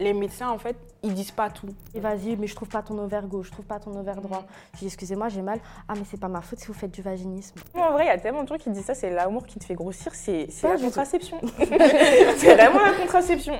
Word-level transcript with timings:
les 0.00 0.12
médecins, 0.12 0.48
en 0.48 0.58
fait, 0.58 0.76
ils 1.02 1.14
disent 1.14 1.30
pas 1.30 1.50
tout. 1.50 1.68
Et 1.94 2.00
vas-y, 2.00 2.36
mais 2.36 2.46
je 2.46 2.54
trouve 2.56 2.68
pas 2.68 2.82
ton 2.82 2.98
ovaire 2.98 3.26
gauche, 3.26 3.46
je 3.46 3.52
trouve 3.52 3.66
pas 3.66 3.78
ton 3.78 3.94
ovaire 3.96 4.20
droit. 4.20 4.44
Je 4.74 4.78
dis, 4.80 4.86
excusez-moi, 4.86 5.28
j'ai 5.28 5.42
mal. 5.42 5.60
Ah, 5.88 5.92
mais 5.96 6.04
c'est 6.10 6.18
pas 6.18 6.28
ma 6.28 6.40
faute 6.40 6.58
si 6.58 6.66
vous 6.66 6.74
faites 6.74 6.90
du 6.90 7.02
vaginisme. 7.02 7.60
En 7.74 7.92
vrai, 7.92 8.04
il 8.04 8.08
y 8.08 8.10
a 8.10 8.18
tellement 8.18 8.42
de 8.42 8.48
gens 8.48 8.56
qui 8.56 8.70
disent 8.70 8.84
ça, 8.84 8.94
c'est 8.94 9.10
l'amour 9.10 9.46
qui 9.46 9.58
te 9.58 9.64
fait 9.64 9.74
grossir, 9.74 10.14
c'est 10.14 10.48
la 10.62 10.78
contraception. 10.78 11.40
c'est 11.58 12.54
vraiment 12.54 12.80
la 12.80 12.92
contraception. 13.00 13.54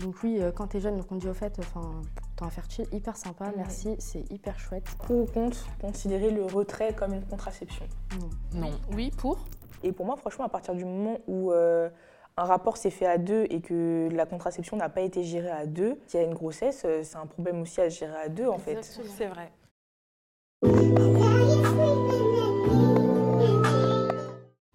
Donc 0.00 0.16
oui, 0.22 0.38
euh, 0.40 0.50
quand 0.50 0.66
t'es 0.66 0.80
jeune, 0.80 0.96
donc 0.96 1.06
on 1.10 1.16
dit 1.16 1.28
au 1.28 1.34
fait, 1.34 1.56
enfin, 1.60 2.02
t'es 2.36 2.44
infertile, 2.44 2.86
hyper 2.92 3.16
sympa, 3.16 3.52
merci, 3.56 3.94
c'est 3.98 4.30
hyper 4.30 4.58
chouette. 4.58 4.84
Pour 5.06 5.22
ou 5.22 5.26
contre, 5.26 5.66
considérer 5.80 6.30
le 6.30 6.44
retrait 6.44 6.92
comme 6.94 7.14
une 7.14 7.24
contraception. 7.24 7.86
Non. 8.20 8.60
Non. 8.60 8.70
Oui, 8.92 9.12
pour? 9.16 9.38
Et 9.82 9.92
pour 9.92 10.04
moi, 10.04 10.16
franchement, 10.16 10.44
à 10.44 10.48
partir 10.48 10.74
du 10.74 10.84
moment 10.84 11.18
où 11.28 11.52
euh, 11.52 11.88
un 12.36 12.44
rapport 12.44 12.76
s'est 12.76 12.90
fait 12.90 13.06
à 13.06 13.16
deux 13.18 13.46
et 13.50 13.60
que 13.60 14.08
la 14.12 14.26
contraception 14.26 14.76
n'a 14.76 14.88
pas 14.88 15.02
été 15.02 15.22
gérée 15.22 15.50
à 15.50 15.66
deux, 15.66 15.96
s'il 16.06 16.18
y 16.20 16.22
a 16.22 16.26
une 16.26 16.34
grossesse, 16.34 16.82
euh, 16.84 17.02
c'est 17.04 17.16
un 17.16 17.26
problème 17.26 17.62
aussi 17.62 17.80
à 17.80 17.88
gérer 17.88 18.16
à 18.24 18.28
deux, 18.28 18.48
en 18.48 18.58
fait. 18.58 18.82
C'est 18.82 19.26
vrai. 19.26 19.52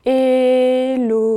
Hello, 0.05 1.30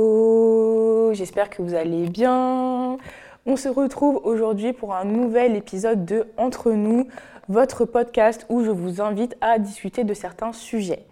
j'espère 1.13 1.49
que 1.49 1.61
vous 1.61 1.73
allez 1.73 2.07
bien. 2.07 2.97
On 3.45 3.57
se 3.57 3.67
retrouve 3.67 4.21
aujourd'hui 4.23 4.71
pour 4.71 4.95
un 4.95 5.03
nouvel 5.03 5.57
épisode 5.57 6.05
de 6.05 6.25
Entre 6.37 6.71
nous, 6.71 7.09
votre 7.49 7.83
podcast 7.83 8.45
où 8.47 8.63
je 8.63 8.71
vous 8.71 9.01
invite 9.01 9.35
à 9.41 9.59
discuter 9.59 10.05
de 10.05 10.13
certains 10.13 10.53
sujets. 10.53 11.05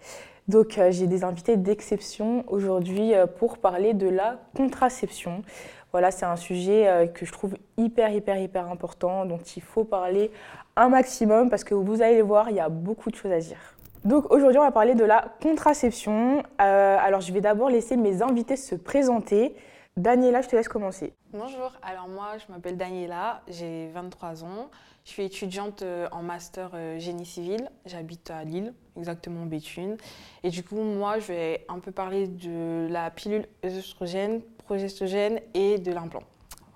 Donc 0.48 0.78
euh, 0.78 0.92
j'ai 0.92 1.08
des 1.08 1.24
invités 1.24 1.58
d'exception 1.58 2.44
aujourd'hui 2.48 3.14
euh, 3.14 3.28
pour 3.28 3.58
parler 3.58 3.94
de 3.94 4.08
la 4.08 4.40
contraception. 4.56 5.44
Voilà, 5.92 6.12
c'est 6.12 6.26
un 6.26 6.36
sujet 6.36 6.88
euh, 6.88 7.08
que 7.08 7.26
je 7.26 7.32
trouve 7.32 7.56
hyper 7.78 8.12
hyper 8.12 8.40
hyper 8.40 8.70
important 8.70 9.26
dont 9.26 9.40
il 9.56 9.62
faut 9.62 9.84
parler 9.84 10.32
un 10.76 10.90
maximum 10.90 11.50
parce 11.50 11.64
que 11.64 11.74
vous 11.74 12.02
allez 12.02 12.18
le 12.18 12.24
voir, 12.24 12.50
il 12.50 12.56
y 12.56 12.60
a 12.60 12.70
beaucoup 12.70 13.12
de 13.12 13.16
choses 13.16 13.32
à 13.32 13.40
dire. 13.40 13.58
Donc 14.04 14.32
aujourd'hui, 14.32 14.58
on 14.58 14.64
va 14.64 14.72
parler 14.72 14.96
de 14.96 15.04
la 15.06 15.26
contraception. 15.44 16.42
Alors 16.58 17.22
je 17.22 17.32
vais 17.32 17.42
d'abord 17.42 17.70
laisser 17.70 17.98
mes 17.98 18.24
invités 18.24 18.56
se 18.56 18.74
présenter. 18.74 19.54
Daniela, 19.98 20.42
je 20.42 20.48
te 20.48 20.56
laisse 20.56 20.70
commencer. 20.70 21.14
Bonjour, 21.34 21.74
alors 21.82 22.08
moi 22.08 22.38
je 22.38 22.50
m'appelle 22.50 22.78
Daniela, 22.78 23.42
j'ai 23.50 23.90
23 23.90 24.46
ans. 24.46 24.72
Je 25.04 25.10
suis 25.10 25.24
étudiante 25.24 25.82
euh, 25.82 26.08
en 26.14 26.24
master 26.24 26.72
euh, 26.74 26.98
génie 26.98 27.26
civil. 27.26 27.70
J'habite 27.86 28.32
à 28.32 28.46
Lille, 28.46 28.74
exactement 28.96 29.42
en 29.42 29.46
Béthune. 29.48 29.98
Et 30.44 30.50
du 30.50 30.64
coup, 30.64 30.82
moi 30.82 31.20
je 31.20 31.28
vais 31.28 31.66
un 31.68 31.80
peu 31.80 31.92
parler 31.92 32.28
de 32.28 32.88
la 32.90 33.12
pilule 33.12 33.46
œstrogène, 33.66 34.42
progestogène 34.60 35.42
et 35.54 35.78
de 35.78 35.92
l'implant. 35.92 36.24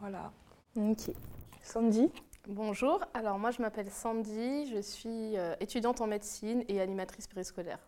Voilà. 0.01 0.31
Ok. 0.75 1.15
Sandy? 1.61 2.11
Bonjour, 2.49 2.99
alors 3.13 3.39
moi 3.39 3.51
je 3.51 3.61
m'appelle 3.61 3.89
Sandy, 3.89 4.67
je 4.67 4.81
suis 4.81 5.37
euh, 5.37 5.55
étudiante 5.61 6.01
en 6.01 6.07
médecine 6.07 6.65
et 6.67 6.81
animatrice 6.81 7.27
périscolaire. 7.27 7.79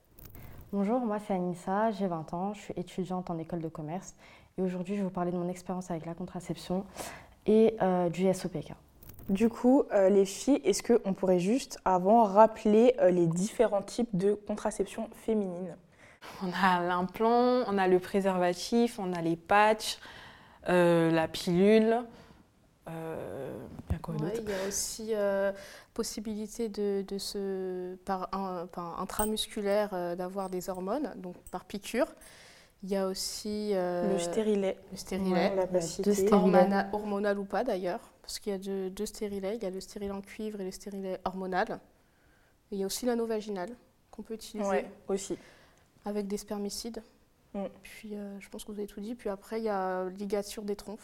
Bonjour, 0.72 1.00
moi 1.02 1.19
c'est 1.19 1.34
Anissa, 1.34 1.91
j'ai 1.91 2.08
20 2.08 2.34
ans, 2.34 2.53
je 2.53 2.62
suis 2.62 2.73
étudiante 2.75 3.30
en 3.30 3.38
école 3.38 3.62
de 3.62 3.67
commerce 3.67 4.16
et 4.58 4.61
aujourd'hui 4.63 4.95
je 4.95 5.02
vais 5.02 5.05
vous 5.08 5.13
parler 5.13 5.31
de 5.31 5.38
mon 5.38 5.50
expérience 5.50 5.91
avec 5.91 6.05
la 6.05 6.13
contraception 6.13 6.86
et 7.45 7.75
euh, 7.81 8.09
du 8.09 8.31
SOPK. 8.33 8.73
Du 9.30 9.50
coup, 9.50 9.83
euh, 9.91 10.09
les 10.09 10.25
filles, 10.25 10.61
est-ce 10.63 10.81
qu'on 10.81 11.13
pourrait 11.13 11.39
juste 11.39 11.80
avant 11.86 12.23
rappeler 12.23 12.95
euh, 13.00 13.11
les 13.11 13.28
différents 13.28 13.81
types 13.81 14.09
de 14.16 14.33
contraception 14.33 15.09
féminine? 15.25 15.75
On 16.44 16.47
a 16.63 16.81
l'implant, 16.81 17.63
on 17.67 17.78
a 17.78 17.88
le 17.88 18.00
préservatif, 18.00 19.00
on 19.00 19.13
a 19.13 19.22
les 19.22 19.35
patchs, 19.35 20.00
euh, 20.69 21.11
la 21.11 21.28
pilule. 21.28 22.02
Euh, 22.89 23.58
il 23.89 23.94
y 23.94 23.95
a 23.95 24.00
quoi 24.00 24.16
Ouais, 24.16 24.22
d'autre? 24.22 24.41
il 24.44 24.50
y 24.50 24.53
a 24.53 24.67
aussi 24.67 25.09
euh, 25.13 25.52
possibilité 25.94 26.69
de, 26.69 27.03
de 27.05 27.17
se, 27.17 27.95
par, 28.05 28.30
un- 28.33 28.66
par 28.67 29.02
intramusculaire 29.02 29.89
euh, 29.94 30.16
d'avoir 30.16 30.50
des 30.50 30.69
hormones, 30.69 31.11
donc 31.17 31.35
par 31.52 31.66
piqûre. 31.66 32.07
Il 32.84 32.90
y 32.90 32.96
a 32.96 33.08
aussi 33.08 33.72
euh, 33.74 34.14
Le 34.14 34.20
stérilet. 34.20 34.78
le 34.92 34.98
stérilet, 34.98 35.50
on 35.52 35.56
l'a 35.56 35.68
pas 35.68 35.74
deux 35.80 35.82
cité. 35.82 36.14
stérilet. 36.14 36.32
hormona- 36.32 36.90
hormonal 36.94 37.40
ou 37.40 37.44
pas 37.46 37.64
d'ailleurs, 37.64 38.12
parce 38.22 38.40
qu'il 38.40 38.52
y 38.52 38.56
a 38.56 38.60
deux, 38.60 38.90
deux 38.92 39.06
stérilets, 39.08 39.56
il 39.58 39.64
y 39.64 39.66
a 39.66 39.70
le 39.72 39.80
stérilet 39.82 40.12
en 40.12 40.22
cuivre 40.22 40.62
et 40.62 40.66
le 40.66 40.72
stérilet 40.72 41.20
hormonal. 41.26 41.80
Et 42.72 42.76
il 42.76 42.80
y 42.80 42.84
a 42.84 42.86
aussi 42.86 43.06
l'anneau 43.06 43.26
vaginal 43.26 43.70
qu'on 44.12 44.22
peut 44.22 44.36
utiliser. 44.36 44.70
Ouais, 44.70 44.86
aussi. 45.08 45.38
avec 46.06 46.28
des 46.28 46.38
spermicides. 46.38 47.02
Mm. 47.54 47.64
Puis 47.82 48.16
euh, 48.16 48.40
je 48.40 48.50
pense 48.50 48.64
que 48.64 48.72
vous 48.72 48.78
avez 48.78 48.88
tout 48.88 49.00
dit. 49.02 49.16
Puis 49.16 49.30
après, 49.30 49.59
il 49.59 49.64
y 49.64 49.70
a 49.70 50.06
ligature 50.09 50.64
des 50.64 50.76
trompes, 50.76 51.02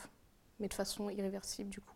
mais 0.59 0.67
de 0.67 0.73
façon 0.73 1.09
irréversible 1.09 1.69
du 1.69 1.79
coup. 1.81 1.92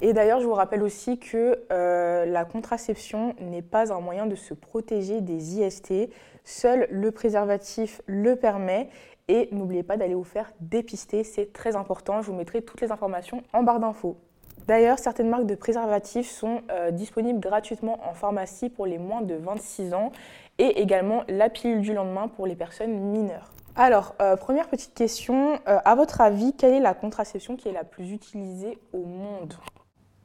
Et 0.00 0.12
d'ailleurs, 0.12 0.40
je 0.40 0.46
vous 0.46 0.54
rappelle 0.54 0.82
aussi 0.82 1.18
que 1.18 1.64
euh, 1.72 2.24
la 2.26 2.44
contraception 2.44 3.34
n'est 3.40 3.62
pas 3.62 3.92
un 3.92 4.00
moyen 4.00 4.26
de 4.26 4.34
se 4.34 4.54
protéger 4.54 5.20
des 5.20 5.58
IST. 5.58 6.10
Seul 6.44 6.86
le 6.90 7.10
préservatif 7.10 8.00
le 8.06 8.36
permet. 8.36 8.88
Et 9.28 9.48
n'oubliez 9.52 9.82
pas 9.82 9.96
d'aller 9.96 10.14
vous 10.14 10.24
faire 10.24 10.52
dépister, 10.60 11.24
c'est 11.24 11.52
très 11.52 11.76
important. 11.76 12.20
Je 12.20 12.30
vous 12.30 12.36
mettrai 12.36 12.60
toutes 12.60 12.82
les 12.82 12.92
informations 12.92 13.42
en 13.54 13.62
barre 13.62 13.80
d'infos. 13.80 14.18
D'ailleurs, 14.66 14.98
certaines 14.98 15.30
marques 15.30 15.46
de 15.46 15.54
préservatifs 15.54 16.30
sont 16.30 16.60
euh, 16.70 16.90
disponibles 16.90 17.40
gratuitement 17.40 17.98
en 18.06 18.12
pharmacie 18.12 18.68
pour 18.68 18.84
les 18.84 18.98
moins 18.98 19.22
de 19.22 19.34
26 19.34 19.94
ans 19.94 20.12
et 20.58 20.80
également 20.80 21.22
la 21.28 21.48
pilule 21.48 21.80
du 21.80 21.94
lendemain 21.94 22.28
pour 22.28 22.46
les 22.46 22.54
personnes 22.54 22.92
mineures. 22.92 23.53
Alors, 23.76 24.14
euh, 24.22 24.36
première 24.36 24.68
petite 24.68 24.94
question, 24.94 25.54
euh, 25.66 25.78
à 25.84 25.94
votre 25.96 26.20
avis, 26.20 26.52
quelle 26.54 26.74
est 26.74 26.80
la 26.80 26.94
contraception 26.94 27.56
qui 27.56 27.68
est 27.68 27.72
la 27.72 27.84
plus 27.84 28.12
utilisée 28.12 28.78
au 28.92 29.04
monde? 29.04 29.54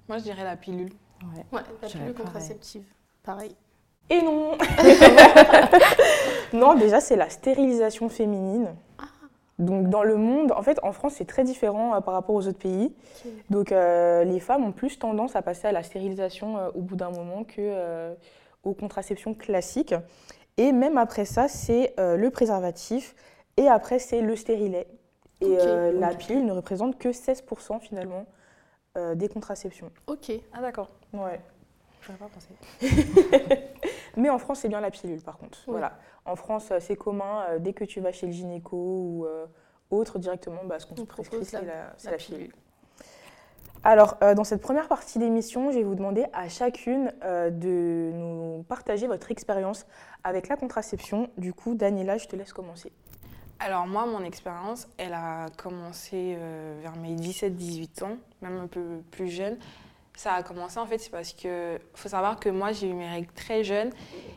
Moi 0.08 0.18
je 0.20 0.24
dirais 0.24 0.44
la 0.44 0.56
pilule. 0.56 0.92
Ouais. 1.24 1.46
Ouais, 1.52 1.62
la 1.82 1.88
pilule 1.88 2.14
pareil. 2.14 2.26
contraceptive. 2.26 2.84
Pareil. 3.24 3.56
Et 4.12 4.22
non 4.22 4.58
Non, 6.54 6.74
déjà, 6.76 7.00
c'est 7.00 7.16
la 7.16 7.30
stérilisation 7.30 8.10
féminine. 8.10 8.74
Donc, 9.60 9.90
dans 9.90 10.04
le 10.04 10.16
monde, 10.16 10.52
en 10.54 10.64
fait, 10.64 10.80
en 10.84 10.94
France, 10.94 11.14
c'est 11.18 11.26
très 11.26 11.44
différent 11.44 11.94
euh, 11.94 12.00
par 12.02 12.14
rapport 12.14 12.34
aux 12.36 12.48
autres 12.48 12.58
pays. 12.58 12.96
Donc, 13.50 13.72
euh, 13.72 14.24
les 14.24 14.40
femmes 14.40 14.64
ont 14.64 14.72
plus 14.72 14.98
tendance 14.98 15.36
à 15.36 15.42
passer 15.42 15.68
à 15.68 15.72
la 15.72 15.84
stérilisation 15.84 16.58
euh, 16.58 16.70
au 16.76 16.82
bout 16.82 16.96
d'un 16.96 17.12
moment 17.12 17.44
que 17.44 17.56
euh, 17.60 18.14
aux 18.64 18.74
contraceptions 18.74 19.34
classiques. 19.34 19.94
Et 20.58 20.72
même 20.72 20.98
après 20.98 21.26
ça, 21.26 21.48
c'est 21.48 21.94
euh, 22.00 22.16
le 22.16 22.30
préservatif. 22.32 23.16
Et 23.60 23.68
après, 23.68 24.00
c'est 24.00 24.22
le 24.22 24.36
stérilet. 24.38 24.88
Et 25.42 25.58
euh, 25.60 25.92
la 25.92 26.14
pilule 26.16 26.46
ne 26.46 26.54
représente 26.54 26.98
que 26.98 27.10
16% 27.10 27.82
finalement 27.82 28.26
euh, 28.98 29.16
des 29.16 29.28
contraceptions. 29.28 29.92
Ok. 30.08 30.32
Ah 30.54 30.62
d'accord, 30.62 30.90
Ouais. 31.14 31.42
j'aurais 32.02 32.18
pas 32.18 32.30
pensé. 32.30 32.48
Mais 34.18 34.30
en 34.30 34.38
France, 34.40 34.60
c'est 34.62 34.70
bien 34.70 34.80
la 34.80 34.92
pilule, 34.92 35.22
par 35.22 35.38
contre. 35.38 35.58
Oui. 35.68 35.72
Voilà. 35.74 35.98
En 36.26 36.38
France, 36.38 36.70
euh, 36.72 36.80
c'est 36.80 36.96
commun. 36.96 37.44
euh, 37.50 37.60
dès 37.60 37.74
que 37.74 37.84
tu 37.84 38.00
vas 38.00 38.14
chez 38.14 38.28
le 38.28 38.32
gynéco 38.32 38.78
ou 38.78 39.28
autre, 39.92 40.20
directement, 40.20 40.64
bah, 40.66 40.80
ce 40.80 40.86
qu'on 40.86 40.96
te 40.96 41.02
prescrit, 41.02 41.44
c'est 41.44 41.62
la- 41.66 41.94
pilule. 42.18 42.38
pilule. 42.40 42.54
Alors, 43.84 44.18
dans 44.36 44.44
cette 44.44 44.62
première 44.62 44.88
partie 44.88 45.20
d'émission, 45.20 45.72
je 45.72 45.78
vais 45.80 45.84
vous 45.84 45.96
demander 45.96 46.26
à 46.34 46.48
chacune 46.50 47.14
de 47.24 48.12
nous 48.14 48.64
partager 48.68 49.08
votre 49.08 49.32
expérience 49.32 49.86
avec 50.24 50.48
la 50.50 50.56
contraception. 50.58 51.30
Du 51.38 51.54
coup, 51.54 51.76
Daniela, 51.76 52.18
je 52.18 52.28
te 52.28 52.36
laisse 52.36 52.52
commencer. 52.54 52.92
Alors 53.60 53.88
moi, 53.88 54.06
mon 54.06 54.24
expérience, 54.24 54.88
elle 54.98 55.14
a 55.14 55.48
commencé 55.58 56.36
euh, 56.38 56.80
vers 56.82 56.96
mes 56.96 57.16
17-18 57.16 58.04
ans, 58.04 58.18
même 58.42 58.58
un 58.58 58.68
peu 58.68 59.02
plus 59.12 59.30
jeune. 59.30 59.58
Ça 60.16 60.34
a 60.34 60.44
commencé 60.44 60.80
en 60.80 60.86
fait, 60.86 60.98
c'est 60.98 61.12
parce 61.12 61.32
que 61.32 61.80
faut 61.94 62.10
savoir 62.10 62.40
que 62.42 62.50
moi 62.50 62.74
j'ai 62.74 62.90
eu 62.90 62.94
mes 62.94 63.08
règles 63.08 63.32
très 63.36 63.64
jeunes 63.64 63.90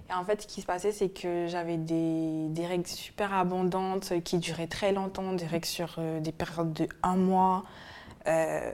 et 0.09 0.13
en 0.15 0.25
fait 0.25 0.43
ce 0.43 0.47
qui 0.47 0.61
se 0.61 0.67
passait 0.67 0.93
c'est 0.93 1.09
que 1.09 1.49
j'avais 1.49 1.77
des, 1.77 2.67
règles 2.67 2.87
super 2.87 3.35
abondantes 3.35 4.13
qui 4.23 4.39
duraient 4.39 4.69
très 4.69 4.93
longtemps, 4.93 5.33
des 5.33 5.45
règles 5.45 5.67
sur 5.67 5.97
euh, 5.99 6.21
des 6.21 6.31
périodes 6.31 6.73
de 6.73 6.89
un 7.03 7.17
mois. 7.17 7.65
Euh, 8.29 8.73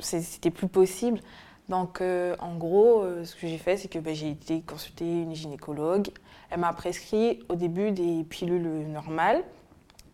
C'était 0.00 0.50
plus 0.50 0.68
possible. 0.68 1.20
Donc 1.68 2.00
euh, 2.00 2.36
en 2.40 2.56
gros, 2.56 3.02
euh, 3.02 3.24
ce 3.24 3.36
que 3.36 3.46
j'ai 3.46 3.58
fait 3.58 3.76
c'est 3.76 3.88
que 3.88 3.98
ben, 3.98 4.14
j'ai 4.14 4.30
été 4.30 4.62
consulter 4.62 5.04
une 5.04 5.34
gynécologue. 5.34 6.08
Elle 6.50 6.60
m'a 6.60 6.72
prescrit 6.72 7.40
au 7.48 7.54
début 7.54 7.92
des 7.92 8.24
pilules 8.24 8.86
normales 8.88 9.42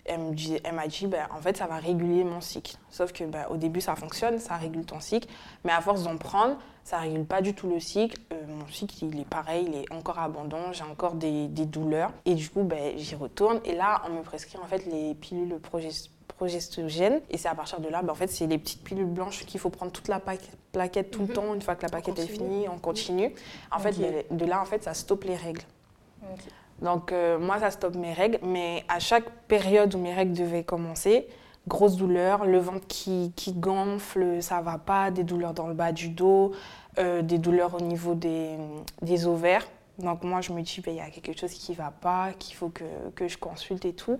elle 0.09 0.35
dit- 0.35 0.59
m'a 0.73 0.87
dit, 0.87 1.07
en 1.37 1.41
fait, 1.41 1.57
ça 1.57 1.67
va 1.67 1.77
réguler 1.77 2.25
mon 2.25 2.41
cycle. 2.41 2.77
Sauf 2.91 3.13
que 3.13 3.25
ben, 3.25 3.47
au 3.51 3.57
début, 3.57 3.81
ça 3.81 3.95
fonctionne, 3.95 4.39
ça 4.39 4.57
régule 4.57 4.85
ton 4.85 5.01
cycle. 5.01 5.29
Mais 5.65 5.73
à 5.73 5.81
force 5.81 6.03
d'en 6.05 6.17
prendre, 6.17 6.57
ça 6.85 6.99
régule 6.99 7.25
pas 7.27 7.43
du 7.43 7.55
tout 7.55 7.69
le 7.69 7.79
cycle. 7.81 8.19
Euh, 8.33 8.37
mon 8.49 8.67
cycle, 8.69 9.05
il 9.05 9.21
est 9.21 9.29
pareil, 9.29 9.67
il 9.69 9.75
est 9.83 9.93
encore 9.93 10.19
abondant, 10.19 10.73
j'ai 10.73 10.85
encore 10.85 11.15
des, 11.15 11.49
des 11.49 11.67
douleurs. 11.67 12.11
Et 12.25 12.35
du 12.35 12.49
coup, 12.49 12.63
ben, 12.63 12.97
j'y 12.97 13.15
retourne. 13.15 13.61
Et 13.65 13.75
là, 13.75 14.03
on 14.09 14.15
me 14.15 14.23
prescrit 14.23 14.59
en 14.59 14.67
fait 14.67 14.87
les 14.87 15.15
pilules 15.15 15.59
progest- 15.61 16.11
progestogènes. 16.29 17.21
Et 17.31 17.37
c'est 17.37 17.49
à 17.49 17.55
partir 17.55 17.81
de 17.81 17.89
là, 17.89 18.03
ben, 18.03 18.13
en 18.13 18.17
fait, 18.17 18.29
c'est 18.29 18.47
les 18.47 18.59
petites 18.59 18.83
pilules 18.83 19.05
blanches 19.07 19.45
qu'il 19.45 19.61
faut 19.61 19.71
prendre 19.71 19.93
toute 19.93 20.09
la 20.09 20.21
plaquette 20.73 21.11
tout 21.11 21.21
le 21.21 21.27
Mhm. 21.27 21.33
temps. 21.35 21.55
Une 21.55 21.63
fois 21.63 21.75
que 21.75 21.83
la 21.83 21.89
plaquette 21.89 22.19
est 22.19 22.27
finie, 22.27 22.69
on 22.69 22.79
continue. 22.79 23.35
En 23.71 23.79
fait, 23.79 23.95
de 24.31 24.45
là, 24.47 24.61
en 24.63 24.65
fait, 24.65 24.85
ça 24.85 24.95
stoppe 24.95 25.25
les 25.25 25.37
règles. 25.37 25.63
Donc 26.83 27.13
euh, 27.13 27.39
moi, 27.39 27.59
ça 27.59 27.71
stoppe 27.71 27.97
mes 27.97 28.13
règles, 28.13 28.39
mais 28.43 28.85
à 28.89 28.99
chaque 28.99 29.29
période 29.49 29.95
où 29.95 29.99
mes 29.99 30.15
règles 30.15 30.33
devaient 30.33 30.65
commencer, 30.65 31.27
grosses 31.67 31.97
douleurs, 31.97 32.45
le 32.45 32.59
ventre 32.59 32.87
qui, 32.89 33.33
gonfle, 33.57 34.43
ça 34.43 34.61
va 34.61 34.79
pas, 34.79 35.11
des 35.11 35.25
douleurs 35.25 35.55
dans 35.55 35.69
le 35.69 35.75
bas 35.75 35.93
du 35.93 36.09
dos, 36.09 36.53
euh, 36.99 37.23
des 37.23 37.39
douleurs 37.39 37.75
au 37.75 37.81
niveau 37.81 38.15
des, 38.15 39.27
ovaires. 39.27 39.67
Donc 39.99 40.23
moi, 40.23 40.41
je 40.41 40.53
me 40.53 40.63
dis, 40.63 40.81
ben, 40.81 40.95
il 40.95 40.97
y 40.97 41.01
a 41.01 41.11
quelque 41.11 41.39
chose 41.39 41.53
qui 41.53 41.75
va 41.75 41.91
pas, 41.91 42.31
qu'il 42.39 42.57
faut 42.57 42.71
que, 42.71 43.29
je 43.29 43.37
consulte 43.37 43.85
et 43.85 43.93
tout. 43.93 44.19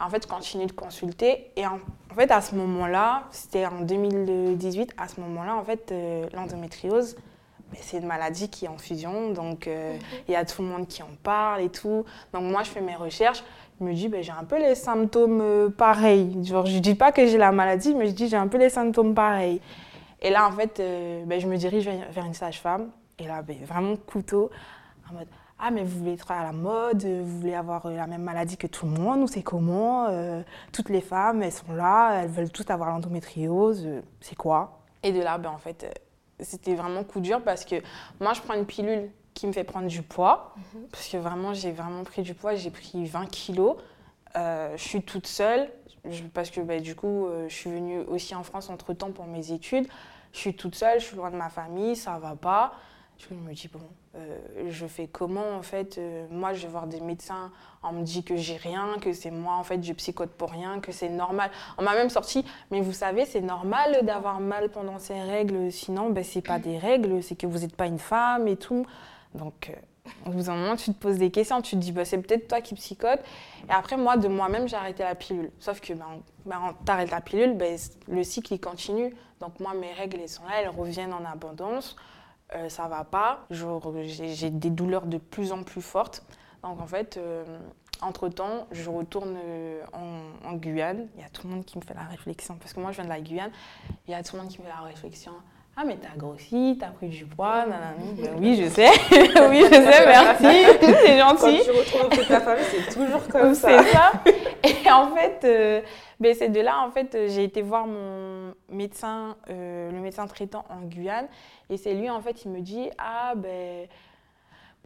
En 0.00 0.08
fait, 0.08 0.22
je 0.22 0.28
continue 0.28 0.66
de 0.66 0.72
consulter. 0.72 1.50
Et 1.56 1.66
en, 1.66 1.78
fait, 2.14 2.30
à 2.30 2.40
ce 2.40 2.54
moment-là, 2.54 3.24
c'était 3.30 3.66
en 3.66 3.82
2018, 3.82 4.94
à 4.96 5.08
ce 5.08 5.20
moment-là, 5.20 5.56
en 5.56 5.64
fait, 5.64 5.92
euh, 5.92 6.26
l'endométriose, 6.32 7.16
c'est 7.80 7.98
une 7.98 8.06
maladie 8.06 8.48
qui 8.48 8.64
est 8.64 8.68
en 8.68 8.78
fusion. 8.78 9.30
Donc, 9.32 9.66
euh, 9.66 9.96
il 10.28 10.32
y 10.32 10.36
a 10.36 10.44
tout 10.44 10.62
le 10.62 10.68
monde 10.68 10.86
qui 10.86 11.02
en 11.02 11.10
parle 11.22 11.62
et 11.62 11.68
tout. 11.68 12.04
Donc, 12.32 12.42
moi, 12.42 12.62
je 12.62 12.70
fais 12.70 12.80
mes 12.80 12.96
recherches. 12.96 13.42
Je 13.80 13.84
me 13.84 13.94
dis, 13.94 14.08
ben, 14.08 14.22
j'ai 14.22 14.32
un 14.32 14.44
peu 14.44 14.58
les 14.58 14.74
symptômes 14.74 15.40
euh, 15.40 15.68
pareils. 15.68 16.44
Genre, 16.44 16.66
je 16.66 16.76
ne 16.76 16.80
dis 16.80 16.94
pas 16.94 17.12
que 17.12 17.26
j'ai 17.26 17.38
la 17.38 17.52
maladie, 17.52 17.94
mais 17.94 18.06
je 18.06 18.12
dis, 18.12 18.28
j'ai 18.28 18.36
un 18.36 18.48
peu 18.48 18.58
les 18.58 18.70
symptômes 18.70 19.14
pareils. 19.14 19.60
Et 20.20 20.30
là, 20.30 20.46
en 20.46 20.52
fait, 20.52 20.82
ben, 21.26 21.40
je 21.40 21.46
me 21.46 21.56
dirige 21.56 21.88
vers 21.88 22.26
une 22.26 22.34
sage-femme. 22.34 22.90
Et 23.18 23.26
là, 23.26 23.42
ben, 23.42 23.56
vraiment 23.64 23.96
couteau, 23.96 24.50
en 25.08 25.14
mode, 25.14 25.28
ah, 25.62 25.70
mais 25.70 25.84
vous 25.84 25.98
voulez 25.98 26.14
être 26.14 26.30
à 26.30 26.42
la 26.42 26.52
mode, 26.52 27.04
vous 27.04 27.40
voulez 27.40 27.54
avoir 27.54 27.84
euh, 27.84 27.94
la 27.94 28.06
même 28.06 28.22
maladie 28.22 28.56
que 28.56 28.66
tout 28.66 28.86
le 28.86 28.92
monde, 28.92 29.20
ou 29.20 29.26
c'est 29.26 29.42
comment 29.42 30.06
euh, 30.08 30.42
Toutes 30.72 30.88
les 30.88 31.02
femmes, 31.02 31.42
elles 31.42 31.52
sont 31.52 31.74
là, 31.74 32.22
elles 32.22 32.30
veulent 32.30 32.50
toutes 32.50 32.70
avoir 32.70 32.88
l'endométriose, 32.88 33.84
euh, 33.84 34.00
c'est 34.22 34.36
quoi? 34.36 34.80
Et 35.02 35.12
de 35.12 35.20
là, 35.20 35.36
ben, 35.36 35.50
en 35.50 35.58
fait, 35.58 36.00
c'était 36.42 36.74
vraiment 36.74 37.04
coup 37.04 37.20
dur 37.20 37.42
parce 37.42 37.64
que 37.64 37.76
moi, 38.20 38.32
je 38.32 38.40
prends 38.40 38.54
une 38.54 38.66
pilule 38.66 39.10
qui 39.34 39.46
me 39.46 39.52
fait 39.52 39.64
prendre 39.64 39.86
du 39.86 40.02
poids, 40.02 40.54
mhm. 40.74 40.86
parce 40.90 41.08
que 41.08 41.16
vraiment, 41.16 41.54
j'ai 41.54 41.72
vraiment 41.72 42.04
pris 42.04 42.22
du 42.22 42.34
poids, 42.34 42.54
j'ai 42.54 42.70
pris 42.70 43.04
20 43.06 43.26
kilos. 43.26 43.76
je 44.34 44.72
suis 44.76 45.02
toute 45.02 45.26
seule, 45.26 45.70
parce 46.34 46.50
que 46.50 46.60
ben, 46.60 46.82
du 46.82 46.94
coup, 46.94 47.28
je 47.48 47.54
suis 47.54 47.70
venue 47.70 48.00
aussi 48.00 48.34
en 48.34 48.42
France 48.42 48.68
entre-temps 48.70 49.12
pour 49.12 49.26
mes 49.26 49.52
études. 49.52 49.86
Je 50.32 50.38
suis 50.38 50.54
toute 50.54 50.74
seule, 50.74 51.00
je 51.00 51.06
suis 51.06 51.16
loin 51.16 51.30
de 51.30 51.36
ma 51.36 51.48
famille, 51.48 51.96
ça 51.96 52.18
va 52.18 52.36
pas. 52.36 52.74
Je 53.18 53.34
me 53.34 53.52
dis, 53.52 53.68
bon, 53.68 53.80
euh, 53.80 53.82
je 54.68 54.86
fais 54.86 55.06
comment 55.06 55.56
en 55.56 55.62
fait 55.62 55.98
euh, 55.98 56.26
Moi, 56.30 56.52
je 56.52 56.62
vais 56.62 56.72
voir 56.72 56.86
des 56.86 57.00
médecins, 57.00 57.50
on 57.82 57.92
me 57.92 58.02
dit 58.02 58.24
que 58.24 58.36
j'ai 58.36 58.56
rien, 58.56 58.96
que 59.00 59.12
c'est 59.12 59.30
moi 59.30 59.54
en 59.54 59.62
fait, 59.62 59.82
je 59.82 59.92
psychote 59.92 60.30
pour 60.30 60.50
rien, 60.50 60.80
que 60.80 60.92
c'est 60.92 61.08
normal. 61.08 61.50
On 61.78 61.82
m'a 61.82 61.94
même 61.94 62.10
sorti, 62.10 62.44
mais 62.70 62.80
vous 62.80 62.92
savez, 62.92 63.24
c'est 63.24 63.40
normal 63.40 64.00
d'avoir 64.04 64.40
mal 64.40 64.70
pendant 64.70 64.98
ces 64.98 65.20
règles, 65.20 65.70
sinon, 65.70 66.10
ben, 66.10 66.24
c'est 66.24 66.42
pas 66.42 66.58
des 66.58 66.78
règles, 66.78 67.22
c'est 67.22 67.36
que 67.36 67.46
vous 67.46 67.58
n'êtes 67.60 67.76
pas 67.76 67.86
une 67.86 67.98
femme 67.98 68.48
et 68.48 68.56
tout. 68.56 68.84
Donc, 69.34 69.70
euh, 69.70 69.74
au 70.26 70.30
bout 70.30 70.42
d'un 70.42 70.56
moment, 70.56 70.76
tu 70.76 70.92
te 70.92 70.98
poses 70.98 71.18
des 71.18 71.30
questions, 71.30 71.62
tu 71.62 71.76
te 71.76 71.80
dis, 71.80 71.92
bah, 71.92 72.04
c'est 72.04 72.18
peut-être 72.18 72.48
toi 72.48 72.60
qui 72.60 72.74
psychote. 72.74 73.20
Et 73.68 73.72
après, 73.72 73.96
moi, 73.96 74.16
de 74.16 74.26
moi-même, 74.26 74.68
j'ai 74.68 74.76
arrêté 74.76 75.02
la 75.04 75.14
pilule. 75.14 75.50
Sauf 75.60 75.80
que, 75.80 75.92
ben, 75.92 76.20
ben, 76.46 76.74
t'arrêtes 76.84 77.10
la 77.10 77.20
pilule, 77.20 77.56
ben, 77.56 77.78
le 78.08 78.24
cycle, 78.24 78.54
il 78.54 78.60
continue. 78.60 79.14
Donc, 79.40 79.60
moi, 79.60 79.72
mes 79.74 79.92
règles, 79.92 80.18
elles 80.20 80.28
sont 80.28 80.42
là, 80.44 80.60
elles 80.62 80.68
reviennent 80.68 81.12
en 81.12 81.24
abondance. 81.24 81.96
Euh, 82.54 82.68
ça 82.68 82.88
va 82.88 83.04
pas, 83.04 83.46
j'ai 83.50 84.50
des 84.50 84.70
douleurs 84.70 85.06
de 85.06 85.18
plus 85.18 85.52
en 85.52 85.62
plus 85.62 85.82
fortes. 85.82 86.24
Donc 86.64 86.80
en 86.80 86.86
fait, 86.86 87.16
euh, 87.16 87.44
entre-temps, 88.02 88.66
je 88.72 88.90
retourne 88.90 89.36
euh, 89.36 89.82
en, 90.44 90.54
Guyane. 90.54 91.06
Il 91.16 91.22
y 91.22 91.24
a 91.24 91.28
tout 91.28 91.46
le 91.46 91.54
monde 91.54 91.64
qui 91.64 91.78
me 91.78 91.82
fait 91.84 91.94
la 91.94 92.02
réflexion, 92.02 92.56
parce 92.56 92.72
que 92.72 92.80
moi 92.80 92.90
je 92.90 92.96
viens 92.96 93.04
de 93.04 93.10
la 93.10 93.20
Guyane, 93.20 93.52
il 94.08 94.10
y 94.10 94.14
a 94.14 94.22
tout 94.22 94.34
le 94.34 94.42
monde 94.42 94.50
qui 94.50 94.58
me 94.58 94.64
fait 94.64 94.72
la 94.72 94.84
réflexion. 94.84 95.32
Ah 95.76 95.84
mais 95.86 95.96
t'as 95.96 96.16
grossi, 96.16 96.76
t'as 96.78 96.88
pris 96.88 97.08
du 97.08 97.24
poids, 97.24 97.64
ben 97.64 97.94
oui 98.38 98.60
je 98.60 98.68
sais, 98.68 98.90
oui 99.10 99.62
je 99.62 99.74
sais, 99.74 100.06
merci, 100.06 100.66
c'est 100.82 101.18
gentil. 101.18 101.60
Quand 101.64 101.72
tu 101.72 101.96
retrouves 101.96 102.26
ta 102.26 102.40
famille, 102.40 102.64
c'est 102.68 102.92
toujours 102.92 103.26
comme 103.28 103.54
ça. 103.54 103.82
C'est 103.82 103.92
ça. 103.92 104.12
Et 104.64 104.90
en 104.90 105.14
fait, 105.14 105.84
ben, 106.20 106.34
c'est 106.34 106.50
de 106.50 106.60
là, 106.60 106.84
en 106.86 106.90
fait, 106.90 107.16
j'ai 107.28 107.44
été 107.44 107.62
voir 107.62 107.86
mon 107.86 108.54
médecin, 108.68 109.36
le 109.48 109.98
médecin 110.00 110.26
traitant 110.26 110.64
en 110.68 110.82
Guyane, 110.82 111.28
et 111.70 111.76
c'est 111.76 111.94
lui, 111.94 112.10
en 112.10 112.20
fait, 112.20 112.44
il 112.44 112.50
me 112.50 112.60
dit 112.60 112.90
Ah, 112.98 113.34
ben, 113.36 113.88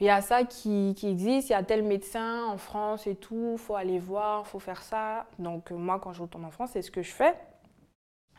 il 0.01 0.07
y 0.07 0.11
a 0.11 0.21
ça 0.21 0.45
qui, 0.45 0.95
qui 0.97 1.09
existe, 1.09 1.51
il 1.51 1.53
y 1.53 1.55
a 1.55 1.63
tel 1.63 1.83
médecin 1.85 2.45
en 2.47 2.59
France 2.59 3.07
et 3.07 3.15
tout, 3.15 3.57
faut 3.59 3.77
aller 3.77 3.99
voir, 3.99 4.47
faut 4.47 4.59
faire 4.59 4.83
ça. 4.83 5.27
Donc, 5.39 5.71
euh, 5.71 5.77
moi, 5.77 6.01
quand 6.01 6.13
je 6.13 6.23
retourne 6.23 6.45
en 6.45 6.51
France, 6.51 6.71
c'est 6.73 6.83
ce 6.83 6.91
que 6.91 7.03
je 7.03 7.13
fais. 7.13 7.35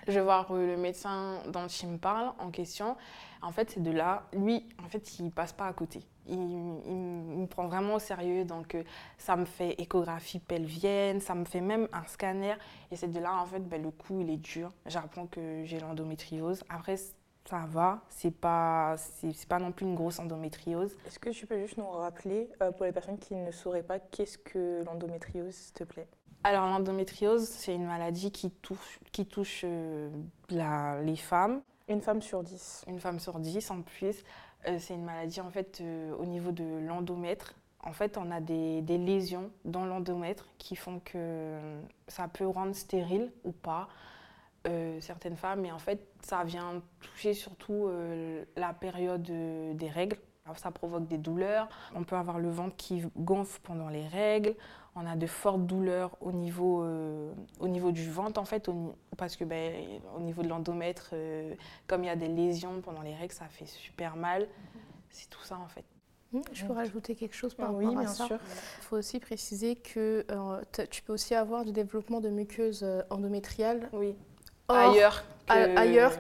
Je 0.07 0.13
vais 0.13 0.21
voir 0.21 0.47
euh, 0.51 0.75
le 0.75 0.77
médecin 0.77 1.41
dont 1.47 1.67
il 1.67 1.89
me 1.89 1.97
parle 1.97 2.33
en 2.39 2.51
question. 2.51 2.95
En 3.41 3.51
fait, 3.51 3.71
c'est 3.71 3.81
de 3.81 3.91
là, 3.91 4.23
lui, 4.33 4.65
en 4.83 4.87
fait, 4.87 5.19
il 5.19 5.31
passe 5.31 5.53
pas 5.53 5.67
à 5.67 5.73
côté. 5.73 6.01
Il, 6.27 6.37
me 6.37 7.45
prend 7.47 7.67
vraiment 7.67 7.95
au 7.95 7.99
sérieux. 7.99 8.45
Donc, 8.45 8.75
euh, 8.75 8.83
ça 9.17 9.35
me 9.35 9.45
fait 9.45 9.79
échographie 9.79 10.39
pelvienne, 10.39 11.21
ça 11.21 11.35
me 11.35 11.45
fait 11.45 11.61
même 11.61 11.87
un 11.93 12.05
scanner. 12.05 12.55
Et 12.91 12.95
c'est 12.95 13.11
de 13.11 13.19
là, 13.19 13.35
en 13.35 13.45
fait, 13.45 13.59
ben, 13.59 13.81
le 13.81 13.91
coup, 13.91 14.21
il 14.21 14.29
est 14.29 14.37
dur. 14.37 14.71
J'apprends 14.85 15.27
que 15.27 15.63
j'ai 15.65 15.79
l'endométriose. 15.79 16.63
Après, 16.69 16.97
ça 17.47 17.65
va, 17.67 18.01
c'est 18.09 18.31
pas, 18.31 18.95
pas 19.47 19.59
non 19.59 19.71
plus 19.71 19.85
une 19.85 19.95
grosse 19.95 20.19
endométriose. 20.19 20.95
Est-ce 21.05 21.19
que 21.19 21.29
tu 21.29 21.45
peux 21.45 21.59
juste 21.59 21.77
nous 21.77 21.89
rappeler, 21.89 22.49
euh, 22.61 22.71
pour 22.71 22.85
les 22.85 22.91
personnes 22.91 23.19
qui 23.19 23.35
ne 23.35 23.51
sauraient 23.51 23.83
pas, 23.83 23.99
qu'est-ce 23.99 24.37
que 24.37 24.83
l'endométriose, 24.83 25.53
s'il 25.53 25.73
te 25.73 25.83
plaît? 25.83 26.07
Alors 26.45 26.67
l'endométriose, 26.67 27.47
c'est 27.49 27.73
une 27.73 27.87
maladie 27.87 28.31
qui 28.31 28.51
touche, 28.51 28.99
qui 29.11 29.25
touche 29.25 29.61
euh, 29.63 30.11
la, 30.51 31.01
les 31.01 31.15
femmes. 31.15 31.63
Une 31.87 32.01
femme 32.01 32.21
sur 32.21 32.43
dix. 32.43 32.85
Une 32.87 32.99
femme 32.99 33.19
sur 33.19 33.39
dix 33.39 33.71
en 33.71 33.81
plus. 33.81 34.23
Euh, 34.67 34.77
c'est 34.77 34.93
une 34.93 35.05
maladie 35.05 35.41
en 35.41 35.49
fait 35.49 35.81
au 36.19 36.25
niveau 36.25 36.51
de 36.51 36.85
l'endomètre. 36.85 37.55
En 37.79 37.93
fait, 37.93 38.15
on 38.19 38.29
a 38.29 38.41
des, 38.41 38.83
des 38.83 38.99
lésions 38.99 39.49
dans 39.63 39.87
l'endomètre 39.87 40.47
qui 40.59 40.75
font 40.75 40.99
que 41.03 41.57
ça 42.07 42.27
peut 42.27 42.47
rendre 42.47 42.75
stérile 42.75 43.31
ou 43.43 43.51
pas. 43.51 43.87
Euh, 44.67 44.99
certaines 44.99 45.35
femmes, 45.35 45.63
et 45.65 45.71
en 45.71 45.77
fait, 45.77 46.07
ça 46.21 46.43
vient 46.43 46.81
toucher 46.99 47.35
surtout 47.35 47.85
euh, 47.85 48.43
la 48.55 48.73
période 48.73 49.29
euh, 49.29 49.73
des 49.75 49.89
règles. 49.89 50.17
Ça 50.53 50.71
provoque 50.71 51.07
des 51.07 51.17
douleurs. 51.17 51.67
On 51.95 52.03
peut 52.03 52.15
avoir 52.15 52.37
le 52.39 52.49
ventre 52.49 52.75
qui 52.75 53.03
gonfle 53.17 53.59
pendant 53.63 53.89
les 53.89 54.07
règles. 54.07 54.55
On 54.95 55.05
a 55.05 55.15
de 55.15 55.27
fortes 55.27 55.65
douleurs 55.65 56.15
au 56.21 56.31
niveau, 56.31 56.85
au 57.59 57.67
niveau 57.67 57.91
du 57.91 58.09
ventre, 58.09 58.39
en 58.39 58.45
fait, 58.45 58.69
parce 59.17 59.35
que 59.35 59.43
ben, 59.43 59.73
au 60.15 60.21
niveau 60.21 60.41
de 60.43 60.47
l'endomètre, 60.47 61.13
comme 61.87 62.03
il 62.03 62.07
y 62.07 62.09
a 62.09 62.15
des 62.15 62.29
lésions 62.29 62.79
pendant 62.81 63.01
les 63.01 63.13
règles, 63.13 63.33
ça 63.33 63.47
fait 63.49 63.65
super 63.65 64.15
mal. 64.15 64.47
C'est 65.09 65.29
tout 65.29 65.43
ça, 65.43 65.57
en 65.57 65.67
fait. 65.67 65.83
Mmh, 66.31 66.41
je 66.53 66.65
peux 66.65 66.73
rajouter 66.73 67.15
quelque 67.15 67.35
chose 67.35 67.53
par 67.53 67.73
rapport 67.73 67.99
à 67.99 68.07
ça? 68.07 68.27
Il 68.29 68.83
faut 68.83 68.97
aussi 68.97 69.19
préciser 69.19 69.75
que 69.75 70.25
tu 70.89 71.01
peux 71.01 71.13
aussi 71.13 71.35
avoir 71.35 71.65
du 71.65 71.71
développement 71.71 72.21
de 72.21 72.29
muqueuses 72.29 72.85
endométriales 73.09 73.89
oui 73.93 74.15
ailleurs 74.67 75.23
ailleurs 75.47 76.13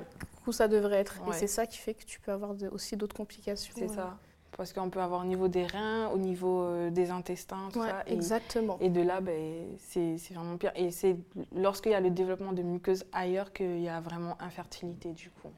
où 0.47 0.51
ça 0.51 0.67
devrait 0.67 0.97
être. 0.97 1.15
Et 1.27 1.33
c'est 1.33 1.47
ça 1.47 1.65
qui 1.65 1.77
fait 1.77 1.93
que 1.93 2.05
tu 2.05 2.19
peux 2.19 2.31
avoir 2.31 2.53
aussi 2.71 2.97
d'autres 2.97 3.15
complications. 3.15 3.73
C'est 3.77 3.87
ça. 3.87 4.17
Parce 4.57 4.71
qu'on 4.71 4.89
peut 4.89 5.01
avoir 5.01 5.21
au 5.21 5.25
niveau 5.25 5.49
des 5.49 5.65
reins, 5.65 6.07
au 6.13 6.17
niveau 6.17 6.61
euh, 6.61 6.89
des 6.89 7.11
intestins, 7.11 7.67
tout 7.73 7.83
ça. 7.83 8.03
Et, 8.07 8.13
exactement. 8.13 8.77
Et 8.79 8.89
de 8.89 9.01
là, 9.01 9.19
ben, 9.19 9.67
c'est 9.79 10.17
vraiment 10.33 10.55
pire. 10.55 10.71
Et 10.75 10.91
c'est 10.91 11.17
lorsqu'il 11.53 11.91
y 11.91 11.95
a 11.95 11.99
le 11.99 12.09
développement 12.09 12.53
de 12.53 12.61
muqueuses 12.61 13.03
ailleurs 13.11 13.51
qu'il 13.51 13.81
y 13.81 13.89
a 13.89 13.99
vraiment 13.99 14.37
infertilité, 14.39 15.11
du 15.11 15.29
coup. 15.29 15.49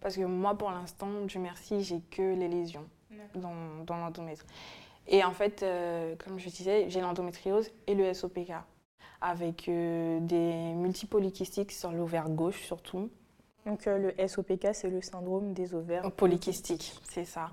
Parce 0.00 0.16
que 0.16 0.24
moi, 0.24 0.56
pour 0.58 0.70
l'instant, 0.70 1.08
Dieu 1.26 1.40
merci, 1.40 1.82
j'ai 1.82 2.00
que 2.10 2.34
les 2.34 2.48
lésions 2.48 2.84
dans, 3.34 3.82
dans 3.86 3.96
l'endomètre. 3.96 4.44
Et 5.06 5.24
en 5.24 5.32
fait, 5.32 5.62
euh, 5.62 6.14
comme 6.16 6.38
je 6.38 6.50
disais, 6.50 6.90
j'ai 6.90 7.00
l'endométriose 7.00 7.70
et 7.86 7.94
le 7.94 8.12
SOPK 8.12 8.52
avec 9.20 9.68
euh, 9.68 10.20
des 10.20 10.74
multipolykystiques 10.74 11.72
sur 11.72 11.92
l'ovaire 11.92 12.28
gauche 12.28 12.62
surtout. 12.62 13.10
Donc 13.68 13.86
euh, 13.86 14.12
le 14.16 14.28
SOPK, 14.28 14.68
c'est 14.72 14.88
le 14.88 15.02
syndrome 15.02 15.52
des 15.52 15.74
ovaires 15.74 16.10
polykystiques, 16.12 16.94
c'est 17.02 17.26
ça. 17.26 17.50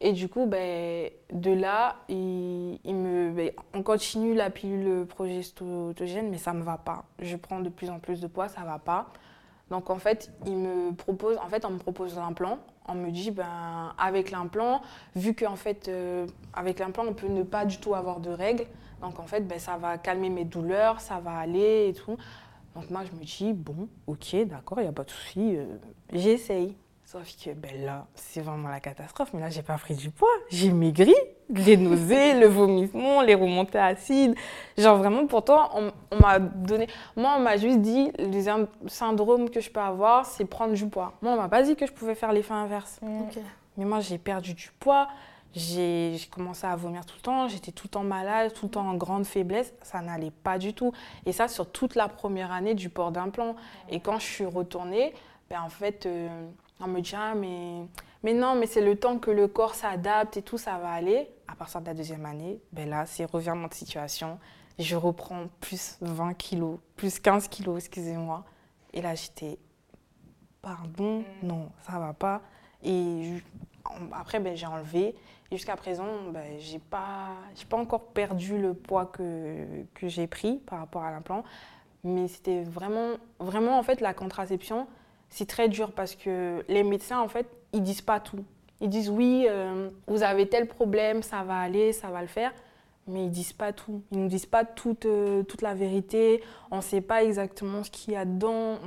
Et 0.00 0.12
du 0.12 0.28
coup, 0.28 0.46
ben, 0.46 1.08
de 1.30 1.52
là, 1.52 1.96
il, 2.08 2.78
me, 2.84 3.30
ben, 3.30 3.52
on 3.72 3.82
continue 3.84 4.34
la 4.34 4.50
pilule 4.50 5.06
progestogène, 5.06 6.30
mais 6.30 6.38
ça 6.38 6.52
ne 6.52 6.58
me 6.58 6.64
va 6.64 6.78
pas. 6.78 7.04
Je 7.20 7.36
prends 7.36 7.60
de 7.60 7.68
plus 7.68 7.90
en 7.90 8.00
plus 8.00 8.20
de 8.20 8.26
poids, 8.26 8.48
ça 8.48 8.62
ne 8.62 8.66
va 8.66 8.80
pas. 8.80 9.12
Donc 9.68 9.88
en 9.88 9.98
fait, 9.98 10.32
il 10.46 10.56
me 10.56 10.92
propose, 10.94 11.36
en 11.36 11.48
fait, 11.48 11.64
on 11.64 11.70
me 11.70 11.78
propose 11.78 12.16
l'implant. 12.16 12.58
On 12.88 12.94
me 12.94 13.10
dit, 13.10 13.30
ben, 13.30 13.94
avec 13.98 14.32
l'implant, 14.32 14.80
vu 15.14 15.34
qu'en 15.34 15.54
fait, 15.54 15.86
euh, 15.86 16.26
avec 16.54 16.80
l'implant, 16.80 17.04
on 17.06 17.14
peut 17.14 17.28
ne 17.28 17.44
pas 17.44 17.64
du 17.66 17.78
tout 17.78 17.94
avoir 17.94 18.18
de 18.18 18.30
règles. 18.30 18.66
Donc 19.00 19.20
en 19.20 19.26
fait, 19.26 19.46
ben, 19.46 19.60
ça 19.60 19.76
va 19.76 19.96
calmer 19.96 20.28
mes 20.28 20.44
douleurs, 20.44 21.00
ça 21.00 21.20
va 21.20 21.38
aller 21.38 21.88
et 21.88 21.92
tout. 21.92 22.16
Donc 22.74 22.90
moi, 22.90 23.02
je 23.04 23.18
me 23.18 23.24
dis, 23.24 23.52
bon, 23.52 23.88
ok, 24.06 24.36
d'accord, 24.46 24.78
il 24.80 24.84
n'y 24.84 24.88
a 24.88 24.92
pas 24.92 25.04
de 25.04 25.10
souci, 25.10 25.56
euh, 25.56 25.66
j'essaye. 26.12 26.76
Sauf 27.10 27.24
que 27.44 27.50
ben 27.50 27.84
là, 27.84 28.06
c'est 28.14 28.40
vraiment 28.40 28.68
la 28.68 28.78
catastrophe. 28.78 29.30
Mais 29.34 29.40
là, 29.40 29.50
j'ai 29.50 29.62
pas 29.62 29.76
pris 29.78 29.96
du 29.96 30.10
poids. 30.10 30.28
J'ai 30.48 30.70
maigri, 30.70 31.12
les 31.48 31.76
nausées, 31.76 32.38
le 32.38 32.46
vomissement, 32.46 33.22
les 33.22 33.34
remontées 33.34 33.80
acides. 33.80 34.36
Genre 34.78 34.96
vraiment, 34.96 35.26
pourtant, 35.26 35.70
on, 35.74 36.16
m'a 36.20 36.38
donné. 36.38 36.86
Moi, 37.16 37.34
on 37.36 37.40
m'a 37.40 37.56
juste 37.56 37.80
dit 37.80 38.12
les 38.16 38.44
syndromes 38.86 39.50
que 39.50 39.60
je 39.60 39.68
peux 39.72 39.80
avoir, 39.80 40.24
c'est 40.24 40.44
prendre 40.44 40.74
du 40.74 40.86
poids. 40.86 41.14
Moi, 41.20 41.32
on 41.32 41.36
m'a 41.36 41.48
pas 41.48 41.64
dit 41.64 41.74
que 41.74 41.84
je 41.84 41.90
pouvais 41.90 42.14
faire 42.14 42.32
l'effet 42.32 42.54
inverse. 42.54 43.00
Mais 43.76 43.84
moi, 43.84 43.98
j'ai 43.98 44.18
perdu 44.18 44.54
du 44.54 44.70
poids 44.78 45.08
j'ai 45.54 46.16
commencé 46.30 46.66
à 46.66 46.76
vomir 46.76 47.04
tout 47.04 47.16
le 47.16 47.22
temps, 47.22 47.48
j'étais 47.48 47.72
tout 47.72 47.86
le 47.86 47.90
temps 47.90 48.04
malade, 48.04 48.52
tout 48.52 48.66
le 48.66 48.70
temps 48.70 48.88
en 48.88 48.94
grande 48.94 49.26
faiblesse, 49.26 49.74
ça 49.82 50.00
n'allait 50.00 50.30
pas 50.30 50.58
du 50.58 50.74
tout. 50.74 50.92
Et 51.26 51.32
ça 51.32 51.48
sur 51.48 51.70
toute 51.70 51.96
la 51.96 52.08
première 52.08 52.52
année 52.52 52.74
du 52.74 52.88
port 52.88 53.10
d'implant. 53.10 53.56
Et 53.88 54.00
quand 54.00 54.18
je 54.20 54.26
suis 54.26 54.44
retournée, 54.44 55.12
ben, 55.48 55.60
en 55.62 55.68
fait, 55.68 56.06
euh, 56.06 56.28
on 56.78 56.86
me 56.86 57.00
dit 57.00 57.14
ah, 57.16 57.34
mais, 57.34 57.82
mais 58.22 58.32
non, 58.32 58.54
mais 58.54 58.66
c'est 58.66 58.80
le 58.80 58.96
temps 58.96 59.18
que 59.18 59.30
le 59.32 59.48
corps 59.48 59.74
s'adapte 59.74 60.36
et 60.36 60.42
tout, 60.42 60.58
ça 60.58 60.78
va 60.78 60.90
aller. 60.90 61.28
À 61.48 61.56
partir 61.56 61.80
de 61.80 61.86
la 61.86 61.94
deuxième 61.94 62.24
année, 62.26 62.60
ben 62.72 62.88
là, 62.88 63.04
c'est 63.06 63.24
revirement 63.24 63.66
de 63.66 63.74
situation. 63.74 64.38
Je 64.78 64.94
reprends 64.94 65.46
plus 65.60 65.98
20 66.00 66.34
kilos, 66.34 66.78
plus 66.94 67.18
15 67.18 67.48
kilos, 67.48 67.78
excusez-moi. 67.78 68.44
Et 68.92 69.02
là, 69.02 69.16
j'étais, 69.16 69.58
pardon, 70.62 71.24
mm. 71.42 71.46
non, 71.46 71.70
ça 71.82 71.98
va 71.98 72.12
pas. 72.12 72.40
Et 72.84 73.34
après, 74.12 74.38
ben, 74.38 74.56
j'ai 74.56 74.66
enlevé. 74.66 75.16
Jusqu'à 75.52 75.76
présent, 75.76 76.06
ben, 76.32 76.60
je 76.60 76.74
n'ai 76.74 76.78
pas, 76.78 77.30
pas 77.68 77.76
encore 77.76 78.04
perdu 78.06 78.56
le 78.56 78.72
poids 78.72 79.06
que, 79.06 79.66
que 79.94 80.06
j'ai 80.06 80.26
pris 80.26 80.58
par 80.66 80.78
rapport 80.78 81.02
à 81.02 81.10
l'implant. 81.10 81.42
Mais 82.04 82.28
c'était 82.28 82.62
vraiment, 82.62 83.14
vraiment, 83.40 83.78
en 83.78 83.82
fait, 83.82 84.00
la 84.00 84.14
contraception, 84.14 84.86
c'est 85.28 85.48
très 85.48 85.68
dur 85.68 85.92
parce 85.92 86.14
que 86.14 86.64
les 86.68 86.82
médecins, 86.82 87.20
en 87.20 87.28
fait, 87.28 87.46
ils 87.72 87.82
disent 87.82 88.00
pas 88.00 88.20
tout. 88.20 88.44
Ils 88.80 88.88
disent 88.88 89.10
oui, 89.10 89.46
euh, 89.48 89.90
vous 90.06 90.22
avez 90.22 90.48
tel 90.48 90.66
problème, 90.66 91.22
ça 91.22 91.42
va 91.42 91.58
aller, 91.58 91.92
ça 91.92 92.08
va 92.08 92.20
le 92.22 92.28
faire 92.28 92.52
mais 93.10 93.24
ils 93.24 93.30
disent 93.30 93.52
pas 93.52 93.72
tout. 93.72 94.02
Ils 94.12 94.20
nous 94.20 94.28
disent 94.28 94.46
pas 94.46 94.64
toute, 94.64 95.06
euh, 95.06 95.42
la 95.60 95.74
vérité. 95.74 96.42
On 96.70 96.76
ne 96.76 96.82
sait 96.82 97.00
pas 97.00 97.22
exactement 97.24 97.82
ce 97.82 97.90
qu'il 97.90 98.14
y 98.14 98.16
a 98.16 98.24
dedans. 98.24 98.78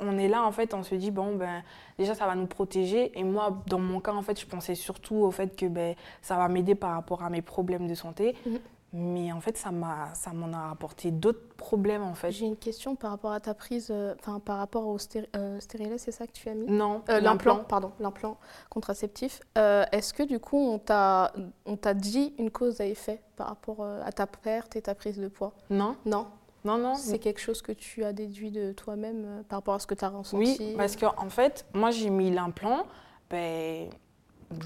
On, 0.00 0.18
est 0.18 0.28
là, 0.28 0.42
en 0.42 0.52
fait, 0.52 0.74
on 0.74 0.82
se 0.82 0.94
dit, 0.94 1.10
bon, 1.10 1.36
ben, 1.36 1.62
déjà, 1.98 2.14
ça 2.14 2.26
va 2.26 2.34
nous 2.34 2.46
protéger. 2.46 3.18
Et 3.18 3.24
moi, 3.24 3.62
dans 3.66 3.78
mon 3.78 4.00
cas, 4.00 4.12
en 4.12 4.22
fait, 4.22 4.38
je 4.38 4.46
pensais 4.46 4.74
surtout 4.74 5.16
au 5.16 5.30
fait 5.30 5.56
que 5.56 5.66
ben, 5.66 5.94
ça 6.20 6.36
va 6.36 6.48
m'aider 6.48 6.74
par 6.74 6.92
rapport 6.92 7.22
à 7.22 7.30
mes 7.30 7.42
problèmes 7.42 7.86
de 7.86 7.94
santé. 7.94 8.34
Mhm. 8.44 8.58
Mais 8.94 9.32
en 9.32 9.40
fait, 9.40 9.56
ça 9.56 9.70
m'a, 9.70 10.12
ça 10.14 10.32
m'en 10.34 10.52
a 10.52 10.70
apporté 10.70 11.10
d'autres 11.10 11.54
problèmes 11.56 12.02
en 12.02 12.14
fait. 12.14 12.30
J'ai 12.30 12.44
une 12.44 12.56
question 12.56 12.94
par 12.94 13.10
rapport 13.12 13.32
à 13.32 13.40
ta 13.40 13.54
prise, 13.54 13.88
euh, 13.90 14.14
enfin 14.20 14.38
par 14.38 14.58
rapport 14.58 14.86
au 14.86 14.98
euh, 15.34 15.60
stérilet, 15.60 15.96
c'est 15.96 16.12
ça 16.12 16.26
que 16.26 16.32
tu 16.32 16.46
as 16.50 16.54
mis? 16.54 16.66
Non, 16.66 17.02
euh, 17.08 17.20
l'implant, 17.20 17.64
pardon, 17.64 17.92
l'implant 18.00 18.36
contraceptif. 18.68 19.40
Est-ce 19.56 20.12
que 20.12 20.22
du 20.22 20.38
coup 20.38 20.58
on 20.58 20.78
t'a, 20.78 21.32
on 21.64 21.76
t'a 21.76 21.94
dit 21.94 22.34
une 22.38 22.50
cause 22.50 22.82
à 22.82 22.86
effet 22.86 23.22
par 23.36 23.48
rapport 23.48 23.82
à 23.82 24.12
ta 24.12 24.26
perte 24.26 24.76
et 24.76 24.82
ta 24.82 24.94
prise 24.94 25.18
de 25.18 25.28
poids? 25.28 25.54
Non. 25.70 25.96
Non? 26.04 26.26
Non, 26.64 26.76
non. 26.76 26.94
C'est 26.94 27.18
quelque 27.18 27.40
chose 27.40 27.62
que 27.62 27.72
tu 27.72 28.04
as 28.04 28.12
déduit 28.12 28.50
de 28.50 28.72
toi-même 28.72 29.42
par 29.48 29.60
rapport 29.60 29.74
à 29.74 29.78
ce 29.78 29.86
que 29.86 29.94
tu 29.94 30.04
as 30.04 30.10
ressenti? 30.10 30.56
Oui, 30.60 30.74
parce 30.76 30.96
qu'en 30.96 31.14
en 31.16 31.30
fait, 31.30 31.64
moi 31.72 31.90
j'ai 31.90 32.10
mis 32.10 32.30
l'implant, 32.30 32.86
ben, 33.30 33.88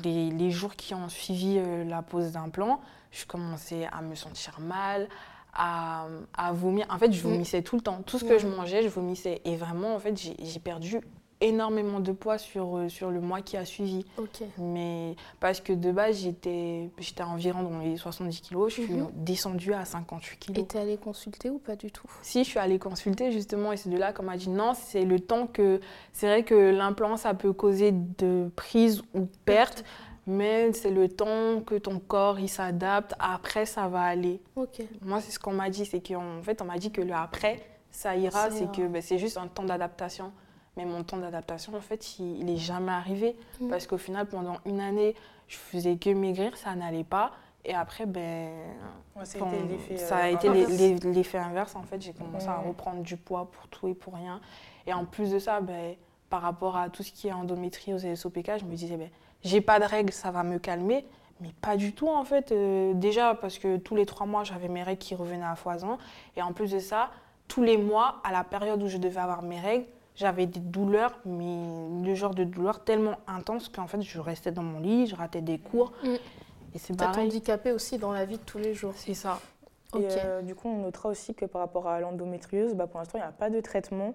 les, 0.03 0.31
les, 0.31 0.51
jours 0.51 0.75
qui 0.75 0.95
ont 0.95 1.09
suivi 1.09 1.61
la 1.87 2.03
pose 2.03 2.33
d'implant, 2.33 2.81
je 3.17 3.27
commençais 3.27 3.87
à 3.93 4.03
me 4.03 4.15
sentir 4.15 4.59
mal, 4.61 5.09
à, 5.53 6.07
à, 6.37 6.53
vomir. 6.53 6.87
En 6.91 6.99
fait, 6.99 7.13
je 7.13 7.27
mm. 7.27 7.31
vomissais 7.31 7.63
tout 7.63 7.77
le 7.77 7.83
temps. 7.83 8.03
Tout 8.05 8.19
ce 8.19 8.25
que 8.25 8.39
je 8.39 8.47
mangeais, 8.47 8.83
je 8.83 8.89
vomissais. 8.89 9.41
Et 9.45 9.57
vraiment, 9.57 9.95
en 9.95 9.99
fait, 9.99 10.17
j'ai 10.17 10.61
perdu 10.61 11.01
énormément 11.41 12.01
de 12.01 12.13
poids 12.13 12.39
sur, 12.39 12.77
euh, 12.77 12.89
sur 12.89 13.11
le 13.11 13.21
mois 13.21 13.43
qui 13.43 13.57
a 13.57 13.65
suivi. 13.65 14.07
Mais 14.59 15.17
parce 15.41 15.61
que 15.61 15.73
de 15.73 15.93
base, 15.93 16.21
j'étais 16.21 16.91
environ 17.21 17.63
dans 17.63 17.79
les 17.81 17.97
70 17.97 18.41
kilos, 18.41 18.75
je 18.75 18.83
suis 18.83 18.95
mhm. 18.95 19.09
descendue 19.15 19.73
à 19.73 19.85
58 19.85 20.39
kilos. 20.39 20.63
Et 20.63 20.67
tu 20.67 20.77
es 20.77 20.81
allée 20.81 20.97
consulter 20.97 21.51
ou 21.51 21.59
pas 21.59 21.77
du 21.77 21.91
tout? 21.91 22.11
Si, 22.23 22.45
je 22.45 22.49
suis 22.49 22.59
allée 22.59 22.79
consulter 22.79 23.33
justement, 23.33 23.73
et 23.73 23.77
c'est 23.77 23.91
de 23.91 23.99
là 23.99 24.13
qu'on 24.13 24.23
m'a 24.23 24.37
dit 24.37 24.49
non, 24.49 24.73
c'est 24.75 25.05
le 25.05 25.21
temps 25.21 25.47
que. 25.47 25.81
C'est 26.13 26.27
vrai 26.27 26.43
que 26.43 26.55
l'implant, 26.55 27.17
ça 27.17 27.35
peut 27.35 27.53
causer 27.53 27.93
de 27.93 28.51
prise 28.57 29.03
ou 29.15 29.27
perte 29.45 29.85
mais 30.27 30.73
c'est 30.73 30.91
le 30.91 31.09
temps 31.09 31.61
que 31.65 31.77
ton 31.77 32.01
corps 32.01 32.41
il 32.41 32.49
s'adapte. 32.49 33.15
Après, 33.19 33.65
ça 33.65 33.89
va 33.89 34.03
aller. 34.03 34.41
Moi, 35.03 35.21
c'est 35.21 35.31
ce 35.31 35.39
qu'on 35.39 35.53
m'a 35.53 35.71
dit, 35.71 35.87
c'est 35.87 36.01
qu'en 36.01 36.43
fait, 36.43 36.61
on 36.61 36.65
m'a 36.65 36.79
dit 36.79 36.91
que 36.91 37.01
le 37.01 37.15
après, 37.15 37.63
ça 37.91 38.17
ira, 38.17 38.51
c'est 38.51 38.71
que 38.73 38.87
ben, 38.87 39.01
c'est 39.01 39.19
juste 39.19 39.37
un 39.37 39.47
temps 39.47 39.65
d'adaptation. 39.65 40.33
Mais 40.77 40.85
mon 40.85 41.05
temps 41.05 41.17
d'adaptation, 41.17 41.75
en 41.75 41.81
fait, 41.81 42.19
il 42.19 42.45
n'est 42.45 42.59
jamais 42.59 42.93
arrivé. 42.93 43.35
Mm. 43.61 43.71
Parce 43.71 43.87
qu'au 43.87 43.97
final, 43.97 44.27
pendant 44.27 44.59
une 44.67 44.81
année, 44.81 45.15
je 45.49 45.57
faisais 45.57 45.97
que 45.97 46.11
maigrir, 46.11 46.57
ça 46.57 46.75
n'allait 46.75 47.05
pas. 47.05 47.33
Et 47.65 47.75
après, 47.75 48.07
ben, 48.07 48.51
ça 49.25 50.17
a 50.17 50.29
été 50.29 50.49
euh, 50.49 50.99
l'effet 51.05 51.39
inverse. 51.39 51.75
En 51.75 51.83
fait, 51.83 52.01
j'ai 52.01 52.13
commencé 52.13 52.47
à 52.47 52.59
reprendre 52.59 53.03
du 53.03 53.17
poids 53.17 53.51
pour 53.51 53.67
tout 53.69 53.89
et 53.89 53.95
pour 53.95 54.15
rien. 54.15 54.41
Et 54.87 54.93
en 54.93 55.05
plus 55.05 55.31
de 55.31 55.39
ça, 55.39 55.61
ben, 55.61 55.97
par 56.31 56.43
rapport 56.43 56.77
à 56.77 56.91
tout 56.91 57.03
ce 57.03 57.11
qui 57.11 57.29
est 57.29 57.33
endométriose 57.33 58.05
et 58.05 58.15
SOPK, 58.15 58.59
je 58.59 58.65
me 58.65 58.75
disais, 58.75 58.97
ben, 58.97 59.09
j'ai 59.43 59.61
pas 59.61 59.79
de 59.79 59.85
règles, 59.85 60.13
ça 60.13 60.31
va 60.31 60.43
me 60.43 60.59
calmer. 60.59 61.07
Mais 61.41 61.51
pas 61.61 61.77
du 61.77 61.93
tout 61.93 62.09
en 62.09 62.25
fait. 62.25 62.53
Euh, 62.53 62.95
déjà 62.95 63.35
parce 63.35 63.59
que 63.59 63.77
tous 63.77 63.95
les 63.95 64.07
trois 64.07 64.27
mois, 64.27 64.45
j'avais 64.45 64.69
mes 64.69 64.83
règles 64.83 64.99
qui 64.99 65.15
revenaient 65.15 65.45
à 65.45 65.57
foison. 65.57 65.99
Et 66.37 66.43
en 66.43 66.53
plus 66.53 66.71
de 66.71 66.79
ça, 66.79 67.11
tous 67.47 67.63
les 67.63 67.77
mois, 67.77 68.21
à 68.25 68.33
la 68.33 68.45
période 68.45 68.83
où 68.83 68.89
je 68.89 68.97
devais 68.97 69.21
avoir 69.21 69.43
mes 69.43 69.61
règles, 69.61 69.85
j'avais 70.15 70.47
des 70.47 70.61
douleurs, 70.61 71.19
mais 71.27 72.03
le 72.03 72.15
genre 72.15 72.35
de 72.35 72.45
douleurs 72.45 72.83
tellement 72.85 73.17
intenses 73.27 73.69
qu'en 73.69 73.87
fait, 73.87 74.01
je 74.01 74.19
restais 74.19 74.51
dans 74.51 74.63
mon 74.63 74.81
lit, 74.81 75.07
je 75.07 75.15
ratais 75.15 75.43
des 75.43 75.59
cours. 75.59 75.93
Mm. 76.03 76.15
Et 76.75 76.79
c'est 76.79 76.97
pareil. 76.97 77.27
handicapé 77.27 77.73
aussi 77.73 77.99
dans 77.99 78.13
la 78.13 78.25
vie 78.25 78.39
de 78.39 78.43
tous 78.43 78.59
les 78.59 78.75
jours. 78.75 78.95
C'est 78.97 79.15
ça. 79.15 79.41
Et 79.95 80.09
euh, 80.11 80.43
du 80.43 80.55
coup, 80.55 80.69
on 80.69 80.83
notera 80.83 81.11
aussi 81.11 81.35
que 81.35 81.45
par 81.45 81.61
rapport 81.61 81.87
à 81.87 82.01
l'endométriose, 82.01 82.75
bah, 82.75 82.87
pour 82.87 82.99
l'instant, 82.99 83.19
il 83.19 83.23
n'y 83.23 83.27
a 83.27 83.33
pas 83.33 83.51
de 83.51 83.61
traitement. 83.61 84.15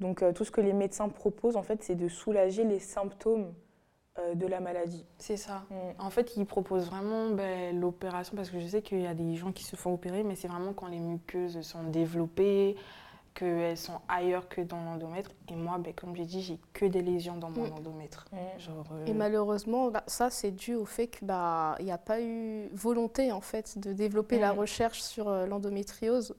Donc, 0.00 0.22
euh, 0.22 0.32
tout 0.32 0.44
ce 0.44 0.50
que 0.50 0.60
les 0.60 0.72
médecins 0.72 1.08
proposent, 1.08 1.56
en 1.56 1.62
fait, 1.62 1.82
c'est 1.82 1.94
de 1.94 2.08
soulager 2.08 2.64
les 2.64 2.80
symptômes 2.80 3.52
euh, 4.18 4.34
de 4.34 4.46
la 4.46 4.60
maladie. 4.60 5.06
C'est 5.16 5.38
ça. 5.38 5.64
Mm. 5.70 5.74
En 6.00 6.10
fait, 6.10 6.36
ils 6.36 6.44
proposent 6.44 6.86
vraiment 6.86 7.30
ben, 7.30 7.78
l'opération 7.80 8.36
parce 8.36 8.50
que 8.50 8.60
je 8.60 8.66
sais 8.66 8.82
qu'il 8.82 9.00
y 9.00 9.06
a 9.06 9.14
des 9.14 9.36
gens 9.36 9.52
qui 9.52 9.64
se 9.64 9.74
font 9.74 9.94
opérer, 9.94 10.22
mais 10.22 10.36
c'est 10.36 10.48
vraiment 10.48 10.74
quand 10.74 10.88
les 10.88 11.00
muqueuses 11.00 11.62
sont 11.62 11.84
développées, 11.84 12.76
qu'elles 13.34 13.78
sont 13.78 14.00
ailleurs 14.08 14.50
que 14.50 14.60
dans 14.60 14.84
l'endomètre. 14.84 15.30
Et 15.48 15.54
moi, 15.54 15.78
ben, 15.78 15.94
comme 15.94 16.14
j'ai 16.14 16.26
dit, 16.26 16.42
j'ai 16.42 16.58
que 16.74 16.84
des 16.84 17.00
lésions 17.00 17.36
dans 17.38 17.48
mon 17.48 17.68
mm. 17.68 17.72
endomètre. 17.72 18.26
Mm. 18.32 18.36
Euh, 18.36 19.06
Et 19.06 19.14
malheureusement, 19.14 19.90
bah, 19.90 20.04
ça, 20.06 20.28
c'est 20.28 20.50
dû 20.50 20.74
au 20.74 20.84
fait 20.84 21.08
qu'il 21.08 21.26
bah, 21.26 21.76
n'y 21.80 21.90
a 21.90 21.96
pas 21.96 22.20
eu 22.20 22.68
volonté 22.74 23.32
en 23.32 23.40
fait, 23.40 23.78
de 23.78 23.94
développer 23.94 24.38
la 24.38 24.52
recherche 24.52 25.00
sur 25.00 25.28
euh, 25.28 25.46
l'endométriose 25.46 26.34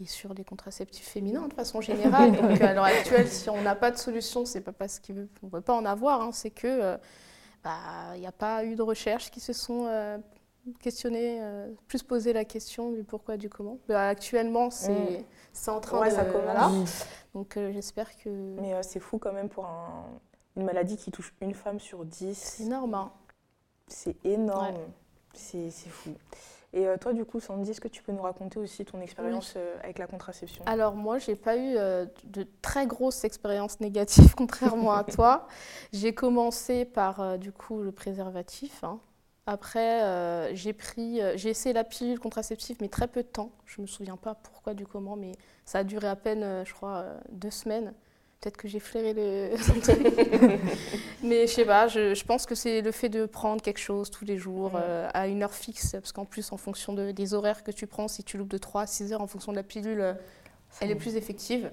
et 0.00 0.06
sur 0.06 0.32
les 0.34 0.44
contraceptifs 0.44 1.08
féminins 1.08 1.48
de 1.48 1.54
façon 1.54 1.80
générale. 1.80 2.32
Donc 2.32 2.60
à 2.60 2.72
l'heure 2.72 2.84
actuelle, 2.84 3.28
si 3.28 3.50
on 3.50 3.60
n'a 3.62 3.74
pas 3.74 3.90
de 3.90 3.96
solution, 3.96 4.44
c'est 4.44 4.60
pas 4.60 4.72
parce 4.72 5.00
qu'on 5.00 5.14
ne 5.14 5.50
veut 5.50 5.60
pas 5.60 5.74
en 5.74 5.84
avoir, 5.84 6.20
hein, 6.20 6.30
c'est 6.32 6.50
que 6.50 6.66
euh, 6.66 6.96
bah, 7.64 8.14
il 8.14 8.20
n'y 8.20 8.26
a 8.26 8.32
pas 8.32 8.64
eu 8.64 8.76
de 8.76 8.82
recherches 8.82 9.30
qui 9.30 9.40
se 9.40 9.52
sont 9.52 9.86
euh, 9.86 10.18
questionnées, 10.80 11.38
euh, 11.40 11.68
plus 11.88 12.02
posé 12.02 12.32
la 12.32 12.44
question 12.44 12.92
du 12.92 13.02
pourquoi, 13.02 13.36
du 13.36 13.48
comment. 13.48 13.78
Bah, 13.88 14.08
actuellement, 14.08 14.70
c'est 14.70 14.92
mm. 14.92 15.70
en 15.70 15.80
train 15.80 16.08
de... 16.08 16.14
ça 16.14 16.24
commence. 16.24 17.06
Donc 17.34 17.58
j'espère 17.72 18.16
que... 18.16 18.28
Mais 18.60 18.80
c'est 18.82 19.00
fou 19.00 19.18
quand 19.18 19.32
même 19.32 19.48
pour 19.48 19.66
une 20.56 20.64
maladie 20.64 20.96
qui 20.96 21.10
touche 21.10 21.34
une 21.40 21.54
femme 21.54 21.80
sur 21.80 22.04
dix. 22.04 22.38
C'est 22.38 22.64
énorme. 22.64 22.94
Hein. 22.94 23.12
C'est 23.88 24.16
énorme. 24.24 24.76
C'est 25.34 25.70
fou. 25.70 26.14
Et 26.74 26.86
euh, 26.86 26.98
toi, 26.98 27.14
du 27.14 27.24
coup, 27.24 27.40
Sandy, 27.40 27.70
est-ce 27.70 27.80
que 27.80 27.88
tu 27.88 28.02
peux 28.02 28.12
nous 28.12 28.20
raconter 28.20 28.58
aussi 28.58 28.84
ton 28.84 29.00
expérience 29.00 29.54
euh, 29.56 29.76
avec 29.82 29.98
la 29.98 30.06
contraception? 30.06 30.62
Alors, 30.66 30.94
moi, 30.94 31.18
j'ai 31.18 31.34
pas 31.34 31.56
eu 31.56 31.76
euh, 31.76 32.04
de 32.24 32.46
très 32.60 32.86
grosses 32.86 33.24
expériences 33.24 33.80
négatives, 33.80 34.34
contrairement 34.36 34.92
à 34.92 35.04
toi. 35.04 35.48
J'ai 35.92 36.14
commencé 36.14 36.84
par, 36.84 37.38
du 37.38 37.52
coup, 37.52 37.82
le 37.82 37.92
préservatif. 37.92 38.84
Hein. 38.84 39.00
Après, 39.46 40.54
j'ai 40.54 40.74
pris, 40.74 41.22
j'ai 41.36 41.48
essayé 41.48 41.72
la 41.72 41.84
pilule 41.84 42.20
contraceptive, 42.20 42.76
mais 42.82 42.88
très 42.88 43.08
peu 43.08 43.22
de 43.22 43.28
temps. 43.28 43.50
Je 43.64 43.80
me 43.80 43.86
souviens 43.86 44.18
pas 44.18 44.34
pourquoi, 44.34 44.74
du 44.74 44.86
comment, 44.86 45.16
mais 45.16 45.32
ça 45.64 45.78
a 45.78 45.84
duré 45.84 46.06
à 46.06 46.16
peine, 46.16 46.66
je 46.66 46.74
crois, 46.74 47.06
deux 47.30 47.50
semaines. 47.50 47.94
Peut-être 48.40 48.56
que 48.56 48.68
j'ai 48.68 48.78
flairé 48.78 49.14
le. 49.14 49.50
Mais 51.24 51.48
je 51.48 51.52
sais 51.54 51.64
pas, 51.64 51.88
je, 51.88 52.24
pense 52.24 52.46
que 52.46 52.54
c'est 52.54 52.82
le 52.82 52.92
fait 52.92 53.08
de 53.08 53.26
prendre 53.26 53.60
quelque 53.60 53.80
chose 53.80 54.10
tous 54.10 54.24
les 54.24 54.38
jours 54.38 54.72
euh, 54.76 55.08
à 55.12 55.26
une 55.26 55.42
heure 55.42 55.54
fixe, 55.54 55.92
parce 55.92 56.12
qu'en 56.12 56.24
plus, 56.24 56.52
en 56.52 56.56
fonction 56.56 56.92
des 56.92 57.34
horaires 57.34 57.64
que 57.64 57.72
tu 57.72 57.88
prends, 57.88 58.06
si 58.06 58.22
tu 58.22 58.38
loupes 58.38 58.48
de 58.48 58.58
3 58.58 58.82
à 58.82 58.86
6 58.86 59.12
heures 59.12 59.22
en 59.22 59.26
fonction 59.26 59.50
de 59.50 59.56
la 59.56 59.64
pilule, 59.64 60.00
euh, 60.00 60.14
elle 60.80 60.92
est 60.92 60.96
plus 60.96 61.16
effective. 61.16 61.72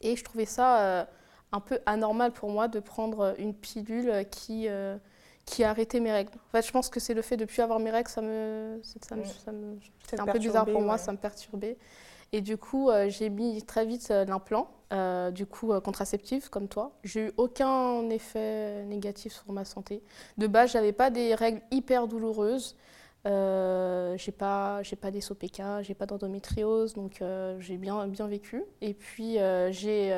Et 0.00 0.14
je 0.14 0.22
trouvais 0.22 0.44
ça 0.44 0.80
euh, 0.82 1.04
un 1.50 1.60
peu 1.60 1.80
anormal 1.84 2.32
pour 2.32 2.50
moi 2.50 2.68
de 2.68 2.78
prendre 2.78 3.34
une 3.38 3.54
pilule 3.54 4.24
qui, 4.30 4.68
qui 5.46 5.64
a 5.64 5.70
arrêté 5.70 5.98
mes 5.98 6.12
règles. 6.12 6.30
En 6.46 6.50
fait, 6.52 6.64
je 6.64 6.70
pense 6.70 6.90
que 6.90 7.00
c'est 7.00 7.14
le 7.14 7.22
fait 7.22 7.36
de 7.36 7.42
ne 7.42 7.48
plus 7.48 7.60
avoir 7.60 7.80
mes 7.80 7.90
règles, 7.90 8.08
ça 8.08 8.22
me, 8.22 8.80
ça 8.84 9.16
me, 9.16 9.24
c'était 10.04 10.20
un 10.20 10.26
peu 10.26 10.38
bizarre 10.38 10.66
pour 10.66 10.80
moi, 10.80 10.96
ça 10.96 11.10
me 11.10 11.18
perturbait. 11.18 11.76
Et 12.32 12.40
du 12.40 12.56
coup, 12.56 12.90
j'ai 13.08 13.28
mis 13.28 13.62
très 13.62 13.84
vite 13.84 14.08
l'implant. 14.08 14.68
Euh, 14.92 15.30
du 15.30 15.46
coup 15.46 15.72
euh, 15.72 15.80
contraceptif 15.80 16.50
comme 16.50 16.68
toi. 16.68 16.92
J'ai 17.02 17.28
eu 17.28 17.32
aucun 17.38 18.10
effet 18.10 18.84
négatif 18.84 19.32
sur 19.32 19.50
ma 19.50 19.64
santé. 19.64 20.02
De 20.36 20.46
base, 20.46 20.72
j'avais 20.72 20.92
pas 20.92 21.08
des 21.08 21.34
règles 21.34 21.62
hyper 21.70 22.06
douloureuses. 22.08 22.76
Euh, 23.26 24.14
j'ai 24.18 24.32
pas 24.32 24.82
j'ai 24.82 24.96
pas 24.96 25.10
des 25.10 25.22
SOPK, 25.22 25.62
j'ai 25.82 25.94
pas 25.94 26.04
d'endométriose, 26.06 26.92
donc 26.92 27.22
euh, 27.22 27.58
j'ai 27.60 27.78
bien 27.78 28.06
bien 28.06 28.26
vécu. 28.26 28.64
Et 28.82 28.92
puis 28.92 29.38
j'ai 29.70 30.14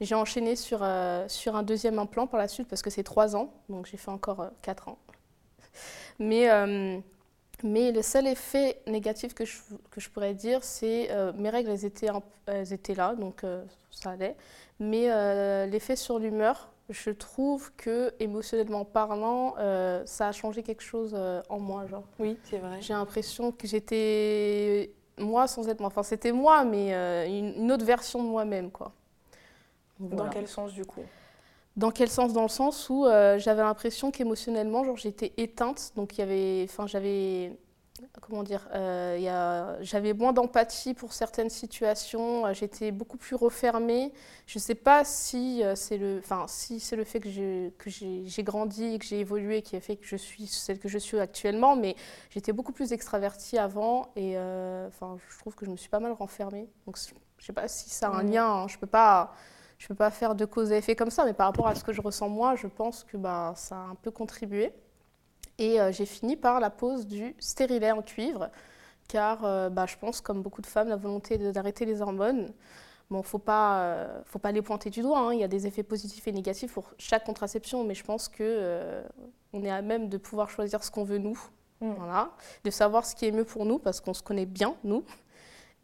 j'ai 0.00 0.14
enchaîné 0.14 0.56
sur 0.56 0.84
sur 1.28 1.54
un 1.54 1.62
deuxième 1.62 1.98
implant 2.00 2.26
par 2.26 2.40
la 2.40 2.48
suite 2.48 2.66
parce 2.68 2.82
que 2.82 2.90
c'est 2.90 3.04
trois 3.04 3.36
ans, 3.36 3.52
donc 3.68 3.86
j'ai 3.86 3.96
fait 3.96 4.10
encore 4.10 4.50
quatre 4.62 4.88
ans. 4.88 4.98
Mais, 6.18 6.50
euh, 6.50 6.98
mais 7.62 7.92
le 7.92 8.02
seul 8.02 8.26
effet 8.26 8.80
négatif 8.86 9.34
que 9.34 9.44
je, 9.44 9.58
que 9.90 10.00
je 10.00 10.08
pourrais 10.10 10.34
dire, 10.34 10.62
c'est 10.62 11.10
euh, 11.10 11.32
mes 11.36 11.50
règles, 11.50 11.70
elles 11.70 11.84
étaient, 11.84 12.08
elles 12.46 12.72
étaient 12.72 12.94
là, 12.94 13.14
donc 13.14 13.44
euh, 13.44 13.64
ça 13.90 14.10
allait. 14.10 14.36
Mais 14.80 15.08
l'effet 15.66 15.96
sur 15.96 16.20
l'humeur, 16.20 16.70
je 16.88 17.10
trouve 17.10 17.72
que 17.76 18.14
émotionnellement 18.20 18.84
parlant, 18.84 19.56
ça 20.04 20.28
a 20.28 20.32
changé 20.32 20.62
quelque 20.62 20.84
chose 20.84 21.16
en 21.48 21.58
moi. 21.58 21.84
Genre. 21.88 22.04
Oui, 22.20 22.38
c'est 22.44 22.58
vrai. 22.58 22.80
J'ai 22.80 22.94
l'impression 22.94 23.50
que 23.50 23.66
j'étais 23.66 24.92
moi 25.18 25.48
sans 25.48 25.68
être 25.68 25.80
moi. 25.80 25.88
Enfin, 25.88 26.04
c'était 26.04 26.30
moi, 26.30 26.64
mais 26.64 26.92
une, 27.28 27.72
autre 27.72 27.84
version 27.84 28.22
de 28.22 28.28
moi-même, 28.28 28.70
quoi. 28.70 28.92
Dans 29.98 30.28
quel 30.28 30.46
sens, 30.46 30.72
du 30.72 30.84
coup? 30.84 31.02
Dans 31.78 31.92
quel 31.92 32.10
sens? 32.10 32.32
Dans 32.32 32.42
le 32.42 32.48
sens 32.48 32.90
où 32.90 33.06
euh, 33.06 33.38
j'avais 33.38 33.62
l'impression 33.62 34.10
qu'émotionnellement, 34.10 34.84
genre 34.84 34.96
j'étais 34.96 35.32
éteinte, 35.36 35.92
donc 35.94 36.18
il 36.18 36.20
y 36.20 36.24
avait, 36.24 36.66
enfin 36.68 36.88
j'avais, 36.88 37.56
comment 38.20 38.42
dire, 38.42 38.68
euh, 38.74 39.76
j'avais 39.80 40.12
moins 40.12 40.32
d'empathie 40.32 40.92
pour 40.92 41.12
certaines 41.12 41.50
situations, 41.50 42.46
euh, 42.46 42.52
j'étais 42.52 42.90
beaucoup 42.90 43.16
plus 43.16 43.36
refermée. 43.36 44.12
Je 44.46 44.58
ne 44.58 44.60
sais 44.60 44.74
pas 44.74 45.04
si 45.04 45.62
c'est 45.76 45.98
le, 45.98 46.18
enfin 46.18 46.46
si 46.48 46.80
c'est 46.80 46.96
le 46.96 47.04
fait 47.04 47.20
que 47.20 47.30
j'ai 47.30 47.72
que 47.78 47.90
j'ai 47.90 48.42
grandi 48.42 48.94
et 48.94 48.98
que 48.98 49.04
j'ai 49.04 49.20
évolué 49.20 49.62
qui 49.62 49.76
a 49.76 49.80
fait 49.80 49.94
que 49.94 50.06
je 50.06 50.16
suis 50.16 50.48
celle 50.48 50.80
que 50.80 50.88
je 50.88 50.98
suis 50.98 51.20
actuellement, 51.20 51.76
mais 51.76 51.94
j'étais 52.30 52.52
beaucoup 52.52 52.72
plus 52.72 52.92
extravertie 52.92 53.56
avant 53.56 54.10
et 54.16 54.36
enfin 54.88 55.16
je 55.30 55.38
trouve 55.38 55.54
que 55.54 55.64
je 55.64 55.70
me 55.70 55.76
suis 55.76 55.90
pas 55.90 56.00
mal 56.00 56.10
renfermée. 56.10 56.68
Donc 56.86 56.98
je 57.38 57.44
sais 57.44 57.52
pas 57.52 57.68
si 57.68 57.88
ça 57.88 58.08
a 58.08 58.16
un 58.16 58.24
lien, 58.24 58.46
hein. 58.46 58.68
je 58.68 58.78
peux 58.78 58.88
pas 58.88 59.32
je 59.78 59.84
ne 59.84 59.88
peux 59.88 59.94
pas 59.94 60.10
faire 60.10 60.34
de 60.34 60.44
cause 60.44 60.72
et 60.72 60.78
effet 60.78 60.96
comme 60.96 61.10
ça, 61.10 61.24
mais 61.24 61.32
par 61.32 61.46
rapport 61.46 61.68
à 61.68 61.74
ce 61.74 61.84
que 61.84 61.92
je 61.92 62.02
ressens 62.02 62.28
moi, 62.28 62.56
je 62.56 62.66
pense 62.66 63.04
que 63.04 63.16
bah, 63.16 63.52
ça 63.56 63.76
a 63.76 63.84
un 63.86 63.94
peu 63.94 64.10
contribué. 64.10 64.72
Et 65.58 65.80
euh, 65.80 65.92
j'ai 65.92 66.06
fini 66.06 66.36
par 66.36 66.60
la 66.60 66.70
pose 66.70 67.06
du 67.06 67.34
stérilet 67.38 67.92
en 67.92 68.02
cuivre, 68.02 68.50
car 69.08 69.44
euh, 69.44 69.70
bah, 69.70 69.86
je 69.86 69.96
pense, 69.96 70.20
comme 70.20 70.42
beaucoup 70.42 70.62
de 70.62 70.66
femmes, 70.66 70.88
la 70.88 70.96
volonté 70.96 71.38
d'arrêter 71.52 71.84
les 71.84 72.02
hormones. 72.02 72.52
Bon, 73.10 73.22
faut 73.22 73.38
pas, 73.38 73.80
euh, 73.80 74.22
faut 74.26 74.38
pas 74.38 74.52
les 74.52 74.62
pointer 74.62 74.90
du 74.90 75.00
doigt. 75.00 75.18
Hein. 75.20 75.32
Il 75.32 75.40
y 75.40 75.44
a 75.44 75.48
des 75.48 75.66
effets 75.66 75.84
positifs 75.84 76.26
et 76.26 76.32
négatifs 76.32 76.72
pour 76.72 76.92
chaque 76.98 77.24
contraception, 77.24 77.84
mais 77.84 77.94
je 77.94 78.04
pense 78.04 78.28
que 78.28 79.02
on 79.52 79.64
est 79.64 79.70
à 79.70 79.80
même 79.80 80.08
de 80.08 80.18
pouvoir 80.18 80.50
choisir 80.50 80.84
ce 80.84 80.90
qu'on 80.90 81.04
veut 81.04 81.18
nous, 81.18 81.40
mm. 81.80 81.92
voilà, 81.92 82.30
de 82.64 82.70
savoir 82.70 83.06
ce 83.06 83.14
qui 83.14 83.26
est 83.26 83.32
mieux 83.32 83.44
pour 83.44 83.64
nous 83.64 83.78
parce 83.78 84.00
qu'on 84.00 84.12
se 84.12 84.22
connaît 84.22 84.44
bien 84.46 84.74
nous, 84.84 85.04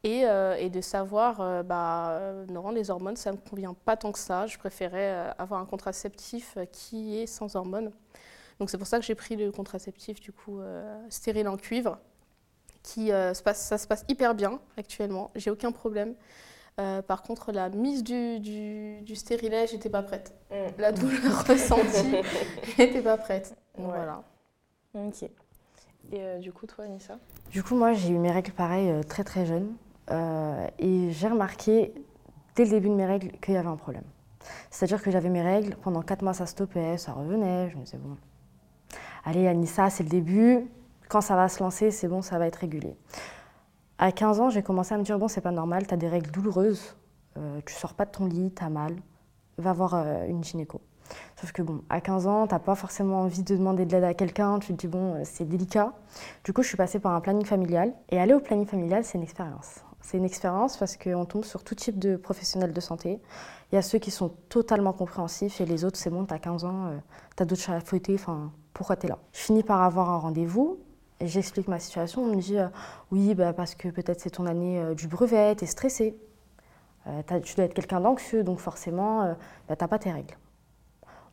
euh, 0.06 0.54
et, 0.56 0.68
de 0.68 0.80
savoir, 0.80 1.40
euh, 1.40 1.62
bah, 1.62 2.10
euh, 2.10 2.44
non, 2.46 2.70
les 2.70 2.90
hormones, 2.90 3.16
ça 3.16 3.32
ne 3.32 3.36
me 3.36 3.40
convient 3.40 3.74
pas 3.74 3.96
tant 3.96 4.12
que 4.12 4.18
ça. 4.18 4.46
Je 4.46 4.58
préférais 4.58 5.34
avoir 5.38 5.60
un 5.60 5.66
contraceptif 5.66 6.58
qui 6.72 7.18
est 7.18 7.26
sans 7.26 7.56
hormones. 7.56 7.90
Donc 8.60 8.70
c'est 8.70 8.78
pour 8.78 8.86
ça 8.86 8.98
que 8.98 9.04
j'ai 9.04 9.14
pris 9.16 9.34
le 9.34 9.50
contraceptif 9.50 10.20
du 10.20 10.30
coup 10.30 10.60
stérile 11.08 11.48
en 11.48 11.56
cuivre, 11.56 11.98
qui 12.84 13.08
se 13.08 13.42
passe, 13.42 13.66
ça 13.66 13.78
se 13.78 13.86
passe 13.88 14.04
hyper 14.08 14.34
bien 14.34 14.60
actuellement. 14.76 15.32
J'ai 15.34 15.50
aucun 15.50 15.72
problème. 15.72 16.14
par 16.76 17.22
contre, 17.22 17.50
la 17.50 17.68
mise 17.68 18.04
du, 18.04 18.38
du, 18.38 19.00
du 19.02 19.16
stérilet, 19.16 19.66
j'étais 19.66 19.90
pas 19.90 20.02
prête. 20.02 20.34
Mm. 20.50 20.54
La 20.78 20.92
douleur 20.92 21.44
ressentie, 21.48 22.16
j'étais 22.76 23.02
pas 23.02 23.16
prête. 23.16 23.56
Voilà. 23.76 24.22
Ok. 24.94 25.28
Et 26.12 26.38
du 26.38 26.52
coup, 26.52 26.66
toi, 26.66 26.84
Anissa? 26.84 27.18
Du 27.50 27.64
coup, 27.64 27.74
moi, 27.74 27.92
j'ai 27.92 28.10
eu 28.10 28.18
mes 28.18 28.30
règles 28.30 28.52
pareilles 28.52 29.00
très 29.08 29.24
très 29.24 29.46
jeune. 29.46 29.74
Euh, 30.10 30.66
et 30.78 31.10
j'ai 31.10 31.28
remarqué 31.28 31.94
dès 32.56 32.64
le 32.64 32.70
début 32.70 32.88
de 32.88 32.94
mes 32.94 33.06
règles 33.06 33.32
qu'il 33.40 33.54
y 33.54 33.56
avait 33.56 33.68
un 33.68 33.76
problème. 33.76 34.04
C'est-à-dire 34.70 35.02
que 35.02 35.10
j'avais 35.10 35.30
mes 35.30 35.42
règles, 35.42 35.76
pendant 35.76 36.02
4 36.02 36.22
mois 36.22 36.34
ça 36.34 36.46
stoppait, 36.46 36.98
ça 36.98 37.12
revenait, 37.12 37.70
je 37.70 37.76
me 37.76 37.84
disais 37.84 37.98
bon, 37.98 38.16
allez 39.24 39.46
Anissa, 39.46 39.88
c'est 39.90 40.02
le 40.02 40.10
début, 40.10 40.66
quand 41.08 41.20
ça 41.20 41.36
va 41.36 41.48
se 41.48 41.62
lancer, 41.62 41.90
c'est 41.90 42.08
bon, 42.08 42.22
ça 42.22 42.38
va 42.38 42.46
être 42.46 42.56
régulier. 42.56 42.96
À 43.98 44.12
15 44.12 44.40
ans, 44.40 44.50
j'ai 44.50 44.62
commencé 44.62 44.94
à 44.94 44.98
me 44.98 45.02
dire 45.02 45.18
bon, 45.18 45.28
c'est 45.28 45.40
pas 45.40 45.52
normal, 45.52 45.86
tu 45.86 45.94
as 45.94 45.96
des 45.96 46.08
règles 46.08 46.30
douloureuses, 46.30 46.96
euh, 47.38 47.60
tu 47.64 47.74
sors 47.74 47.94
pas 47.94 48.04
de 48.04 48.10
ton 48.10 48.26
lit, 48.26 48.52
tu 48.54 48.62
as 48.62 48.68
mal, 48.68 48.96
va 49.56 49.72
voir 49.72 49.94
euh, 49.94 50.26
une 50.26 50.44
gynéco. 50.44 50.80
Sauf 51.36 51.52
que 51.52 51.62
bon, 51.62 51.82
à 51.90 52.00
15 52.00 52.26
ans, 52.26 52.46
tu 52.46 52.54
n'as 52.54 52.58
pas 52.58 52.74
forcément 52.74 53.20
envie 53.20 53.42
de 53.42 53.56
demander 53.56 53.84
de 53.84 53.92
l'aide 53.92 54.04
à 54.04 54.14
quelqu'un, 54.14 54.58
tu 54.58 54.68
te 54.68 54.80
dis 54.80 54.88
bon, 54.88 55.22
c'est 55.24 55.44
délicat. 55.44 55.92
Du 56.44 56.52
coup, 56.52 56.62
je 56.62 56.68
suis 56.68 56.76
passée 56.76 56.98
par 56.98 57.12
un 57.12 57.20
planning 57.20 57.44
familial. 57.44 57.92
Et 58.08 58.18
aller 58.18 58.32
au 58.32 58.40
planning 58.40 58.66
familial, 58.66 59.04
c'est 59.04 59.18
une 59.18 59.24
expérience. 59.24 59.84
C'est 60.04 60.18
une 60.18 60.26
expérience 60.26 60.76
parce 60.76 60.98
qu'on 60.98 61.24
tombe 61.24 61.46
sur 61.46 61.64
tout 61.64 61.74
type 61.74 61.98
de 61.98 62.16
professionnels 62.16 62.74
de 62.74 62.80
santé. 62.80 63.22
Il 63.72 63.74
y 63.74 63.78
a 63.78 63.82
ceux 63.82 63.98
qui 63.98 64.10
sont 64.10 64.28
totalement 64.50 64.92
compréhensifs 64.92 65.62
et 65.62 65.64
les 65.64 65.82
autres, 65.82 65.96
c'est 65.96 66.10
bon, 66.10 66.26
tu 66.26 66.34
as 66.34 66.38
15 66.38 66.66
ans, 66.66 66.86
euh, 66.88 66.98
tu 67.34 67.42
as 67.42 67.46
d'autres 67.46 67.62
chats 67.62 67.76
à 67.76 67.80
fouetter, 67.80 68.12
enfin, 68.12 68.52
pourquoi 68.74 68.96
tu 68.96 69.06
es 69.06 69.08
là? 69.08 69.18
Je 69.32 69.40
finis 69.40 69.62
par 69.62 69.82
avoir 69.82 70.10
un 70.10 70.18
rendez-vous 70.18 70.78
et 71.20 71.26
j'explique 71.26 71.68
ma 71.68 71.80
situation. 71.80 72.22
On 72.22 72.36
me 72.36 72.36
dit 72.36 72.58
euh, 72.58 72.68
oui, 73.12 73.34
bah, 73.34 73.54
parce 73.54 73.74
que 73.74 73.88
peut-être 73.88 74.20
c'est 74.20 74.28
ton 74.28 74.44
année 74.44 74.78
euh, 74.78 74.94
du 74.94 75.08
brevet, 75.08 75.56
tu 75.56 75.64
es 75.64 75.66
stressé. 75.66 76.14
tu 77.06 77.54
dois 77.54 77.64
être 77.64 77.74
quelqu'un 77.74 78.02
d'anxieux, 78.02 78.44
donc 78.44 78.58
forcément, 78.58 79.34
bah, 79.68 79.74
tu 79.74 79.82
n'as 79.82 79.88
pas 79.88 79.98
tes 79.98 80.12
règles. 80.12 80.36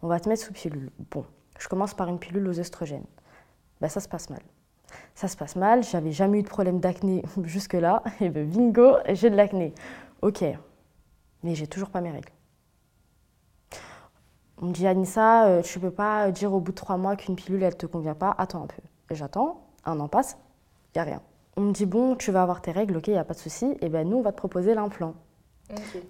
On 0.01 0.07
va 0.07 0.21
te 0.21 0.29
mettre 0.29 0.43
sous 0.43 0.53
pilule. 0.53 0.91
Bon, 1.11 1.25
je 1.59 1.67
commence 1.67 1.93
par 1.93 2.07
une 2.07 2.19
pilule 2.19 2.47
aux 2.47 2.57
oestrogènes. 2.57 3.05
Bah, 3.81 3.89
ça 3.89 3.99
se 3.99 4.07
passe 4.07 4.29
mal 4.29 4.41
ça 5.15 5.27
se 5.27 5.37
passe 5.37 5.55
mal, 5.55 5.83
j'avais 5.83 6.11
jamais 6.11 6.39
eu 6.39 6.43
de 6.43 6.49
problème 6.49 6.79
d'acné 6.79 7.23
jusque-là, 7.43 8.03
et 8.19 8.29
ben 8.29 8.47
bingo, 8.47 8.97
j'ai 9.09 9.29
de 9.29 9.35
l'acné. 9.35 9.73
Ok, 10.21 10.43
mais 11.43 11.55
j'ai 11.55 11.67
toujours 11.67 11.89
pas 11.89 12.01
mes 12.01 12.11
règles. 12.11 12.31
On 14.61 14.67
me 14.67 14.73
dit 14.73 14.85
Anissa, 14.85 15.47
euh, 15.47 15.61
tu 15.63 15.79
peux 15.79 15.91
pas 15.91 16.29
dire 16.29 16.53
au 16.53 16.59
bout 16.59 16.71
de 16.71 16.75
trois 16.75 16.97
mois 16.97 17.15
qu'une 17.15 17.35
pilule 17.35 17.63
elle 17.63 17.75
te 17.75 17.87
convient 17.87 18.13
pas, 18.13 18.35
attends 18.37 18.63
un 18.63 18.67
peu. 18.67 18.81
J'attends, 19.09 19.61
un 19.85 19.99
an 19.99 20.07
passe, 20.07 20.37
y 20.95 20.99
a 20.99 21.03
rien. 21.03 21.21
On 21.57 21.61
me 21.61 21.71
dit 21.71 21.85
bon, 21.85 22.15
tu 22.15 22.31
vas 22.31 22.43
avoir 22.43 22.61
tes 22.61 22.71
règles, 22.71 22.97
ok, 22.97 23.07
y 23.07 23.17
a 23.17 23.23
pas 23.23 23.33
de 23.33 23.39
souci, 23.39 23.75
et 23.81 23.89
ben 23.89 24.07
nous 24.07 24.17
on 24.17 24.21
va 24.21 24.31
te 24.31 24.37
proposer 24.37 24.75
l'implant. 24.75 25.15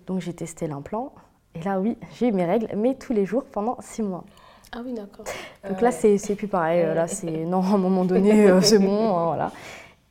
Donc 0.06 0.20
j'ai 0.20 0.34
testé 0.34 0.68
l'implant, 0.68 1.14
et 1.56 1.62
là 1.62 1.80
oui, 1.80 1.98
j'ai 2.14 2.28
eu 2.28 2.32
mes 2.32 2.46
règles, 2.46 2.68
mais 2.76 2.96
tous 2.96 3.14
les 3.14 3.26
jours 3.26 3.46
pendant 3.46 3.78
six 3.80 4.02
mois. 4.02 4.26
Ah 4.74 4.82
oui, 4.86 4.94
d'accord. 4.94 5.26
Donc 5.68 5.82
là, 5.82 5.92
c'est 5.92 6.36
plus 6.36 6.48
pareil. 6.48 6.84
Là, 6.84 7.08
c'est 7.08 7.46
non, 7.46 7.62
à 7.62 7.74
un 7.74 7.78
moment 7.78 8.06
donné, 8.06 8.50
euh, 8.50 8.62
c'est 8.62 8.80
bon. 8.80 9.18
Hein, 9.18 9.26
voilà. 9.26 9.52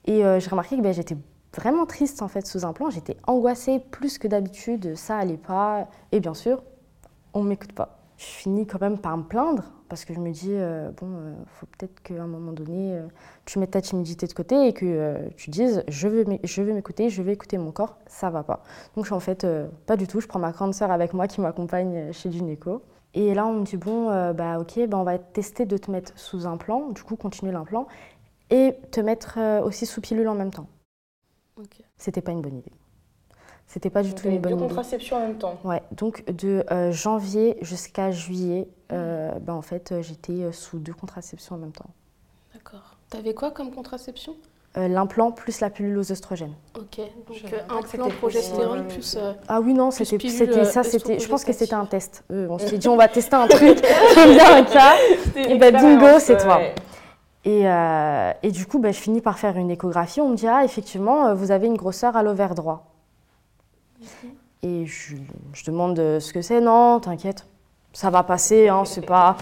Et 0.04 0.24
euh, 0.24 0.38
j'ai 0.38 0.50
remarqué 0.50 0.76
que 0.76 0.82
ben, 0.82 0.92
j'étais 0.92 1.16
vraiment 1.56 1.86
triste 1.86 2.20
en 2.20 2.28
fait 2.28 2.46
sous 2.46 2.66
un 2.66 2.74
plan. 2.74 2.90
J'étais 2.90 3.16
angoissée 3.26 3.80
plus 3.90 4.18
que 4.18 4.28
d'habitude. 4.28 4.96
Ça 4.96 5.16
allait 5.16 5.38
pas. 5.38 5.88
Et 6.12 6.20
bien 6.20 6.34
sûr, 6.34 6.62
on 7.32 7.42
m'écoute 7.42 7.72
pas. 7.72 8.00
Je 8.18 8.26
finis 8.26 8.66
quand 8.66 8.80
même 8.82 8.98
par 8.98 9.16
me 9.16 9.22
plaindre 9.22 9.62
parce 9.88 10.04
que 10.04 10.12
je 10.12 10.20
me 10.20 10.30
dis 10.30 10.50
euh, 10.50 10.90
bon, 11.00 11.08
faut 11.46 11.66
peut-être 11.78 12.02
qu'à 12.02 12.22
un 12.22 12.26
moment 12.26 12.52
donné, 12.52 13.00
tu 13.46 13.58
mettes 13.58 13.70
ta 13.70 13.80
timidité 13.80 14.26
de 14.26 14.32
côté 14.34 14.68
et 14.68 14.74
que 14.74 15.16
tu 15.38 15.48
dises 15.48 15.84
je 15.88 16.06
veux 16.06 16.72
m'écouter, 16.74 17.08
je 17.08 17.22
vais 17.22 17.32
écouter 17.32 17.56
mon 17.56 17.72
corps. 17.72 17.96
Ça 18.06 18.28
va 18.28 18.42
pas. 18.42 18.62
Donc 18.94 19.06
je 19.06 19.08
suis 19.08 19.14
en 19.14 19.20
fait 19.20 19.46
pas 19.86 19.96
du 19.96 20.06
tout. 20.06 20.20
Je 20.20 20.26
prends 20.26 20.38
ma 20.38 20.52
grande 20.52 20.74
sœur 20.74 20.90
avec 20.90 21.14
moi 21.14 21.28
qui 21.28 21.40
m'accompagne 21.40 22.12
chez 22.12 22.30
Gynéco. 22.30 22.82
Et 23.14 23.34
là, 23.34 23.46
on 23.46 23.54
me 23.54 23.64
dit, 23.64 23.76
bon, 23.76 24.08
euh, 24.10 24.32
bah, 24.32 24.58
ok, 24.60 24.86
bah, 24.86 24.98
on 24.98 25.02
va 25.02 25.18
tester 25.18 25.66
de 25.66 25.76
te 25.76 25.90
mettre 25.90 26.12
sous 26.18 26.46
un 26.46 26.56
plan, 26.56 26.90
du 26.90 27.02
coup, 27.02 27.16
continuer 27.16 27.52
l'implant, 27.52 27.88
et 28.50 28.76
te 28.90 29.00
mettre 29.00 29.38
euh, 29.38 29.62
aussi 29.62 29.86
sous 29.86 30.00
pilule 30.00 30.28
en 30.28 30.34
même 30.34 30.52
temps. 30.52 30.68
Okay. 31.56 31.84
C'était 31.98 32.20
pas 32.20 32.32
une 32.32 32.40
bonne 32.40 32.58
idée. 32.58 32.72
C'était 33.66 33.90
pas 33.90 34.02
du 34.02 34.14
tout 34.14 34.28
une 34.28 34.40
bonne 34.40 34.52
idée. 34.52 34.62
Deux 34.62 34.68
contraceptions 34.68 35.16
en 35.16 35.20
même 35.20 35.38
temps. 35.38 35.58
Ouais, 35.64 35.82
donc 35.92 36.24
de 36.30 36.64
euh, 36.70 36.90
janvier 36.92 37.56
jusqu'à 37.62 38.10
juillet, 38.10 38.68
bah, 38.88 39.54
en 39.54 39.62
fait, 39.62 39.94
j'étais 40.00 40.50
sous 40.52 40.78
deux 40.78 40.94
contraceptions 40.94 41.54
en 41.56 41.58
même 41.58 41.72
temps. 41.72 41.90
D'accord. 42.54 42.96
T'avais 43.08 43.34
quoi 43.34 43.50
comme 43.50 43.72
contraception? 43.72 44.36
Euh, 44.76 44.86
l'implant 44.86 45.32
plus 45.32 45.60
la 45.60 45.68
pilule 45.68 45.98
aux 45.98 46.12
oestrogènes. 46.12 46.54
Ok, 46.78 46.98
donc 47.26 47.38
un 47.68 47.76
implant 47.76 48.08
progestérone 48.08 48.86
plus. 48.86 49.16
Euh, 49.18 49.32
ah 49.48 49.60
oui, 49.60 49.74
non, 49.74 49.90
c'était 49.90 50.28
ça, 50.64 50.84
c'était. 50.84 51.18
Je 51.18 51.28
pense 51.28 51.44
que 51.44 51.52
c'était 51.52 51.74
un 51.74 51.86
test. 51.86 52.22
on 52.30 52.56
s'est 52.56 52.78
dit, 52.78 52.88
on 52.88 52.96
va 52.96 53.08
tester 53.08 53.34
un 53.34 53.48
truc, 53.48 53.80
bien 54.14 54.56
un 54.58 54.62
cas. 54.62 54.94
Et 55.34 55.58
ben 55.58 55.74
bingo, 55.74 56.20
c'est 56.20 56.36
toi. 56.36 56.60
Et, 57.44 57.66
euh, 57.66 58.32
et, 58.44 58.52
du 58.52 58.64
coup, 58.66 58.78
ben, 58.78 58.92
je 58.92 59.00
finis 59.00 59.20
par 59.20 59.40
faire 59.40 59.56
une 59.56 59.72
échographie. 59.72 60.20
On 60.20 60.28
me 60.28 60.36
dit, 60.36 60.46
ah, 60.46 60.62
effectivement, 60.64 61.34
vous 61.34 61.50
avez 61.50 61.66
une 61.66 61.76
grosseur 61.76 62.16
à 62.16 62.22
l'ovaire 62.22 62.54
droit. 62.54 62.86
Et 64.62 64.86
je, 64.86 65.16
je, 65.52 65.64
demande 65.64 65.96
ce 65.96 66.32
que 66.32 66.42
c'est. 66.42 66.60
Non, 66.60 67.00
t'inquiète, 67.00 67.44
ça 67.92 68.10
va 68.10 68.22
passer, 68.22 68.68
hein, 68.68 68.84
c'est 68.84 69.04
pas. 69.04 69.36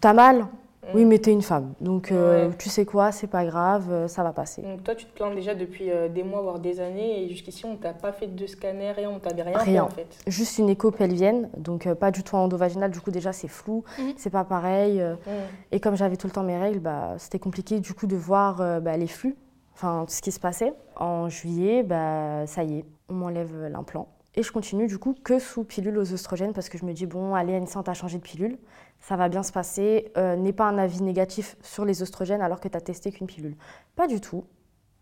T'as 0.00 0.14
mal 0.14 0.46
oui, 0.94 1.04
mais 1.04 1.20
tu 1.20 1.30
es 1.30 1.32
une 1.32 1.42
femme. 1.42 1.74
Donc, 1.80 2.10
euh, 2.10 2.50
tu 2.58 2.68
sais 2.68 2.84
quoi, 2.84 3.12
c'est 3.12 3.28
pas 3.28 3.44
grave, 3.44 3.86
euh, 3.90 4.08
ça 4.08 4.24
va 4.24 4.32
passer. 4.32 4.62
Donc, 4.62 4.82
toi, 4.82 4.94
tu 4.94 5.06
te 5.06 5.14
plains 5.14 5.32
déjà 5.32 5.54
depuis 5.54 5.90
euh, 5.90 6.08
des 6.08 6.24
mois, 6.24 6.42
voire 6.42 6.58
des 6.58 6.80
années, 6.80 7.22
et 7.22 7.28
jusqu'ici, 7.28 7.64
on 7.64 7.76
t'a 7.76 7.92
pas 7.92 8.12
fait 8.12 8.26
de 8.26 8.46
scanner, 8.46 8.90
rien, 8.90 9.08
on 9.08 9.20
t'avait 9.20 9.42
rien, 9.42 9.58
rien. 9.58 9.64
fait, 9.64 9.80
en 9.80 9.88
fait. 9.88 10.18
Juste 10.26 10.58
une 10.58 10.68
écho 10.68 10.90
pelvienne, 10.90 11.48
donc 11.56 11.92
pas 11.94 12.10
du 12.10 12.24
tout 12.24 12.34
endovaginal, 12.34 12.90
du 12.90 13.00
coup, 13.00 13.12
déjà, 13.12 13.32
c'est 13.32 13.48
flou, 13.48 13.84
mhm. 13.98 14.14
c'est 14.16 14.30
pas 14.30 14.44
pareil. 14.44 15.02
Et 15.70 15.78
comme 15.78 15.96
j'avais 15.96 16.16
tout 16.16 16.26
le 16.26 16.32
temps 16.32 16.42
mes 16.42 16.58
règles, 16.58 16.80
bah, 16.80 17.14
c'était 17.18 17.38
compliqué, 17.38 17.78
du 17.78 17.94
coup, 17.94 18.06
de 18.06 18.16
voir 18.16 18.80
bah, 18.80 18.96
les 18.96 19.06
flux, 19.06 19.36
enfin, 19.74 20.04
ce 20.08 20.20
qui 20.20 20.32
se 20.32 20.40
passait. 20.40 20.72
En 20.96 21.28
juillet, 21.28 21.84
bah, 21.84 22.46
ça 22.46 22.64
y 22.64 22.78
est, 22.78 22.84
on 23.08 23.14
m'enlève 23.14 23.68
l'implant. 23.68 24.08
Et 24.34 24.42
je 24.42 24.50
continue, 24.50 24.86
du 24.86 24.98
coup, 24.98 25.14
que 25.22 25.38
sous 25.38 25.62
pilule 25.62 25.98
aux 25.98 26.12
oestrogènes, 26.12 26.54
parce 26.54 26.68
que 26.68 26.78
je 26.78 26.84
me 26.84 26.92
dis, 26.92 27.06
bon, 27.06 27.34
allez, 27.34 27.54
Anissa, 27.54 27.78
on 27.78 27.82
t'a 27.82 27.94
changé 27.94 28.18
de 28.18 28.22
pilule 28.22 28.58
ça 29.02 29.16
va 29.16 29.28
bien 29.28 29.42
se 29.42 29.52
passer, 29.52 30.10
euh, 30.16 30.36
n'est 30.36 30.52
pas 30.54 30.64
un 30.66 30.78
avis 30.78 31.02
négatif 31.02 31.56
sur 31.60 31.84
les 31.84 32.00
oestrogènes 32.02 32.40
alors 32.40 32.60
que 32.60 32.68
tu 32.68 32.76
as 32.76 32.80
testé 32.80 33.12
qu'une 33.12 33.26
pilule. 33.26 33.56
Pas 33.96 34.06
du 34.06 34.20
tout. 34.20 34.44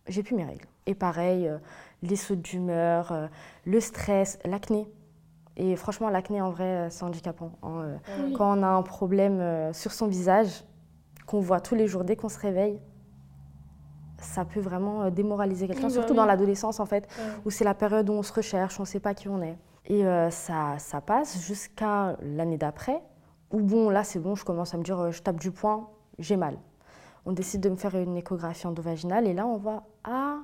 J'ai 0.08 0.22
plus 0.24 0.34
mes 0.34 0.44
règles. 0.44 0.66
Et 0.86 0.94
pareil, 0.94 1.46
euh, 1.46 1.58
les 2.02 2.16
sautes 2.16 2.40
d'humeur, 2.40 3.12
euh, 3.12 3.28
le 3.64 3.78
stress, 3.78 4.38
l'acné. 4.44 4.88
Et 5.56 5.76
franchement, 5.76 6.08
l'acné, 6.08 6.40
en 6.40 6.50
vrai, 6.50 6.88
c'est 6.90 7.04
handicapant. 7.04 7.52
hein, 7.62 7.82
euh. 8.18 8.30
Quand 8.36 8.58
on 8.58 8.62
a 8.62 8.66
un 8.68 8.82
problème 8.82 9.38
euh, 9.40 9.72
sur 9.74 9.92
son 9.92 10.06
visage, 10.08 10.64
qu'on 11.26 11.40
voit 11.40 11.60
tous 11.60 11.74
les 11.76 11.86
jours 11.86 12.02
dès 12.02 12.16
qu'on 12.16 12.30
se 12.30 12.38
réveille, 12.38 12.80
ça 14.18 14.44
peut 14.44 14.60
vraiment 14.60 15.02
euh, 15.02 15.10
démoraliser 15.10 15.66
quelqu'un, 15.66 15.82
Oui, 15.82 15.88
bah 15.88 15.94
surtout 15.94 16.12
oui. 16.12 16.16
dans 16.16 16.24
l'adolescence, 16.26 16.80
en 16.80 16.86
fait, 16.86 17.06
où 17.44 17.50
c'est 17.50 17.64
la 17.64 17.74
période 17.74 18.08
où 18.08 18.14
on 18.14 18.22
se 18.22 18.32
recherche, 18.32 18.80
on 18.80 18.84
ne 18.84 18.88
sait 18.88 19.00
pas 19.00 19.14
qui 19.14 19.28
on 19.28 19.42
est. 19.42 19.56
Et 19.86 20.04
euh, 20.06 20.30
ça, 20.30 20.74
ça 20.78 21.00
passe 21.00 21.38
jusqu'à 21.40 22.16
l'année 22.22 22.58
d'après, 22.58 23.00
où 23.50 23.60
bon, 23.60 23.90
là 23.90 24.04
c'est 24.04 24.18
bon, 24.18 24.34
je 24.34 24.44
commence 24.44 24.74
à 24.74 24.78
me 24.78 24.82
dire, 24.82 24.98
euh, 24.98 25.10
je 25.10 25.22
tape 25.22 25.38
du 25.40 25.50
poing, 25.50 25.88
j'ai 26.18 26.36
mal. 26.36 26.56
On 27.26 27.32
décide 27.32 27.60
de 27.60 27.68
me 27.68 27.76
faire 27.76 27.94
une 27.96 28.16
échographie 28.16 28.66
endovaginale, 28.66 29.26
et 29.26 29.34
là 29.34 29.46
on 29.46 29.56
voit, 29.56 29.84
ah, 30.04 30.38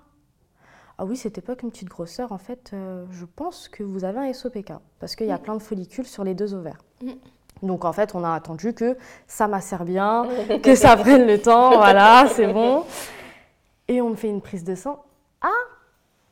ah 0.99 1.05
oui, 1.05 1.17
c'était 1.17 1.41
pas 1.41 1.57
qu'une 1.57 1.71
petite 1.71 1.89
grosseur, 1.89 2.33
en 2.33 2.39
fait, 2.39 2.71
euh, 2.73 3.05
je 3.11 3.25
pense 3.25 3.69
que 3.69 3.83
vous 3.83 4.05
avez 4.05 4.19
un 4.19 4.33
SOPK, 4.33 4.73
parce 4.99 5.15
qu'il 5.17 5.27
y 5.27 5.33
a 5.33 5.39
plein 5.39 5.55
de 5.55 5.63
follicules 5.63 6.07
sur 6.07 6.25
les 6.25 6.35
deux 6.35 6.55
ovaires. 6.55 6.83
Mm. 7.03 7.13
Donc 7.63 7.85
en 7.87 7.93
fait, 7.93 8.15
on 8.15 8.23
a 8.23 8.35
attendu 8.35 8.75
que 8.75 8.97
ça 9.27 9.49
macère 9.49 9.85
bien, 9.85 10.27
que 10.63 10.75
ça 10.75 10.97
prenne 10.97 11.27
le 11.27 11.41
temps, 11.41 11.71
voilà, 11.77 12.27
c'est 12.35 12.53
bon. 12.53 12.85
Et 13.89 14.03
on 14.03 14.11
me 14.11 14.17
fait 14.17 14.29
une 14.29 14.43
prise 14.43 14.65
de 14.65 14.75
sang. 14.75 15.03
Ah, 15.41 15.49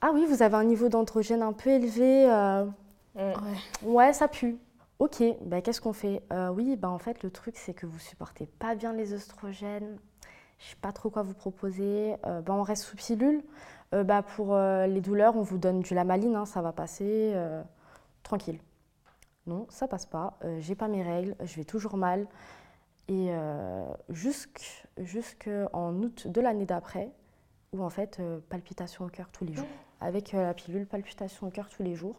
ah 0.02 0.10
oui, 0.12 0.26
vous 0.28 0.42
avez 0.42 0.56
un 0.56 0.64
niveau 0.64 0.88
d'androgène 0.88 1.42
un 1.42 1.52
peu 1.52 1.70
élevé. 1.70 2.28
euh, 2.30 2.64
Ouais. 3.16 3.32
Ouais, 3.84 4.12
ça 4.12 4.26
pue. 4.28 4.58
Ok, 4.98 5.22
ben, 5.42 5.60
qu'est-ce 5.60 5.80
qu'on 5.80 5.92
fait? 5.92 6.22
Euh, 6.32 6.48
Oui, 6.50 6.76
ben, 6.76 6.88
en 6.88 6.98
fait, 6.98 7.22
le 7.22 7.30
truc, 7.30 7.56
c'est 7.56 7.74
que 7.74 7.86
vous 7.86 7.98
supportez 7.98 8.46
pas 8.46 8.74
bien 8.74 8.92
les 8.92 9.12
oestrogènes. 9.12 9.98
Je 10.58 10.68
sais 10.70 10.76
pas 10.80 10.92
trop 10.92 11.10
quoi 11.10 11.22
vous 11.22 11.34
proposer. 11.34 12.14
Euh, 12.26 12.40
ben, 12.40 12.54
on 12.54 12.62
reste 12.62 12.84
sous 12.84 12.96
pilule. 12.96 13.42
Euh, 13.94 14.04
bah, 14.04 14.22
pour 14.22 14.56
les 14.56 15.00
douleurs, 15.00 15.36
on 15.36 15.42
vous 15.42 15.58
donne 15.58 15.80
du 15.80 15.94
lamaline, 15.94 16.36
hein, 16.36 16.46
ça 16.46 16.62
va 16.62 16.72
passer 16.72 17.34
tranquille. 18.22 18.58
Non, 19.46 19.66
ça 19.68 19.86
passe 19.88 20.06
pas. 20.06 20.38
J'ai 20.58 20.74
pas 20.74 20.88
mes 20.88 21.02
règles, 21.02 21.36
je 21.44 21.56
vais 21.56 21.64
toujours 21.64 21.96
mal. 21.96 22.26
Et 23.08 23.30
jusque- 24.08 24.86
jusqu'en 24.96 25.92
août 25.96 26.26
de 26.28 26.40
l'année 26.40 26.64
d'après, 26.64 27.10
où 27.72 27.82
en 27.82 27.90
fait, 27.90 28.22
palpitations 28.48 29.04
au 29.04 29.08
cœur 29.08 29.28
tous 29.30 29.44
les 29.44 29.52
jours. 29.54 29.66
Avec 30.00 30.32
la 30.32 30.54
pilule, 30.54 30.86
palpitations 30.86 31.46
au 31.46 31.50
cœur 31.50 31.68
tous 31.68 31.82
les 31.82 31.94
jours. 31.94 32.18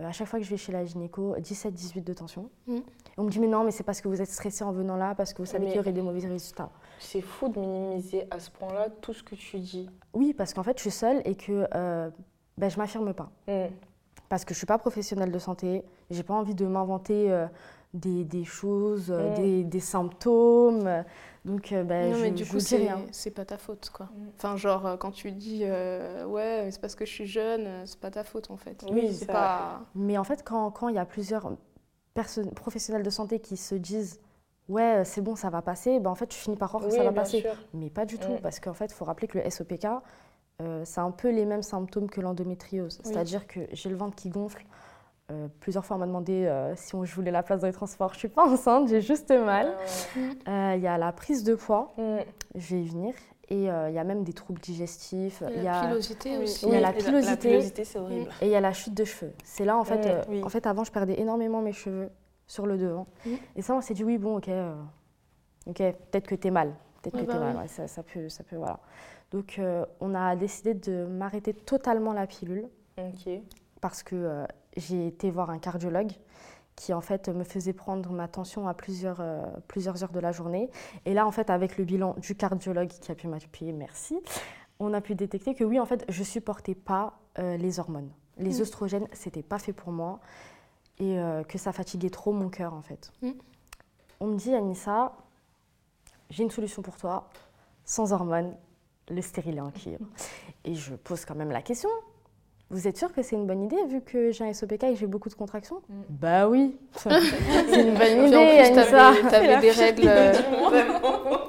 Euh, 0.00 0.06
à 0.06 0.12
chaque 0.12 0.26
fois 0.26 0.38
que 0.38 0.44
je 0.44 0.50
vais 0.50 0.56
chez 0.56 0.72
la 0.72 0.84
gynéco, 0.84 1.34
17-18 1.36 2.02
de 2.02 2.12
tension. 2.14 2.48
Mm. 2.66 2.76
Et 2.76 2.82
on 3.18 3.24
me 3.24 3.30
dit, 3.30 3.38
mais 3.40 3.46
non, 3.46 3.62
mais 3.64 3.70
c'est 3.70 3.82
parce 3.82 4.00
que 4.00 4.08
vous 4.08 4.20
êtes 4.22 4.30
stressé 4.30 4.64
en 4.64 4.72
venant 4.72 4.96
là, 4.96 5.14
parce 5.14 5.32
que 5.32 5.42
vous 5.42 5.46
savez 5.46 5.66
qu'il 5.66 5.76
y 5.76 5.78
aurait 5.78 5.92
des 5.92 6.02
mauvais 6.02 6.26
résultats. 6.26 6.70
C'est 6.98 7.20
fou 7.20 7.48
de 7.48 7.58
minimiser 7.60 8.26
à 8.30 8.38
ce 8.38 8.50
point-là 8.50 8.88
tout 9.00 9.12
ce 9.12 9.22
que 9.22 9.34
tu 9.34 9.58
dis. 9.58 9.90
Oui, 10.14 10.32
parce 10.32 10.54
qu'en 10.54 10.62
fait, 10.62 10.76
je 10.78 10.82
suis 10.82 10.90
seule 10.90 11.20
et 11.24 11.34
que 11.34 11.66
euh, 11.74 12.10
ben, 12.56 12.70
je 12.70 12.78
m'affirme 12.78 13.12
pas. 13.12 13.30
Mm. 13.48 13.66
Parce 14.28 14.44
que 14.46 14.54
je 14.54 14.58
suis 14.58 14.66
pas 14.66 14.78
professionnelle 14.78 15.30
de 15.30 15.38
santé, 15.38 15.84
j'ai 16.10 16.22
pas 16.22 16.34
envie 16.34 16.54
de 16.54 16.64
m'inventer 16.66 17.30
euh, 17.30 17.46
des, 17.92 18.24
des 18.24 18.44
choses, 18.44 19.10
euh, 19.10 19.32
Mm. 19.32 19.34
des, 19.34 19.64
des 19.64 19.80
symptômes. 19.80 21.04
Donc, 21.44 21.72
euh, 21.72 21.82
non, 21.82 22.14
je, 22.14 22.22
mais 22.22 22.30
du 22.30 22.44
je 22.44 22.50
coup, 22.52 22.60
c'est 22.60 22.76
rien. 22.76 23.00
c'est 23.10 23.32
pas 23.32 23.44
ta 23.44 23.58
faute, 23.58 23.90
quoi. 23.90 24.06
Mm. 24.06 24.28
Enfin, 24.36 24.56
genre, 24.56 24.86
euh, 24.86 24.96
quand 24.96 25.10
tu 25.10 25.32
dis 25.32 25.62
euh, 25.64 26.24
ouais, 26.24 26.68
c'est 26.70 26.80
parce 26.80 26.94
que 26.94 27.04
je 27.04 27.10
suis 27.10 27.26
jeune, 27.26 27.68
c'est 27.84 27.98
pas 27.98 28.10
ta 28.12 28.22
faute, 28.24 28.50
en 28.50 28.56
fait. 28.56 28.84
Oui, 28.90 29.12
c'est 29.12 29.24
ça- 29.26 29.32
pas. 29.32 29.80
Mais 29.96 30.16
en 30.18 30.24
fait, 30.24 30.44
quand 30.44 30.70
quand 30.70 30.88
il 30.88 30.94
y 30.94 30.98
a 31.00 31.04
plusieurs 31.04 31.52
personnes, 32.14 32.50
professionnels 32.52 33.02
de 33.02 33.10
santé 33.10 33.40
qui 33.40 33.56
se 33.56 33.74
disent 33.74 34.20
ouais, 34.68 35.02
c'est 35.04 35.20
bon, 35.20 35.34
ça 35.34 35.50
va 35.50 35.62
passer, 35.62 35.98
ben, 35.98 36.10
en 36.10 36.14
fait, 36.14 36.28
tu 36.28 36.38
finis 36.38 36.56
par 36.56 36.68
croire 36.68 36.84
que 36.84 36.90
ça 36.90 37.02
va 37.02 37.12
passer. 37.12 37.40
sûr. 37.40 37.54
Mais 37.74 37.90
pas 37.90 38.04
du 38.06 38.18
tout, 38.18 38.32
Mm. 38.34 38.40
parce 38.40 38.60
qu'en 38.60 38.74
fait, 38.74 38.86
il 38.86 38.94
faut 38.94 39.04
rappeler 39.04 39.26
que 39.26 39.38
le 39.38 39.50
SOPK, 39.50 39.86
euh, 40.60 40.82
c'est 40.84 41.00
un 41.00 41.10
peu 41.10 41.30
les 41.30 41.44
mêmes 41.44 41.62
symptômes 41.62 42.08
que 42.08 42.20
l'endométriose. 42.20 43.00
Oui. 43.04 43.10
C'est-à-dire 43.12 43.48
que 43.48 43.60
j'ai 43.72 43.88
le 43.90 43.96
ventre 43.96 44.14
qui 44.14 44.28
gonfle. 44.30 44.64
Euh, 45.32 45.48
plusieurs 45.60 45.84
fois, 45.84 45.96
on 45.96 45.98
m'a 45.98 46.06
demandé 46.06 46.44
euh, 46.44 46.74
si 46.76 46.94
on- 46.94 47.04
je 47.04 47.14
voulais 47.14 47.30
la 47.30 47.42
place 47.42 47.60
dans 47.60 47.66
les 47.66 47.72
transports. 47.72 48.12
Je 48.12 48.18
suis 48.18 48.28
pas 48.28 48.46
enceinte, 48.46 48.88
j'ai 48.88 49.00
juste 49.00 49.30
mal. 49.30 49.72
Euh, 50.48 50.74
Il 50.76 50.82
y 50.82 50.86
a 50.86 50.98
la 50.98 51.12
prise 51.12 51.42
de 51.44 51.54
poids, 51.54 51.92
Mm. 51.96 52.18
je 52.54 52.74
vais 52.74 52.82
y 52.82 52.88
venir. 52.88 53.14
Et 53.48 53.70
euh, 53.70 53.90
il 53.90 53.94
y 53.94 53.98
a 53.98 54.04
même 54.04 54.24
des 54.24 54.32
troubles 54.32 54.60
digestifs. 54.60 55.42
Il 55.54 55.60
y 55.60 55.64
la 55.64 55.80
a... 55.80 55.86
pilosité 55.86 56.36
Oui. 56.38 56.44
aussi. 56.44 56.66
Il 56.66 56.72
y 56.72 56.76
a 56.76 56.80
la 56.80 56.92
pilosité. 56.92 57.30
La 57.30 57.36
pilosité, 57.36 57.84
c'est 57.84 57.98
horrible. 57.98 58.30
Et 58.40 58.46
il 58.46 58.50
y 58.50 58.54
a 58.56 58.60
la 58.60 58.72
chute 58.72 58.94
de 58.94 59.04
cheveux. 59.04 59.32
C'est 59.44 59.64
là, 59.64 59.76
en 59.76 59.84
fait, 59.84 59.98
Mm, 60.06 60.08
euh, 60.10 60.22
oui. 60.28 60.42
en 60.44 60.48
fait, 60.48 60.66
avant, 60.66 60.84
je 60.84 60.92
perdais 60.92 61.18
énormément 61.20 61.60
mes 61.60 61.72
cheveux 61.72 62.10
sur 62.46 62.66
le 62.66 62.76
devant. 62.78 63.06
Mm. 63.26 63.30
Et 63.56 63.62
ça, 63.62 63.74
on 63.74 63.80
s'est 63.80 63.94
dit, 63.94 64.04
oui, 64.04 64.16
bon, 64.18 64.36
ok, 64.38 64.48
euh, 64.48 64.74
ok, 65.66 65.76
peut-être 65.76 66.26
que 66.26 66.34
t'es 66.34 66.50
mal. 66.50 66.74
Peut-être 67.02 67.14
Ouais, 67.14 67.20
que 67.22 67.26
t'es 67.26 67.32
bah 67.38 67.40
mal, 67.44 67.56
oui. 67.56 67.62
ouais, 67.62 67.68
ça, 67.68 67.86
ça 67.88 68.02
peut, 68.02 68.28
ça 68.28 68.42
peut, 68.44 68.56
voilà. 68.56 68.78
Donc, 69.30 69.56
euh, 69.58 69.84
on 70.00 70.14
a 70.14 70.34
décidé 70.36 70.72
de 70.74 71.04
m'arrêter 71.06 71.52
totalement 71.52 72.12
la 72.12 72.26
pilule 72.26 72.68
Ok. 72.98 73.28
parce 73.80 74.02
que 74.02 74.14
euh, 74.16 74.44
j'ai 74.76 75.06
été 75.06 75.30
voir 75.30 75.50
un 75.50 75.58
cardiologue 75.58 76.12
qui, 76.76 76.94
en 76.94 77.00
fait, 77.02 77.28
me 77.28 77.44
faisait 77.44 77.74
prendre 77.74 78.10
ma 78.12 78.28
tension 78.28 78.66
à 78.66 78.74
plusieurs, 78.74 79.20
euh, 79.20 79.42
plusieurs 79.68 80.02
heures 80.02 80.12
de 80.12 80.20
la 80.20 80.32
journée. 80.32 80.70
Et 81.04 81.12
là, 81.12 81.26
en 81.26 81.30
fait, 81.30 81.50
avec 81.50 81.76
le 81.76 81.84
bilan 81.84 82.14
du 82.18 82.34
cardiologue 82.34 82.88
qui 82.88 83.12
a 83.12 83.14
pu 83.14 83.28
m'appuyer, 83.28 83.72
merci, 83.72 84.18
on 84.78 84.94
a 84.94 85.00
pu 85.00 85.14
détecter 85.14 85.54
que 85.54 85.64
oui, 85.64 85.78
en 85.78 85.84
fait, 85.86 86.04
je 86.08 86.22
supportais 86.22 86.74
pas 86.74 87.18
euh, 87.38 87.56
les 87.56 87.78
hormones. 87.78 88.10
Les 88.38 88.58
Mm. 88.58 88.60
oestrogènes, 88.62 89.08
c'était 89.12 89.42
pas 89.42 89.58
fait 89.58 89.74
pour 89.74 89.92
moi 89.92 90.20
et 90.98 91.18
euh, 91.18 91.44
que 91.44 91.58
ça 91.58 91.72
fatiguait 91.72 92.08
trop 92.10 92.32
mon 92.32 92.48
cœur, 92.48 92.72
en 92.72 92.82
fait. 92.82 93.12
Mm. 93.20 93.30
On 94.20 94.26
me 94.28 94.36
dit, 94.36 94.54
Anissa, 94.54 95.12
j'ai 96.30 96.42
une 96.42 96.50
solution 96.50 96.80
pour 96.80 96.96
toi, 96.96 97.28
sans 97.84 98.12
hormones, 98.12 98.56
le 99.10 99.20
stérilet 99.20 99.60
en 99.60 99.70
cuivre. 99.70 100.04
Et 100.64 100.74
je 100.74 100.94
pose 100.94 101.24
quand 101.26 101.34
même 101.34 101.50
la 101.50 101.60
question. 101.60 101.90
Vous 102.72 102.88
êtes 102.88 102.96
sûr 102.96 103.12
que 103.12 103.22
c'est 103.22 103.36
une 103.36 103.46
bonne 103.46 103.62
idée 103.62 103.76
vu 103.88 104.00
que 104.00 104.32
j'ai 104.32 104.44
un 104.44 104.52
SOPK 104.52 104.82
et 104.84 104.96
j'ai 104.96 105.06
beaucoup 105.06 105.28
de 105.28 105.34
contractions 105.34 105.76
Mm. 105.88 105.94
Bah 106.08 106.48
oui, 106.48 106.74
c'est 106.96 107.10
une 107.10 107.94
bonne 107.94 107.96
Puis 107.98 108.36
en 108.36 108.40
idée, 108.40 108.62
plus, 108.72 108.74
t'avais 108.74 109.22
t'avais 109.30 109.60
des 109.60 109.70
règles. 109.70 110.02
euh, 110.08 110.32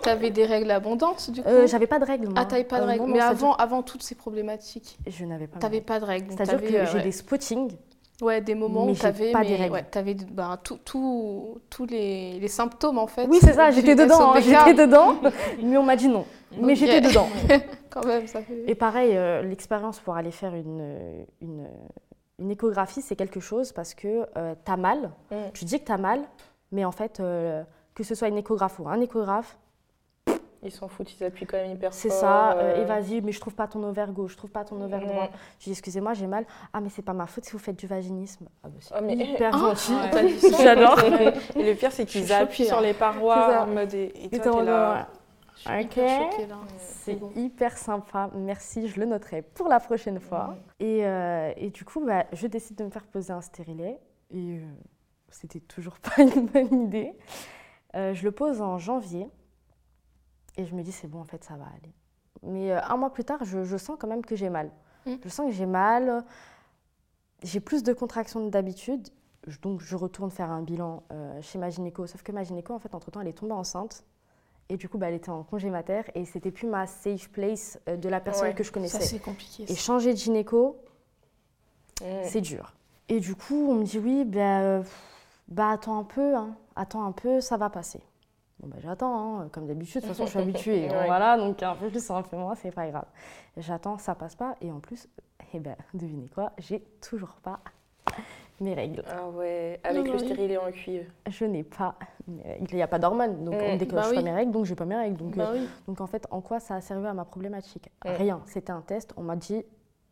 T'avais 0.01 0.29
des 0.31 0.45
règles 0.45 0.71
abondantes, 0.71 1.31
du 1.31 1.41
coup. 1.41 1.47
Euh, 1.47 1.65
j'avais 1.67 1.87
pas 1.87 1.99
de 1.99 2.05
règles, 2.05 2.25
moi. 2.25 2.33
ah, 2.37 2.45
t'avais 2.45 2.63
pas 2.65 2.79
de 2.79 2.83
Euh, 2.83 2.87
règles. 2.87 3.05
non, 3.05 3.13
Mais 3.13 3.19
avant, 3.21 3.53
avant 3.55 3.81
toutes 3.83 4.03
ces 4.03 4.15
problématiques, 4.15 4.97
Je 5.07 5.23
n'avais 5.25 5.47
pas. 5.47 5.59
t'avais 5.59 5.81
pas 5.81 5.99
de 5.99 6.05
règles. 6.05 6.27
C'est-à-dire 6.31 6.61
que 6.61 6.73
euh, 6.75 6.85
j'ai 6.91 6.97
ouais. 6.97 7.03
des 7.03 7.11
spottings. 7.11 7.71
Ouais, 8.21 8.41
des 8.41 8.53
moments 8.55 8.85
Mais 8.85 8.91
où 8.91 8.95
t'avais 8.95 9.31
pas 9.31 9.39
mais, 9.39 9.47
des 9.47 9.55
règles. 9.55 9.73
ouais, 9.73 9.85
t'avais 9.89 10.13
ben, 10.13 10.57
tout- 10.63 10.77
tout- 10.85 11.57
tous 11.69 11.85
les, 11.85 12.39
les 12.39 12.47
symptômes 12.47 12.97
en 12.99 13.07
fait. 13.07 13.25
Oui, 13.29 13.39
c'est 13.41 13.53
ça, 13.53 13.69
du 13.69 13.77
j'étais 13.77 13.95
dedans, 13.95 14.33
hein, 14.33 14.39
j'étais 14.39 14.73
dedans. 14.75 15.15
Mais 15.63 15.77
on 15.77 15.83
m'a 15.83 15.95
dit 15.95 16.07
non. 16.07 16.25
Mais 16.59 16.75
j'étais 16.75 17.01
dedans. 17.01 17.27
Quand 17.89 18.05
même, 18.05 18.27
ça 18.27 18.41
fait. 18.41 18.63
Et 18.67 18.75
pareil, 18.75 19.11
euh, 19.15 19.41
l'expérience 19.43 19.99
pour 19.99 20.15
aller 20.15 20.31
faire 20.31 20.55
une, 20.55 21.25
une, 21.41 21.67
une 22.39 22.51
échographie, 22.51 23.01
c'est 23.01 23.15
quelque 23.15 23.39
chose 23.39 23.71
parce 23.71 23.93
que 23.93 24.25
euh, 24.37 24.55
t'as 24.65 24.77
mal. 24.77 25.11
Mm. 25.31 25.35
Tu 25.53 25.65
dis 25.65 25.79
que 25.79 25.85
t'as 25.85 25.97
mal, 25.97 26.21
mais 26.71 26.85
en 26.85 26.91
fait, 26.91 27.19
euh, 27.19 27.63
que 27.93 28.03
ce 28.03 28.15
soit 28.15 28.27
une 28.29 28.37
échographe 28.37 28.79
ou 28.79 28.87
un 28.89 28.99
échographe, 28.99 29.57
Ils 30.65 30.71
s'en 30.71 30.87
foutent, 30.87 31.13
ils 31.19 31.23
appuient 31.25 31.45
quand 31.45 31.57
même 31.57 31.71
hyper 31.71 31.93
c'est 31.93 32.07
fort, 32.09 32.19
ça. 32.19 32.53
euh, 32.53 32.77
euh, 32.77 32.81
et 32.81 32.85
vas-y, 32.85 33.21
mais 33.21 33.33
je 33.33 33.39
trouve 33.41 33.53
pas 33.53 33.67
ton 33.67 33.83
ovaire 33.83 34.11
gauche, 34.13 34.31
je 34.31 34.37
trouve 34.37 34.49
pas 34.49 34.63
ton 34.63 34.79
ovaire 34.81 35.01
Mm. 35.01 35.07
droit. 35.07 35.29
Je 35.59 35.65
dis 35.65 35.71
excusez-moi, 35.71 36.13
j'ai 36.13 36.25
mal. 36.25 36.45
Ah, 36.71 36.79
mais 36.81 36.87
c'est 36.89 37.01
pas 37.01 37.11
ma 37.13 37.27
faute 37.27 37.43
si 37.45 37.51
vous 37.51 37.59
faites 37.59 37.75
du 37.77 37.85
vaginisme. 37.85 38.47
Ah, 38.63 38.69
bah, 38.69 38.77
c'est 38.79 38.93
Ah, 38.95 39.01
mais- 39.01 39.13
hyper 39.15 39.51
Ah, 39.53 39.57
gentil. 39.57 39.91
ouais. 39.93 40.09
T'as 40.09 40.23
dit 40.23 40.39
ça 40.39 40.57
J'adore. 40.63 40.97
Et 41.57 41.63
le 41.69 41.75
pire, 41.75 41.91
c'est 41.91 42.05
qu'ils 42.05 42.31
appuient 42.33 42.65
sur 42.65 42.77
hein. 42.77 42.81
les 42.81 42.93
C'est 42.93 42.99
parois 42.99 43.59
en 43.61 43.67
mode. 43.67 43.93
Et, 43.93 44.09
toi, 44.31 44.39
t'es 44.39 44.39
t'es 44.39 44.63
là. 44.63 45.07
Je 45.55 45.61
suis 45.61 45.69
Ok. 45.69 45.91
hyper 45.97 46.31
choquée 46.31 46.47
là. 46.47 46.57
C'est 46.79 47.15
bon. 47.15 47.31
hyper 47.35 47.77
sympa, 47.77 48.29
merci, 48.33 48.87
je 48.87 48.99
le 48.99 49.05
noterai 49.05 49.41
pour 49.41 49.67
la 49.67 49.79
prochaine 49.79 50.19
fois. 50.19 50.55
Et, 50.79 51.05
euh, 51.05 51.51
et 51.57 51.69
du 51.69 51.85
coup, 51.85 52.03
bah, 52.03 52.25
je 52.33 52.47
décide 52.47 52.75
de 52.77 52.85
me 52.85 52.89
faire 52.89 53.05
poser 53.05 53.33
un 53.33 53.41
stérilet. 53.41 53.99
Et 54.31 54.57
euh, 54.57 54.65
c'était 55.29 55.59
toujours 55.59 55.99
pas 55.99 56.21
une 56.23 56.47
bonne 56.47 56.83
idée. 56.83 57.15
Euh, 57.95 58.13
je 58.13 58.23
le 58.23 58.31
pose 58.31 58.61
en 58.61 58.77
janvier. 58.79 59.27
Et 60.57 60.65
je 60.65 60.73
me 60.75 60.81
dis, 60.83 60.91
c'est 60.91 61.07
bon, 61.07 61.19
en 61.21 61.25
fait, 61.25 61.43
ça 61.43 61.55
va 61.55 61.65
aller. 61.65 61.93
Mais 62.41 62.71
euh, 62.71 62.81
un 62.83 62.97
mois 62.97 63.11
plus 63.13 63.23
tard, 63.23 63.43
je, 63.43 63.63
je 63.63 63.77
sens 63.77 63.95
quand 63.99 64.07
même 64.07 64.25
que 64.25 64.35
j'ai 64.35 64.49
mal. 64.49 64.71
Mhm. 65.05 65.19
Je 65.23 65.29
sens 65.29 65.45
que 65.47 65.51
j'ai 65.55 65.65
mal. 65.67 66.23
J'ai 67.43 67.59
plus 67.59 67.83
de 67.83 67.93
contractions 67.93 68.43
que 68.45 68.49
d'habitude. 68.51 69.07
Donc, 69.61 69.81
je 69.81 69.95
retourne 69.95 70.31
faire 70.31 70.49
un 70.49 70.61
bilan 70.61 71.03
chez 71.41 71.59
ma 71.59 71.69
gynéco. 71.69 72.07
Sauf 72.07 72.23
que 72.23 72.31
ma 72.31 72.43
gynéco, 72.43 72.73
en 72.73 72.79
fait, 72.79 72.95
entre-temps, 72.95 73.19
elle 73.19 73.27
est 73.27 73.37
tombée 73.37 73.51
enceinte. 73.53 74.05
Et 74.73 74.77
du 74.77 74.89
coup, 74.89 74.97
bah, 74.97 75.09
elle 75.09 75.13
était 75.13 75.29
en 75.29 75.43
congé 75.43 75.69
mater. 75.69 76.01
Et 76.15 76.25
c'était 76.25 76.49
plus 76.49 76.65
ma 76.67 76.87
safe 76.87 77.29
place 77.29 77.79
euh, 77.87 77.95
de 77.95 78.09
la 78.09 78.19
personne 78.19 78.47
Ouais, 78.47 78.53
que 78.55 78.63
je 78.63 78.69
Ça, 78.69 78.73
connaissais. 78.73 79.01
c'est 79.01 79.19
compliqué. 79.19 79.63
Et 79.63 79.67
ça. 79.67 79.75
changer 79.75 80.13
de 80.13 80.17
gynéco, 80.17 80.77
Mm. 82.01 82.05
c'est 82.23 82.41
dur. 82.41 82.73
Et 83.07 83.19
du 83.19 83.35
coup, 83.35 83.67
on 83.69 83.75
me 83.75 83.83
dit 83.83 83.99
oui, 83.99 84.25
ben, 84.25 84.61
euh, 84.63 84.83
bah 85.47 85.69
attends 85.69 85.99
un 85.99 86.03
peu, 86.03 86.35
hein. 86.35 86.55
attends 86.75 87.05
un 87.05 87.11
peu, 87.11 87.39
ça 87.39 87.55
va 87.55 87.69
passer. 87.69 88.01
Bon, 88.59 88.67
bah, 88.67 88.77
j'attends, 88.79 89.41
hein. 89.41 89.49
comme 89.51 89.67
d'habitude, 89.67 90.01
de 90.01 90.07
toute 90.07 90.15
façon, 90.15 90.25
je 90.25 90.31
suis 90.31 90.39
habituée. 90.49 90.89
Ouais. 90.89 91.05
Voilà, 91.05 91.37
donc 91.37 91.61
un 91.61 91.75
peu 91.75 91.89
plus, 91.89 92.09
un 92.09 92.23
peu 92.23 92.35
moins, 92.35 92.55
c'est 92.55 92.71
pas 92.71 92.89
grave. 92.89 93.05
J'attends, 93.57 93.99
ça 93.99 94.15
passe 94.15 94.35
pas. 94.35 94.55
Et 94.61 94.71
en 94.71 94.79
plus, 94.79 95.07
eh 95.53 95.59
ben, 95.59 95.75
devinez 95.93 96.27
quoi, 96.29 96.51
j'ai 96.57 96.79
toujours 96.99 97.35
pas 97.43 97.59
mes 98.63 98.73
règles. 98.73 99.03
Ah 99.07 99.29
ouais, 99.29 99.79
avec 99.83 100.05
Non, 100.05 100.13
le 100.13 100.19
oui. 100.19 100.25
stérilet 100.25 100.57
en 100.57 100.71
cuivre. 100.71 101.05
Je 101.29 101.45
n'ai 101.45 101.63
pas 101.63 101.95
mes 102.27 102.41
règles. 102.43 102.67
Il 102.71 102.75
n'y 102.75 102.81
a 102.81 102.87
pas 102.87 102.99
d'hormones, 102.99 103.43
donc 103.43 103.55
Mm. 103.55 103.63
on 103.65 103.75
déclenche 103.77 104.09
Bah 104.09 104.15
pas 104.15 104.21
mes 104.21 104.31
règles, 104.33 104.51
donc 104.51 104.65
j'ai 104.65 104.75
pas 104.75 104.85
mes 104.85 104.95
règles. 104.95 105.17
Donc, 105.17 105.35
Bah 105.37 105.49
euh, 105.51 105.59
oui. 105.59 105.69
donc 105.87 106.01
en 106.01 106.07
fait, 106.07 106.25
en 106.31 106.41
quoi 106.41 106.59
ça 106.59 106.75
a 106.75 106.81
servi 106.81 107.05
à 107.07 107.13
ma 107.13 107.25
problématique? 107.25 107.89
Mm. 108.05 108.09
Rien. 108.09 108.41
C'était 108.47 108.71
un 108.71 108.81
test. 108.81 109.13
On 109.17 109.21
m'a 109.23 109.35
dit, 109.35 109.63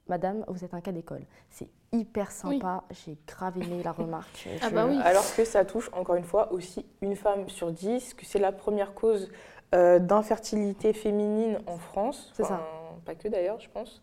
Madame, 0.08 0.44
vous 0.48 0.66
êtes 0.66 0.74
un 0.74 0.82
cas 0.82 0.92
d'école. 0.92 1.22
C'est 1.50 1.70
hyper 1.94 2.32
sympa. 2.32 2.84
J'ai 2.92 3.18
grave 3.28 3.58
aimé 3.58 3.82
la 3.84 3.92
remarque. 3.94 4.48
Ah 4.62 4.70
bah 4.70 4.86
oui. 4.90 4.98
Alors 5.04 5.24
que 5.36 5.46
ça 5.46 5.64
touche 5.64 5.90
encore 5.94 6.16
une 6.16 6.24
fois 6.26 6.52
aussi 6.52 6.86
une 7.02 7.16
femme 7.16 7.48
sur 7.50 7.72
dix, 7.72 8.14
que 8.14 8.26
c'est 8.26 8.40
la 8.40 8.52
première 8.52 8.94
cause 8.94 9.32
euh, 9.74 10.00
d'infertilité 10.00 10.92
féminine 10.92 11.60
en 11.68 11.78
France. 11.78 12.32
C'est 12.36 12.44
Enfin, 12.44 12.58
ça. 12.58 12.96
Pas 13.06 13.16
que 13.16 13.28
d'ailleurs, 13.30 13.60
je 13.62 13.70
pense. 13.70 14.02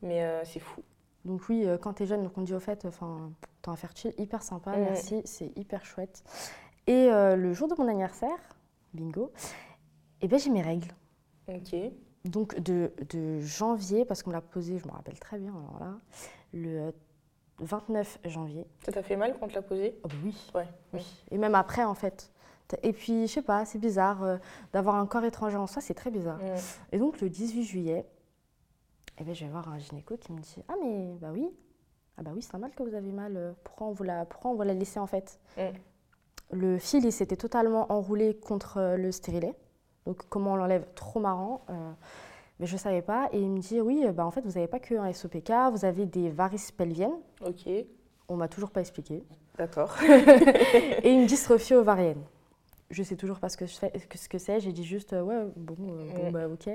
Mais 0.00 0.22
euh, 0.22 0.44
c'est 0.44 0.60
fou. 0.60 0.80
Donc 1.28 1.42
oui, 1.50 1.64
euh, 1.66 1.76
quand 1.76 1.92
t'es 1.92 2.06
jeune, 2.06 2.22
donc 2.22 2.36
on 2.38 2.42
dit 2.42 2.54
au 2.54 2.58
fait, 2.60 2.86
enfin, 2.86 3.30
t'es 3.60 3.68
infertile, 3.68 4.14
hyper 4.16 4.42
sympa, 4.42 4.74
merci, 4.78 5.20
c'est 5.26 5.52
hyper 5.56 5.84
chouette. 5.84 6.24
Et 6.86 7.12
euh, 7.12 7.36
le 7.36 7.52
jour 7.52 7.68
de 7.68 7.74
mon 7.78 7.86
anniversaire, 7.86 8.38
bingo, 8.94 9.30
eh 10.22 10.26
ben 10.26 10.38
j'ai 10.38 10.48
mes 10.48 10.62
règles. 10.62 10.88
Ok. 11.48 11.76
Donc 12.24 12.58
de, 12.60 12.92
de 13.10 13.40
janvier, 13.40 14.06
parce 14.06 14.22
qu'on 14.22 14.30
me 14.30 14.34
l'a 14.36 14.40
posé, 14.40 14.78
je 14.78 14.86
me 14.88 14.92
rappelle 14.92 15.18
très 15.20 15.38
bien, 15.38 15.52
alors 15.52 15.78
là, 15.80 15.98
le 16.54 16.78
euh, 16.80 16.90
29 17.58 18.20
janvier. 18.24 18.66
Ça 18.86 18.92
t'a 18.92 19.02
fait 19.02 19.16
mal 19.16 19.36
quand 19.38 19.48
tu 19.48 19.54
l'as 19.54 19.62
posé? 19.62 19.98
Oh 20.04 20.08
bah 20.08 20.14
oui, 20.24 20.50
Ouais. 20.54 20.68
oui. 20.94 21.24
Et 21.30 21.36
même 21.36 21.54
après, 21.54 21.84
en 21.84 21.94
fait. 21.94 22.32
T'as- 22.68 22.78
Et 22.82 22.94
puis, 22.94 23.26
je 23.26 23.32
sais 23.34 23.42
pas, 23.42 23.66
c'est 23.66 23.78
bizarre, 23.78 24.22
euh, 24.22 24.38
d'avoir 24.72 24.94
un 24.96 25.06
corps 25.06 25.24
étranger 25.24 25.56
en 25.58 25.66
soi, 25.66 25.82
c'est 25.82 25.94
très 25.94 26.10
bizarre. 26.10 26.40
Et 26.92 26.98
donc 26.98 27.20
le 27.20 27.28
18 27.28 27.64
juillet, 27.64 28.06
eh 29.20 29.24
ben, 29.24 29.34
je 29.34 29.44
vais 29.44 29.50
voir 29.50 29.68
un 29.68 29.78
gynéco 29.78 30.16
qui 30.16 30.32
me 30.32 30.40
dit 30.40 30.56
Ah, 30.68 30.74
mais 30.82 31.16
bah 31.20 31.28
oui, 31.32 31.48
ah 32.16 32.22
bah 32.22 32.30
oui, 32.34 32.42
c'est 32.42 32.52
normal 32.52 32.72
que 32.76 32.82
vous 32.82 32.94
avez 32.94 33.12
mal. 33.12 33.54
Pourquoi 33.64 33.86
on 33.88 33.92
vous 33.92 34.04
la, 34.04 34.24
pourquoi 34.24 34.50
on 34.50 34.54
vous 34.54 34.62
la 34.62 34.74
laisser 34.74 34.98
en 34.98 35.06
fait? 35.06 35.38
Mm. 35.56 35.62
Le 36.50 36.78
fil, 36.78 37.04
il 37.04 37.12
s'était 37.12 37.36
totalement 37.36 37.92
enroulé 37.92 38.34
contre 38.34 38.78
euh, 38.78 38.96
le 38.96 39.12
stérilet. 39.12 39.54
Donc, 40.06 40.22
comment 40.30 40.52
on 40.52 40.56
l'enlève? 40.56 40.86
Trop 40.94 41.20
marrant. 41.20 41.62
euh, 41.68 41.92
mais 42.58 42.66
je 42.66 42.72
ne 42.72 42.78
savais 42.78 43.02
pas. 43.02 43.28
Et 43.32 43.40
il 43.40 43.50
me 43.50 43.58
dit 43.58 43.80
Oui, 43.80 44.04
bah, 44.12 44.26
en 44.26 44.30
fait, 44.30 44.40
vous 44.40 44.52
n'avez 44.52 44.66
pas 44.66 44.80
que 44.80 44.94
un 44.94 45.12
SOPK, 45.12 45.52
vous 45.72 45.84
avez 45.84 46.06
des 46.06 46.30
varices 46.30 46.72
pelviennes. 46.72 47.18
Ok. 47.44 47.68
On 48.28 48.36
m'a 48.36 48.48
toujours 48.48 48.70
pas 48.70 48.80
expliqué. 48.80 49.24
D'accord. 49.56 49.96
Et 51.02 51.10
une 51.10 51.26
dystrophie 51.26 51.74
ovarienne. 51.74 52.22
Je 52.90 53.02
sais 53.02 53.16
toujours 53.16 53.38
pas 53.38 53.48
ce 53.50 53.56
que 53.56 53.66
je 53.66 53.74
fais- 53.76 53.92
ce 54.14 54.28
que 54.28 54.38
c'est. 54.38 54.60
J'ai 54.60 54.72
dit 54.72 54.84
juste 54.84 55.12
euh, 55.12 55.22
ouais 55.22 55.46
bon, 55.56 55.76
euh, 55.80 56.10
bon 56.16 56.30
bah 56.30 56.48
ok. 56.48 56.68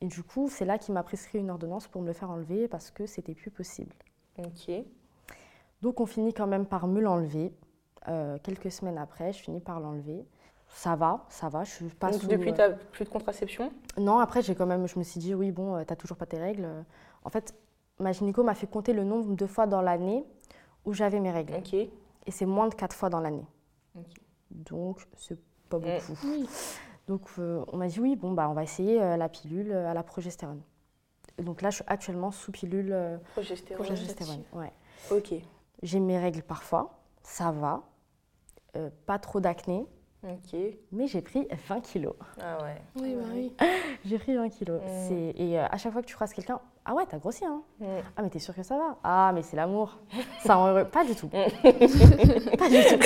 Et 0.00 0.06
du 0.06 0.22
coup 0.22 0.48
c'est 0.50 0.64
là 0.64 0.78
qu'il 0.78 0.94
m'a 0.94 1.02
prescrit 1.04 1.38
une 1.38 1.50
ordonnance 1.50 1.86
pour 1.86 2.02
me 2.02 2.06
le 2.08 2.12
faire 2.12 2.30
enlever 2.30 2.66
parce 2.68 2.90
que 2.90 3.06
c'était 3.06 3.34
plus 3.34 3.50
possible. 3.50 3.94
ok. 4.38 4.72
Donc 5.82 6.00
on 6.00 6.06
finit 6.06 6.32
quand 6.32 6.46
même 6.46 6.66
par 6.66 6.86
me 6.86 7.00
l'enlever. 7.00 7.52
Euh, 8.08 8.36
quelques 8.42 8.70
semaines 8.70 8.98
après, 8.98 9.32
je 9.32 9.42
finis 9.42 9.60
par 9.60 9.80
l'enlever. 9.80 10.26
Ça 10.68 10.96
va, 10.96 11.24
ça 11.28 11.48
va. 11.48 11.62
Je 11.64 11.70
suis 11.70 11.84
pas 11.88 12.10
Donc 12.10 12.20
sous, 12.20 12.26
depuis, 12.26 12.50
euh, 12.50 12.54
t'as 12.54 12.70
plus 12.70 13.04
de 13.04 13.10
contraception? 13.10 13.70
Non, 13.96 14.18
après 14.18 14.42
j'ai 14.42 14.54
quand 14.54 14.66
même, 14.66 14.86
je 14.88 14.98
me 14.98 15.04
suis 15.04 15.20
dit 15.20 15.34
oui 15.34 15.52
bon, 15.52 15.76
euh, 15.76 15.84
t'as 15.86 15.94
toujours 15.96 16.16
pas 16.16 16.26
tes 16.26 16.38
règles. 16.38 16.66
En 17.22 17.30
fait, 17.30 17.54
ma 18.00 18.10
gynéco 18.12 18.42
m'a 18.42 18.54
fait 18.54 18.66
compter 18.66 18.92
le 18.92 19.04
nombre 19.04 19.34
de 19.36 19.46
fois 19.46 19.66
dans 19.66 19.82
l'année 19.82 20.24
où 20.84 20.92
j'avais 20.92 21.20
mes 21.20 21.30
règles. 21.30 21.54
Ok. 21.54 21.74
Et 21.74 22.30
c'est 22.30 22.46
moins 22.46 22.68
de 22.68 22.74
quatre 22.74 22.96
fois 22.96 23.08
dans 23.08 23.20
l'année. 23.20 23.46
Donc, 24.54 25.06
c'est 25.16 25.38
pas 25.68 25.78
Mm. 25.78 25.82
beaucoup. 25.82 26.18
Oui. 26.26 26.48
Donc, 27.08 27.22
euh, 27.38 27.64
on 27.72 27.76
m'a 27.76 27.88
dit 27.88 28.00
oui, 28.00 28.16
bon, 28.16 28.32
bah, 28.32 28.48
on 28.48 28.54
va 28.54 28.62
essayer 28.62 29.02
euh, 29.02 29.16
la 29.16 29.28
pilule 29.28 29.72
euh, 29.72 29.90
à 29.90 29.94
la 29.94 30.02
progestérone. 30.02 30.62
Et 31.36 31.42
donc 31.42 31.62
là, 31.62 31.70
je 31.70 31.76
suis 31.76 31.84
actuellement 31.88 32.30
sous 32.30 32.52
pilule 32.52 32.92
euh, 32.92 33.18
Progestérone. 33.32 33.84
progestérone. 33.84 34.42
Ouais. 34.52 34.72
Ok. 35.10 35.34
J'ai 35.82 36.00
mes 36.00 36.18
règles 36.18 36.42
parfois, 36.42 36.98
ça 37.22 37.50
va. 37.50 37.82
Euh, 38.76 38.90
pas 39.06 39.18
trop 39.18 39.40
d'acné, 39.40 39.86
Ok. 40.26 40.58
mais 40.92 41.06
j'ai 41.06 41.20
pris 41.20 41.46
20 41.68 41.80
kilos. 41.80 42.14
Ah 42.40 42.56
ouais. 42.62 42.80
Oui, 42.96 43.14
bah 43.14 43.24
oui. 43.34 43.52
J'ai 44.06 44.18
pris 44.18 44.34
20 44.34 44.48
kilos. 44.48 44.80
Mm. 44.80 44.86
C'est- 45.08 45.34
Et 45.42 45.58
euh, 45.58 45.64
à 45.70 45.76
chaque 45.76 45.92
fois 45.92 46.00
que 46.00 46.06
tu 46.06 46.14
croises 46.14 46.32
quelqu'un, 46.32 46.60
ah 46.86 46.94
ouais, 46.94 47.04
t'as 47.08 47.18
grossi, 47.18 47.44
hein 47.44 47.60
Mm. 47.80 47.84
Ah, 48.16 48.22
mais 48.22 48.30
t'es 48.30 48.38
sûr 48.38 48.54
que 48.54 48.62
ça 48.62 48.76
va 48.76 48.96
Ah, 49.04 49.32
mais 49.34 49.42
c'est 49.42 49.56
l'amour. 49.56 49.98
Ça 50.42 50.54
rend 50.54 50.68
heureux. 50.68 50.84
Pas 50.86 51.04
du 51.04 51.14
tout. 51.14 51.28
Pas 51.28 52.68
du 52.68 52.82
tout. 52.84 52.98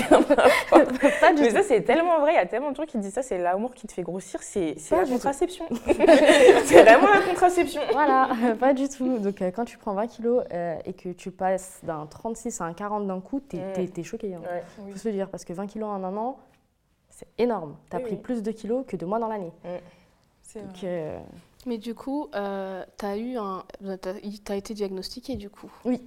pas 1.20 1.33
du 1.33 1.42
Mais 1.42 1.48
tout. 1.48 1.54
ça, 1.57 1.62
c'est 1.62 1.83
tellement 1.83 2.20
vrai. 2.20 2.33
Il 2.33 2.37
y 2.37 2.38
a 2.38 2.46
tellement 2.46 2.70
de 2.70 2.76
gens 2.76 2.85
qui 2.87 2.98
disent 2.98 3.14
ça. 3.14 3.22
C'est 3.22 3.38
l'amour 3.38 3.74
qui 3.74 3.87
te 3.87 3.92
fait 3.92 4.02
grossir. 4.02 4.40
C'est 4.42 4.76
la 4.90 5.04
contraception. 5.07 5.64
c'est 5.87 6.83
vraiment 6.83 7.09
la 7.09 7.20
contraception. 7.28 7.81
Voilà, 7.92 8.28
pas 8.61 8.74
du 8.74 8.88
tout. 8.88 9.18
Donc 9.18 9.42
euh, 9.42 9.50
quand 9.50 9.64
tu 9.64 9.78
prends 9.78 9.94
20 9.94 10.07
kilos 10.07 10.44
euh, 10.52 10.76
et 10.85 10.92
que 10.92 11.11
tu 11.11 11.31
passes 11.31 11.81
d'un 11.83 12.07
36 12.07 12.61
à 12.61 12.64
un 12.64 12.72
40 12.74 13.07
d'un 13.07 13.20
coup, 13.20 13.40
t'es 13.40 13.59
Mm. 13.59 13.72
t'es- 13.74 13.88
t'es 13.88 14.02
choqué. 14.04 14.35
Hein. 14.35 14.40
Ouais. 14.42 14.62
Faut 14.92 14.98
se 14.98 15.09
le 15.09 15.14
dire, 15.14 15.28
parce 15.31 15.44
que 15.44 15.52
20 15.52 15.66
kilos 15.66 15.88
en 15.88 16.02
un 16.04 16.16
an, 16.16 16.38
c'est 17.18 17.26
énorme. 17.38 17.76
T'as 17.90 17.96
Oui, 17.98 18.04
pris 18.04 18.14
oui. 18.14 18.20
plus 18.20 18.42
de 18.44 18.52
kilos 18.52 18.85
que 18.87 18.96
de 18.96 19.04
mois 19.04 19.18
dans 19.18 19.26
l'année. 19.28 19.52
C'est 20.42 20.62
Donc, 20.62 20.76
vrai. 20.76 20.87
euh, 20.87 21.20
Mais 21.66 21.76
du 21.78 21.94
coup, 21.94 22.28
euh, 22.35 22.85
t'as 22.96 23.16
eu 23.16 23.37
un, 23.37 23.64
t'as, 24.00 24.14
t'as 24.44 24.57
été 24.57 24.72
diagnostiqué 24.74 25.35
du 25.37 25.50
coup. 25.50 25.70
Oui. 25.85 26.00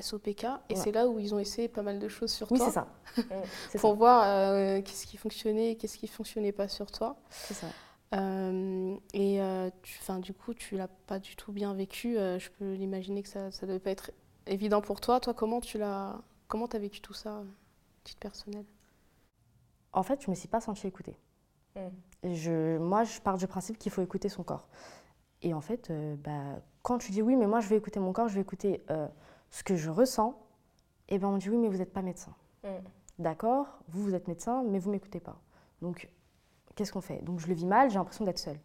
SOPK, 0.00 0.44
et 0.44 0.46
Ouais. 0.46 0.76
c'est 0.76 0.92
là 0.92 1.08
où 1.08 1.18
ils 1.18 1.34
ont 1.34 1.40
essayé 1.40 1.66
pas 1.68 1.82
mal 1.82 1.98
de 1.98 2.08
choses 2.08 2.30
sur 2.30 2.50
oui, 2.52 2.58
toi 2.58 2.66
c'est 2.68 2.72
ça. 2.72 2.86
Pour 3.72 3.90
ça. 3.90 3.96
voir 3.96 4.22
euh, 4.24 4.80
qu'est-ce 4.82 5.04
qui 5.06 5.16
fonctionnait, 5.16 5.74
qu'est-ce 5.74 5.98
qui 5.98 6.06
fonctionnait 6.06 6.52
pas 6.52 6.68
sur 6.68 6.90
toi. 6.92 7.16
C'est 7.28 7.54
ça. 7.54 7.66
Euh, 8.14 8.96
et 9.14 9.40
euh, 9.42 9.68
tu, 9.82 9.98
'fin, 9.98 10.18
du 10.20 10.32
coup, 10.32 10.54
tu 10.54 10.76
l'as 10.76 10.88
pas 11.06 11.18
du 11.18 11.34
tout 11.36 11.52
bien 11.52 11.74
vécu. 11.74 12.16
euh, 12.18 12.38
je 12.38 12.50
peux 12.50 12.72
l'imaginer 12.74 13.22
que 13.22 13.28
ça, 13.28 13.50
ça 13.50 13.66
devait 13.66 13.78
pas 13.80 13.90
être 13.90 14.10
évident 14.46 14.80
pour 14.80 15.00
toi. 15.00 15.18
Toi, 15.20 15.34
comment 15.34 15.60
tu 15.60 15.76
l'as, 15.78 16.20
comment 16.48 16.66
t'as 16.68 16.78
vécu 16.78 17.00
tout 17.00 17.14
ça, 17.14 17.42
titre 18.04 18.20
personnel 18.20 18.64
En 19.92 20.02
fait, 20.02 20.22
je 20.22 20.30
me 20.30 20.34
suis 20.34 20.48
pas 20.48 20.60
sentie 20.60 20.86
écoutée. 20.86 21.16
Mm. 21.76 21.80
Et 22.22 22.34
Je, 22.34 22.78
moi, 22.78 23.04
je 23.04 23.20
pars 23.20 23.38
du 23.38 23.46
principe 23.46 23.78
qu'il 23.78 23.92
faut 23.92 24.02
écouter 24.02 24.28
son 24.28 24.42
corps. 24.42 24.68
Et 25.42 25.54
en 25.54 25.60
fait, 25.60 25.90
euh, 25.90 26.16
bah, 26.16 26.60
quand 26.82 26.98
tu 26.98 27.12
dis 27.12 27.22
oui, 27.22 27.36
mais 27.36 27.46
moi, 27.46 27.60
je 27.60 27.68
vais 27.68 27.76
écouter 27.76 28.00
mon 28.00 28.12
corps, 28.12 28.28
je 28.28 28.34
vais 28.34 28.42
écouter 28.42 28.84
euh, 28.90 29.08
ce 29.50 29.62
que 29.62 29.76
je 29.76 29.90
ressens, 29.90 30.38
et 31.08 31.18
ben 31.18 31.28
on 31.28 31.38
dit 31.38 31.50
oui, 31.50 31.56
mais 31.56 31.68
vous 31.68 31.78
n'êtes 31.78 31.92
pas 31.92 32.02
médecin. 32.02 32.34
Mm. 32.62 32.68
D'accord, 33.18 33.80
vous, 33.88 34.02
vous 34.02 34.14
êtes 34.14 34.28
médecin, 34.28 34.62
mais 34.64 34.78
vous 34.78 34.90
m'écoutez 34.90 35.20
pas. 35.20 35.40
Donc, 35.82 36.10
qu'est-ce 36.74 36.92
qu'on 36.92 37.00
fait? 37.00 37.22
Donc, 37.22 37.40
je 37.40 37.48
le 37.48 37.54
vis 37.54 37.66
mal, 37.66 37.90
j'ai 37.90 37.98
l'impression 37.98 38.24
d'être 38.24 38.38
seule. 38.38 38.60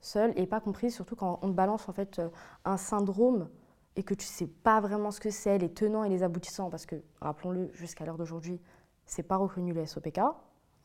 Seule 0.00 0.32
et 0.36 0.46
pas 0.46 0.60
comprise, 0.60 0.94
surtout 0.94 1.14
quand 1.14 1.38
on 1.42 1.48
te 1.48 1.54
balance 1.54 1.88
en 1.88 1.92
fait 1.92 2.18
euh, 2.18 2.28
un 2.64 2.76
syndrome 2.76 3.48
et 3.94 4.02
que 4.02 4.14
tu 4.14 4.26
sais 4.26 4.48
pas 4.48 4.80
vraiment 4.80 5.10
ce 5.10 5.20
que 5.20 5.30
c'est, 5.30 5.58
les 5.58 5.72
tenants 5.72 6.02
et 6.02 6.08
les 6.08 6.22
aboutissants, 6.22 6.70
parce 6.70 6.86
que, 6.86 6.96
rappelons-le, 7.20 7.70
jusqu'à 7.74 8.04
l'heure 8.04 8.16
d'aujourd'hui, 8.16 8.60
c'est 9.06 9.22
pas 9.22 9.36
reconnu 9.36 9.72
le 9.72 9.84
SOPK. 9.86 10.18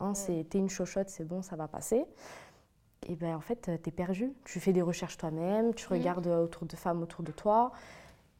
Hein, 0.00 0.14
c'est 0.14 0.44
t'es 0.48 0.58
une 0.58 0.68
chochotte, 0.68 1.08
c'est 1.08 1.24
bon, 1.24 1.42
ça 1.42 1.56
va 1.56 1.66
passer. 1.68 2.04
Et 3.06 3.16
ben 3.16 3.34
en 3.36 3.40
fait, 3.40 3.62
tu 3.82 3.88
es 3.88 3.92
perdu. 3.92 4.32
Tu 4.44 4.60
fais 4.60 4.72
des 4.72 4.82
recherches 4.82 5.16
toi-même, 5.16 5.74
tu 5.74 5.86
Mhm. 5.92 5.98
regardes 5.98 6.26
euh, 6.26 6.44
autour 6.44 6.66
de 6.66 6.76
femmes 6.76 7.02
autour 7.02 7.22
de 7.24 7.32
toi. 7.32 7.72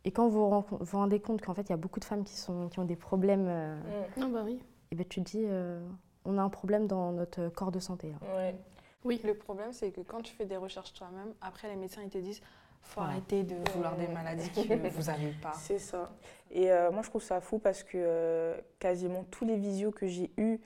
Et 0.05 0.13
quand 0.13 0.29
vous 0.29 0.39
vous 0.41 0.49
ren- 0.49 0.65
vous 0.71 0.79
vous 0.85 0.99
rendez 0.99 1.21
compte 1.21 1.43
qu'en 1.43 1.55
fait, 1.55 1.63
il 1.63 1.71
y 1.71 1.73
a 1.73 1.77
beaucoup 1.77 2.01
de 2.01 2.05
femmes 2.05 2.25
qui, 2.25 2.37
sont, 2.37 2.69
qui 2.69 2.79
ont 2.79 2.85
des 2.85 2.97
problèmes, 2.97 3.47
euh, 3.49 3.81
Mm. 4.17 4.21
Non, 4.21 4.29
bah 4.29 4.43
oui. 4.45 4.61
et 4.91 4.95
ben 4.95 5.07
tu 5.09 5.23
te 5.23 5.31
dis, 5.31 5.43
euh, 5.45 5.81
on 6.25 6.39
a 6.39 6.43
un 6.43 6.49
problème 6.49 6.87
dans 6.87 7.13
notre 7.13 7.49
corps 7.49 7.73
de 7.73 7.81
santé. 7.81 8.13
là. 8.13 8.37
Ouais. 8.37 8.57
Oui. 9.05 9.21
Le 9.25 9.35
problème, 9.35 9.73
c'est 9.73 9.91
que 9.93 10.01
quand 10.01 10.23
tu 10.23 10.35
fais 10.35 10.45
des 10.45 10.57
recherches 10.57 10.93
toi-même, 10.93 11.33
après 11.41 11.69
les 11.69 11.77
médecins 11.77 12.03
ils 12.03 12.11
te 12.11 12.19
disent 12.19 12.41
faut 12.83 13.01
Ouais. 13.01 13.07
arrêter 13.07 13.43
de 13.43 13.57
vouloir 13.73 13.97
des 13.97 14.09
maladies 14.09 14.51
que 14.51 14.61
vous 14.89 15.03
n'avez 15.05 15.33
pas. 15.43 15.53
C'est 15.55 15.79
ça. 15.79 16.11
Et 16.51 16.71
euh, 16.73 16.91
moi, 16.91 17.03
je 17.03 17.11
trouve 17.11 17.23
ça 17.23 17.41
fou 17.41 17.59
parce 17.59 17.83
que 17.83 17.91
euh, 17.97 18.57
quasiment 18.79 19.25
tous 19.31 19.45
les 19.45 19.57
visios 19.57 19.91
que 19.91 20.07
j'ai 20.07 20.31
eus 20.39 20.59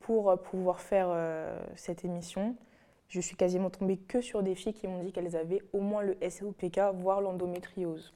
pour 0.00 0.30
euh, 0.30 0.36
pouvoir 0.36 0.80
faire 0.80 1.08
euh, 1.10 1.58
cette 1.76 2.04
émission, 2.04 2.56
je 3.08 3.20
suis 3.20 3.36
quasiment 3.36 3.70
tombée 3.70 3.98
que 3.98 4.20
sur 4.20 4.42
des 4.42 4.54
filles 4.54 4.72
qui 4.74 4.88
m'ont 4.88 5.02
dit 5.02 5.12
qu'elles 5.12 5.36
avaient 5.36 5.62
au 5.72 5.80
moins 5.80 6.02
le 6.02 6.16
SOPK, 6.28 6.80
voire 6.94 7.20
l'endométriose. 7.20 8.14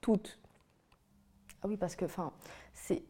Toutes. 0.00 0.38
Ah 1.62 1.66
oui, 1.68 1.76
parce 1.76 1.96
que 1.96 2.04
enfin, 2.04 2.32
c'est 2.72 3.02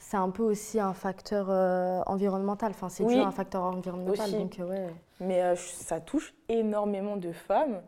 c'est 0.00 0.16
un 0.16 0.30
peu 0.30 0.44
aussi 0.44 0.78
un 0.78 0.94
facteur 0.94 1.48
euh, 1.50 2.00
environnemental. 2.06 2.70
Enfin, 2.70 2.88
c'est 2.88 3.02
Oui. 3.02 3.14
dû 3.16 3.20
à 3.20 3.26
un 3.26 3.32
facteur 3.32 3.64
environnemental. 3.64 4.26
Aussi. 4.28 4.38
Donc, 4.38 4.56
ouais. 4.68 4.86
Mais 5.20 5.42
euh, 5.42 5.56
ça 5.56 6.00
touche 6.00 6.34
énormément 6.48 7.16
de 7.16 7.32
femmes 7.32 7.82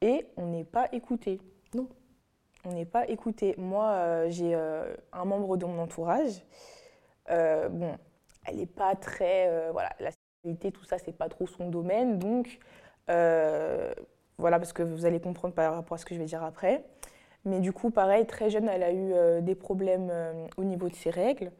et 0.00 0.26
on 0.36 0.46
n'est 0.46 0.64
pas 0.64 0.88
écouté. 0.92 1.40
Non. 1.74 1.88
On 2.64 2.72
n'est 2.72 2.84
pas 2.84 3.08
écouté. 3.08 3.54
Moi, 3.58 3.90
euh, 3.90 4.26
j'ai 4.28 4.54
euh, 4.54 4.92
un 5.12 5.24
membre 5.24 5.56
de 5.56 5.64
mon 5.66 5.78
entourage. 5.78 6.44
Euh, 7.30 7.68
bon, 7.68 7.96
elle 8.44 8.56
n'est 8.56 8.66
pas 8.66 8.96
très. 8.96 9.70
voilà, 9.72 9.90
la 10.00 10.10
sexualité, 10.10 10.72
tout 10.72 10.84
ça, 10.84 10.98
c'est 10.98 11.16
pas 11.16 11.28
trop 11.28 11.46
son 11.46 11.68
domaine. 11.68 12.18
Donc, 12.18 12.58
voilà, 14.38 14.58
parce 14.58 14.72
que 14.72 14.82
vous 14.82 15.06
allez 15.06 15.20
comprendre 15.20 15.54
par 15.54 15.74
rapport 15.74 15.94
à 15.94 15.98
ce 15.98 16.04
que 16.04 16.14
je 16.14 16.20
vais 16.20 16.26
dire 16.26 16.42
après. 16.44 16.84
Mais 17.44 17.60
du 17.60 17.72
coup, 17.72 17.90
pareil, 17.90 18.26
très 18.26 18.50
jeune, 18.50 18.68
elle 18.68 18.82
a 18.82 18.92
eu 18.92 19.42
des 19.42 19.54
problèmes 19.54 20.12
au 20.56 20.64
niveau 20.64 20.88
de 20.88 20.94
ses 20.94 21.10
règles. 21.10 21.52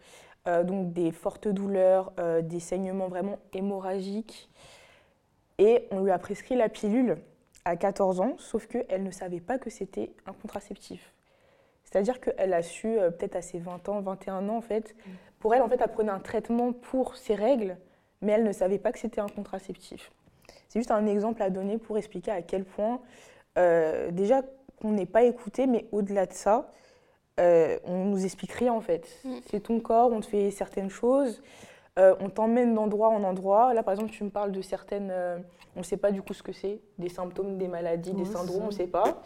Donc, 0.65 0.93
des 0.93 1.13
fortes 1.13 1.49
douleurs, 1.49 2.13
des 2.43 2.61
saignements 2.61 3.09
vraiment 3.09 3.39
hémorragiques. 3.53 4.51
Et 5.59 5.87
on 5.91 6.01
lui 6.01 6.11
a 6.11 6.19
prescrit 6.19 6.57
la 6.57 6.69
pilule 6.69 7.19
à 7.67 7.75
14 7.75 8.21
ans, 8.21 8.37
sauf 8.39 8.69
qu'elle 8.69 9.03
ne 9.03 9.11
savait 9.11 9.41
pas 9.41 9.59
que 9.59 9.71
c'était 9.71 10.13
un 10.25 10.33
contraceptif. 10.33 11.13
C'est-à-dire 11.83 12.21
qu'elle 12.21 12.55
a 12.55 12.63
su, 12.63 12.87
euh, 12.87 13.11
peut-être 13.11 13.35
à 13.35 13.43
ses 13.43 13.59
20 13.59 13.89
ans, 13.89 14.01
21 14.01 14.49
ans 14.49 14.57
en 14.57 14.61
fait, 14.61 14.95
pour 15.41 15.53
elle, 15.53 15.63
en 15.63 15.69
fait, 15.69 15.81
elle 15.81 15.91
prenait 15.91 16.13
un 16.13 16.21
traitement 16.21 16.73
pour 16.73 17.17
ses 17.17 17.35
règles, 17.35 17.77
mais 18.23 18.33
elle 18.33 18.45
ne 18.45 18.53
savait 18.53 18.79
pas 18.79 18.93
que 18.93 19.01
c'était 19.01 19.21
un 19.21 19.29
contraceptif. 19.29 20.13
C'est 20.69 20.79
juste 20.79 20.93
un 20.93 21.07
exemple 21.07 21.43
à 21.43 21.51
donner 21.51 21.77
pour 21.77 21.99
expliquer 21.99 22.31
à 22.31 22.41
quel 22.41 22.65
point, 22.65 23.01
euh, 23.59 24.13
déjà, 24.13 24.43
qu'on 24.81 24.93
n'est 24.93 25.07
pas 25.07 25.25
écouté, 25.25 25.67
mais 25.67 25.87
au-delà 25.91 26.27
de 26.27 26.33
ça, 26.33 26.71
euh, 27.41 27.79
on 27.85 28.05
nous 28.05 28.25
explique 28.25 28.53
rien 28.53 28.73
en 28.73 28.81
fait. 28.81 29.09
Mm. 29.25 29.39
C'est 29.51 29.61
ton 29.61 29.81
corps, 29.81 30.13
on 30.13 30.21
te 30.21 30.27
fait 30.27 30.53
certaines 30.53 30.91
choses, 30.91 31.43
euh, 31.99 32.15
on 32.21 32.29
t'emmène 32.29 32.75
d'endroit 32.75 33.09
en 33.09 33.23
endroit. 33.25 33.73
Là, 33.75 33.83
par 33.83 33.93
exemple, 33.95 34.11
tu 34.13 34.23
me 34.25 34.31
parles 34.31 34.53
de 34.53 34.61
certaines, 34.63 35.11
euh, 35.11 35.39
on 35.75 35.81
ne 35.81 35.85
sait 35.85 35.97
pas 35.97 36.11
du 36.13 36.23
coup 36.23 36.35
ce 36.35 36.43
que 36.43 36.53
c'est, 36.53 36.81
des 36.99 37.09
symptômes, 37.09 37.57
des 37.59 37.69
maladies, 37.69 38.13
des 38.13 38.23
Oui, 38.23 38.27
syndromes, 38.33 38.63
on 38.65 38.67
ne 38.67 38.71
sait 38.73 38.87
pas. 38.87 39.23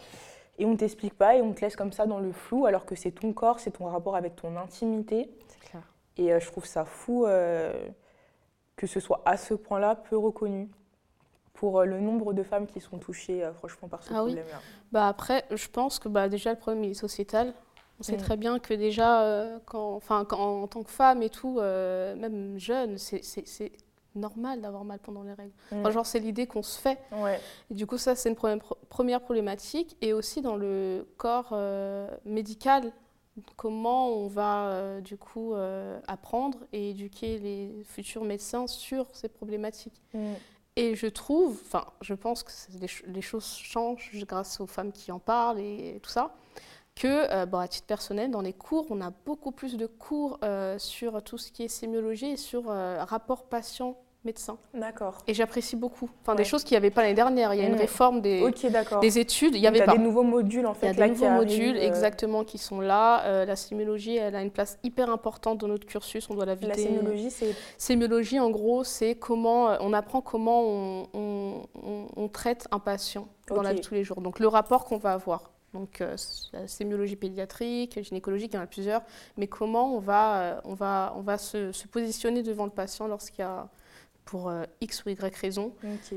Et 0.57 0.65
on 0.65 0.75
t'explique 0.75 1.17
pas 1.17 1.35
et 1.35 1.41
on 1.41 1.53
te 1.53 1.61
laisse 1.61 1.75
comme 1.75 1.91
ça 1.91 2.05
dans 2.05 2.19
le 2.19 2.31
flou, 2.31 2.65
alors 2.65 2.85
que 2.85 2.95
c'est 2.95 3.11
ton 3.11 3.33
corps, 3.33 3.59
c'est 3.59 3.71
ton 3.71 3.85
rapport 3.85 4.15
avec 4.15 4.35
ton 4.35 4.55
intimité. 4.57 5.29
C'est 5.47 5.59
clair. 5.69 5.81
Et 6.17 6.31
euh, 6.33 6.39
je 6.39 6.47
trouve 6.47 6.65
ça 6.65 6.85
fou 6.85 7.25
que 8.77 8.87
ce 8.87 8.99
soit 8.99 9.21
à 9.25 9.37
ce 9.37 9.53
point-là 9.53 9.95
peu 9.95 10.17
reconnu 10.17 10.69
pour 11.53 11.83
le 11.83 11.99
nombre 11.99 12.33
de 12.33 12.41
femmes 12.41 12.65
qui 12.65 12.79
sont 12.81 12.97
touchées 12.97 13.47
franchement 13.55 13.87
par 13.87 14.01
ce 14.01 14.09
Ah 14.11 14.23
oui. 14.23 14.31
problème-là. 14.33 14.59
Bah 14.91 15.07
après, 15.07 15.45
je 15.51 15.67
pense 15.67 15.99
que 15.99 16.09
bah, 16.09 16.27
déjà 16.29 16.51
le 16.51 16.57
problème 16.57 16.83
il 16.85 16.91
est 16.91 16.95
sociétal. 16.95 17.53
On 18.01 18.03
sait 18.03 18.13
Mm. 18.13 18.17
très 18.17 18.35
bien 18.35 18.57
que 18.57 18.73
déjà, 18.73 19.21
euh, 19.21 19.59
quand, 19.67 19.93
enfin, 19.93 20.25
quand- 20.25 20.63
en 20.63 20.67
tant 20.67 20.81
que 20.81 20.89
femme 20.89 21.21
et 21.21 21.29
tout, 21.29 21.59
euh, 21.59 22.15
même 22.15 22.57
jeune, 22.57 22.97
c'est- 22.97 23.71
normal 24.15 24.59
d'avoir 24.59 24.83
mal 24.83 24.97
pendant 24.99 25.21
les 25.21 25.31
règles. 25.33 25.53
Mm. 25.71 25.79
Enfin, 25.79 25.91
genre, 25.91 26.05
c'est 26.07 26.17
l'idée 26.19 26.47
qu'on 26.47 26.63
se 26.63 26.79
fait. 26.81 26.97
Ouais. 27.13 27.39
Et 27.69 27.75
du 27.75 27.85
coup, 27.85 27.97
ça, 27.99 28.15
c'est 28.15 28.27
une 28.29 28.35
première, 28.89 29.21
problématique. 29.21 29.95
Et 30.01 30.13
aussi 30.13 30.41
dans 30.41 30.55
le 30.57 31.07
corps 31.17 31.49
euh, 31.53 32.09
médical, 32.25 32.91
comment 33.55 34.09
on 34.09 34.27
va 34.27 34.99
du 35.01 35.15
coup 35.15 35.53
apprendre 36.07 36.57
et 36.73 36.89
éduquer 36.89 37.37
les 37.37 37.83
futurs 37.85 38.25
médecins 38.25 38.65
sur 38.67 39.05
ces 39.13 39.29
problématiques. 39.29 40.01
Mm. 40.15 40.33
Et 40.77 40.95
je 40.95 41.07
trouve, 41.07 41.59
enfin, 41.65 41.85
je 42.01 42.13
pense 42.15 42.41
que 42.43 42.51
les 43.07 43.21
choses 43.21 43.45
changent 43.55 44.25
grâce 44.25 44.59
aux 44.59 44.67
femmes 44.67 44.91
qui 44.91 45.11
en 45.11 45.19
parlent 45.19 45.59
et 45.59 45.99
tout 46.01 46.09
ça, 46.09 46.33
que, 47.01 47.31
euh, 47.33 47.45
bon, 47.45 47.57
à 47.59 47.67
titre 47.67 47.87
personnel, 47.87 48.29
dans 48.31 48.41
les 48.41 48.53
cours, 48.53 48.85
on 48.89 49.01
a 49.01 49.11
beaucoup 49.25 49.51
plus 49.51 49.75
de 49.77 49.87
cours 49.87 50.37
euh, 50.43 50.77
sur 50.77 51.23
tout 51.23 51.37
ce 51.39 51.51
qui 51.51 51.63
est 51.63 51.67
sémiologie 51.67 52.31
et 52.31 52.37
sur 52.37 52.69
euh, 52.69 53.03
rapport 53.03 53.45
patient-médecin. 53.45 54.57
D'accord. 54.75 55.17
Et 55.25 55.33
j'apprécie 55.33 55.75
beaucoup. 55.75 56.09
Enfin, 56.21 56.33
Ouais. 56.33 56.37
des 56.37 56.43
choses 56.43 56.63
qu'il 56.63 56.73
n'y 56.75 56.77
avait 56.77 56.91
pas 56.91 57.01
l'année 57.01 57.15
dernière. 57.15 57.53
Il 57.55 57.59
y 57.59 57.63
a 57.63 57.67
une 57.67 57.73
Mm. 57.73 57.79
réforme 57.79 58.21
des, 58.21 58.39
études, 59.17 59.55
il 59.55 59.61
Donc, 59.63 59.75
avait 59.75 59.83
pas. 59.85 59.93
des 59.93 59.97
nouveaux 59.97 60.21
modules 60.21 60.67
en 60.67 60.73
Il 60.73 60.75
y 60.75 60.79
fait 60.79 60.87
a 60.89 60.93
des 60.93 61.07
nouveaux 61.07 61.29
modules 61.31 61.77
exactement 61.77 62.43
qui 62.43 62.59
sont 62.59 62.79
là. 62.81 63.45
La 63.45 63.55
sémiologie, 63.55 64.17
elle 64.17 64.35
a 64.35 64.41
une 64.43 64.51
place 64.51 64.77
hyper 64.83 65.09
importante 65.09 65.57
dans 65.57 65.67
notre 65.67 65.87
cursus. 65.87 66.29
On 66.29 66.35
doit 66.35 66.45
la 66.45 66.53
La 66.53 66.59
vider. 66.59 66.83
sémiologie, 66.83 67.31
c'est 67.31 67.55
Sémiologie, 67.79 68.39
en 68.39 68.51
gros, 68.51 68.83
c'est 68.83 69.15
comment 69.15 69.75
on 69.79 69.91
apprend 69.93 70.21
comment 70.21 70.61
on, 70.61 71.07
on- 71.15 71.61
on- 71.83 72.07
on 72.15 72.27
traite 72.27 72.67
un 72.71 72.79
patient 72.79 73.27
dans 73.47 73.63
la 73.63 73.73
vie 73.73 73.79
de 73.79 73.85
tous 73.85 73.95
les 73.95 74.03
jours. 74.03 74.21
Donc 74.21 74.39
le 74.39 74.47
rapport 74.47 74.85
qu'on 74.85 74.97
va 74.97 75.13
avoir. 75.13 75.49
Donc 75.73 76.01
euh, 76.01 76.15
la 76.53 76.67
sémiologie 76.67 77.15
pédiatrique, 77.15 78.01
gynécologique, 78.03 78.53
il 78.53 78.55
y 78.55 78.59
en 78.59 78.63
a 78.63 78.67
plusieurs. 78.67 79.03
Mais 79.37 79.47
comment 79.47 79.95
on 79.95 79.99
va, 79.99 80.41
euh, 80.41 80.61
on 80.65 80.73
va, 80.73 81.13
on 81.15 81.21
va 81.21 81.37
se, 81.37 81.71
se 81.71 81.87
positionner 81.87 82.43
devant 82.43 82.65
le 82.65 82.71
patient 82.71 83.07
lorsqu'il 83.07 83.39
y 83.39 83.47
a 83.47 83.69
pour 84.25 84.49
euh, 84.49 84.63
X 84.79 85.03
ou 85.05 85.09
Y 85.09 85.35
raison. 85.35 85.73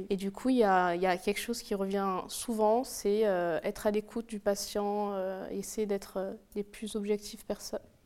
Et 0.09 0.17
du 0.17 0.31
coup, 0.31 0.49
il 0.51 0.57
y 0.57 0.61
y 0.61 0.65
a 0.65 1.17
quelque 1.17 1.41
chose 1.41 1.63
qui 1.63 1.75
revient 1.75 2.21
souvent, 2.29 2.85
c'est 2.85 3.27
euh, 3.27 3.59
être 3.65 3.89
à 3.89 3.91
l'écoute 3.91 4.29
du 4.29 4.39
patient, 4.39 5.13
euh, 5.15 5.49
essayer 5.51 5.87
d'être 5.87 6.37
les 6.55 6.63
plus 6.63 6.97
objectifs 6.97 7.45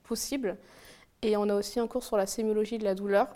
possibles. 0.05 0.57
Et 1.21 1.37
on 1.37 1.49
a 1.51 1.55
aussi 1.55 1.79
un 1.79 1.87
cours 1.87 2.05
sur 2.05 2.17
la 2.17 2.27
sémiologie 2.27 2.79
de 2.79 2.85
la 2.85 2.95
douleur 2.95 3.29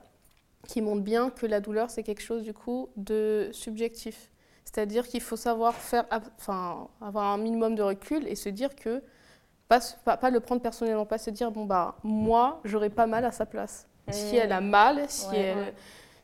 qui 0.67 0.81
montre 0.81 1.03
bien 1.03 1.29
que 1.31 1.45
la 1.45 1.61
douleur, 1.61 1.91
c'est 1.91 2.05
quelque 2.05 2.23
chose 2.23 2.43
du 2.43 2.55
coup 2.55 2.89
de 2.97 3.51
subjectif. 3.53 4.32
C'est-à-dire 4.75 5.07
qu'il 5.07 5.21
faut 5.21 5.37
savoir 5.37 5.75
faire, 5.75 6.05
enfin, 6.39 6.89
avoir 7.01 7.27
un 7.27 7.39
minimum 7.39 7.75
de 7.75 7.83
recul 7.83 8.27
et 8.27 8.35
se 8.35 8.49
dire 8.49 8.75
que, 8.75 9.03
pas, 9.69 9.81
pas, 10.05 10.17
pas 10.17 10.31
le 10.31 10.41
prendre 10.41 10.63
personnellement, 10.63 11.05
pas 11.07 11.19
se 11.19 11.31
dire, 11.31 11.51
bon, 11.51 11.65
bah, 11.67 11.97
moi, 12.03 12.61
j'aurais 12.65 12.91
pas 12.91 13.07
mal 13.07 13.25
à 13.25 13.33
sa 13.33 13.45
place. 13.47 13.87
Si 14.11 14.35
Mm. 14.37 14.39
elle 14.43 14.53
a 14.53 14.61
mal, 14.61 15.05
si, 15.09 15.29
Ouais, 15.29 15.39
elle, 15.39 15.59
ouais. 15.59 15.75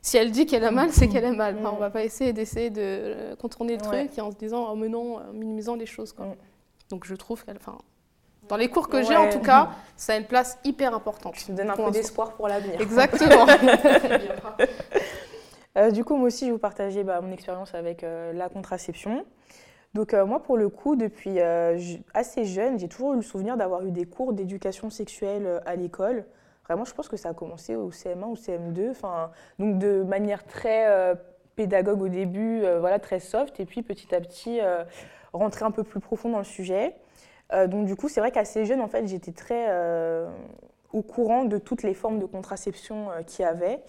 si 0.01 0.17
elle 0.17 0.31
dit 0.31 0.45
qu'elle 0.47 0.63
a 0.65 0.71
mal, 0.71 0.91
c'est 0.91 1.07
qu'elle 1.07 1.25
a 1.25 1.31
mal. 1.31 1.57
Enfin, 1.59 1.71
on 1.75 1.79
va 1.79 1.89
pas 1.91 2.03
essayer 2.03 2.33
d'essayer 2.33 2.69
de 2.71 3.35
contourner 3.39 3.77
le 3.77 3.87
Ouais. 3.87 4.05
truc 4.07 4.17
et 4.17 4.21
en 4.21 4.31
se 4.31 4.35
disant, 4.35 4.67
oh, 4.71 4.75
mais 4.75 4.89
non, 4.89 5.17
en 5.17 5.33
minimisant 5.33 5.75
les 5.75 5.85
choses. 5.85 6.11
Quoi. 6.11 6.25
Mm. 6.25 6.35
Donc 6.89 7.05
je 7.05 7.15
trouve 7.15 7.45
qu'elle, 7.45 7.59
dans 8.47 8.57
les 8.57 8.67
cours 8.67 8.89
que 8.89 9.03
j'ai 9.03 9.15
en 9.15 9.29
tout 9.29 9.41
cas, 9.41 9.69
ça 9.95 10.13
a 10.13 10.17
une 10.17 10.25
place 10.25 10.57
hyper 10.63 10.95
importante. 10.95 11.35
Tu 11.35 11.51
me 11.51 11.57
donnes 11.57 11.69
un 11.69 11.75
peu 11.75 11.91
d'espoir 11.91 12.33
pour 12.33 12.47
l'avenir. 12.47 12.81
Exactement. 12.81 13.45
Euh, 15.77 15.91
du 15.91 16.03
coup, 16.03 16.15
moi 16.15 16.27
aussi, 16.27 16.45
je 16.45 16.45
vais 16.45 16.51
vous 16.53 16.57
partager 16.57 17.03
bah, 17.03 17.21
mon 17.21 17.31
expérience 17.31 17.75
avec 17.75 18.03
euh, 18.03 18.33
la 18.33 18.49
contraception. 18.49 19.25
Donc, 19.93 20.13
euh, 20.13 20.25
moi, 20.25 20.41
pour 20.41 20.57
le 20.57 20.69
coup, 20.69 20.95
depuis 20.95 21.39
assez 22.13 22.45
jeune, 22.45 22.79
j'ai 22.79 22.87
toujours 22.87 23.13
eu 23.13 23.17
le 23.17 23.21
souvenir 23.21 23.57
d'avoir 23.57 23.85
eu 23.85 23.91
des 23.91 24.05
cours 24.05 24.33
d'éducation 24.33 24.89
sexuelle 24.89 25.61
à 25.65 25.75
l'école. 25.75 26.25
Vraiment, 26.67 26.85
je 26.85 26.93
pense 26.93 27.07
que 27.07 27.17
ça 27.17 27.29
a 27.29 27.33
commencé 27.33 27.75
au 27.75 27.89
CM1 27.89 28.25
ou 28.25 28.35
CM2. 28.35 28.91
Enfin, 28.91 29.31
donc, 29.57 29.79
de 29.79 30.03
manière 30.03 30.45
très 30.45 31.15
pédagogue 31.55 32.03
au 32.03 32.07
début, 32.07 32.61
voilà, 32.79 32.99
très 32.99 33.19
soft. 33.19 33.59
Et 33.59 33.65
puis, 33.65 33.81
petit 33.81 34.13
à 34.13 34.21
petit, 34.21 34.59
rentrer 35.33 35.65
un 35.65 35.71
peu 35.71 35.83
plus 35.83 35.99
profond 35.99 36.29
dans 36.29 36.37
le 36.37 36.43
sujet. 36.43 36.95
Donc, 37.51 37.87
du 37.87 37.95
coup, 37.95 38.09
c'est 38.09 38.19
vrai 38.19 38.31
qu'assez 38.31 38.65
jeune, 38.65 38.81
en 38.81 38.87
fait, 38.87 39.07
j'étais 39.07 39.31
très 39.31 39.73
au 40.93 41.01
courant 41.01 41.45
de 41.45 41.57
toutes 41.57 41.81
les 41.81 41.95
formes 41.95 42.19
de 42.19 42.27
contraception 42.27 43.07
qu'il 43.25 43.41
y 43.41 43.47
avait. 43.47 43.81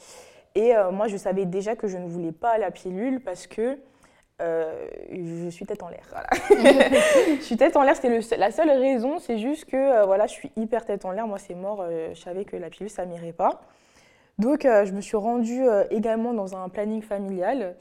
Et 0.54 0.74
euh, 0.76 0.90
moi, 0.90 1.06
je 1.08 1.16
savais 1.16 1.44
déjà 1.44 1.76
que 1.76 1.86
je 1.88 1.96
ne 1.98 2.06
voulais 2.08 2.32
pas 2.32 2.58
la 2.58 2.70
pilule 2.70 3.20
parce 3.20 3.46
que 3.46 3.78
euh, 4.42 4.88
je 5.12 5.48
suis 5.50 5.66
tête 5.66 5.82
en 5.82 5.88
l'air. 5.88 6.02
Voilà. 6.10 6.28
je 7.38 7.42
suis 7.42 7.56
tête 7.56 7.76
en 7.76 7.82
l'air, 7.82 7.96
seul- 7.96 8.38
la 8.38 8.50
seule 8.50 8.70
raison, 8.70 9.18
c'est 9.18 9.38
juste 9.38 9.66
que 9.66 9.76
euh, 9.76 10.04
voilà, 10.06 10.26
je 10.26 10.32
suis 10.32 10.50
hyper 10.56 10.84
tête 10.84 11.04
en 11.04 11.12
l'air. 11.12 11.26
Moi, 11.26 11.38
c'est 11.38 11.54
mort, 11.54 11.82
euh, 11.82 12.10
je 12.14 12.20
savais 12.20 12.44
que 12.44 12.56
la 12.56 12.70
pilule, 12.70 12.90
ça 12.90 13.04
m'irait 13.06 13.32
pas. 13.32 13.60
Donc, 14.38 14.62
je 14.62 14.92
me 14.92 15.02
suis 15.02 15.18
rendue 15.18 15.64
également 15.90 16.32
dans 16.32 16.56
un 16.56 16.70
planning 16.70 17.02
familial. 17.02 17.76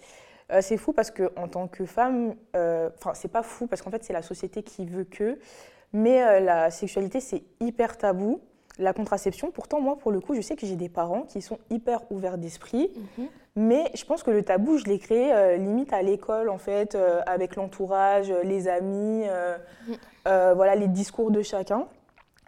C'est 0.60 0.76
fou 0.76 0.92
parce 0.92 1.10
que 1.10 1.32
en 1.38 1.48
tant 1.48 1.70
que 1.70 1.86
femme, 1.86 2.36
enfin, 2.54 3.14
c'est 3.14 3.32
pas 3.32 3.44
fou 3.44 3.66
parce 3.66 3.82
qu'en 3.82 3.92
fait, 3.92 4.04
c'est 4.04 4.12
la 4.12 4.22
société 4.22 4.62
qui 4.62 4.86
veut 4.86 5.06
que, 5.06 5.40
mais 5.94 6.42
la 6.42 6.70
sexualité, 6.70 7.22
c'est 7.22 7.44
hyper 7.62 7.98
tabou. 7.98 8.42
La 8.80 8.94
contraception, 8.94 9.52
pourtant, 9.52 9.82
moi, 9.82 9.98
pour 9.98 10.12
le 10.12 10.20
coup, 10.22 10.34
je 10.36 10.42
sais 10.42 10.56
que 10.56 10.66
j'ai 10.66 10.78
des 10.78 10.90
parents 10.90 11.24
qui 11.24 11.42
sont 11.42 11.60
hyper 11.70 12.02
ouverts 12.12 12.38
d'esprit. 12.38 12.92
Mhm. 13.18 13.28
Mais 13.58 13.92
je 13.94 14.06
pense 14.06 14.24
que 14.24 14.32
le 14.32 14.42
tabou, 14.42 14.78
je 14.78 14.86
l'ai 14.86 15.00
créé 15.00 15.34
euh, 15.34 15.58
limite 15.58 15.92
à 15.92 16.02
l'école, 16.02 16.50
en 16.50 16.58
fait, 16.58 16.96
euh, 16.96 17.20
avec 17.26 17.58
l'entourage, 17.58 18.32
euh, 18.32 18.42
les 18.44 18.70
amis, 18.70 19.24
euh, 19.28 19.58
voilà, 20.56 20.76
les 20.76 20.88
discours 20.88 21.30
de 21.30 21.42
chacun. 21.42 21.88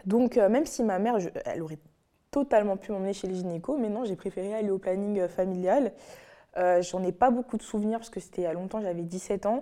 Donc, 0.06 0.36
même 0.36 0.64
si 0.66 0.82
ma 0.82 0.98
mère, 0.98 1.20
je- 1.20 1.28
elle 1.44 1.62
aurait 1.62 1.78
totalement 2.30 2.76
pu 2.78 2.92
m'emmener 2.92 3.12
chez 3.12 3.28
le 3.28 3.34
gynéco, 3.34 3.76
mais 3.76 3.90
non, 3.90 4.04
j'ai 4.04 4.16
préféré 4.16 4.54
aller 4.54 4.70
au 4.70 4.78
planning 4.78 5.28
familial. 5.28 5.92
J'en 6.56 7.02
ai 7.02 7.12
pas 7.12 7.30
beaucoup 7.30 7.56
de 7.58 7.62
souvenirs 7.62 7.98
parce 7.98 8.10
que 8.10 8.20
c'était 8.20 8.42
il 8.42 8.44
y 8.44 8.48
a 8.48 8.52
longtemps, 8.54 8.80
j'avais 8.80 9.02
17 9.02 9.44
ans. 9.46 9.60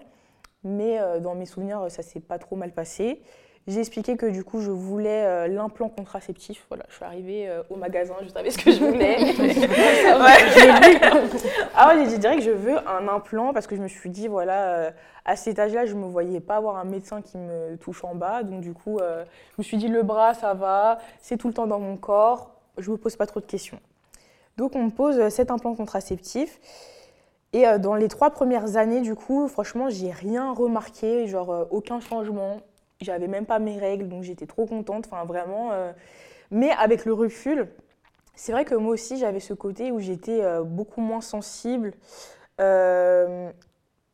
Mais 0.62 0.98
dans 1.20 1.34
mes 1.34 1.46
souvenirs, 1.46 1.86
ça 1.90 2.02
s'est 2.02 2.20
pas 2.20 2.38
trop 2.38 2.54
mal 2.56 2.72
passé. 2.72 3.22
J'ai 3.66 3.78
expliqué 3.80 4.16
que 4.16 4.26
du 4.26 4.42
coup, 4.42 4.60
je 4.62 4.70
voulais 4.70 5.24
euh, 5.24 5.46
l'implant 5.46 5.90
contraceptif. 5.90 6.64
Voilà, 6.68 6.84
je 6.88 6.94
suis 6.94 7.04
arrivée 7.04 7.48
euh, 7.48 7.62
au 7.68 7.76
magasin, 7.76 8.14
je 8.22 8.28
savais 8.28 8.50
ce 8.50 8.58
que 8.58 8.72
je 8.72 8.78
voulais. 8.78 9.18
Ah 11.74 11.88
ouais, 11.88 12.04
j'ai 12.04 12.10
dit 12.10 12.18
direct 12.18 12.40
que 12.40 12.44
je 12.44 12.50
veux 12.50 12.76
un 12.88 13.06
implant 13.08 13.52
parce 13.52 13.66
que 13.66 13.76
je 13.76 13.80
me 13.80 13.88
suis 13.88 14.10
dit, 14.10 14.28
voilà, 14.28 14.74
euh, 14.74 14.90
à 15.24 15.36
cet 15.36 15.58
âge-là, 15.58 15.86
je 15.86 15.94
ne 15.94 16.00
me 16.00 16.06
voyais 16.06 16.40
pas 16.40 16.56
avoir 16.56 16.76
un 16.76 16.84
médecin 16.84 17.22
qui 17.22 17.38
me 17.38 17.76
touche 17.76 18.02
en 18.04 18.14
bas. 18.14 18.42
Donc 18.42 18.60
du 18.60 18.72
coup, 18.72 18.98
je 18.98 19.24
me 19.58 19.62
suis 19.62 19.76
dit, 19.76 19.88
le 19.88 20.02
bras, 20.02 20.34
ça 20.34 20.54
va, 20.54 20.98
c'est 21.20 21.36
tout 21.36 21.48
le 21.48 21.54
temps 21.54 21.66
dans 21.66 21.78
mon 21.78 21.96
corps, 21.96 22.50
je 22.78 22.88
ne 22.90 22.96
me 22.96 22.98
pose 22.98 23.16
pas 23.16 23.26
trop 23.26 23.40
de 23.40 23.46
questions. 23.46 23.78
Donc 24.56 24.74
on 24.74 24.84
me 24.84 24.90
pose 24.90 25.28
cet 25.28 25.50
implant 25.50 25.74
contraceptif. 25.74 26.60
Et 27.52 27.64
dans 27.78 27.94
les 27.94 28.08
trois 28.08 28.30
premières 28.30 28.76
années, 28.76 29.00
du 29.00 29.14
coup, 29.14 29.48
franchement, 29.48 29.88
j'ai 29.88 30.10
rien 30.10 30.52
remarqué, 30.52 31.26
genre 31.26 31.66
aucun 31.70 32.00
changement. 32.00 32.60
J'avais 33.02 33.28
même 33.28 33.46
pas 33.46 33.58
mes 33.58 33.78
règles, 33.78 34.08
donc 34.08 34.24
j'étais 34.24 34.44
trop 34.46 34.66
contente. 34.66 35.06
Enfin, 35.06 35.24
vraiment. 35.24 35.72
euh, 35.72 35.90
Mais 36.50 36.70
avec 36.72 37.06
le 37.06 37.14
recul, 37.14 37.68
c'est 38.34 38.52
vrai 38.52 38.66
que 38.66 38.74
moi 38.74 38.92
aussi, 38.92 39.16
j'avais 39.16 39.40
ce 39.40 39.54
côté 39.54 39.90
où 39.90 40.00
j'étais 40.00 40.42
euh, 40.42 40.64
beaucoup 40.64 41.00
moins 41.00 41.22
sensible. 41.22 41.94
Euh, 42.60 43.50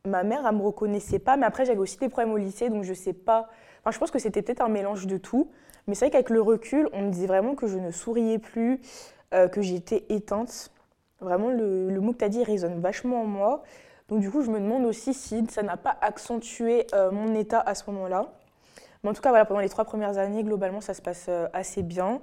ma 0.05 0.22
mère, 0.22 0.47
elle 0.47 0.55
me 0.55 0.62
reconnaissait 0.62 1.18
pas, 1.18 1.37
mais 1.37 1.47
après, 1.47 1.64
j'avais 1.64 1.80
aussi 1.80 1.99
des 1.99 2.09
problèmes 2.09 2.32
au 2.32 2.37
lycée, 2.37 2.70
donc 2.70 2.84
je 2.84 2.95
sais 2.95 3.12
pas. 3.12 3.49
Enfin, 3.80 3.91
je 3.91 3.99
pense 3.99 4.12
que 4.12 4.20
c'était 4.20 4.41
peut-être 4.41 4.61
un 4.61 4.68
mélange 4.68 5.09
de 5.09 5.18
tout. 5.18 5.51
Mais 5.89 5.97
c'est 5.97 6.05
vrai 6.05 6.12
qu'avec 6.12 6.30
le 6.30 6.41
recul, 6.41 6.89
on 6.93 7.03
me 7.03 7.11
disait 7.11 7.26
vraiment 7.26 7.57
que 7.57 7.66
je 7.66 7.78
ne 7.78 7.91
souriais 7.91 8.39
plus, 8.39 8.80
que 9.32 9.62
j'étais 9.62 10.05
éteinte. 10.09 10.70
Vraiment, 11.20 11.51
le, 11.51 12.01
mot 12.01 12.12
que 12.12 12.18
tu 12.18 12.24
as 12.24 12.28
dit 12.28 12.45
résonne 12.45 12.80
vachement 12.80 13.22
en 13.22 13.26
moi. 13.26 13.62
Donc, 14.09 14.20
du 14.20 14.30
coup, 14.30 14.43
je 14.43 14.51
me 14.51 14.61
demande 14.61 14.84
aussi 14.84 15.14
si 15.14 15.45
ça 15.49 15.62
n'a 15.62 15.76
pas 15.76 15.97
accentué 16.01 16.87
mon 17.12 17.34
état 17.34 17.61
à 17.61 17.74
ce 17.74 17.89
moment-là. 17.91 18.36
Mais 19.07 19.11
en 19.11 19.15
tout 19.15 19.23
cas, 19.23 19.29
voilà, 19.29 19.45
pendant 19.45 19.61
les 19.61 19.69
trois 19.69 19.85
premières 19.85 20.19
années, 20.19 20.43
globalement, 20.43 20.81
ça 20.81 20.93
se 20.93 21.01
passe 21.01 21.31
assez 21.53 21.85
bien. 21.85 22.21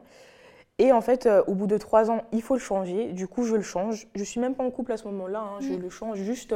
Et 0.80 0.92
en 0.92 1.00
fait, 1.00 1.30
au 1.48 1.56
bout 1.56 1.66
de 1.66 1.78
trois 1.78 2.12
ans, 2.12 2.24
il 2.34 2.42
faut 2.42 2.56
le 2.56 2.60
changer. 2.60 3.14
Du 3.14 3.26
coup, 3.26 3.46
je 3.46 3.56
le 3.56 3.62
change. 3.62 4.10
Je 4.16 4.24
suis 4.26 4.42
même 4.42 4.54
pas 4.54 4.66
en 4.66 4.70
couple 4.70 4.92
à 4.92 4.98
ce 4.98 5.06
moment-là. 5.06 5.40
Hein. 5.40 5.60
Je 5.62 5.70
mm. 5.70 5.82
le 5.82 5.90
change 5.90 6.18
juste 6.18 6.54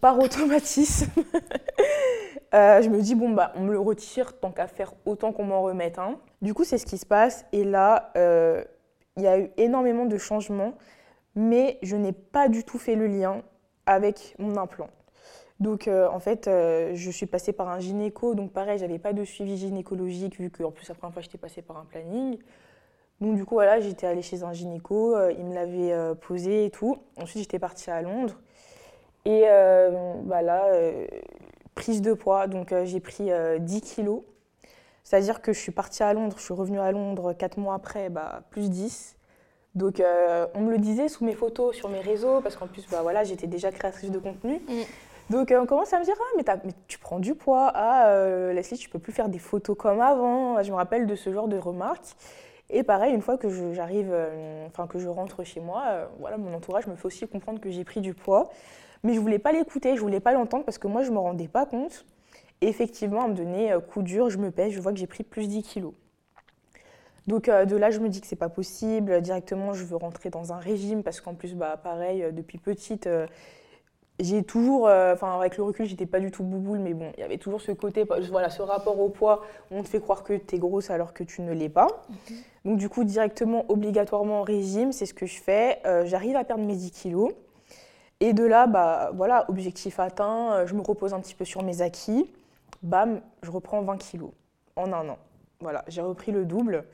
par 0.00 0.18
automatisme. 0.18 1.10
je 2.54 2.88
me 2.88 3.02
dis, 3.02 3.14
bon, 3.14 3.28
bah, 3.28 3.52
on 3.54 3.64
me 3.64 3.72
le 3.72 3.78
retire 3.78 4.40
tant 4.40 4.52
qu'à 4.52 4.66
faire 4.68 4.94
autant 5.04 5.32
qu'on 5.32 5.44
m'en 5.44 5.60
remette 5.60 5.98
un. 5.98 6.18
Du 6.40 6.54
coup, 6.54 6.64
c'est 6.64 6.78
ce 6.78 6.86
qui 6.86 6.96
se 6.96 7.04
passe. 7.04 7.44
Et 7.52 7.64
là, 7.64 8.10
il 8.14 9.22
y 9.22 9.26
a 9.26 9.38
eu 9.38 9.50
énormément 9.58 10.06
de 10.06 10.16
changements, 10.16 10.72
mais 11.34 11.78
je 11.82 11.96
n'ai 11.96 12.12
pas 12.12 12.48
du 12.48 12.64
tout 12.64 12.78
fait 12.78 12.94
le 12.94 13.06
lien 13.06 13.42
avec 13.84 14.34
mon 14.38 14.56
implant. 14.56 14.88
Donc 15.62 15.86
euh, 15.86 16.08
en 16.08 16.18
fait, 16.18 16.48
euh, 16.48 16.90
je 16.94 17.10
suis 17.12 17.26
passée 17.26 17.52
par 17.52 17.68
un 17.68 17.78
gynéco, 17.78 18.34
donc 18.34 18.50
pareil, 18.50 18.78
j'avais 18.78 18.98
pas 18.98 19.12
de 19.12 19.24
suivi 19.24 19.56
gynécologique 19.56 20.36
vu 20.40 20.50
qu'en 20.50 20.72
plus 20.72 20.88
la 20.88 20.96
première 20.96 21.12
fois 21.12 21.22
j'étais 21.22 21.38
passée 21.38 21.62
par 21.62 21.76
un 21.76 21.84
planning. 21.84 22.36
Donc 23.20 23.36
du 23.36 23.44
coup 23.44 23.54
voilà, 23.54 23.78
j'étais 23.78 24.08
allée 24.08 24.22
chez 24.22 24.42
un 24.42 24.52
gynéco, 24.52 25.14
euh, 25.14 25.32
il 25.38 25.44
me 25.44 25.54
l'avait 25.54 26.16
posé 26.16 26.64
et 26.64 26.70
tout. 26.70 26.98
Ensuite 27.16 27.44
j'étais 27.44 27.60
partie 27.60 27.92
à 27.92 28.02
Londres 28.02 28.40
et 29.24 29.44
bah 30.24 30.42
là, 30.42 30.66
prise 31.76 32.02
de 32.02 32.12
poids, 32.12 32.48
donc 32.48 32.74
j'ai 32.82 32.98
pris 32.98 33.30
10 33.60 33.80
kilos. 33.82 34.22
C'est-à-dire 35.04 35.40
que 35.40 35.52
je 35.52 35.60
suis 35.60 35.70
partie 35.70 36.02
à 36.02 36.12
Londres, 36.12 36.34
je 36.38 36.42
suis 36.42 36.54
revenue 36.54 36.80
à 36.80 36.90
Londres 36.90 37.34
4 37.34 37.58
mois 37.58 37.74
après, 37.74 38.10
bah, 38.10 38.42
plus 38.50 38.68
10. 38.68 39.16
Donc 39.76 40.02
on 40.54 40.60
me 40.60 40.72
le 40.72 40.78
disait 40.78 41.06
sous 41.06 41.24
mes 41.24 41.34
photos 41.34 41.76
sur 41.76 41.88
mes 41.88 42.00
réseaux, 42.00 42.40
parce 42.40 42.56
qu'en 42.56 42.66
plus 42.66 42.84
bah, 42.90 43.02
voilà, 43.02 43.22
j'étais 43.22 43.46
déjà 43.46 43.70
créatrice 43.70 44.10
de 44.10 44.18
contenu. 44.18 44.54
Mm. 44.66 44.82
Donc 45.32 45.50
euh, 45.50 45.62
on 45.62 45.66
commence 45.66 45.90
à 45.94 45.98
me 45.98 46.04
dire 46.04 46.14
ah 46.20 46.56
mais, 46.62 46.72
tu 46.86 46.98
prends 46.98 47.18
du 47.18 47.34
poids, 47.34 47.72
ah 47.74 48.08
euh, 48.08 48.52
Leslie 48.52 48.76
tu 48.76 48.90
peux 48.90 48.98
plus 48.98 49.12
faire 49.12 49.30
des 49.30 49.38
photos 49.38 49.74
comme 49.76 50.02
avant. 50.02 50.62
Je 50.62 50.70
me 50.70 50.76
rappelle 50.76 51.06
de 51.06 51.14
ce 51.14 51.32
genre 51.32 51.48
de 51.48 51.56
remarques. 51.56 52.14
Et 52.68 52.82
pareil, 52.82 53.14
une 53.14 53.22
fois 53.22 53.38
que 53.38 53.48
j'arrive, 53.72 54.10
euh, 54.12 54.68
que 54.90 54.98
je 54.98 55.08
rentre 55.08 55.42
chez 55.42 55.60
moi, 55.60 55.84
voilà 56.20 56.36
mon 56.36 56.52
entourage 56.54 56.86
me 56.86 56.96
fait 56.96 57.06
aussi 57.06 57.26
comprendre 57.26 57.60
que 57.60 57.70
j'ai 57.70 57.82
pris 57.82 58.02
du 58.02 58.12
poids. 58.12 58.50
Mais 59.04 59.14
je 59.14 59.20
voulais 59.20 59.38
pas 59.38 59.52
l'écouter, 59.52 59.96
je 59.96 60.02
voulais 60.02 60.20
pas 60.20 60.32
l'entendre 60.32 60.64
parce 60.66 60.76
que 60.76 60.86
moi 60.86 61.02
je 61.02 61.10
me 61.10 61.18
rendais 61.18 61.48
pas 61.48 61.64
compte. 61.64 62.04
Et 62.60 62.68
effectivement, 62.68 63.24
à 63.24 63.28
me 63.28 63.34
donner 63.34 63.74
coup 63.90 64.02
dur, 64.02 64.28
je 64.28 64.36
me 64.36 64.50
pèse, 64.50 64.72
je 64.72 64.80
vois 64.80 64.92
que 64.92 64.98
j'ai 64.98 65.06
pris 65.06 65.24
plus 65.24 65.48
10 65.48 65.62
kilos. 65.62 65.94
Donc 67.26 67.46
de 67.46 67.76
là, 67.76 67.90
je 67.90 68.00
me 68.00 68.10
dis 68.10 68.20
que 68.20 68.26
c'est 68.26 68.36
pas 68.36 68.50
possible. 68.50 69.22
Directement, 69.22 69.72
je 69.72 69.84
veux 69.84 69.96
rentrer 69.96 70.28
dans 70.28 70.52
un 70.52 70.58
régime 70.58 71.02
parce 71.02 71.22
qu'en 71.22 71.34
plus, 71.34 71.54
bah, 71.54 71.78
pareil, 71.82 72.26
depuis 72.32 72.58
petite, 72.58 73.08
j'ai 74.22 74.44
toujours, 74.44 74.86
euh, 74.86 75.14
enfin 75.14 75.36
avec 75.36 75.56
le 75.56 75.64
recul, 75.64 75.84
j'étais 75.84 76.06
pas 76.06 76.20
du 76.20 76.30
tout 76.30 76.44
bouboule, 76.44 76.78
mais 76.78 76.94
bon, 76.94 77.10
il 77.16 77.20
y 77.20 77.24
avait 77.24 77.38
toujours 77.38 77.60
ce 77.60 77.72
côté, 77.72 78.04
voilà, 78.30 78.50
ce 78.50 78.62
rapport 78.62 78.98
au 79.00 79.08
poids, 79.08 79.42
où 79.70 79.78
on 79.78 79.82
te 79.82 79.88
fait 79.88 80.00
croire 80.00 80.22
que 80.22 80.34
tu 80.34 80.54
es 80.54 80.58
grosse 80.58 80.90
alors 80.90 81.12
que 81.12 81.24
tu 81.24 81.42
ne 81.42 81.52
l'es 81.52 81.68
pas. 81.68 81.88
Mhm. 82.08 82.36
Donc 82.64 82.78
du 82.78 82.88
coup, 82.88 83.02
directement, 83.02 83.64
obligatoirement 83.68 84.42
régime, 84.42 84.92
c'est 84.92 85.06
ce 85.06 85.14
que 85.14 85.26
je 85.26 85.40
fais. 85.40 85.80
Euh, 85.86 86.04
j'arrive 86.06 86.36
à 86.36 86.44
perdre 86.44 86.64
mes 86.64 86.76
10 86.76 86.92
kilos. 86.92 87.32
Et 88.20 88.32
de 88.32 88.44
là, 88.44 88.68
bah 88.68 89.10
voilà, 89.14 89.44
objectif 89.48 89.98
atteint, 89.98 90.52
euh, 90.52 90.66
je 90.66 90.74
me 90.74 90.82
repose 90.82 91.12
un 91.12 91.20
petit 91.20 91.34
peu 91.34 91.44
sur 91.44 91.64
mes 91.64 91.82
acquis. 91.82 92.30
Bam, 92.84 93.20
je 93.42 93.50
reprends 93.50 93.82
20 93.82 93.96
kilos 93.96 94.30
en 94.76 94.92
un 94.92 95.08
an. 95.08 95.18
Voilà, 95.60 95.84
j'ai 95.88 96.00
repris 96.00 96.30
le 96.30 96.44
double. 96.44 96.84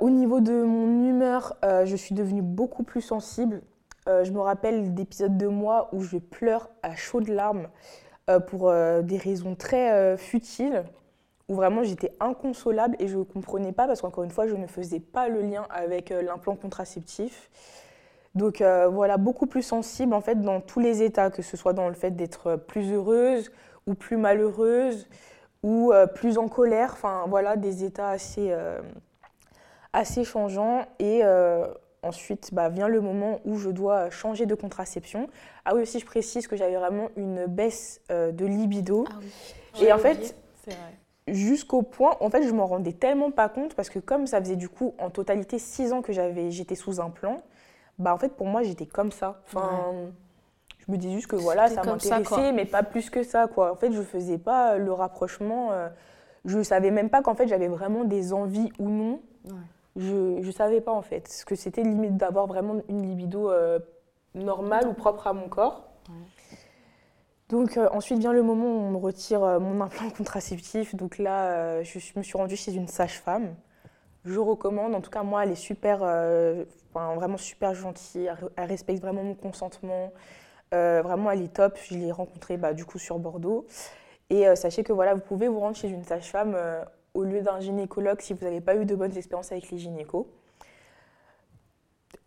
au 0.00 0.10
niveau 0.10 0.40
de 0.40 0.62
mon 0.62 1.08
humeur, 1.08 1.56
je 1.62 1.96
suis 1.96 2.14
devenue 2.14 2.42
beaucoup 2.42 2.82
plus 2.82 3.02
sensible. 3.02 3.62
Euh, 4.08 4.24
je 4.24 4.32
me 4.32 4.40
rappelle 4.40 4.94
d'épisodes 4.94 5.36
de 5.36 5.46
moi 5.46 5.88
où 5.92 6.00
je 6.02 6.18
pleure 6.18 6.70
à 6.82 6.94
chaudes 6.94 7.28
larmes 7.28 7.68
euh, 8.30 8.38
pour 8.38 8.68
euh, 8.68 9.02
des 9.02 9.16
raisons 9.16 9.54
très 9.56 10.16
futiles, 10.16 10.84
où 11.48 11.54
vraiment 11.54 11.82
j'étais 11.82 12.12
inconsolable 12.20 12.96
et 12.98 13.08
je 13.08 13.18
ne 13.18 13.24
comprenais 13.24 13.72
pas 13.72 13.86
parce 13.86 14.00
qu'encore 14.00 14.24
une 14.24 14.30
fois, 14.30 14.46
je 14.46 14.54
ne 14.54 14.66
faisais 14.66 15.00
pas 15.00 15.28
le 15.28 15.42
lien 15.42 15.66
avec 15.70 16.10
l'implant 16.10 16.56
contraceptif. 16.56 17.50
Donc 18.34 18.60
voilà, 18.60 19.16
beaucoup 19.16 19.46
plus 19.46 19.62
sensible 19.62 20.12
en 20.12 20.20
fait 20.20 20.42
dans 20.42 20.60
tous 20.60 20.80
les 20.80 21.02
états, 21.02 21.30
que 21.30 21.42
ce 21.42 21.56
soit 21.56 21.72
dans 21.72 21.88
le 21.88 21.94
fait 21.94 22.10
d'être 22.10 22.56
plus 22.56 22.92
heureuse 22.92 23.50
ou 23.86 23.94
plus 23.94 24.16
malheureuse 24.16 25.08
ou 25.62 25.92
plus 26.14 26.36
en 26.36 26.48
colère, 26.48 26.90
enfin 26.92 27.24
voilà, 27.28 27.56
des 27.56 27.84
états 27.84 28.08
assez, 28.10 28.54
assez 29.92 30.24
changeants. 30.24 30.84
Et 30.98 31.22
Ensuite, 32.06 32.54
bah, 32.54 32.68
vient 32.68 32.86
le 32.86 33.00
moment 33.00 33.40
où 33.44 33.56
je 33.56 33.68
dois 33.68 34.10
changer 34.10 34.46
de 34.46 34.54
contraception. 34.54 35.28
Ah 35.64 35.74
oui, 35.74 35.82
aussi, 35.82 35.98
je 35.98 36.06
précise 36.06 36.46
que 36.46 36.54
j'avais 36.54 36.76
vraiment 36.76 37.08
une 37.16 37.46
baisse 37.46 38.00
euh, 38.12 38.30
de 38.30 38.46
libido. 38.46 39.04
Ah 39.08 39.14
oui. 39.20 39.84
Et 39.84 39.92
en 39.92 39.98
fait, 39.98 40.36
jusqu'au 41.26 41.82
point, 41.82 42.16
en 42.20 42.30
fait, 42.30 42.44
je 42.44 42.52
m'en 42.52 42.66
rendais 42.66 42.92
tellement 42.92 43.32
pas 43.32 43.48
compte 43.48 43.74
parce 43.74 43.90
que 43.90 43.98
comme 43.98 44.26
ça 44.28 44.40
faisait 44.40 44.56
du 44.56 44.68
coup 44.68 44.94
en 44.98 45.10
totalité 45.10 45.58
six 45.58 45.92
ans 45.92 46.00
que 46.00 46.12
j'avais, 46.12 46.50
j'étais 46.52 46.76
sous 46.76 47.00
un 47.00 47.10
plan, 47.10 47.42
bah 47.98 48.14
en 48.14 48.18
fait 48.18 48.30
pour 48.30 48.46
moi 48.46 48.62
j'étais 48.62 48.86
comme 48.86 49.10
ça. 49.10 49.42
Enfin, 49.46 49.92
je 50.78 50.92
me 50.92 50.96
dis 50.96 51.12
juste 51.12 51.26
que 51.26 51.36
voilà, 51.36 51.68
ça 51.68 51.82
m'intéressait, 51.82 52.52
mais 52.52 52.64
pas 52.64 52.84
plus 52.84 53.10
que 53.10 53.22
ça 53.22 53.48
quoi. 53.48 53.72
En 53.72 53.76
fait, 53.76 53.92
je 53.92 54.02
faisais 54.02 54.38
pas 54.38 54.78
le 54.78 54.92
rapprochement. 54.92 55.72
Euh, 55.72 55.88
je 56.44 56.62
savais 56.62 56.92
même 56.92 57.10
pas 57.10 57.22
qu'en 57.22 57.34
fait 57.34 57.48
j'avais 57.48 57.68
vraiment 57.68 58.04
des 58.04 58.32
envies 58.32 58.70
ou 58.78 58.88
non. 58.88 59.20
Ouais 59.46 59.52
je 59.96 60.46
ne 60.46 60.52
savais 60.52 60.80
pas 60.80 60.92
en 60.92 61.02
fait 61.02 61.28
ce 61.28 61.44
que 61.44 61.54
c'était 61.54 61.82
limite 61.82 62.16
d'avoir 62.16 62.46
vraiment 62.46 62.82
une 62.88 63.02
libido 63.02 63.50
euh, 63.50 63.78
normale 64.34 64.86
ou 64.88 64.92
propre 64.92 65.26
à 65.26 65.32
mon 65.32 65.48
corps. 65.48 65.88
Donc 67.48 67.76
euh, 67.76 67.88
ensuite 67.92 68.18
vient 68.18 68.32
le 68.32 68.42
moment 68.42 68.66
où 68.66 68.80
on 68.80 68.90
me 68.90 68.98
retire 68.98 69.42
euh, 69.42 69.58
mon 69.58 69.80
implant 69.80 70.10
contraceptif. 70.16 70.94
Donc 70.94 71.18
là, 71.18 71.82
je 71.82 71.98
me 72.16 72.22
suis 72.22 72.36
rendue 72.36 72.56
chez 72.56 72.74
une 72.74 72.88
sage-femme. 72.88 73.54
Je 74.24 74.38
recommande, 74.38 74.94
en 74.94 75.00
tout 75.00 75.10
cas 75.10 75.22
moi, 75.22 75.44
elle 75.44 75.52
est 75.52 75.54
super, 75.54 76.00
vraiment 76.94 77.36
super 77.36 77.74
gentille. 77.74 78.30
Elle, 78.56 78.64
respecte 78.64 79.00
vraiment 79.00 79.22
mon 79.22 79.34
consentement. 79.34 80.12
vraiment, 80.72 81.30
elle 81.30 81.42
est 81.42 81.54
top. 81.54 81.78
Je 81.88 81.94
l'ai 81.94 82.10
rencontrée 82.10 82.56
bah, 82.56 82.74
du 82.74 82.84
coup 82.84 82.98
sur 82.98 83.18
Bordeaux. 83.20 83.66
Et 84.28 84.44
sachez 84.56 84.82
que 84.82 84.92
voilà, 84.92 85.14
vous 85.14 85.20
pouvez 85.20 85.46
vous 85.46 85.60
rendre 85.60 85.76
chez 85.76 85.88
une 85.88 86.02
sage-femme 86.02 86.56
au 87.16 87.24
lieu 87.24 87.40
d'un 87.40 87.58
gynécologue 87.60 88.20
si 88.20 88.34
vous 88.34 88.44
n'avez 88.44 88.60
pas 88.60 88.76
eu 88.76 88.84
de 88.84 88.94
bonnes 88.94 89.16
expériences 89.16 89.50
avec 89.50 89.70
les 89.70 89.78
gynécos. 89.78 90.26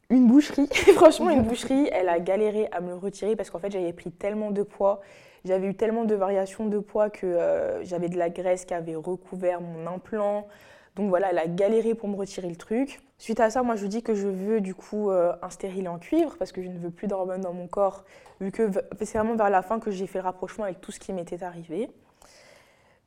Une 0.10 0.28
boucherie, 0.28 0.68
franchement 0.96 1.30
une 1.30 1.44
boucherie, 1.44 1.88
elle 1.92 2.10
a 2.10 2.20
galéré 2.20 2.68
à 2.72 2.82
me 2.82 2.90
le 2.90 2.96
retirer 2.96 3.36
parce 3.36 3.52
qu'en 3.52 3.60
fait 3.60 3.72
j'avais 3.72 3.94
pris 3.94 4.12
tellement 4.12 4.50
de 4.50 4.64
poids, 4.64 5.02
j'avais 5.46 5.68
eu 5.68 5.76
tellement 5.76 6.04
de 6.04 6.16
variations 6.16 6.66
de 6.66 6.80
poids 6.80 7.12
que 7.12 7.28
euh, 7.28 7.84
j'avais 7.86 8.10
de 8.10 8.18
la 8.18 8.30
graisse 8.30 8.66
qui 8.66 8.74
avait 8.74 8.96
recouvert 8.96 9.62
mon 9.62 9.86
implant. 9.86 10.48
Donc 10.96 11.10
voilà, 11.10 11.30
elle 11.30 11.38
a 11.38 11.48
galéré 11.48 11.94
pour 11.94 12.10
me 12.10 12.16
retirer 12.16 12.50
le 12.50 12.56
truc. 12.56 13.00
Suite 13.20 13.40
à 13.40 13.52
ça, 13.52 13.62
moi 13.62 13.76
je 13.76 13.86
dis 13.86 14.02
que 14.02 14.16
je 14.16 14.28
veux 14.28 14.60
du 14.60 14.74
coup 14.74 15.12
euh, 15.12 15.34
un 15.44 15.52
stérilet 15.52 15.88
en 15.88 16.00
cuivre 16.00 16.36
parce 16.38 16.52
que 16.52 16.64
je 16.64 16.68
ne 16.68 16.80
veux 16.80 16.90
plus 16.90 17.08
d'hormones 17.08 17.42
dans 17.42 17.54
mon 17.54 17.68
corps, 17.68 18.04
vu 18.42 18.52
que 18.52 18.72
c'est 19.00 19.20
vraiment 19.20 19.36
vers 19.36 19.52
la 19.52 19.62
fin 19.62 19.80
que 19.80 19.92
j'ai 19.92 20.08
fait 20.08 20.18
le 20.18 20.24
rapprochement 20.24 20.64
avec 20.64 20.82
tout 20.82 20.92
ce 20.92 21.00
qui 21.00 21.14
m'était 21.14 21.44
arrivé. 21.44 21.92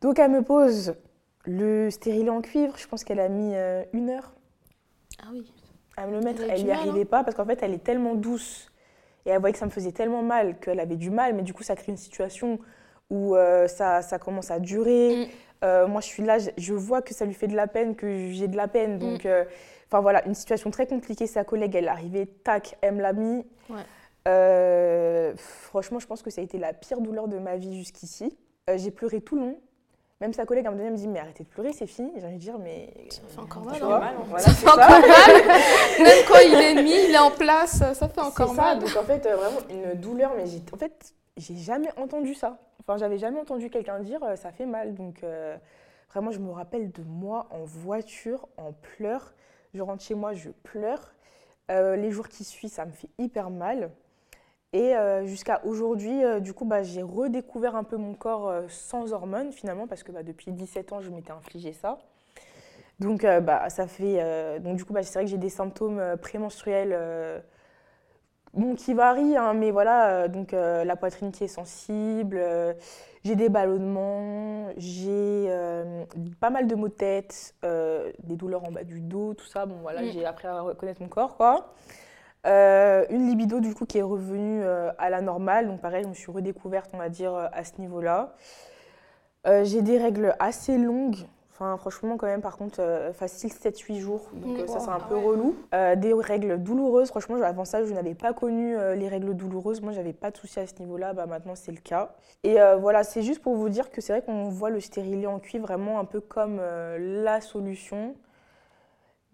Donc 0.00 0.20
elle 0.20 0.30
me 0.30 0.42
pose 0.42 0.94
le 1.44 1.90
stérilet 1.90 2.30
en 2.30 2.40
cuivre, 2.40 2.76
je 2.78 2.86
pense 2.86 3.04
qu'elle 3.04 3.20
a 3.20 3.28
mis 3.28 3.54
euh, 3.54 3.82
une 3.92 4.10
heure. 4.10 4.32
Ah 5.20 5.28
oui. 5.32 5.50
À 5.96 6.06
me 6.06 6.12
le 6.12 6.20
mettre. 6.20 6.42
Elle 6.48 6.64
n'y 6.64 6.70
arrivait 6.70 7.02
hein. 7.02 7.06
pas 7.06 7.24
parce 7.24 7.36
qu'en 7.36 7.44
fait, 7.44 7.58
elle 7.62 7.74
est 7.74 7.82
tellement 7.82 8.14
douce 8.14 8.70
et 9.26 9.30
elle 9.30 9.40
voyait 9.40 9.52
que 9.52 9.58
ça 9.58 9.66
me 9.66 9.70
faisait 9.70 9.92
tellement 9.92 10.22
mal 10.22 10.58
qu'elle 10.58 10.80
avait 10.80 10.96
du 10.96 11.10
mal, 11.10 11.34
mais 11.34 11.42
du 11.42 11.52
coup, 11.52 11.62
ça 11.62 11.76
crée 11.76 11.92
une 11.92 11.98
situation 11.98 12.58
où 13.10 13.36
euh, 13.36 13.66
ça, 13.68 14.02
ça, 14.02 14.18
commence 14.18 14.50
à 14.50 14.58
durer. 14.58 15.16
Mm. 15.16 15.28
Euh, 15.64 15.86
moi, 15.86 16.00
je 16.00 16.06
suis 16.06 16.22
là, 16.22 16.38
je 16.56 16.74
vois 16.74 17.02
que 17.02 17.12
ça 17.12 17.24
lui 17.24 17.34
fait 17.34 17.46
de 17.46 17.54
la 17.54 17.66
peine, 17.66 17.94
que 17.94 18.30
j'ai 18.30 18.48
de 18.48 18.56
la 18.56 18.68
peine. 18.68 18.96
Mm. 18.96 18.98
Donc, 18.98 19.28
enfin 19.88 20.00
voilà, 20.00 20.24
une 20.26 20.34
situation 20.34 20.70
très 20.70 20.86
compliquée. 20.86 21.26
Sa 21.26 21.44
collègue, 21.44 21.74
elle 21.74 21.84
est 21.84 21.88
arrivée, 21.88 22.26
tac, 22.26 22.78
elle 22.80 22.94
me 22.94 23.02
l'a 23.02 23.12
mis. 23.12 23.44
franchement, 25.36 25.98
je 25.98 26.06
pense 26.06 26.22
que 26.22 26.30
ça 26.30 26.40
a 26.40 26.44
été 26.44 26.58
la 26.58 26.72
pire 26.72 27.00
douleur 27.00 27.28
de 27.28 27.38
ma 27.38 27.56
vie 27.56 27.76
jusqu'ici. 27.76 28.36
j'ai 28.74 28.90
pleuré 28.90 29.20
tout 29.20 29.34
le 29.34 29.42
long. 29.42 29.60
Même 30.22 30.32
sa 30.32 30.46
collègue 30.46 30.66
à 30.66 30.68
un 30.68 30.70
moment 30.70 30.84
donné 30.84 30.92
me 30.92 30.96
dit 30.96 31.08
mais 31.08 31.18
arrêtez 31.18 31.42
de 31.42 31.48
pleurer, 31.48 31.72
c'est 31.72 31.88
fini. 31.88 32.12
J'ai 32.16 32.24
envie 32.24 32.36
de 32.36 32.40
dire 32.40 32.56
mais 32.56 32.94
ça 33.10 33.22
fait 33.28 33.40
encore 33.40 33.64
mal. 33.64 33.82
Hein. 33.82 34.38
ça 34.38 34.52
fait 34.52 34.68
encore 34.68 34.78
mal. 34.78 35.02
Même 36.00 36.24
quand 36.28 36.38
il 36.46 36.54
est 36.54 36.80
mis, 36.80 37.08
il 37.08 37.12
est 37.12 37.18
en 37.18 37.32
place, 37.32 37.82
ça 37.92 38.08
fait 38.08 38.20
encore 38.20 38.54
mal. 38.54 38.78
Donc 38.78 38.96
en 38.96 39.02
fait 39.02 39.26
euh, 39.26 39.34
vraiment 39.34 39.58
une 39.68 39.98
douleur, 39.98 40.34
mais 40.36 40.44
en 40.72 40.76
fait 40.76 41.12
j'ai 41.36 41.56
jamais 41.56 41.88
entendu 41.96 42.34
ça. 42.34 42.56
Enfin 42.78 42.98
j'avais 42.98 43.18
jamais 43.18 43.40
entendu 43.40 43.68
quelqu'un 43.68 43.98
dire 43.98 44.22
euh, 44.22 44.36
ça 44.36 44.52
fait 44.52 44.64
mal. 44.64 44.94
Donc 44.94 45.24
euh, 45.24 45.56
vraiment 46.12 46.30
je 46.30 46.38
me 46.38 46.52
rappelle 46.52 46.92
de 46.92 47.02
moi 47.02 47.48
en 47.50 47.64
voiture, 47.64 48.46
en 48.58 48.70
pleurs. 48.72 49.34
Je 49.74 49.82
rentre 49.82 50.04
chez 50.04 50.14
moi, 50.14 50.34
je 50.34 50.50
pleure. 50.50 51.14
les 51.68 52.12
jours 52.12 52.28
qui 52.28 52.44
suivent, 52.44 52.70
ça 52.70 52.84
me 52.84 52.92
fait 52.92 53.08
hyper 53.18 53.50
mal. 53.50 53.90
Et 54.72 54.96
euh, 54.96 55.26
jusqu'à 55.26 55.60
aujourd'hui, 55.64 56.24
euh, 56.24 56.40
du 56.40 56.54
coup, 56.54 56.64
bah, 56.64 56.82
j'ai 56.82 57.02
redécouvert 57.02 57.76
un 57.76 57.84
peu 57.84 57.96
mon 57.96 58.14
corps 58.14 58.48
euh, 58.48 58.62
sans 58.68 59.12
hormones 59.12 59.52
finalement, 59.52 59.86
parce 59.86 60.02
que 60.02 60.12
bah, 60.12 60.22
depuis 60.22 60.50
17 60.50 60.92
ans, 60.92 61.00
je 61.00 61.10
m'étais 61.10 61.32
infligé 61.32 61.72
ça. 61.72 61.98
Donc, 63.00 63.24
bah, 63.24 63.68
ça 63.68 63.88
fait, 63.88 64.60
donc 64.60 64.76
du 64.76 64.84
coup, 64.84 64.92
bah, 64.92 65.02
c'est 65.02 65.14
vrai 65.14 65.24
que 65.24 65.30
j'ai 65.30 65.38
des 65.38 65.48
symptômes 65.48 66.00
prémenstruels 66.22 66.96
bon, 68.54 68.76
qui 68.76 68.94
varie, 68.94 69.36
hein, 69.36 69.54
mais 69.54 69.72
voilà, 69.72 70.28
donc 70.28 70.52
la 70.52 70.94
poitrine 70.94 71.32
qui 71.32 71.42
est 71.42 71.48
sensible, 71.48 72.38
j'ai 73.24 73.36
des 73.36 73.48
ballonnements, 73.48 74.68
j'ai 74.76 75.46
euh, 75.48 76.04
pas 76.40 76.50
mal 76.50 76.66
de 76.66 76.74
maux 76.74 76.88
de 76.88 76.92
tête, 76.92 77.54
euh, 77.64 78.10
des 78.24 78.36
douleurs 78.36 78.64
en 78.64 78.72
bas 78.72 78.82
du 78.82 79.00
dos, 79.00 79.34
tout 79.34 79.46
ça. 79.46 79.64
Bon, 79.64 79.76
voilà, 79.80 80.02
Mm. 80.02 80.10
j'ai 80.12 80.24
appris 80.24 80.48
à 80.48 80.60
reconnaître 80.60 81.00
mon 81.00 81.08
corps, 81.08 81.36
quoi. 81.36 81.72
Euh, 82.46 83.04
une 83.10 83.28
libido, 83.28 83.60
du 83.60 83.74
coup, 83.74 83.86
qui 83.86 83.98
est 83.98 84.02
revenue 84.02 84.62
euh, 84.64 84.90
à 84.98 85.10
la 85.10 85.20
normale. 85.20 85.68
Donc, 85.68 85.80
pareil, 85.80 86.02
je 86.02 86.08
me 86.08 86.14
suis 86.14 86.32
redécouverte, 86.32 86.90
on 86.92 86.98
va 86.98 87.08
dire, 87.08 87.34
euh, 87.34 87.46
à 87.52 87.64
ce 87.64 87.72
niveau-là. 87.78 88.34
J'ai 89.64 89.82
des 89.82 89.98
règles 89.98 90.36
assez 90.38 90.78
longues. 90.78 91.16
Enfin, 91.50 91.76
franchement, 91.76 92.16
quand 92.16 92.26
même, 92.28 92.40
par 92.40 92.56
contre, 92.56 92.80
facile 93.12 93.50
7-8 93.52 93.98
jours. 93.98 94.30
Donc, 94.34 94.56
Mm. 94.58 94.66
ça, 94.68 94.78
c'est 94.80 94.88
un 94.88 94.98
Ah 95.00 95.06
peu 95.08 95.16
ouais. 95.16 95.24
relou. 95.24 95.56
Des 95.96 96.12
règles 96.14 96.58
douloureuses. 96.62 97.08
Franchement, 97.08 97.36
avant 97.42 97.64
ça, 97.64 97.84
je 97.84 97.92
n'avais 97.92 98.14
pas 98.14 98.32
connu 98.32 98.76
les 98.96 99.08
règles 99.08 99.34
douloureuses. 99.34 99.80
Moi, 99.82 99.92
j'avais 99.92 100.12
pas 100.12 100.30
de 100.30 100.36
soucis 100.36 100.60
à 100.60 100.66
ce 100.66 100.74
niveau-là. 100.78 101.12
Bah, 101.12 101.26
maintenant, 101.26 101.54
c'est 101.56 101.72
le 101.72 101.78
cas. 101.80 102.14
Et 102.44 102.56
voilà, 102.80 103.02
c'est 103.02 103.22
juste 103.22 103.42
pour 103.42 103.56
vous 103.56 103.68
dire 103.68 103.90
que 103.90 104.00
c'est 104.00 104.12
vrai 104.12 104.22
qu'on 104.22 104.48
voit 104.48 104.70
le 104.70 104.80
stérilet 104.80 105.26
en 105.26 105.40
cuivre 105.40 105.66
vraiment 105.66 105.98
un 105.98 106.04
peu 106.04 106.20
comme 106.20 106.60
la 106.98 107.40
solution. 107.40 108.14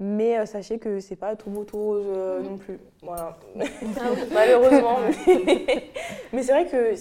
Mais 0.01 0.39
euh, 0.39 0.47
sachez 0.47 0.79
que 0.79 1.01
c'est 1.01 1.17
pas 1.17 1.35
tout 1.35 1.51
beau, 1.51 1.65
tout 1.65 1.77
rose 1.77 2.05
euh, 2.09 2.41
Mhm. 2.41 2.47
non 2.51 2.57
plus. 2.57 2.79
Voilà. 3.03 3.37
Ah. 3.61 3.65
Malheureusement. 4.33 4.99
mais 5.27 5.85
mais 6.33 6.43
c'est 6.43 6.53
vrai 6.53 6.67
que. 6.67 6.95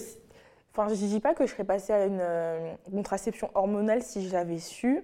Enfin, 0.72 0.88
je 0.92 0.94
dis 1.06 1.20
pas 1.20 1.34
que 1.34 1.46
je 1.46 1.52
serais 1.52 1.64
passée 1.64 1.92
à 1.92 2.06
une 2.06 2.18
euh, 2.20 2.72
contraception 2.90 3.50
hormonale 3.54 4.02
si 4.02 4.26
je 4.26 4.32
l'avais 4.32 4.58
su. 4.58 5.02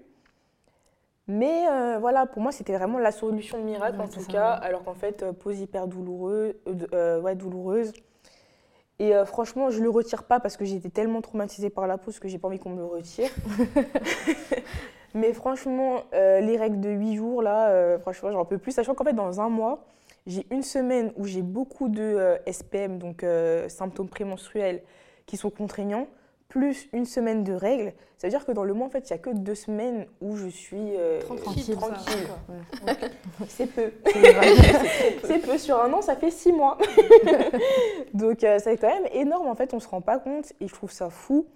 Mais 1.26 1.62
voilà, 2.00 2.26
pour 2.26 2.42
moi, 2.42 2.52
c'était 2.52 2.74
vraiment 2.76 2.98
la 2.98 3.10
solution 3.10 3.62
miracle 3.64 3.96
Ouais, 3.96 4.04
en 4.04 4.08
tout 4.08 4.20
ça, 4.20 4.30
cas. 4.32 4.58
ouais. 4.60 4.66
Alors 4.66 4.84
qu'en 4.84 4.92
fait, 4.94 5.24
pause 5.32 5.58
hyper 5.58 5.86
douloureuse, 5.88 6.54
ouais, 6.92 7.34
douloureuse. 7.34 7.92
Et 8.98 9.12
franchement, 9.24 9.70
je 9.70 9.82
le 9.82 9.88
retire 9.88 10.24
pas 10.24 10.38
parce 10.38 10.58
que 10.58 10.66
j'étais 10.66 10.90
tellement 10.90 11.22
traumatisée 11.22 11.70
par 11.70 11.86
la 11.86 11.96
pause 11.96 12.18
que 12.18 12.28
j'ai 12.28 12.38
pas 12.38 12.48
envie 12.48 12.58
qu'on 12.58 12.70
me 12.70 12.76
le 12.76 12.84
retire. 12.84 13.30
Mais 15.14 15.32
franchement, 15.32 16.02
euh, 16.12 16.40
les 16.40 16.56
règles 16.56 16.80
de 16.80 16.90
8 16.90 17.14
jours, 17.14 17.40
là, 17.40 17.68
euh, 17.68 17.98
franchement, 18.00 18.32
j'en 18.32 18.44
peux 18.44 18.58
plus. 18.58 18.72
Sachant 18.72 18.94
qu'en 18.94 19.04
fait, 19.04 19.12
dans 19.12 19.40
un 19.40 19.48
mois, 19.48 19.84
j'ai 20.26 20.44
une 20.50 20.64
semaine 20.64 21.12
où 21.16 21.24
j'ai 21.24 21.42
beaucoup 21.42 21.88
de 21.88 22.02
euh, 22.02 22.36
SPM, 22.50 22.98
donc 22.98 23.24
symptômes 23.68 24.08
prémenstruels, 24.08 24.82
qui 25.26 25.36
sont 25.36 25.50
contraignants, 25.50 26.08
plus 26.48 26.88
une 26.92 27.04
semaine 27.04 27.44
de 27.44 27.52
règles. 27.52 27.92
Ça 28.18 28.26
veut 28.26 28.30
dire 28.30 28.44
que 28.44 28.52
dans 28.52 28.64
le 28.64 28.74
mois, 28.74 28.88
en 28.88 28.90
fait, 28.90 29.08
il 29.08 29.12
n'y 29.12 29.18
a 29.18 29.22
que 29.22 29.30
deux 29.30 29.54
semaines 29.54 30.06
où 30.20 30.36
je 30.36 30.48
suis 30.48 30.94
Tranquille. 31.20 31.76
C'est 33.48 33.66
peu. 33.66 33.92
C'est 35.24 35.38
peu. 35.38 35.58
Sur 35.58 35.80
un 35.80 35.92
an, 35.92 36.02
ça 36.02 36.16
fait 36.16 36.30
six 36.30 36.52
mois. 36.52 36.76
Donc, 38.14 38.38
c'est 38.40 38.76
quand 38.78 38.88
même 38.88 39.08
énorme. 39.12 39.46
En 39.46 39.54
fait, 39.54 39.72
on 39.72 39.76
ne 39.76 39.82
se 39.82 39.88
rend 39.88 40.00
pas 40.00 40.18
compte. 40.18 40.52
Et 40.60 40.66
je 40.66 40.74
trouve 40.74 40.90
ça 40.90 41.08
fou 41.08 41.46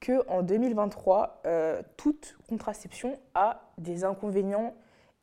qu'en 0.00 0.42
2023, 0.42 1.42
euh, 1.46 1.82
toute 1.96 2.36
contraception 2.48 3.18
a 3.34 3.60
des 3.78 4.04
inconvénients. 4.04 4.74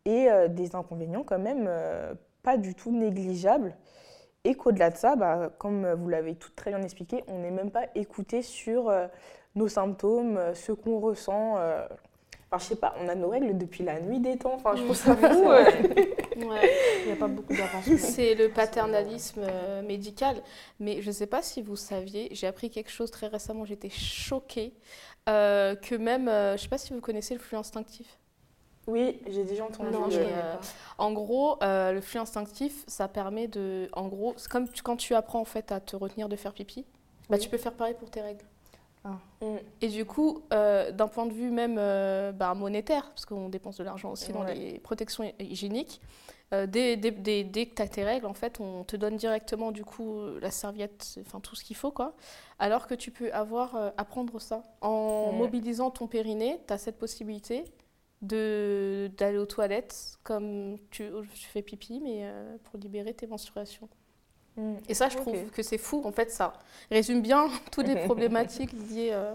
Et 0.08 0.30
euh, 0.30 0.48
des 0.48 0.76
inconvénients 0.76 1.24
quand 1.24 1.40
même 1.40 1.66
euh, 1.68 2.14
pas 2.44 2.58
du 2.58 2.76
tout 2.76 2.92
négligeables. 2.92 3.76
Et 4.44 4.54
qu'au-delà 4.54 4.92
de 4.92 4.98
ça, 4.98 5.16
bah, 5.16 5.50
comme 5.58 5.92
vous 5.94 6.08
l'avez 6.08 6.36
tout 6.36 6.52
très 6.56 6.70
bien 6.70 6.84
expliqué, 6.84 7.24
on 7.28 7.40
n'est 7.40 7.50
même 7.50 7.72
pas 7.72 7.88
écouté 7.96 8.44
sur 8.44 8.94
nos 9.56 9.68
symptômes, 9.68 10.40
ce 10.54 10.72
qu'on 10.72 11.00
ressent. 11.00 11.58
Enfin, 12.56 12.64
je 12.64 12.70
sais 12.70 12.76
pas, 12.76 12.96
on 13.02 13.08
a 13.10 13.16
nos 13.16 13.30
règles 13.30 13.58
depuis 13.58 13.84
la 13.84 14.00
nuit 14.00 14.20
des 14.20 14.38
temps. 14.38 14.54
Enfin, 14.56 14.76
je 14.76 14.84
trouve 14.84 14.96
ça 14.96 15.16
fou. 15.16 15.50
euh. 15.52 15.66
Ouais. 16.38 16.72
Il 17.02 17.08
n'y 17.08 17.12
a 17.12 17.16
pas 17.18 17.28
beaucoup 17.28 17.54
d'avancement. 17.54 17.98
C'est 17.98 18.36
le 18.36 18.50
paternalisme 18.50 19.42
euh, 19.44 19.82
médical. 19.82 20.38
Mais 20.80 21.02
je 21.02 21.08
ne 21.08 21.14
sais 21.14 21.28
pas 21.28 21.42
si 21.42 21.62
vous 21.62 21.76
saviez, 21.76 22.30
j'ai 22.32 22.48
appris 22.48 22.70
quelque 22.70 22.92
chose 22.92 23.12
très 23.12 23.28
récemment, 23.28 23.66
j'étais 23.66 23.90
choquée, 23.90 24.74
euh, 25.30 25.76
que 25.76 25.96
même, 25.96 26.28
euh, 26.28 26.52
je 26.52 26.54
ne 26.54 26.58
sais 26.64 26.68
pas 26.70 26.78
si 26.78 26.94
vous 26.94 27.02
connaissez 27.02 27.34
le 27.34 27.40
flux 27.40 27.58
instinctif. 27.58 28.20
Oui, 28.88 29.20
j'ai 29.28 29.44
déjà 29.44 29.64
entendu. 29.66 29.90
Non, 29.92 30.10
je. 30.10 30.20
En 31.00 31.12
gros, 31.12 31.58
euh, 31.64 31.92
le 31.92 32.02
flux 32.02 32.20
instinctif, 32.20 32.84
ça 32.88 33.08
permet 33.08 33.48
de... 33.48 33.90
En 33.94 34.08
gros, 34.08 34.34
c'est 34.38 34.48
comme 34.52 34.70
tu- 34.70 34.84
quand 34.84 34.96
tu 34.96 35.16
apprends 35.16 35.40
en 35.42 35.46
fait 35.46 35.72
à 35.72 35.80
te 35.80 35.96
retenir 35.96 36.30
de 36.30 36.36
faire 36.36 36.54
pipi, 36.54 36.86
bah, 37.30 37.38
Oui. 37.38 37.40
tu 37.40 37.50
peux 37.50 37.58
faire 37.58 37.74
pareil 37.74 37.96
pour 37.98 38.10
tes 38.12 38.22
règles. 38.22 38.44
Mm. 39.42 39.58
Et 39.82 39.88
du 39.90 40.04
coup, 40.06 40.42
euh, 40.54 40.92
d'un 40.92 41.08
point 41.08 41.26
de 41.28 41.34
vue 41.34 41.52
même 41.52 41.78
euh, 41.78 42.32
bah, 42.32 42.54
monétaire, 42.56 43.10
parce 43.10 43.26
qu'on 43.26 43.50
dépense 43.50 43.78
de 43.78 43.84
l'argent 43.84 44.12
aussi 44.12 44.32
dans 44.34 44.44
les 44.44 44.80
protections 44.80 45.24
hy- 45.24 45.34
hygiéniques, 45.40 46.02
euh, 46.54 46.66
dès, 46.68 46.98
dès- 46.98 47.12
dès- 47.12 47.44
dès 47.44 47.66
que 47.68 47.76
tu 47.76 47.82
as 47.82 47.88
tes 47.88 48.04
règles, 48.04 48.26
en 48.26 48.34
fait, 48.34 48.60
on 48.60 48.84
te 48.84 48.96
donne 48.96 49.18
directement 49.18 49.72
du 49.72 49.84
coup 49.86 50.20
la 50.42 50.50
serviette, 50.52 51.18
enfin 51.22 51.40
tout 51.40 51.56
ce 51.56 51.64
qu'il 51.64 51.76
faut, 51.76 51.92
quoi. 51.92 52.16
Alors 52.60 52.88
que 52.88 52.96
tu 52.96 53.12
peux 53.12 53.32
avoir, 53.32 53.94
apprendre 53.98 54.40
ça. 54.40 54.64
En 54.82 55.30
Ouais. 55.32 55.38
mobilisant 55.38 55.92
ton 55.92 56.08
périnée, 56.08 56.60
tu 56.68 56.74
as 56.74 56.78
cette 56.78 56.98
possibilité 56.98 57.66
d'aller 58.22 59.38
aux 59.38 59.46
toilettes 59.46 60.18
comme 60.24 60.78
tu, 60.90 61.10
tu 61.34 61.48
fais 61.48 61.62
pipi, 61.62 62.00
mais 62.00 62.28
pour 62.64 62.80
libérer 62.80 63.14
tes 63.14 63.28
menstruations. 63.28 63.88
Mm. 64.58 64.76
Et 64.88 64.94
ça, 64.94 65.10
je 65.10 65.18
trouve 65.18 65.50
que 65.52 65.64
c'est 65.64 65.78
fou. 65.78 66.02
En 66.06 66.12
fait, 66.12 66.32
ça 66.32 66.54
résume 66.92 67.22
bien 67.22 67.50
toutes 67.72 67.88
les 67.88 67.96
problématiques 68.06 68.74
liées, 68.74 69.12
euh, 69.14 69.34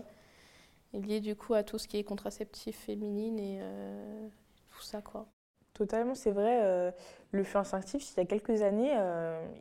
liées 0.93 1.21
du 1.21 1.37
coup 1.37 1.55
à 1.55 1.63
tout 1.63 1.79
ce 1.79 1.89
qui 1.89 1.99
est 1.99 2.05
contraceptif 2.05 2.79
féminine 2.87 3.39
et 3.39 3.59
euh, 3.61 4.29
tout 4.71 4.83
ça, 4.83 5.01
quoi. 5.01 5.27
Totalement, 5.75 6.15
c'est 6.15 6.33
vrai. 6.33 6.61
euh, 6.63 6.91
le 7.33 7.45
flux 7.45 7.59
instinctif, 7.59 8.13
il 8.13 8.19
y 8.19 8.21
a 8.21 8.27
quelques 8.27 8.63
années, 8.63 8.93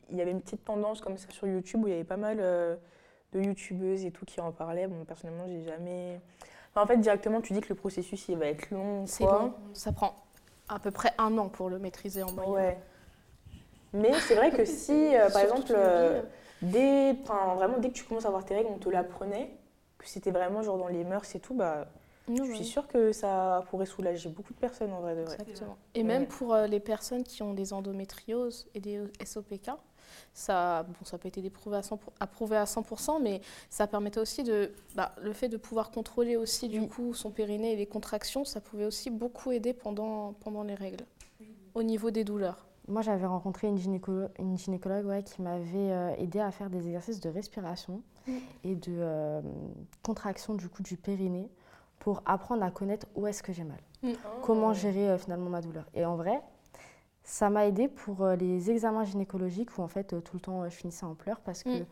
il 0.10 0.18
y 0.18 0.22
avait 0.22 0.32
une 0.32 0.42
petite 0.42 0.66
tendance 0.66 1.02
comme 1.02 1.18
ça 1.18 1.30
sur 1.30 1.48
YouTube 1.48 1.84
où 1.84 1.88
il 1.88 1.92
y 1.92 1.94
avait 1.94 2.04
pas 2.04 2.18
mal 2.18 2.38
de 2.38 3.42
youtubeuses 3.42 4.06
et 4.06 4.12
tout 4.12 4.26
qui 4.26 4.42
en 4.42 4.52
parlaient. 4.52 4.88
Bon, 4.88 5.06
personnellement, 5.06 5.46
j'ai 5.48 5.64
jamais. 5.64 6.20
Enfin, 6.72 6.84
en 6.84 6.88
fait, 6.88 6.98
directement, 6.98 7.42
tu 7.42 7.54
dis 7.54 7.62
que 7.62 7.70
le 7.70 7.76
processus, 7.76 8.28
il 8.28 8.38
va 8.38 8.48
être 8.48 8.72
long. 8.72 9.06
C'est 9.06 9.24
long. 9.24 9.54
Ça 9.74 9.92
prend 9.92 10.16
à 10.68 10.80
peu 10.80 10.92
près 10.92 11.12
un 11.20 11.38
an 11.38 11.48
pour 11.48 11.70
le 11.70 11.78
maîtriser 11.78 12.24
en 12.24 12.32
moyenne. 12.32 12.54
Ouais. 12.54 12.78
Mais 13.94 14.14
c'est 14.20 14.36
vrai 14.36 14.52
que 14.52 14.66
si, 14.66 15.16
euh, 15.16 15.30
par 15.30 15.42
exemple, 15.42 15.72
euh, 15.76 16.22
vie, 16.62 16.72
dès, 16.72 17.14
vraiment, 17.14 17.78
dès 17.80 17.90
que 17.90 17.94
tu 17.94 18.04
commences 18.04 18.26
à 18.26 18.28
avoir 18.28 18.46
tes 18.46 18.56
règles, 18.56 18.70
on 18.74 18.78
te 18.78 18.90
l'apprenait, 18.90 19.58
que 19.98 20.08
c'était 20.08 20.32
vraiment 20.32 20.62
genre 20.62 20.78
dans 20.78 20.88
les 20.88 21.04
mœurs 21.04 21.36
et 21.36 21.40
tout, 21.40 21.54
bah, 21.54 21.88
Non, 22.28 22.44
je 22.46 22.50
ouais. 22.50 22.56
suis 22.56 22.66
sûre 22.66 22.88
que 22.88 23.12
ça 23.12 23.66
pourrait 23.70 23.86
soulager 23.88 24.30
beaucoup 24.30 24.54
de 24.54 24.60
personnes 24.60 24.94
en 24.94 25.02
vrai 25.02 25.16
de 25.16 25.22
vrai. 25.22 25.36
Exactement. 25.42 25.78
Et 25.96 26.00
Ouais. 26.02 26.06
même 26.06 26.28
pour 26.28 26.54
euh, 26.54 26.68
les 26.68 26.80
personnes 26.80 27.24
qui 27.24 27.42
ont 27.44 27.54
des 27.54 27.74
endométrioses 27.74 28.68
et 28.76 28.80
des 28.80 29.02
SOPK, 29.26 29.72
ça, 30.34 30.84
bon, 30.84 30.94
ça 31.04 31.18
peut 31.18 31.28
être 31.28 31.38
éprouvé 31.38 31.78
à 31.78 31.82
100%, 31.82 31.98
approuvé 32.20 32.58
à 32.58 32.66
100%, 32.66 33.22
mais 33.22 33.42
ça 33.70 33.88
permettait 33.88 34.20
aussi 34.20 34.44
de, 34.44 34.72
bah, 34.96 35.14
le 35.22 35.34
fait 35.34 35.50
de 35.50 35.58
pouvoir 35.58 35.92
contrôler 35.92 36.36
aussi 36.36 36.68
du 36.70 36.80
Oui. 36.80 36.88
coup 36.88 37.14
son 37.14 37.32
périnée 37.32 37.74
et 37.74 37.76
les 37.76 37.86
contractions, 37.88 38.46
ça 38.46 38.62
pouvait 38.62 38.86
aussi 38.86 39.10
beaucoup 39.10 39.52
aider 39.52 39.74
pendant, 39.74 40.34
pendant 40.34 40.64
les 40.64 40.76
règles, 40.76 41.06
au 41.74 41.84
niveau 41.84 42.12
des 42.12 42.24
douleurs. 42.24 42.66
Moi, 42.90 43.02
j'avais 43.04 43.26
rencontré 43.28 43.68
une, 43.68 43.78
gynécolo- 43.78 44.30
une 44.40 44.58
gynécologue 44.58 45.06
ouais, 45.06 45.24
qui 45.24 45.42
m'avait 45.42 45.64
euh, 45.92 46.16
aidé 46.18 46.40
à 46.40 46.52
faire 46.52 46.70
des 46.70 46.86
exercices 46.88 47.20
de 47.20 47.30
respiration 47.30 48.02
Mm. 48.28 48.32
et 48.66 48.76
de 48.76 48.92
euh, 49.00 49.42
contraction 50.04 50.54
du 50.56 50.68
coup 50.68 50.84
du 50.84 50.98
périnée 50.98 51.50
pour 52.00 52.22
apprendre 52.26 52.64
à 52.64 52.70
connaître 52.72 53.08
où 53.16 53.26
est-ce 53.28 53.42
que 53.42 53.54
j'ai 53.54 53.64
mal. 53.64 53.80
Oh. 54.04 54.08
Comment 54.42 54.74
gérer 54.74 55.10
euh, 55.12 55.18
finalement 55.18 55.50
ma 55.50 55.62
douleur. 55.62 55.86
Et 55.94 56.04
en 56.06 56.16
vrai, 56.16 56.42
ça 57.24 57.50
m'a 57.50 57.66
aidé 57.68 57.88
pour 57.88 58.24
euh, 58.24 58.36
les 58.36 58.70
examens 58.72 59.04
gynécologiques 59.06 59.78
où 59.78 59.82
en 59.82 59.88
fait 59.88 60.22
tout 60.24 60.36
le 60.36 60.40
temps 60.42 60.64
je 60.66 60.76
finissais 60.76 61.06
en 61.06 61.16
pleurs 61.16 61.40
parce 61.40 61.64
que 61.64 61.82
Mm. 61.82 61.86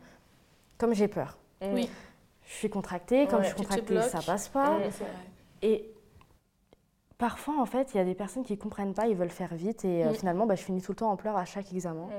comme 0.78 0.94
j'ai 0.94 1.08
peur, 1.08 1.38
Mm. 1.62 1.74
Oui. 1.74 1.90
je 2.44 2.52
suis 2.52 2.70
contractée, 2.70 3.26
comme 3.26 3.38
Ouais. 3.40 3.44
je 3.44 3.48
suis 3.48 3.56
contractée, 3.56 4.02
ça 4.02 4.20
passe 4.20 4.48
pas. 4.48 4.78
Mm. 4.78 4.82
Et 5.62 5.92
parfois, 7.18 7.60
en 7.60 7.66
fait, 7.66 7.92
il 7.94 7.98
y 7.98 8.00
a 8.00 8.04
des 8.04 8.14
personnes 8.14 8.44
qui 8.44 8.52
ne 8.54 8.58
comprennent 8.58 8.94
pas, 8.94 9.06
ils 9.08 9.16
veulent 9.16 9.30
faire 9.30 9.54
vite. 9.54 9.84
Et 9.84 10.04
euh, 10.04 10.10
Mm. 10.10 10.14
finalement, 10.14 10.46
bah, 10.46 10.54
je 10.54 10.62
finis 10.62 10.80
tout 10.80 10.92
le 10.92 10.96
temps 10.96 11.10
en 11.10 11.16
pleurs 11.16 11.36
à 11.36 11.44
chaque 11.44 11.72
examen. 11.72 12.06
Mm. 12.06 12.12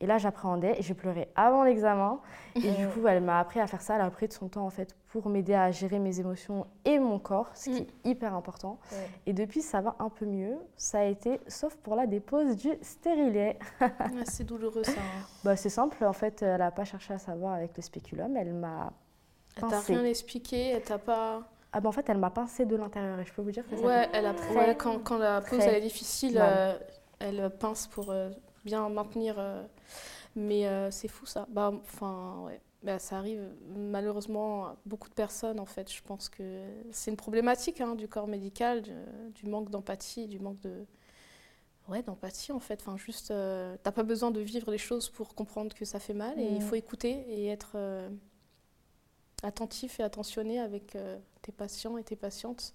Et 0.00 0.06
là, 0.06 0.16
j'appréhendais 0.16 0.78
et 0.78 0.82
j'ai 0.82 0.94
pleuré 0.94 1.28
avant 1.34 1.64
l'examen. 1.64 2.20
Et 2.54 2.70
du 2.70 2.86
coup, 2.94 3.06
elle 3.08 3.20
m'a 3.22 3.40
appris 3.40 3.58
à 3.60 3.66
faire 3.66 3.82
ça. 3.82 3.96
Elle 3.96 4.00
a 4.00 4.10
pris 4.10 4.28
de 4.28 4.32
son 4.32 4.48
temps, 4.48 4.64
en 4.64 4.70
fait, 4.70 4.94
pour 5.08 5.28
m'aider 5.28 5.54
à 5.54 5.70
gérer 5.72 5.98
mes 5.98 6.20
émotions 6.20 6.66
et 6.84 6.98
mon 7.00 7.18
corps, 7.18 7.50
ce 7.54 7.64
qui 7.64 7.70
Mm. 7.72 7.76
est 8.04 8.10
hyper 8.10 8.34
important. 8.34 8.78
Et 9.26 9.32
depuis, 9.32 9.60
ça 9.60 9.80
va 9.80 9.96
un 9.98 10.08
peu 10.08 10.24
mieux. 10.24 10.56
Ça 10.76 11.00
a 11.00 11.04
été, 11.04 11.40
sauf 11.48 11.74
pour 11.76 11.94
la 11.96 12.06
dépose 12.06 12.56
du 12.56 12.70
stérilet. 12.80 13.58
Ouais, 13.80 14.24
c'est 14.24 14.44
douloureux 14.44 14.84
ça. 14.84 14.92
hein. 15.00 15.26
Bah, 15.44 15.56
c'est 15.56 15.68
simple, 15.68 16.02
en 16.04 16.12
fait, 16.12 16.42
elle 16.42 16.58
n'a 16.58 16.70
pas 16.70 16.84
cherché 16.84 17.12
à 17.14 17.18
savoir 17.18 17.54
avec 17.54 17.76
le 17.76 17.82
spéculum. 17.82 18.36
Elle 18.36 18.54
m'a... 18.54 18.92
Elle 19.56 19.68
t'a 19.68 19.80
rien 19.80 20.04
expliqué, 20.04 20.68
elle 20.70 20.82
t'a 20.82 20.98
pas. 20.98 21.42
Ah 21.72 21.80
bah, 21.80 21.88
en 21.88 21.92
fait, 21.92 22.08
elle 22.08 22.18
m'a 22.18 22.30
pincé 22.30 22.64
de 22.66 22.76
l'intérieur. 22.76 23.18
Et 23.20 23.24
je 23.24 23.32
peux 23.32 23.42
vous 23.42 23.50
dire 23.50 23.64
que 23.68 23.76
ça 23.76 23.82
Ouais, 23.86 24.08
elle 24.12 24.26
a 24.26 24.34
très, 24.34 24.54
ouais, 24.54 24.76
quand, 24.76 24.98
quand 25.00 25.18
la 25.18 25.40
très 25.40 25.58
elle 25.58 25.74
est 25.76 25.80
difficile, 25.80 26.38
euh, 26.40 26.78
elle 27.18 27.50
pince 27.58 27.86
pour 27.86 28.10
euh, 28.10 28.30
bien 28.64 28.88
maintenir. 28.88 29.34
euh, 29.38 29.62
mais 30.36 30.66
c'est 30.90 31.08
fou 31.08 31.26
ça. 31.26 31.46
Bah, 31.50 31.72
enfin, 31.74 32.42
ouais. 32.46 32.60
Bah, 32.84 33.00
ça 33.00 33.18
arrive 33.18 33.42
malheureusement 33.76 34.66
à 34.66 34.76
beaucoup 34.86 35.08
de 35.08 35.14
personnes 35.14 35.58
en 35.58 35.66
fait. 35.66 35.92
Je 35.92 36.00
pense 36.02 36.28
que 36.28 36.62
c'est 36.92 37.10
une 37.10 37.16
problématique 37.16 37.80
hein, 37.80 37.96
du 37.96 38.06
corps 38.08 38.28
médical, 38.28 38.82
du, 38.82 38.92
du 39.34 39.46
manque 39.50 39.68
d'empathie, 39.70 40.28
du 40.28 40.38
manque 40.38 40.60
de 40.60 40.86
ouais, 41.88 42.02
d'empathie 42.02 42.52
en 42.52 42.60
fait. 42.60 42.80
Enfin, 42.80 42.96
juste, 42.96 43.30
euh, 43.30 43.76
t'as 43.82 43.92
pas 43.92 44.02
besoin 44.02 44.30
de 44.30 44.40
vivre 44.40 44.70
les 44.70 44.78
choses 44.78 45.08
pour 45.08 45.34
comprendre 45.34 45.74
que 45.74 45.84
ça 45.84 45.98
fait 45.98 46.14
mal 46.14 46.38
et 46.38 46.54
il 46.54 46.58
Mm. 46.58 46.60
faut 46.60 46.74
écouter 46.76 47.24
et 47.28 47.48
être 47.48 47.72
euh, 47.74 48.08
attentif 49.42 50.00
et 50.00 50.02
attentionné 50.02 50.58
avec 50.60 50.96
euh, 50.96 51.16
tes 51.42 51.52
patients 51.52 51.96
et 51.98 52.02
tes 52.04 52.16
patientes. 52.16 52.74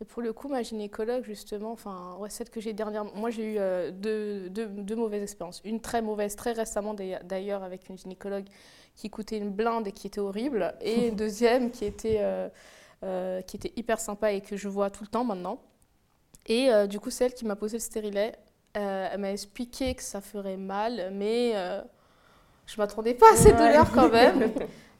Et 0.00 0.04
pour 0.04 0.20
le 0.22 0.32
coup, 0.34 0.48
ma 0.48 0.62
gynécologue, 0.62 1.24
justement, 1.24 1.72
enfin, 1.72 2.16
ouais, 2.20 2.28
celle 2.28 2.50
que 2.50 2.60
j'ai 2.60 2.74
dernièrement, 2.74 3.10
moi 3.14 3.30
j'ai 3.30 3.54
eu 3.54 3.56
euh, 3.58 3.90
deux, 3.90 4.50
deux- 4.50 4.66
deux 4.66 4.94
mauvaises 4.96 5.22
expériences. 5.22 5.62
Une 5.64 5.80
très 5.80 6.02
mauvaise, 6.02 6.36
très 6.36 6.52
récemment 6.52 6.94
d'ailleurs- 6.94 7.62
avec 7.62 7.88
une 7.88 7.96
gynécologue 7.96 8.44
qui 8.94 9.08
coûtait 9.10 9.38
une 9.38 9.50
blinde 9.50 9.86
et 9.88 9.92
qui 9.92 10.06
était 10.06 10.20
horrible. 10.20 10.74
Et 10.82 11.08
une 11.08 11.16
deuxième 11.16 11.70
qui 11.70 11.86
était, 11.86 12.18
euh, 12.20 12.48
euh, 13.04 13.40
qui 13.42 13.56
était 13.56 13.72
hyper 13.76 13.98
sympa 13.98 14.32
et 14.32 14.42
que 14.42 14.56
je 14.56 14.68
vois 14.68 14.90
tout 14.90 15.02
le 15.04 15.08
temps 15.08 15.24
maintenant. 15.24 15.60
Et 16.48 16.68
du 16.88 17.00
coup, 17.00 17.10
celle 17.10 17.34
qui 17.34 17.44
m'a 17.44 17.56
posé 17.56 17.76
le 17.78 17.80
stérilet, 17.82 18.36
elle 18.74 19.18
m'a 19.18 19.32
expliqué 19.32 19.96
que 19.96 20.02
ça 20.02 20.20
ferait 20.20 20.56
mal, 20.56 21.10
mais 21.12 21.54
je 22.66 22.76
m'attendais 22.78 23.14
pas 23.14 23.32
à 23.32 23.36
ces 23.36 23.50
Ouais. 23.50 23.56
douleurs 23.56 23.90
quand 23.90 24.08
même. 24.12 24.52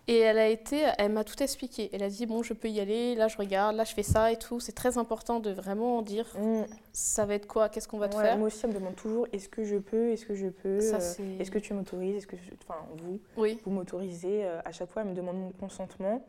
Et 0.09 0.19
elle 0.21 0.39
a 0.39 0.47
été, 0.47 0.85
elle 0.99 1.11
m'a 1.11 1.25
tout 1.25 1.43
expliqué. 1.43 1.91
Elle 1.93 2.03
a 2.05 2.09
dit 2.09 2.27
bon, 2.27 2.43
je 2.45 2.53
peux 2.55 2.69
y 2.69 2.79
aller. 2.79 3.17
Là, 3.17 3.27
je 3.27 3.37
regarde. 3.37 3.75
Là, 3.75 3.83
je 3.85 3.93
fais 3.93 4.05
ça 4.05 4.31
et 4.31 4.37
tout. 4.37 4.61
C'est 4.61 4.73
très 4.73 4.99
important 4.99 5.41
de 5.41 5.51
vraiment 5.51 6.01
dire 6.03 6.27
Mm. 6.39 6.63
ça 6.93 7.25
va 7.25 7.35
être 7.35 7.47
quoi, 7.49 7.69
qu'est-ce 7.69 7.89
qu'on 7.89 7.99
va 7.99 8.09
te 8.09 8.17
Ouais, 8.17 8.23
faire? 8.23 8.37
Moi 8.39 8.47
aussi, 8.47 8.61
elle 8.65 8.71
me 8.71 8.75
demande 8.79 8.95
toujours 8.95 9.27
est-ce 9.33 9.49
que 9.49 9.65
je 9.65 9.77
peux, 9.77 10.11
est-ce 10.13 10.25
que 10.25 10.35
je 10.35 10.47
peux, 10.47 10.79
euh, 10.81 11.01
est-ce 11.41 11.51
que 11.51 11.59
tu 11.59 11.75
m'autorises, 11.75 12.17
est-ce 12.17 12.27
que, 12.29 12.37
je- 12.37 12.53
enfin, 12.69 12.81
vous, 12.99 13.19
Oui. 13.37 13.61
vous 13.65 13.71
m'autorisez. 13.73 14.45
euh, 14.45 14.61
à 14.65 14.71
chaque 14.71 14.91
fois, 14.91 15.03
elle 15.03 15.09
me 15.09 15.15
demande 15.15 15.39
mon 15.39 15.51
consentement. 15.51 16.23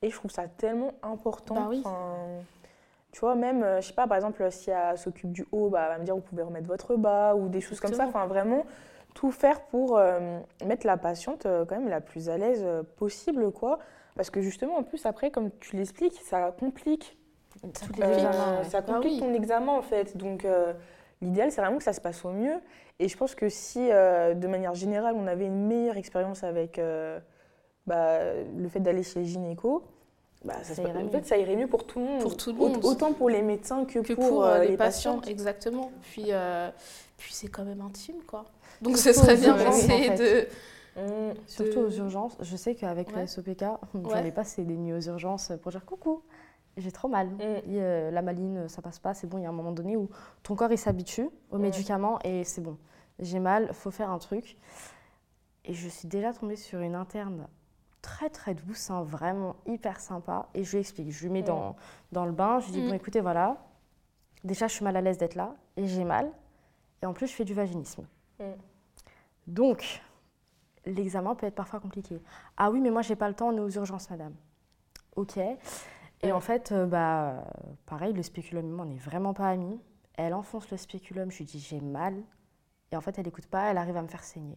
Et 0.00 0.10
je 0.10 0.14
trouve 0.16 0.30
ça 0.30 0.46
tellement 0.46 0.92
important. 1.02 1.54
Bah 1.54 1.66
oui. 1.70 1.82
Tu 3.12 3.20
vois, 3.20 3.34
même, 3.34 3.62
euh, 3.62 3.80
je 3.80 3.88
sais 3.88 3.92
pas, 3.92 4.06
par 4.06 4.16
exemple, 4.16 4.46
si 4.50 4.70
elle 4.70 4.96
s'occupe 4.96 5.32
du 5.32 5.44
haut, 5.52 5.68
bah, 5.68 5.82
elle 5.84 5.88
va 5.94 5.98
me 5.98 6.04
dire 6.04 6.14
vous 6.14 6.22
pouvez 6.22 6.42
remettre 6.42 6.66
votre 6.66 6.94
bas 6.96 7.34
ou 7.34 7.48
des 7.48 7.60
choses 7.60 7.78
comme 7.80 7.92
ça. 7.92 8.06
Enfin, 8.06 8.26
vraiment, 8.26 8.64
tout 9.14 9.30
faire 9.30 9.60
pour 9.66 9.96
euh, 9.98 10.38
mettre 10.64 10.86
la 10.86 10.96
patiente 10.96 11.46
euh, 11.46 11.64
quand 11.64 11.76
même 11.76 11.88
la 11.88 12.00
plus 12.00 12.28
à 12.28 12.36
l'aise 12.38 12.62
euh, 12.64 12.82
possible, 12.96 13.50
quoi. 13.52 13.78
Parce 14.16 14.30
que 14.30 14.40
justement, 14.40 14.76
en 14.76 14.82
plus, 14.82 15.06
après, 15.06 15.30
comme 15.30 15.50
tu 15.60 15.76
l'expliques, 15.76 16.20
ça 16.24 16.52
complique 16.58 17.16
Tous 17.62 17.92
les 18.00 18.06
examens, 18.14 18.58
ouais. 18.58 18.64
ça 18.64 18.78
Ah 18.78 18.82
complique 18.82 19.14
oui. 19.14 19.20
ton 19.20 19.32
examen 19.34 19.72
en 19.72 19.82
fait. 19.82 20.16
Donc 20.16 20.46
l'idéal 21.22 21.50
c'est 21.52 21.60
vraiment 21.62 21.78
que 21.78 21.84
ça 21.84 21.92
se 21.94 22.00
passe 22.00 22.24
au 22.24 22.30
mieux. 22.30 22.56
Et 22.98 23.08
je 23.08 23.16
pense 23.16 23.34
que 23.34 23.48
si 23.48 23.78
de 23.88 24.46
manière 24.46 24.74
générale 24.74 25.14
on 25.16 25.26
avait 25.26 25.46
une 25.46 25.66
meilleure 25.66 25.96
expérience 25.96 26.44
avec 26.44 26.78
bah, 27.86 28.18
le 28.56 28.68
fait 28.68 28.80
d'aller 28.80 29.02
chez 29.02 29.20
le 29.20 29.24
gynéco, 29.24 29.82
bah, 30.44 30.54
ça, 30.62 30.80
irait 30.82 30.92
en 30.98 31.04
mieux. 31.04 31.10
fait 31.10 31.24
ça 31.24 31.36
irait 31.38 31.56
mieux 31.56 31.68
pour 31.68 31.86
tout 31.86 31.98
le 32.00 32.04
monde. 32.06 32.20
Pour 32.22 32.36
tout 32.36 32.52
le 32.52 32.60
Au- 32.60 32.68
monde. 32.68 32.84
Autant 32.84 33.12
pour 33.14 33.30
les 33.30 33.42
médecins 33.42 33.84
que, 33.84 34.00
que 34.00 34.12
pour, 34.12 34.28
pour, 34.28 34.44
euh, 34.44 34.58
les, 34.60 34.68
les 34.68 34.76
patients, 34.76 35.20
exactement. 35.22 35.90
Puis, 36.02 36.26
euh, 36.28 36.70
puis 37.16 37.32
c'est 37.32 37.48
quand 37.48 37.64
même 37.64 37.80
intime, 37.80 38.22
quoi. 38.26 38.44
Donc 38.82 38.96
ce 38.98 39.12
serait 39.12 39.36
bien 39.36 39.56
d'essayer 39.56 40.10
en 40.10 40.14
de... 40.14 40.46
Mm. 40.94 41.34
Surtout 41.46 41.78
aux 41.80 41.90
urgences. 41.90 42.36
Je 42.40 42.56
sais 42.56 42.74
qu'avec 42.74 43.08
Ouais. 43.14 43.22
le 43.22 43.26
SOPK, 43.26 43.64
j'en 43.94 44.00
Ouais. 44.10 44.28
ai 44.28 44.32
passé 44.32 44.64
des 44.64 44.76
nuits 44.76 44.92
aux 44.92 45.00
urgences 45.00 45.52
pour 45.62 45.70
dire 45.72 45.86
coucou, 45.86 46.22
j'ai 46.76 46.92
trop 46.92 47.08
mal. 47.08 47.28
Mm. 47.28 47.40
Et, 47.40 47.62
euh, 47.80 48.10
la 48.10 48.20
maline, 48.22 48.68
ça 48.68 48.82
passe 48.82 48.98
pas, 48.98 49.14
c'est 49.14 49.26
bon. 49.26 49.38
Il 49.38 49.42
y 49.44 49.46
a 49.46 49.48
un 49.48 49.52
moment 49.52 49.72
donné 49.72 49.96
où 49.96 50.10
ton 50.42 50.54
corps 50.54 50.70
il 50.72 50.76
s'habitue 50.78 51.28
aux 51.50 51.56
Ouais. 51.56 51.62
médicaments 51.62 52.18
et 52.24 52.44
c'est 52.44 52.60
bon. 52.60 52.76
J'ai 53.18 53.38
mal, 53.38 53.72
faut 53.72 53.90
faire 53.90 54.10
un 54.10 54.18
truc. 54.18 54.58
Et 55.64 55.72
je 55.74 55.88
suis 55.88 56.08
déjà 56.08 56.32
tombée 56.32 56.56
sur 56.56 56.80
une 56.80 56.94
interne 56.96 57.46
très 58.02 58.28
très 58.30 58.52
douce, 58.52 58.90
hein, 58.90 59.02
vraiment 59.04 59.54
hyper 59.64 60.00
sympa. 60.00 60.48
Et 60.54 60.64
je 60.64 60.72
lui 60.72 60.78
explique, 60.80 61.10
je 61.12 61.22
lui 61.22 61.30
mets 61.30 61.42
dans, 61.42 61.76
dans 62.10 62.26
le 62.26 62.32
bain, 62.32 62.58
je 62.58 62.66
lui 62.66 62.72
dis 62.72 62.80
Mm. 62.82 62.88
bon 62.88 62.94
écoutez 62.94 63.20
voilà, 63.20 63.56
déjà 64.42 64.66
je 64.66 64.72
suis 64.74 64.84
mal 64.84 64.96
à 64.96 65.00
l'aise 65.00 65.18
d'être 65.18 65.36
là 65.36 65.54
et 65.76 65.86
j'ai 65.86 66.02
mal. 66.04 66.28
Et 67.02 67.06
en 67.06 67.12
plus 67.12 67.28
je 67.28 67.32
fais 67.32 67.44
du 67.44 67.54
vaginisme. 67.54 68.04
Donc, 69.46 70.02
l'examen 70.86 71.34
peut 71.34 71.46
être 71.46 71.54
parfois 71.54 71.80
compliqué. 71.80 72.20
Ah 72.56 72.70
oui, 72.70 72.80
mais 72.80 72.90
moi, 72.90 73.02
j'ai 73.02 73.16
pas 73.16 73.28
le 73.28 73.34
temps, 73.34 73.48
on 73.48 73.56
est 73.56 73.60
aux 73.60 73.70
urgences, 73.70 74.10
madame. 74.10 74.34
Ok. 75.16 75.36
Et 75.36 75.56
Ouais. 76.26 76.32
en 76.32 76.40
fait, 76.40 76.70
euh, 76.72 76.86
bah, 76.86 77.44
pareil, 77.86 78.12
le 78.12 78.22
spéculum 78.22 78.78
on 78.80 78.84
n'est 78.84 78.96
vraiment 78.96 79.34
pas 79.34 79.48
amis. 79.48 79.80
Elle 80.14 80.34
enfonce 80.34 80.70
le 80.70 80.76
spéculum, 80.76 81.30
je 81.30 81.38
lui 81.38 81.44
dis 81.44 81.58
j'ai 81.58 81.80
mal. 81.80 82.14
Et 82.92 82.96
en 82.96 83.00
fait, 83.00 83.18
elle 83.18 83.24
n'écoute 83.24 83.46
pas, 83.46 83.70
elle 83.70 83.78
arrive 83.78 83.96
à 83.96 84.02
me 84.02 84.08
faire 84.08 84.22
saigner. 84.22 84.56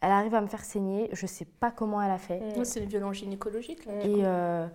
Elle 0.00 0.10
arrive 0.10 0.34
à 0.34 0.40
me 0.40 0.48
faire 0.48 0.64
saigner, 0.64 1.08
je 1.12 1.26
sais 1.26 1.44
pas 1.44 1.70
comment 1.70 2.02
elle 2.02 2.10
a 2.10 2.18
fait. 2.18 2.40
Ouais, 2.58 2.64
C'est 2.64 2.80
les 2.80 2.86
violences 2.86 3.16
gynécologiques, 3.16 3.86
là. 3.86 4.04
Et 4.04 4.16
euh, 4.24 4.66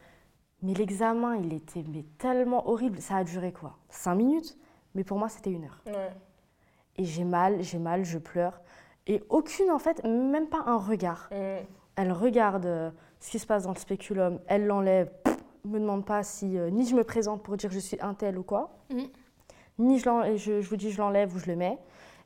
mais 0.63 0.73
l'examen, 0.73 1.35
il 1.35 1.53
était 1.53 1.83
mais 1.87 2.03
tellement 2.17 2.67
horrible. 2.69 2.99
Ça 3.01 3.17
a 3.17 3.23
duré 3.23 3.51
quoi 3.51 3.77
Cinq 3.89 4.15
minutes 4.15 4.57
Mais 4.95 5.03
pour 5.03 5.19
moi, 5.19 5.29
c'était 5.29 5.51
une 5.51 5.65
heure. 5.65 5.81
Ouais. 5.85 6.09
Et 6.97 7.05
j'ai 7.05 7.23
mal, 7.23 7.61
j'ai 7.61 7.77
mal, 7.79 8.03
je 8.05 8.17
pleure. 8.17 8.59
Et 9.05 9.23
aucune, 9.29 9.71
en 9.71 9.79
fait, 9.79 10.03
même 10.03 10.47
pas 10.47 10.63
un 10.65 10.77
regard. 10.77 11.29
Mm. 11.31 11.35
Elle 11.95 12.11
regarde 12.11 12.65
euh, 12.65 12.89
ce 13.19 13.31
qui 13.31 13.39
se 13.39 13.47
passe 13.47 13.63
dans 13.63 13.71
le 13.73 13.77
spéculum, 13.79 14.39
elle 14.47 14.67
l'enlève, 14.67 15.09
me 15.65 15.79
demande 15.79 16.05
pas 16.05 16.23
si 16.23 16.57
euh, 16.57 16.69
ni 16.69 16.85
je 16.87 16.95
me 16.95 17.03
présente 17.03 17.41
pour 17.43 17.57
dire 17.57 17.71
je 17.71 17.79
suis 17.79 17.97
un 18.01 18.13
tel 18.13 18.37
ou 18.37 18.43
quoi, 18.43 18.77
Mhm. 18.91 19.07
ni 19.79 19.99
je, 19.99 20.05
l'en- 20.05 20.35
je, 20.37 20.61
je 20.61 20.69
vous 20.69 20.75
dis 20.77 20.91
je 20.91 20.97
l'enlève 20.99 21.33
ou 21.35 21.39
je 21.39 21.47
le 21.47 21.55
mets. 21.55 21.77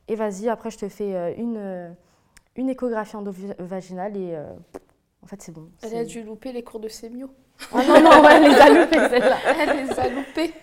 Et 0.10 0.16
vas-y, 0.16 0.50
après 0.50 0.70
je 0.72 0.78
te 0.78 0.90
fais 0.90 1.16
euh, 1.16 1.34
une, 1.38 1.56
euh, 1.58 1.90
une 2.58 2.70
échographie 2.70 3.16
endovaginale 3.16 4.18
et 4.18 4.36
euh, 4.36 4.54
en 5.24 5.28
fait 5.28 5.42
c'est 5.42 5.54
bon. 5.54 5.70
Elle 5.82 5.96
a 5.96 6.04
dû 6.06 6.22
louper 6.24 6.52
les 6.52 6.64
cours 6.64 6.80
de 6.82 6.90
sémio. 6.90 7.30
Ah 7.74 7.82
non, 7.88 8.02
non, 8.02 8.22
ouais, 8.24 8.36
elle 8.36 8.44
les 8.52 8.60
a 8.60 8.70
loupés 8.70 8.98
celle-là. 9.10 9.38
Elle 9.58 9.86
les 9.88 10.00
a 10.00 10.10
loupés. 10.10 10.54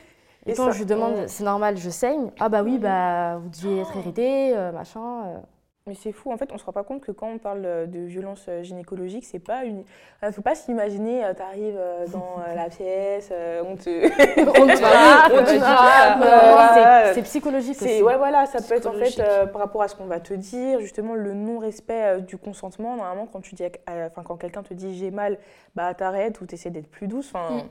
Et 0.49 0.53
Et 0.53 0.55
quand 0.55 0.67
ça- 0.67 0.71
je 0.73 0.79
lui 0.79 0.87
demande, 0.87 1.29
c'est 1.29 1.45
normal, 1.45 1.77
je 1.77 1.91
saigne 1.91 2.31
Ah 2.41 2.49
bah 2.49 2.63
oui, 2.63 2.79
bah 2.79 3.37
vous 3.37 3.49
deviez 3.51 3.81
être 3.83 3.95
irrité, 3.97 4.57
euh, 4.57 4.73
machin. 4.73 5.25
euh. 5.27 5.39
Mais 5.87 5.95
c'est 5.95 6.13
fou, 6.13 6.31
en 6.31 6.37
fait, 6.37 6.51
on 6.53 6.59
se 6.59 6.65
rend 6.67 6.73
pas 6.73 6.85
compte 6.85 7.01
que 7.01 7.13
quand 7.13 7.29
on 7.29 7.39
parle 7.39 7.63
euh, 7.65 7.87
de 7.87 8.01
violence 8.01 8.47
gynécologique, 8.61 9.25
c'est 9.25 9.39
pas 9.39 9.65
une. 9.65 9.85
Il 10.23 10.33
faut 10.33 10.43
pas 10.43 10.55
s'imaginer, 10.55 11.23
tu 11.35 11.43
arrives 11.43 11.81
dans 12.13 12.37
la 12.55 12.69
pièce, 12.69 13.31
on 13.67 13.75
te. 13.77 13.89
On 14.61 14.67
te 14.67 14.73
on 15.33 17.07
te 17.09 17.15
c'est- 17.15 17.23
psychologique 17.23 17.77
C'est 17.79 17.95
aussi. 17.95 18.03
ouais 18.03 18.17
voilà, 18.17 18.45
ça 18.47 18.61
peut 18.61 18.75
être 18.75 18.87
en 18.87 18.93
fait 18.93 19.19
euh, 19.21 19.47
par 19.47 19.63
rapport 19.63 19.83
à 19.83 19.89
ce 19.89 19.95
qu'on 19.97 20.05
va 20.07 20.21
te 20.21 20.35
dire, 20.35 20.81
justement 20.81 21.15
le 21.15 21.33
non-respect 21.33 22.21
du 22.21 22.37
consentement. 22.37 22.97
Normalement, 22.97 23.27
quand 23.27 23.41
tu 23.41 23.55
dis, 23.55 23.65
enfin 23.89 24.23
quand 24.25 24.37
quelqu'un 24.37 24.63
te 24.63 24.75
dit 24.75 24.95
j'ai 24.97 25.11
mal, 25.11 25.39
bah 25.75 25.95
t'arrêtes 25.95 26.41
ou 26.41 26.47
t'essaies 26.47 26.71
d'être 26.71 26.91
plus 26.91 27.09
douce. 27.09 27.31
Enfin, 27.35 27.57
Mm. 27.57 27.63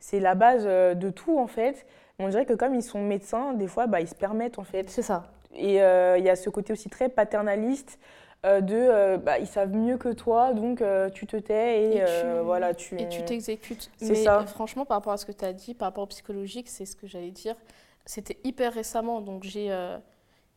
c'est 0.00 0.20
la 0.20 0.34
base 0.34 0.64
de 0.64 1.10
tout 1.10 1.38
en 1.38 1.46
fait. 1.48 1.84
On 2.20 2.28
dirait 2.28 2.46
que 2.46 2.54
comme 2.54 2.74
ils 2.74 2.82
sont 2.82 3.00
médecins, 3.00 3.52
des 3.52 3.68
fois, 3.68 3.86
bah 3.86 4.00
ils 4.00 4.08
se 4.08 4.14
permettent 4.14 4.58
en 4.58 4.64
fait. 4.64 4.90
C'est 4.90 5.02
ça. 5.02 5.24
Et 5.54 5.80
euh, 5.82 6.18
il 6.18 6.24
y 6.24 6.30
a 6.30 6.36
ce 6.36 6.50
côté 6.50 6.72
aussi 6.72 6.88
très 6.90 7.08
paternaliste. 7.08 7.98
euh, 8.46 8.60
de 8.60 8.74
euh, 8.76 9.16
bah, 9.18 9.38
ils 9.40 9.46
savent 9.48 9.72
mieux 9.74 9.96
que 9.98 10.10
toi 10.12 10.52
donc 10.52 10.80
tu 11.12 11.26
te 11.26 11.36
tais 11.36 11.82
et, 11.82 11.96
Et 11.96 12.04
tu- 12.04 12.44
voilà 12.44 12.72
tu 12.74 13.00
Et 13.00 13.08
tu 13.08 13.24
t'exécutes. 13.24 13.90
C'est 13.96 14.10
Mais 14.10 14.14
ça. 14.24 14.44
franchement, 14.46 14.84
par 14.84 14.96
rapport 14.98 15.12
à 15.12 15.16
ce 15.16 15.26
que 15.26 15.32
tu 15.32 15.44
as 15.44 15.52
dit, 15.52 15.74
par 15.74 15.88
rapport 15.88 16.04
au 16.04 16.08
psychologique, 16.08 16.68
c'est 16.68 16.86
ce 16.86 16.94
que 16.96 17.06
j'allais 17.08 17.30
dire. 17.32 17.56
C'était 18.06 18.38
hyper 18.44 18.72
récemment, 18.72 19.20
donc 19.20 19.42
j'ai 19.44 19.70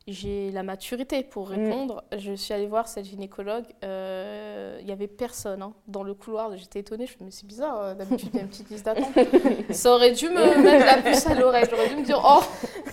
j'ai 0.08 0.50
la 0.52 0.64
maturité 0.64 1.24
pour 1.24 1.50
Mm. 1.50 1.54
répondre. 1.54 2.04
Je 2.18 2.34
suis 2.34 2.54
allée 2.54 2.66
voir 2.68 2.88
cette 2.88 3.06
gynécologue. 3.06 3.66
euh, 3.84 4.78
Il 4.82 4.88
y 4.88 4.92
avait 4.92 5.08
personne 5.08 5.62
hein, 5.62 5.74
dans 5.88 6.02
le 6.04 6.14
couloir. 6.16 6.56
J'étais 6.58 6.80
étonnée. 6.80 7.06
Je 7.06 7.12
me 7.12 7.16
suis 7.16 7.18
dit, 7.20 7.26
mais 7.26 7.32
c'est 7.32 7.46
bizarre. 7.46 7.80
euh, 7.80 7.94
D'habitude, 7.94 8.30
il 8.34 8.38
y 8.38 8.40
a 8.40 8.44
une 8.44 8.50
petite 8.50 8.70
liste 8.72 8.86
d'attente. 8.86 9.14
Ça 9.72 9.94
aurait 9.94 10.12
dû 10.12 10.28
me 10.30 10.62
mettre 10.64 10.86
la 10.86 10.98
puce 11.04 11.28
à 11.28 11.36
l'oreille. 11.36 11.66
J'aurais 11.70 11.88
dû 11.90 11.96
me 11.98 12.04
dire, 12.04 12.20
oh, 12.26 12.42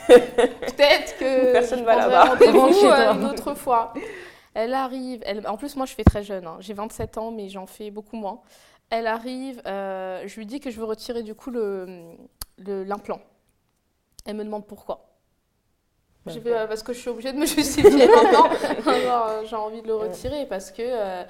peut-être 0.09 1.16
que 1.18 1.52
Personne 1.52 1.78
je 1.80 1.84
va 1.84 1.96
là-bas. 1.96 2.34
euh, 2.40 3.14
une 3.14 3.24
autre 3.24 3.54
fois. 3.54 3.94
Elle 4.54 4.74
arrive. 4.74 5.22
Elle... 5.24 5.46
En 5.46 5.56
plus, 5.56 5.76
moi, 5.76 5.86
je 5.86 5.94
fais 5.94 6.04
très 6.04 6.22
jeune. 6.22 6.46
hein. 6.46 6.56
J'ai 6.61 6.74
27 6.74 7.16
ans, 7.18 7.30
mais 7.30 7.48
j'en 7.48 7.66
fais 7.66 7.90
beaucoup 7.90 8.16
moins. 8.16 8.40
Elle 8.90 9.06
arrive. 9.06 9.61
euh, 9.66 10.22
je 10.26 10.36
lui 10.36 10.46
dis 10.46 10.61
que 10.61 10.70
je 10.70 10.78
veux 10.78 10.86
retirer 10.86 11.22
du 11.22 11.34
coup 11.34 11.50
le 11.50 11.86
le- 12.59 12.84
l'implant. 12.84 13.20
Elle 14.26 14.36
me 14.36 14.44
demande 14.44 14.66
pourquoi. 14.66 15.07
J'ai 16.26 16.40
fait, 16.40 16.52
euh, 16.52 16.66
parce 16.66 16.82
que 16.82 16.92
je 16.92 16.98
suis 16.98 17.08
obligée 17.08 17.32
de 17.32 17.38
me 17.38 17.46
justifier 17.46 18.06
maintenant. 18.08 18.48
Euh, 18.88 19.42
j'ai 19.44 19.56
envie 19.56 19.80
de 19.80 19.86
le 19.86 19.94
retirer 19.94 20.46
parce 20.46 20.70
que, 20.70 20.82
euh, 20.82 21.24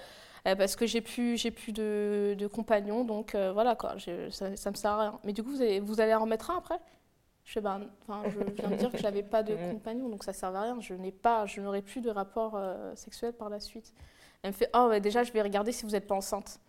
parce 0.57 0.77
que 0.77 0.87
j'ai 0.87 1.01
plus, 1.01 1.37
j'ai 1.37 1.51
plus 1.51 1.73
de, 1.73 2.35
de 2.37 2.47
compagnon. 2.47 3.05
Donc 3.05 3.35
euh, 3.35 3.53
voilà, 3.53 3.77
quoi, 3.77 3.97
ça, 4.31 4.57
ça 4.57 4.71
me 4.71 4.75
sert 4.77 4.91
à 4.93 5.01
rien. 5.01 5.21
Mais 5.25 5.33
du 5.33 5.43
coup, 5.43 5.51
vous 5.51 5.63
allez, 5.63 5.81
vous 5.81 6.01
allez 6.01 6.15
en 6.15 6.21
remettre 6.21 6.51
un 6.51 6.59
après? 6.59 6.79
Je, 7.49 7.61
ben, 7.61 7.81
viens 8.07 8.69
de 8.69 8.75
dire 8.75 8.93
que 8.93 8.99
je 8.99 9.03
n'avais 9.03 9.23
pas 9.23 9.43
de 9.43 9.55
compagnon, 9.73 10.11
donc 10.11 10.23
ça 10.23 10.33
ne 10.33 10.37
sert 10.37 10.55
à 10.55 10.63
rien. 10.63 10.77
Je 10.81 10.93
n'ai 10.93 11.13
pas, 11.13 11.47
je 11.47 11.63
n'aurai 11.63 11.81
plus 11.81 12.03
de 12.03 12.11
rapport 12.11 12.53
euh, 12.57 12.95
sexuel 12.95 13.33
par 13.33 13.49
la 13.49 13.59
suite. 13.59 13.95
Elle 14.43 14.51
me 14.51 14.55
fait, 14.55 14.69
oh, 14.75 14.89
ouais, 14.91 15.01
déjà, 15.01 15.23
je 15.25 15.33
vais 15.33 15.41
regarder 15.41 15.73
si 15.73 15.87
vous 15.87 15.93
n'êtes 15.93 16.07
pas 16.07 16.15
enceinte. 16.15 16.61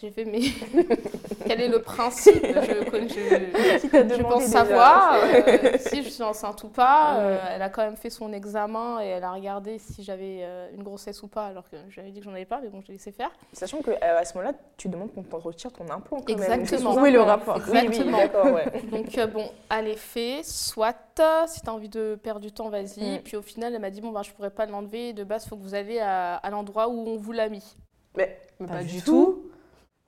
J'ai 0.00 0.10
fait, 0.10 0.24
mais 0.24 0.40
quel 1.46 1.60
est 1.60 1.68
le 1.68 1.80
principe 1.80 2.34
Je, 2.44 2.50
je- 2.82 4.22
pense 4.22 4.44
déjà 4.46 4.48
savoir 4.64 5.14
euh, 5.22 5.76
si 5.78 6.02
je 6.02 6.08
suis 6.08 6.22
enceinte 6.24 6.64
ou 6.64 6.68
pas. 6.68 7.14
Ouais. 7.18 7.20
Euh, 7.24 7.38
elle 7.54 7.62
a 7.62 7.68
quand 7.68 7.82
même 7.82 7.96
fait 7.96 8.10
son 8.10 8.32
examen 8.32 9.00
et 9.00 9.06
elle 9.06 9.22
a 9.22 9.30
regardé 9.30 9.78
si 9.78 10.02
j'avais 10.02 10.40
euh, 10.42 10.68
une 10.74 10.82
grossesse 10.82 11.22
ou 11.22 11.28
pas, 11.28 11.46
alors 11.46 11.68
que 11.70 11.76
j'avais 11.88 12.10
dit 12.10 12.18
que 12.18 12.24
j'en 12.24 12.32
avais 12.32 12.44
pas, 12.46 12.60
mais 12.60 12.68
bon, 12.68 12.80
je 12.80 12.88
l'ai 12.88 12.94
laissé 12.94 13.12
faire. 13.12 13.30
Sachant 13.52 13.80
que 13.80 13.90
euh, 13.92 13.96
à 14.18 14.24
ce 14.24 14.36
moment-là, 14.38 14.56
tu 14.76 14.88
demandes 14.88 15.12
qu'on 15.14 15.22
t'en 15.22 15.38
retire 15.38 15.70
ton 15.72 15.84
implant 15.88 16.20
quand 16.20 16.36
même. 16.36 16.52
Exactement. 16.60 16.94
Où 16.94 17.06
est 17.06 17.12
le 17.12 17.20
rapport? 17.20 17.60
Oui, 17.68 17.78
oui, 17.82 17.86
Exactement. 17.86 18.52
ouais. 18.54 18.82
Donc 18.90 19.16
euh, 19.18 19.26
bon, 19.28 19.48
allez, 19.70 19.94
fais, 19.94 20.40
soit, 20.42 20.96
euh, 21.20 21.44
si 21.46 21.60
tu 21.60 21.68
as 21.68 21.72
envie 21.74 21.88
de 21.88 22.18
perdre 22.20 22.40
du 22.40 22.50
temps, 22.50 22.70
vas-y. 22.70 23.18
Mm. 23.18 23.22
Puis 23.22 23.36
au 23.36 23.42
final, 23.42 23.72
elle 23.74 23.80
m'a 23.80 23.90
dit, 23.90 24.00
bon, 24.00 24.10
bah, 24.10 24.22
je 24.24 24.32
pourrais 24.32 24.50
pas 24.50 24.66
l'enlever, 24.66 25.12
de 25.12 25.22
base, 25.22 25.44
il 25.44 25.48
faut 25.50 25.56
que 25.56 25.62
vous 25.62 25.76
alliez 25.76 26.00
à, 26.00 26.34
à 26.36 26.50
l'endroit 26.50 26.88
où 26.88 27.06
on 27.08 27.16
vous 27.18 27.32
l'a 27.32 27.48
mis. 27.48 27.76
Mais 28.16 28.36
Mais 28.60 28.66
Pas 28.66 28.74
pas, 28.74 28.82
du 28.82 28.96
du 28.96 29.02
tout. 29.02 29.12
tout. 29.12 29.41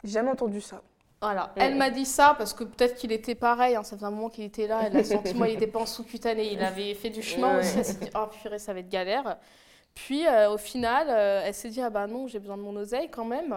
J'ai 0.05 0.13
jamais 0.13 0.31
entendu 0.31 0.61
ça. 0.61 0.83
Voilà, 1.21 1.53
elle 1.57 1.77
m'a 1.77 1.89
dit 1.89 2.05
ça 2.05 2.35
parce 2.37 2.53
que 2.53 2.65
peut-être 2.65 2.97
qu'il 2.97 3.11
était 3.11 3.35
pareil, 3.35 3.77
hein, 3.77 3.83
ça 3.83 3.97
faisait 3.97 4.07
un 4.07 4.11
moment 4.11 4.29
qu'il 4.29 4.45
était 4.45 4.67
là, 4.67 4.83
elle 4.85 4.97
a 4.99 5.05
senti, 5.05 5.33
moi 5.35 5.49
il 5.49 5.55
était 5.55 5.67
pas 5.67 5.79
en 5.81 5.87
sous-cutané, 5.87 6.53
il 6.53 6.63
avait 6.63 6.93
fait 6.93 7.09
du 7.09 7.23
chemin 7.23 7.55
Ouais. 7.55 7.61
aussi, 7.61 7.79
elle 7.79 7.85
s'est 7.85 7.95
dit, 7.95 8.11
oh 8.15 8.27
purée, 8.43 8.59
ça 8.59 8.75
va 8.75 8.81
être 8.81 8.91
galère. 8.91 9.39
Puis 9.95 10.27
euh, 10.27 10.51
au 10.51 10.59
final, 10.59 11.07
euh, 11.09 11.43
elle 11.45 11.55
s'est 11.55 11.71
dit, 11.71 11.81
ah 11.81 11.89
bah 11.89 12.07
non, 12.07 12.27
j'ai 12.27 12.41
besoin 12.41 12.59
de 12.59 12.63
mon 12.63 12.77
oseille 12.77 13.09
quand 13.11 13.25
même. 13.25 13.55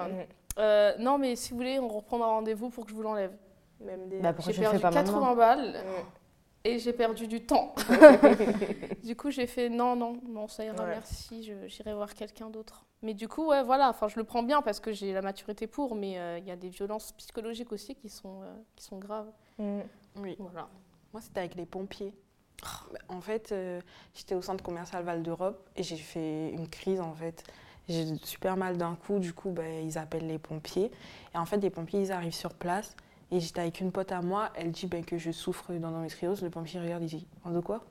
Euh, 0.60 0.94
non, 1.00 1.18
mais 1.18 1.36
si 1.36 1.52
vous 1.52 1.58
voulez, 1.58 1.78
on 1.80 1.90
reprendra 1.90 2.28
rendez-vous 2.28 2.70
pour 2.70 2.86
que 2.86 2.92
je 2.92 2.96
vous 2.96 3.02
l'enlève. 3.04 3.34
Même 3.82 4.08
des... 4.08 4.20
Bah, 4.20 4.34
J'ai 4.48 4.54
perdu 4.54 4.80
pas 4.80 4.90
80 4.92 5.20
maintenant 5.20 5.36
balles. 5.36 5.84
Et 6.64 6.80
j'ai 6.80 6.94
perdu 6.94 7.28
du 7.28 7.46
temps. 7.46 7.74
du 9.04 9.16
coup, 9.16 9.32
j'ai 9.32 9.48
fait 9.48 9.70
non, 9.70 9.96
non, 9.96 10.20
non, 10.28 10.48
ça 10.48 10.64
ira, 10.66 10.76
Ouais. 10.84 10.90
merci, 10.90 11.44
je- 11.44 11.68
j'irai 11.68 11.94
voir 11.94 12.14
quelqu'un 12.14 12.50
d'autre. 12.50 12.86
Mais 13.02 13.14
du 13.14 13.28
coup, 13.28 13.48
ouais, 13.48 13.64
voilà, 13.64 13.90
enfin, 13.90 14.08
je 14.08 14.16
le 14.18 14.24
prends 14.24 14.44
bien 14.44 14.62
parce 14.62 14.80
que 14.80 14.92
j'ai 14.92 15.14
la 15.14 15.22
maturité 15.22 15.68
pour, 15.68 15.96
mais 15.96 16.18
euh, 16.18 16.40
il 16.40 16.46
y 16.48 16.52
a 16.52 16.56
des 16.56 16.70
violences 16.70 17.12
psychologiques 17.14 17.72
aussi 17.72 17.96
qui 17.96 18.10
sont, 18.10 18.42
euh, 18.42 18.54
qui 18.76 18.84
sont 18.84 18.98
graves. 18.98 19.32
Mm. 19.60 19.82
Oui. 20.18 20.36
Voilà. 20.40 20.68
Moi, 21.14 21.22
c'était 21.22 21.40
avec 21.42 21.56
les 21.56 21.66
pompiers. 21.66 22.14
Bah, 22.92 23.00
En 23.10 23.22
fait, 23.22 23.52
euh, 23.52 23.80
j'étais 24.16 24.34
au 24.36 24.42
centre 24.42 24.64
commercial 24.64 25.04
Val 25.04 25.22
d'Europe 25.22 25.70
et 25.76 25.84
j'ai 25.84 25.96
fait 25.98 26.50
une 26.50 26.68
crise 26.68 27.00
en 27.00 27.14
fait. 27.14 27.44
J'ai 27.88 28.16
super 28.24 28.58
mal 28.58 28.78
d'un 28.78 28.96
coup, 28.96 29.20
du 29.20 29.32
coup, 29.32 29.52
bah, 29.52 29.70
ils 29.70 29.98
appellent 29.98 30.28
les 30.28 30.40
pompiers. 30.40 30.92
Et 31.34 31.38
en 31.38 31.46
fait, 31.46 31.58
les 31.58 31.70
pompiers, 31.70 32.02
ils 32.02 32.12
arrivent 32.12 32.34
sur 32.34 32.54
place. 32.54 32.96
Et 33.32 33.40
j'étais 33.40 33.62
avec 33.62 33.82
une 33.82 33.92
pote 33.92 34.12
à 34.12 34.22
moi, 34.22 34.50
elle 34.56 34.72
dit 34.72 34.88
bah, 34.88 35.02
que 35.02 35.18
je 35.18 35.32
souffre 35.32 35.74
d'endométriose. 35.74 36.42
Le 36.42 36.50
pompier 36.50 36.80
regarde, 36.80 37.04
il 37.04 37.10
dit 37.10 37.28
De 37.46 37.60
quoi? 37.60 37.82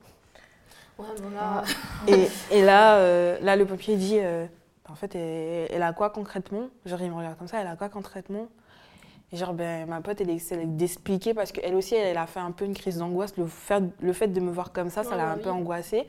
Ouais, 0.98 1.06
voilà. 1.20 1.62
et, 2.06 2.28
et 2.50 2.62
là, 2.62 2.98
euh, 2.98 3.38
là, 3.40 3.56
le 3.56 3.66
pompier 3.66 3.96
dit 3.96 4.18
euh, 4.18 4.46
En 4.88 4.94
fait, 4.94 5.14
elle, 5.14 5.68
elle 5.70 5.82
a 5.82 5.92
quoi 5.92 6.10
concrètement? 6.10 6.68
Genre, 6.86 7.00
il 7.02 7.10
me 7.10 7.16
regarde 7.16 7.36
comme 7.38 7.48
ça, 7.48 7.60
elle 7.60 7.66
a 7.66 7.76
quoi 7.76 7.88
concrètement? 7.88 8.48
Et 9.32 9.36
genre, 9.36 9.54
ben, 9.54 9.86
ma 9.88 10.00
pote, 10.02 10.20
elle 10.20 10.30
essaie 10.30 10.66
d'expliquer 10.66 11.34
parce 11.34 11.52
qu'elle 11.52 11.74
aussi, 11.74 11.94
elle, 11.96 12.18
a 12.18 12.26
fait 12.26 12.40
un 12.40 12.52
peu 12.52 12.64
une 12.66 12.74
crise 12.74 12.98
d'angoisse. 12.98 13.36
Le, 13.36 13.46
fait- 13.46 13.84
le 14.00 14.12
fait 14.12 14.28
de 14.28 14.40
me 14.40 14.50
voir 14.52 14.72
comme 14.72 14.90
ça, 14.90 15.04
ça 15.04 15.10
Ouais, 15.10 15.16
l'a 15.16 15.26
bah 15.26 15.32
un 15.32 15.38
peu 15.38 15.50
angoissée. 15.50 16.06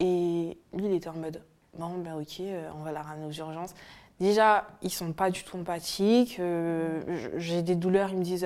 Et 0.00 0.58
lui, 0.72 0.86
il 0.86 0.92
était 0.94 1.08
en 1.08 1.14
mode 1.14 1.42
Bon, 1.78 1.98
ben 1.98 2.14
ok, 2.20 2.40
euh, 2.40 2.70
on 2.78 2.84
va 2.84 2.92
la 2.92 3.02
ramener 3.02 3.26
aux 3.26 3.32
urgences. 3.32 3.74
Déjà, 4.20 4.64
ils 4.82 4.90
sont 4.90 5.12
pas 5.12 5.30
du 5.30 5.42
tout 5.42 5.56
empathiques. 5.56 6.36
euh, 6.40 7.00
j'ai 7.36 7.62
des 7.62 7.74
douleurs, 7.74 8.10
ils 8.12 8.18
me 8.18 8.22
disent 8.24 8.44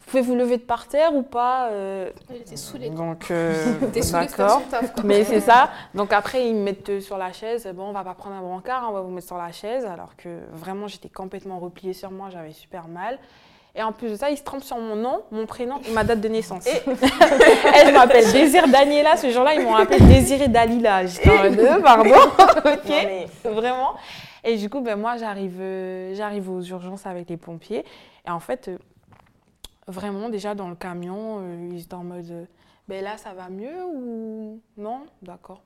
Vous 0.00 0.10
pouvez 0.10 0.22
vous 0.22 0.34
lever 0.34 0.58
de 0.58 0.62
par 0.62 0.86
terre 0.86 1.14
ou 1.14 1.22
pas 1.22 1.68
Euh, 1.70 2.10
était 2.34 2.56
saoulé. 2.56 2.90
Donc, 2.90 3.30
euh, 3.30 3.54
T'es 3.92 4.00
d'accord. 4.00 4.62
Mais 5.04 5.24
c'est 5.24 5.40
ça. 5.40 5.70
Donc 5.94 6.12
après, 6.12 6.46
ils 6.46 6.54
me 6.54 6.62
mettent 6.62 7.00
sur 7.00 7.16
la 7.16 7.32
chaise. 7.32 7.66
Bon, 7.74 7.84
on 7.88 7.92
va 7.92 8.04
pas 8.04 8.14
prendre 8.14 8.36
un 8.36 8.42
brancard, 8.42 8.86
on 8.90 8.92
va 8.92 9.00
vous 9.00 9.10
mettre 9.10 9.26
sur 9.26 9.38
la 9.38 9.50
chaise. 9.50 9.86
Alors 9.86 10.14
que 10.16 10.28
vraiment, 10.52 10.88
j'étais 10.88 11.08
complètement 11.08 11.58
repliée 11.58 11.94
sur 11.94 12.10
moi, 12.10 12.28
j'avais 12.30 12.52
super 12.52 12.86
mal. 12.86 13.18
Et 13.74 13.82
en 13.82 13.92
plus 13.92 14.10
de 14.10 14.16
ça, 14.16 14.28
ils 14.28 14.36
se 14.36 14.42
trompent 14.42 14.64
sur 14.64 14.76
mon 14.78 14.96
nom, 14.96 15.22
mon 15.30 15.46
prénom 15.46 15.76
et 15.88 15.92
ma 15.92 16.02
date 16.02 16.20
de 16.20 16.28
naissance. 16.28 16.66
Elle 17.74 17.94
m'appelle 17.94 18.30
Désir 18.32 18.66
Daniela. 18.68 19.16
Ce 19.16 19.30
jour-là, 19.30 19.54
ils 19.54 19.62
m'ont 19.62 19.74
appelé 19.76 20.00
Désiré 20.00 20.48
Dalila. 20.48 21.06
J'étais 21.06 21.30
en 21.30 21.42
mode, 21.44 21.58
euh, 21.60 21.80
pardon. 21.80 22.10
ok. 22.58 22.64
Non, 22.66 22.80
mais- 22.88 23.26
Vraiment. 23.44 23.94
Et 24.44 24.56
du 24.56 24.68
coup, 24.70 24.80
ben, 24.80 24.98
moi, 24.98 25.16
j'arrive, 25.16 25.58
euh, 25.60 26.14
j'arrive 26.14 26.50
aux 26.50 26.62
urgences 26.62 27.06
avec 27.06 27.28
les 27.28 27.36
pompiers. 27.36 27.84
Et 28.26 28.30
en 28.30 28.40
fait, 28.40 28.68
euh, 28.68 28.78
vraiment, 29.86 30.28
déjà 30.28 30.54
dans 30.54 30.68
le 30.68 30.74
camion, 30.76 31.38
euh, 31.40 31.68
ils 31.72 31.80
étaient 31.82 31.94
en 31.94 32.04
mode 32.04 32.30
euh, 32.30 32.44
ben 32.88 33.04
là, 33.04 33.18
ça 33.18 33.34
va 33.34 33.50
mieux 33.50 33.84
ou 33.84 34.62
non? 34.78 35.00
D'accord. 35.20 35.60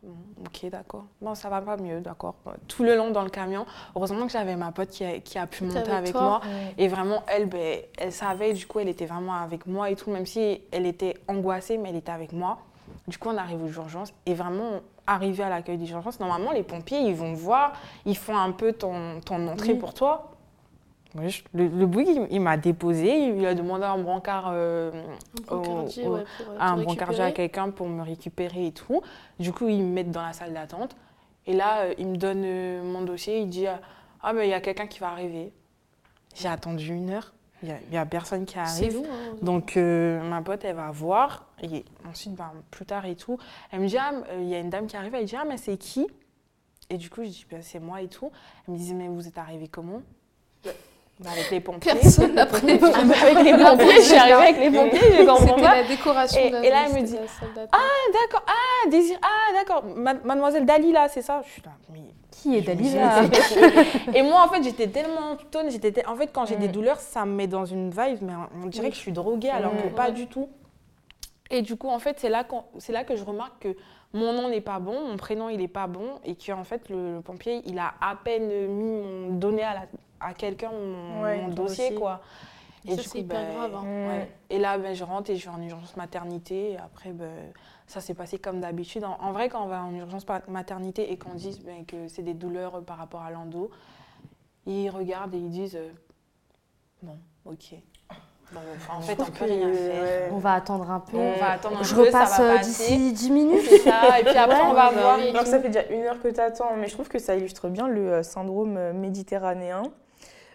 ok, 0.44 0.70
d'accord. 0.70 1.04
Non, 1.20 1.36
ça 1.36 1.48
va 1.48 1.60
pas 1.60 1.76
mieux, 1.76 2.00
d'accord. 2.00 2.34
Tout 2.66 2.82
le 2.82 2.96
long 2.96 3.12
dans 3.12 3.22
le 3.22 3.30
camion, 3.30 3.64
heureusement 3.94 4.26
que 4.26 4.32
j'avais 4.32 4.56
ma 4.56 4.72
pote 4.72 4.88
qui 4.88 5.04
a, 5.04 5.20
qui 5.20 5.38
a 5.38 5.46
pu 5.46 5.62
monter 5.62 5.92
avec 5.92 6.10
toi. 6.10 6.20
moi. 6.20 6.40
Et 6.78 6.88
vraiment, 6.88 7.22
elle, 7.28 7.46
ben, 7.48 7.78
elle 7.96 8.10
savait, 8.10 8.54
du 8.54 8.66
coup, 8.66 8.80
elle 8.80 8.88
était 8.88 9.06
vraiment 9.06 9.34
avec 9.34 9.66
moi 9.66 9.88
et 9.88 9.94
tout, 9.94 10.10
même 10.10 10.26
si 10.26 10.62
elle 10.72 10.84
était 10.84 11.14
angoissée, 11.28 11.78
mais 11.78 11.90
elle 11.90 11.96
était 11.96 12.10
avec 12.10 12.32
moi. 12.32 12.58
Du 13.09 13.18
coup, 13.18 13.28
on 13.30 13.36
arrive 13.36 13.62
aux 13.62 13.68
urgences 13.68 14.12
et 14.26 14.34
vraiment, 14.34 14.80
arrivé 15.07 15.42
à 15.42 15.48
l'accueil 15.48 15.76
des 15.78 15.90
urgences, 15.90 16.20
normalement, 16.20 16.53
les 16.53 16.62
pompiers, 16.62 17.00
ils 17.00 17.14
vont 17.14 17.32
voir, 17.34 17.72
ils 18.07 18.16
font 18.16 18.36
un 18.36 18.53
peu 18.53 18.72
ton, 18.72 19.20
ton 19.24 19.48
entrée 19.48 19.72
Oui. 19.72 19.78
pour 19.78 19.92
toi. 19.94 20.28
Moi, 21.14 21.28
je- 21.28 21.42
le, 21.53 21.66
le 21.68 21.86
boug, 21.86 22.07
il, 22.07 22.26
il 22.30 22.40
m'a 22.40 22.57
déposé, 22.57 23.28
il 23.36 23.44
a 23.44 23.55
demandé 23.55 23.84
un 23.84 23.98
brancard, 23.98 24.46
euh, 24.53 24.90
Un 25.50 25.55
au- 25.57 25.82
ouais, 25.82 25.90
euh, 25.98 26.24
un 26.59 26.76
te 26.78 26.82
brancardier 26.84 27.22
à 27.24 27.32
quelqu'un 27.32 27.70
pour 27.70 27.88
me 27.88 28.03
récupérer 28.03 28.68
et 28.68 28.72
tout. 28.72 29.03
Du 29.38 29.53
coup, 29.53 29.68
ils 29.68 29.82
me 29.82 29.92
mettent 29.92 30.11
dans 30.12 30.22
la 30.22 30.32
salle 30.32 30.55
d'attente. 30.55 30.96
Et 31.46 31.53
là, 31.55 31.80
euh, 31.82 31.94
il 31.98 32.07
me 32.07 32.16
donne 32.16 32.42
euh, 32.44 32.82
mon 32.84 33.03
dossier, 33.03 33.40
il 33.40 33.48
dit 33.48 33.66
Ah, 34.22 34.32
ben 34.32 34.44
il 34.44 34.48
y 34.50 34.55
a 34.55 34.61
quelqu'un 34.61 34.86
qui 34.86 35.00
va 35.00 35.09
arriver. 35.09 35.53
J'ai 36.34 36.48
attendu 36.48 36.94
une 36.94 37.11
heure, 37.11 37.34
il 37.62 37.66
n'y 37.68 37.72
a, 37.74 37.78
il 37.88 37.94
y 37.94 37.96
a 37.96 38.04
personne 38.06 38.44
qui 38.44 38.54
C'est 38.66 38.86
arrive. 38.86 38.98
nous, 38.98 39.04
hein. 39.04 39.36
Donc, 39.42 39.76
euh, 39.76 40.20
ma 40.28 40.42
pote, 40.42 40.64
elle 40.64 40.76
va 40.76 40.90
voir. 40.90 41.46
Et 41.62 41.84
ensuite, 42.08 42.34
ben, 42.34 42.52
plus 42.70 42.84
tard 42.86 43.06
et 43.06 43.14
tout, 43.16 43.38
elle 43.70 43.80
me 43.80 43.86
dit 43.86 43.96
Ah, 43.98 44.12
euh, 44.30 44.38
il 44.40 44.48
y 44.48 44.54
a 44.54 44.58
une 44.58 44.70
dame 44.70 44.86
qui 44.86 44.96
arrive. 44.96 45.14
Elle 45.14 45.24
dit 45.26 45.36
Ah, 45.36 45.44
mais 45.46 45.56
c'est 45.56 45.76
qui? 45.76 46.06
Et 46.90 46.96
du 46.98 47.08
coup, 47.08 47.22
je 47.22 47.28
dis 47.28 47.46
Ben, 47.50 47.62
C'est 47.62 47.78
moi 47.80 48.02
et 48.02 48.08
tout. 48.08 48.30
Elle 48.66 48.74
me 48.74 48.78
disait 48.78 48.94
Mais 48.94 49.08
vous 49.08 49.26
êtes 49.28 49.38
arrivé 49.38 49.68
comment? 49.68 50.02
Ben, 51.20 51.30
Avec 51.30 51.50
les 51.50 51.60
pompiers. 51.60 51.92
Personne 51.94 52.34
n'a 52.34 52.46
prévu. 52.46 52.78
Ah, 52.82 53.02
ben, 53.04 53.12
avec 53.12 53.44
les 53.44 53.52
pompiers, 53.64 53.96
je 53.96 54.00
suis 54.00 54.16
arrivée 54.16 54.34
avec 54.34 54.58
les 54.58 54.70
pompiers, 54.70 55.00
je 55.18 55.24
comprends 55.24 55.56
C'était 55.56 55.62
la 55.62 55.84
décoration 55.84 56.40
Et- 56.40 56.48
de 56.50 56.54
la 56.54 56.64
et 56.64 56.70
là, 56.70 56.76
elle 56.88 56.94
me 57.00 57.06
dit. 57.06 57.16
Ah, 57.70 57.78
d'accord. 58.12 58.44
Ah, 58.46 58.88
Désir. 58.90 59.18
Ah, 59.22 59.52
d'accord. 59.54 59.84
Ma- 59.94 60.14
Mademoiselle 60.14 60.64
Dalila, 60.66 61.08
c'est 61.08 61.22
ça? 61.22 61.42
Je 61.46 61.50
suis 61.52 61.62
là, 61.62 61.70
mais 61.92 62.00
Qui 62.30 62.56
est 62.56 62.62
Dalila? 62.62 63.22
Et 64.14 64.22
moi, 64.22 64.42
en 64.44 64.48
fait, 64.48 64.62
j'étais 64.64 64.88
tellement 64.88 65.36
tonne. 65.50 65.70
J'étais 65.70 65.92
te- 65.92 66.08
En 66.08 66.16
fait, 66.16 66.28
quand 66.32 66.46
j'ai 66.46 66.56
des 66.56 66.66
douleurs, 66.68 66.98
ça 66.98 67.24
me 67.24 67.32
met 67.34 67.46
dans 67.46 67.66
une 67.66 67.90
vibe, 67.90 68.18
mais 68.22 68.32
on 68.62 68.66
dirait 68.66 68.86
Oui. 68.86 68.90
que 68.90 68.96
je 68.96 69.00
suis 69.00 69.12
droguée, 69.12 69.50
alors 69.50 69.72
que 69.80 69.88
pas 69.94 70.10
du 70.10 70.26
tout. 70.26 70.48
Et 71.50 71.62
du 71.62 71.76
coup, 71.76 71.88
en 71.88 71.98
fait, 72.00 72.16
c'est 72.18 72.30
là, 72.30 72.44
c'est 72.78 72.92
là 72.92 73.04
que 73.04 73.14
je 73.14 73.22
remarque 73.22 73.60
que 73.60 73.76
mon 74.14 74.32
nom 74.32 74.48
n'est 74.48 74.60
pas 74.62 74.78
bon, 74.80 75.06
mon 75.08 75.16
prénom, 75.18 75.50
il 75.50 75.58
n'est 75.58 75.68
pas 75.68 75.86
bon, 75.86 76.14
et 76.24 76.34
que 76.34 76.50
en 76.52 76.64
fait, 76.64 76.88
le, 76.88 77.16
le 77.16 77.20
pompier, 77.20 77.60
il 77.66 77.78
a 77.78 77.92
à 78.00 78.16
peine 78.16 78.48
mis 78.68 79.02
mon, 79.02 79.28
donné 79.36 79.62
à, 79.62 79.74
la- 79.74 79.80
à 80.24 80.34
quelqu'un 80.34 80.70
mon, 80.70 81.22
Ouais, 81.22 81.40
mon 81.42 81.48
ton 81.48 81.62
dossier, 81.64 81.84
dossier. 81.90 81.98
quoi. 82.00 82.20
Ça, 82.88 82.96
c'est 83.02 83.18
hyper 83.20 83.52
grave, 83.54 83.74
hein. 83.76 83.84
Ouais. 84.08 84.28
Et 84.50 84.58
là, 84.58 84.76
ben, 84.76 84.92
je 84.94 85.04
rentre 85.04 85.30
et 85.30 85.36
je 85.36 85.48
vais 85.48 85.54
en 85.56 85.62
urgence 85.62 85.96
maternité. 85.96 86.72
Et 86.72 86.78
après, 86.78 87.10
ben, 87.12 87.30
ça 87.86 88.00
s'est 88.00 88.14
passé 88.14 88.38
comme 88.38 88.58
d'habitude. 88.60 89.04
En, 89.04 89.16
en 89.20 89.32
vrai, 89.32 89.48
quand 89.48 89.62
on 89.62 89.68
va 89.68 89.84
en 89.84 89.94
urgence 89.94 90.26
maternité 90.48 91.12
et 91.12 91.16
qu'on 91.16 91.34
dit 91.34 91.60
ben, 91.64 91.84
que 91.86 92.08
c'est 92.08 92.22
des 92.22 92.34
douleurs 92.34 92.76
euh, 92.76 92.80
par 92.80 92.96
rapport 92.98 93.22
à 93.22 93.30
l'endo, 93.30 93.70
ils 94.66 94.90
regardent 94.90 95.34
et 95.34 95.38
ils 95.38 95.50
disent 95.50 95.76
euh, 95.76 95.90
Bon, 97.02 97.16
ok. 97.44 97.74
Bon, 98.52 98.60
enfin, 98.76 98.98
en 98.98 99.00
fait, 99.00 99.18
on 99.20 99.24
peut 99.30 99.44
rien 99.44 99.72
faire. 99.72 100.32
On 100.32 100.36
va 100.38 100.54
attendre 100.54 100.90
un 100.90 101.00
peu. 101.00 101.16
On 101.16 101.38
va 101.38 101.52
attendre 101.52 101.78
un 101.78 101.82
Je 101.84 101.94
peu, 101.94 102.02
repasse 102.02 102.36
ça 102.36 102.42
va 102.42 102.50
euh, 102.52 102.56
passer. 102.58 102.96
d'ici 102.96 103.12
10 103.12 103.30
minutes. 103.30 103.62
C'est 103.66 103.78
ça, 103.78 104.20
et 104.20 104.24
puis 104.24 104.36
après, 104.36 104.56
Ouais, 104.56 104.66
on 104.68 104.74
va 104.74 104.90
bah 104.92 105.00
voir. 105.00 105.18
et 105.20 105.30
Alors 105.30 105.46
ça 105.46 105.58
fait 105.60 105.68
déjà 105.70 105.86
une 105.86 106.02
heure 106.02 106.20
que 106.20 106.28
tu 106.28 106.38
attends, 106.40 106.76
mais 106.76 106.86
je 106.88 106.92
trouve 106.94 107.08
que 107.08 107.18
ça 107.18 107.34
illustre 107.36 107.68
bien 107.68 107.88
le 107.88 108.12
euh, 108.12 108.22
syndrome 108.22 108.76
euh, 108.76 108.92
méditerranéen, 108.92 109.84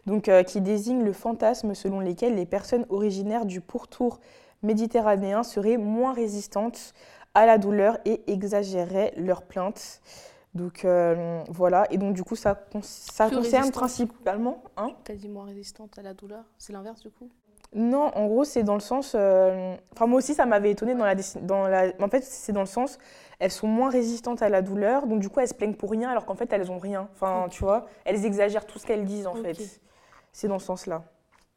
donc, 0.07 0.27
euh, 0.29 0.41
qui 0.41 0.59
désigne 0.61 1.03
le 1.03 1.13
fantasme 1.13 1.75
selon 1.75 1.99
lequel 1.99 2.33
les 2.35 2.45
personnes 2.47 2.85
originaires 2.89 3.45
du 3.45 3.61
pourtour 3.61 4.19
méditerranéen 4.63 5.43
seraient 5.43 5.77
moins 5.77 6.13
résistantes 6.13 6.93
à 7.35 7.45
la 7.45 7.59
douleur 7.59 7.99
et 8.05 8.21
exagéreraient 8.31 9.13
leurs 9.17 9.43
plaintes. 9.43 10.01
Donc 10.55 10.85
euh, 10.85 11.43
voilà, 11.49 11.85
et 11.91 11.97
donc 11.99 12.15
du 12.15 12.23
coup 12.23 12.35
ça, 12.35 12.55
con- 12.55 12.79
ça 12.81 13.29
concerne 13.29 13.71
principalement... 13.71 14.63
Hein 14.77 14.91
Quasiment 15.03 15.41
résistante 15.43 15.99
à 15.99 16.01
la 16.01 16.15
douleur. 16.15 16.43
C'est 16.57 16.73
l'inverse 16.73 17.01
du 17.01 17.11
coup? 17.11 17.29
Non, 17.75 18.11
en 18.15 18.27
gros, 18.27 18.45
c'est 18.45 18.63
dans 18.63 18.75
le 18.75 18.79
sens. 18.79 19.13
euh, 19.13 19.75
Enfin, 19.93 20.07
moi 20.07 20.19
aussi, 20.19 20.33
ça 20.33 20.45
m'avait 20.45 20.71
étonné 20.71 20.95
dans 20.95 21.03
la, 21.03 21.15
dans 21.41 21.67
la. 21.67 21.91
En 22.01 22.07
fait, 22.07 22.23
c'est 22.23 22.53
dans 22.53 22.61
le 22.61 22.65
sens. 22.65 22.97
Elles 23.39 23.51
sont 23.51 23.67
moins 23.67 23.89
résistantes 23.89 24.41
à 24.41 24.47
la 24.47 24.61
douleur, 24.61 25.05
donc 25.05 25.19
du 25.19 25.27
coup, 25.29 25.41
elles 25.41 25.49
se 25.49 25.53
plaignent 25.53 25.75
pour 25.75 25.91
rien, 25.91 26.09
alors 26.09 26.25
qu'en 26.25 26.33
fait, 26.35 26.51
elles 26.53 26.71
ont 26.71 26.79
rien. 26.79 27.09
Enfin, 27.13 27.47
tu 27.51 27.63
vois, 27.65 27.85
elles 28.05 28.25
exagèrent 28.25 28.65
tout 28.65 28.79
ce 28.79 28.85
qu'elles 28.87 29.03
disent, 29.03 29.27
en 29.27 29.35
fait. 29.35 29.81
C'est 30.37 30.47
dans 30.47 30.59
ce 30.59 30.67
sens-là. 30.67 31.01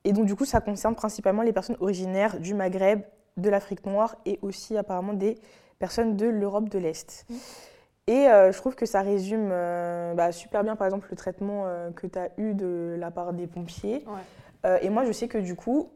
Et 0.05 0.14
donc, 0.14 0.24
du 0.24 0.35
coup, 0.35 0.47
ça 0.47 0.62
concerne 0.62 0.95
principalement 0.95 1.43
les 1.43 1.53
personnes 1.53 1.76
originaires 1.81 2.41
du 2.41 2.55
Maghreb, 2.55 3.03
de 3.37 3.51
l'Afrique 3.51 3.85
noire 3.85 4.16
et 4.24 4.39
aussi, 4.41 4.74
apparemment, 4.78 5.12
des 5.12 5.37
personnes 5.78 6.16
de 6.16 6.26
l'Europe 6.26 6.70
de 6.70 6.78
l'Est. 6.78 7.26
Mm. 7.28 7.35
Et 8.07 8.28
euh, 8.28 8.53
je 8.53 8.57
trouve 8.57 8.76
que 8.76 8.87
ça 8.87 9.03
résume 9.03 9.51
euh, 9.53 10.14
bah, 10.14 10.33
super 10.33 10.64
bien, 10.64 10.76
par 10.76 10.87
exemple, 10.87 11.09
le 11.11 11.16
traitement 11.18 11.64
euh, 11.66 11.91
que 11.91 12.07
tu 12.07 12.18
as 12.18 12.31
eu 12.39 12.55
de 12.55 12.97
la 12.99 13.11
part 13.11 13.35
des 13.35 13.47
pompiers. 13.47 14.03
Ouais. 14.64 14.81
Et 14.83 14.89
moi, 14.89 15.05
je 15.05 15.12
sais 15.12 15.28
que 15.28 15.37
du 15.37 15.57
coup, 15.57 15.91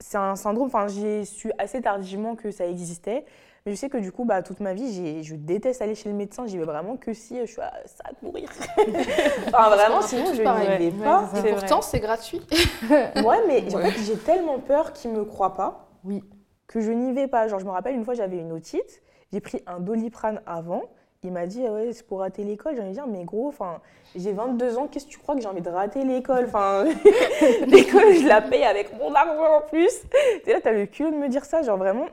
c'est 0.00 0.16
un 0.16 0.34
syndrome, 0.34 0.68
enfin, 0.68 0.88
j'ai 0.88 1.26
su 1.26 1.52
assez 1.58 1.82
tardivement 1.82 2.36
que 2.36 2.50
ça 2.50 2.66
existait. 2.66 3.26
Mais 3.66 3.72
je 3.72 3.78
sais 3.78 3.88
que 3.88 3.96
du 3.96 4.12
coup, 4.12 4.26
bah, 4.26 4.42
toute 4.42 4.60
ma 4.60 4.74
vie, 4.74 4.92
j'ai- 4.92 5.22
je 5.22 5.34
déteste 5.36 5.80
aller 5.80 5.94
chez 5.94 6.10
le 6.10 6.14
médecin. 6.14 6.44
J'y 6.46 6.58
vais 6.58 6.64
vraiment 6.66 6.98
que 6.98 7.14
si 7.14 7.38
euh, 7.40 7.46
je 7.46 7.52
suis 7.52 7.62
à 7.62 7.72
ça 7.86 8.04
de 8.10 8.26
mourir. 8.26 8.46
enfin, 9.48 9.70
vraiment, 9.70 10.02
sinon, 10.02 10.26
je 10.26 10.32
n'y 10.32 10.36
vais 10.38 10.44
Ouais, 10.44 10.92
pas. 11.02 11.24
c'est 11.32 11.38
Et 11.38 11.40
vrai. 11.40 11.52
pourtant, 11.52 11.80
c'est 11.80 12.00
gratuit. 12.00 12.42
Ouais, 13.24 13.38
mais 13.46 13.74
en 13.74 13.78
Ouais. 13.78 13.90
fait, 13.90 14.02
j'ai 14.02 14.18
tellement 14.18 14.58
peur 14.58 14.92
qu'ils 14.92 15.12
me 15.12 15.24
croient 15.24 15.54
pas 15.54 15.88
Oui. 16.04 16.22
que 16.66 16.82
je 16.82 16.90
n'y 16.92 17.14
vais 17.14 17.26
pas. 17.26 17.48
Genre, 17.48 17.58
je 17.58 17.64
me 17.64 17.70
rappelle 17.70 17.94
une 17.94 18.04
fois, 18.04 18.12
j'avais 18.12 18.36
une 18.36 18.52
otite, 18.52 19.02
j'ai 19.32 19.40
pris 19.40 19.62
un 19.66 19.80
doliprane 19.80 20.42
avant. 20.44 20.82
Il 21.22 21.32
m'a 21.32 21.46
dit, 21.46 21.64
ah 21.66 21.72
ouais, 21.72 21.94
c'est 21.94 22.06
pour 22.06 22.18
rater 22.20 22.44
l'école. 22.44 22.74
J'ai 22.74 22.80
envie 22.82 22.90
de 22.90 22.94
dire, 22.96 23.06
mais 23.06 23.24
gros, 23.24 23.48
enfin, 23.48 23.80
j'ai 24.14 24.34
22 24.34 24.76
ans, 24.76 24.88
qu'est-ce 24.88 25.06
que 25.06 25.10
tu 25.10 25.18
crois 25.18 25.34
que 25.36 25.40
j'ai 25.40 25.48
envie 25.48 25.62
de 25.62 25.70
rater 25.70 26.04
l'école? 26.04 26.44
Enfin, 26.48 26.84
l'école, 27.66 28.12
je 28.12 28.28
la 28.28 28.42
paye 28.42 28.64
avec 28.64 28.92
mon 28.98 29.14
argent 29.14 29.56
en 29.56 29.60
plus. 29.62 30.02
Et 30.46 30.52
là, 30.52 30.60
t'as 30.62 30.72
le 30.72 30.84
culot 30.84 31.10
de 31.12 31.16
me 31.16 31.28
dire 31.30 31.46
ça. 31.46 31.62
Genre, 31.62 31.78
vraiment, 31.78 32.04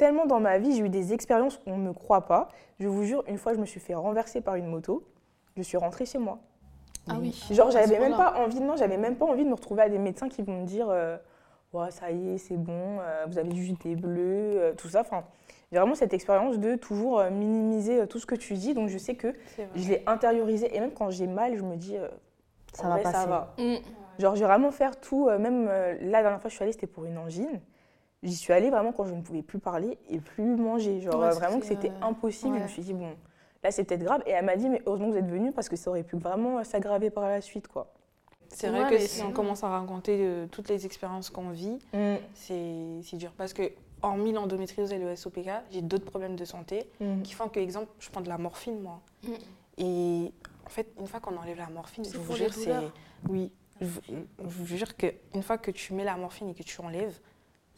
tellement 0.00 0.24
dans 0.24 0.40
ma 0.40 0.56
vie, 0.56 0.74
j'ai 0.74 0.82
eu 0.82 0.88
des 0.88 1.12
expériences 1.12 1.58
où 1.58 1.70
on 1.70 1.76
ne 1.76 1.88
me 1.88 1.92
croit 1.92 2.22
pas. 2.22 2.48
Je 2.80 2.88
vous 2.88 3.04
jure, 3.04 3.22
une 3.28 3.36
fois, 3.36 3.52
je 3.52 3.58
me 3.58 3.66
suis 3.66 3.80
fait 3.80 3.94
renverser 3.94 4.40
par 4.40 4.54
une 4.54 4.66
moto. 4.66 5.04
Je 5.58 5.62
suis 5.62 5.76
rentrée 5.76 6.06
chez 6.06 6.16
moi. 6.16 6.38
Ah 7.06 7.16
oui. 7.20 7.38
Genre, 7.50 7.70
j'avais 7.70 7.98
même 7.98 8.16
pas 8.16 8.34
envie, 8.38 8.60
non, 8.60 8.76
j'avais 8.76 8.96
même 8.96 9.16
pas 9.16 9.26
envie 9.26 9.44
de 9.44 9.50
me 9.50 9.54
retrouver 9.54 9.82
à 9.82 9.88
des 9.90 9.98
médecins 9.98 10.30
qui 10.30 10.40
vont 10.40 10.62
me 10.62 10.66
dire, 10.66 10.88
euh, 10.88 11.18
ouais, 11.74 11.90
ça 11.90 12.10
y 12.10 12.30
est, 12.30 12.38
c'est 12.38 12.56
bon, 12.56 12.98
euh, 13.00 13.26
vous 13.28 13.36
avez 13.38 13.54
juste 13.54 13.82
des 13.82 13.94
bleus, 13.94 14.52
euh, 14.54 14.72
tout 14.72 14.88
ça. 14.88 15.02
Enfin, 15.02 15.24
j'ai 15.70 15.78
vraiment 15.78 15.94
cette 15.94 16.14
expérience 16.14 16.58
de 16.58 16.76
toujours 16.76 17.18
euh, 17.20 17.30
minimiser 17.30 18.00
euh, 18.00 18.06
tout 18.06 18.18
ce 18.18 18.26
que 18.26 18.34
tu 18.34 18.54
dis, 18.54 18.72
donc 18.72 18.88
je 18.88 18.96
sais 18.96 19.16
que 19.16 19.34
je 19.76 19.86
l'ai 19.88 20.02
intériorisé. 20.06 20.74
Et 20.74 20.80
même 20.80 20.92
quand 20.92 21.10
j'ai 21.10 21.26
mal, 21.26 21.58
je 21.58 21.62
me 21.62 21.76
dis, 21.76 21.98
euh, 21.98 22.08
Ça 22.72 22.84
en 22.86 22.88
va 22.88 22.94
vrai, 22.94 23.02
passer. 23.02 23.18
ça 23.18 23.26
va. 23.26 23.54
Mm. 23.58 23.76
Genre, 24.18 24.34
je 24.34 24.40
vais 24.40 24.46
vraiment 24.46 24.70
faire 24.70 24.98
tout, 24.98 25.28
euh, 25.28 25.38
même 25.38 25.66
euh, 25.68 25.94
la 26.00 26.22
dernière 26.22 26.40
fois 26.40 26.44
que 26.48 26.50
je 26.50 26.54
suis 26.56 26.62
allée, 26.62 26.72
c'était 26.72 26.86
pour 26.86 27.04
une 27.04 27.18
angine. 27.18 27.60
J'y 28.22 28.34
suis 28.36 28.52
allée 28.52 28.70
vraiment 28.70 28.92
quand 28.92 29.06
je 29.06 29.14
ne 29.14 29.22
pouvais 29.22 29.42
plus 29.42 29.58
parler 29.58 29.96
et 30.10 30.20
plus 30.20 30.44
manger. 30.56 31.00
Genre, 31.00 31.18
Ouais, 31.18 31.28
euh, 31.28 31.30
vraiment 31.30 31.58
que 31.58 31.64
c'était 31.66 31.88
euh, 31.90 32.02
impossible. 32.06 32.56
Je 32.58 32.62
me 32.62 32.68
suis 32.68 32.82
dit, 32.82 32.92
bon, 32.92 33.14
là, 33.64 33.70
c'est 33.70 33.84
peut-être 33.84 34.02
grave. 34.04 34.22
Et 34.26 34.30
elle 34.30 34.44
m'a 34.44 34.56
dit, 34.56 34.68
mais 34.68 34.82
heureusement 34.86 35.06
que 35.06 35.12
vous 35.12 35.18
êtes 35.18 35.28
venus 35.30 35.54
parce 35.54 35.68
que 35.70 35.76
ça 35.76 35.88
aurait 35.90 36.02
pu 36.02 36.16
vraiment 36.16 36.62
s'aggraver 36.64 37.08
par 37.10 37.24
la 37.28 37.40
suite, 37.40 37.66
quoi. 37.68 37.92
C'est 38.48 38.68
Ouais, 38.68 38.80
vrai 38.80 38.90
que 38.90 38.98
si 38.98 39.22
on 39.22 39.30
commence 39.32 39.62
à 39.64 39.68
raconter 39.68 40.18
euh, 40.20 40.46
toutes 40.50 40.68
les 40.68 40.84
expériences 40.84 41.30
qu'on 41.30 41.50
vit, 41.50 41.78
Mm. 41.94 42.16
c'est 42.34 42.74
c'est 43.04 43.16
dur. 43.16 43.30
Parce 43.38 43.52
que, 43.54 43.62
hormis 44.02 44.32
l'endométriose 44.32 44.92
et 44.92 44.98
le 44.98 45.14
SOPK, 45.14 45.48
j'ai 45.70 45.82
d'autres 45.82 46.04
problèmes 46.04 46.34
de 46.36 46.44
santé 46.44 46.84
Mm. 47.00 47.22
qui 47.22 47.32
font 47.32 47.48
que, 47.48 47.60
exemple, 47.60 47.88
je 48.00 48.10
prends 48.10 48.20
de 48.22 48.28
la 48.28 48.38
morphine, 48.38 48.80
moi. 48.80 49.00
Mm. 49.22 49.28
Et 49.78 50.32
en 50.66 50.68
fait, 50.68 50.88
une 50.98 51.06
fois 51.06 51.20
qu'on 51.20 51.36
enlève 51.36 51.56
la 51.58 51.68
morphine, 51.70 52.04
C'est 52.04 52.14
je 52.14 52.18
vous 52.18 52.34
jure, 52.36 52.52
c'est. 52.52 52.74
Oui, 53.28 53.50
je, 53.80 53.86
vous- 53.86 54.00
je 54.40 54.44
vous 54.48 54.66
jure 54.66 54.94
qu'une 54.96 55.42
fois 55.42 55.56
que 55.56 55.70
tu 55.70 55.94
mets 55.94 56.04
la 56.04 56.16
morphine 56.16 56.48
et 56.50 56.54
que 56.54 56.62
tu 56.64 56.80
enlèves, 56.82 57.18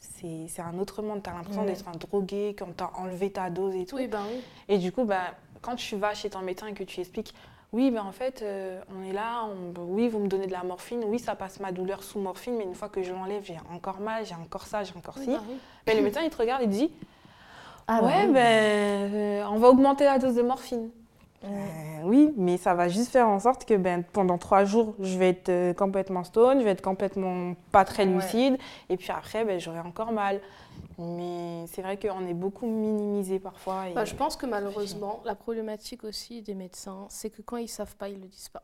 c'est 0.03 0.45
c'est 0.47 0.61
un 0.61 0.77
autre 0.79 1.01
monde. 1.01 1.23
Tu 1.23 1.29
as 1.29 1.33
l'impression 1.33 1.63
d'être 1.65 1.87
un 1.87 1.97
drogué, 1.97 2.55
quand 2.57 2.75
tu 2.77 2.83
as 2.83 2.91
enlevé 2.99 3.31
ta 3.31 3.49
dose 3.49 3.75
et 3.75 3.85
tout. 3.85 3.95
Oui, 3.95 4.07
ben 4.07 4.21
oui. 4.29 4.41
Et 4.69 4.77
du 4.77 4.91
coup, 4.91 5.05
bah, 5.05 5.33
quand 5.61 5.75
tu 5.75 5.95
vas 5.95 6.13
chez 6.13 6.29
ton 6.29 6.39
médecin 6.41 6.67
et 6.67 6.73
que 6.73 6.83
tu 6.83 6.99
expliques, 6.99 7.33
oui, 7.71 7.89
ben 7.89 8.03
en 8.03 8.11
fait, 8.11 8.41
euh, 8.43 8.79
on 8.95 9.03
est 9.03 9.13
là, 9.13 9.45
on- 9.45 9.73
oui, 9.93 10.07
vous 10.07 10.19
me 10.19 10.27
donnez 10.27 10.45
de 10.47 10.51
la 10.51 10.63
morphine, 10.63 11.03
oui, 11.07 11.17
ça 11.19 11.35
passe 11.35 11.59
ma 11.59 11.71
douleur 11.71 12.03
sous 12.03 12.19
morphine, 12.19 12.55
mais 12.57 12.63
une 12.65 12.75
fois 12.75 12.89
que 12.89 13.01
je 13.01 13.11
l'enlève, 13.13 13.43
j'ai 13.45 13.57
encore 13.73 13.99
mal, 13.99 14.25
j'ai 14.25 14.35
encore 14.35 14.67
ça, 14.67 14.83
j'ai 14.83 14.93
encore 14.95 15.15
Oui, 15.17 15.23
ci. 15.25 15.31
ben 15.31 15.41
oui. 15.49 15.55
Mais 15.87 15.95
le 15.95 16.01
médecin, 16.03 16.21
il 16.21 16.29
te 16.29 16.37
regarde 16.37 16.61
et 16.61 16.65
te 16.67 16.71
dit, 16.71 16.91
Ah 17.87 18.01
bah 18.01 18.07
ouais, 18.07 18.27
ben, 18.27 19.13
euh, 19.13 19.43
on 19.51 19.57
va 19.57 19.69
augmenter 19.69 20.05
la 20.05 20.19
dose 20.19 20.35
de 20.35 20.41
morphine. 20.41 20.89
Euh, 21.43 21.47
oui, 22.03 22.33
mais 22.37 22.57
ça 22.57 22.73
va 22.73 22.87
juste 22.87 23.11
faire 23.11 23.27
en 23.27 23.39
sorte 23.39 23.65
que 23.65 23.73
ben, 23.75 24.03
pendant 24.03 24.37
trois 24.37 24.63
jours, 24.65 24.95
je 24.99 25.17
vais 25.17 25.29
être 25.29 25.49
euh, 25.49 25.73
complètement 25.73 26.23
stone, 26.23 26.59
je 26.59 26.63
vais 26.63 26.71
être 26.71 26.81
complètement 26.81 27.53
pas 27.71 27.83
très 27.85 28.05
Ouais. 28.05 28.13
lucide, 28.13 28.57
et 28.89 28.95
puis 28.97 29.11
après, 29.11 29.43
ben, 29.43 29.59
j'aurai 29.59 29.79
encore 29.81 30.11
mal. 30.13 30.39
Mais 30.99 31.65
c'est 31.67 31.81
vrai 31.81 31.97
qu'on 31.97 32.25
est 32.27 32.33
beaucoup 32.33 32.67
minimisé 32.67 33.39
parfois. 33.39 33.89
et- 33.89 33.93
Bah, 33.93 34.05
je 34.05 34.15
pense 34.15 34.37
que 34.37 34.45
malheureusement, 34.45 35.21
la 35.25 35.35
problématique 35.35 36.03
aussi 36.03 36.41
des 36.41 36.53
médecins, 36.53 37.07
c'est 37.09 37.29
que 37.29 37.41
quand 37.41 37.57
ils 37.57 37.67
savent 37.67 37.95
pas, 37.95 38.09
ils 38.09 38.21
le 38.21 38.27
disent 38.27 38.49
pas. 38.49 38.63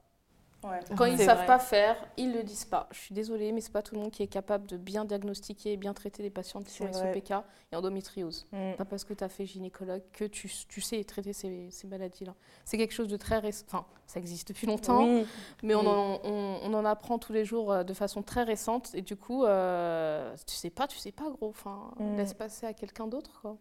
Ouais. 0.61 0.79
Quand 0.97 1.05
ils 1.05 1.17
C'est 1.17 1.25
savent 1.25 1.37
vrai. 1.37 1.45
pas 1.45 1.59
faire, 1.59 1.95
ils 2.17 2.33
le 2.33 2.43
disent 2.43 2.65
pas. 2.65 2.89
Je 2.91 2.97
suis 2.99 3.15
désolée, 3.15 3.53
mais 3.53 3.61
c'est 3.61 3.71
pas 3.71 3.81
tout 3.81 3.95
le 3.95 4.01
monde 4.01 4.11
qui 4.11 4.23
est 4.23 4.27
capable 4.27 4.65
de 4.67 4.75
bien 4.75 5.05
diagnostiquer 5.05 5.71
et 5.73 5.77
bien 5.77 5.93
traiter 5.93 6.21
les 6.21 6.29
patients 6.29 6.61
qui 6.61 6.71
sont. 6.73 6.91
SOPK 6.91 7.31
et 7.71 7.75
endométriose. 7.77 8.45
Mm. 8.51 8.73
Pas 8.77 8.83
parce 8.83 9.05
que 9.05 9.13
tu 9.13 9.23
as 9.23 9.29
fait 9.29 9.45
gynécologue 9.45 10.01
que 10.11 10.25
tu, 10.25 10.51
tu 10.67 10.81
sais 10.81 11.01
traiter 11.05 11.31
ces, 11.31 11.69
ces 11.71 11.87
maladies-là. 11.87 12.35
C'est 12.65 12.77
quelque 12.77 12.91
chose 12.93 13.07
de 13.07 13.15
très 13.15 13.37
récent. 13.39 13.63
Enfin, 13.67 13.85
ça 14.05 14.19
existe 14.19 14.49
depuis 14.49 14.67
longtemps, 14.67 15.05
Oui. 15.05 15.25
mais 15.63 15.75
on, 15.75 15.81
Oui. 15.81 15.87
en, 15.87 16.19
on, 16.25 16.59
on 16.63 16.73
en 16.73 16.83
apprend 16.83 17.19
tous 17.19 17.31
les 17.31 17.45
jours 17.45 17.71
euh, 17.71 17.83
de 17.83 17.93
façon 17.93 18.21
très 18.21 18.43
récente. 18.43 18.89
Et 18.95 19.01
du 19.01 19.15
coup, 19.15 19.45
euh, 19.45 20.35
tu 20.45 20.55
sais 20.55 20.69
pas, 20.71 20.87
tu 20.87 20.97
sais 20.97 21.11
pas, 21.13 21.29
gros. 21.29 21.49
Enfin, 21.49 21.91
Mm. 21.99 22.17
laisse 22.17 22.33
passer 22.33 22.65
à 22.65 22.73
quelqu'un 22.73 23.07
d'autre, 23.07 23.39
quoi. 23.41 23.55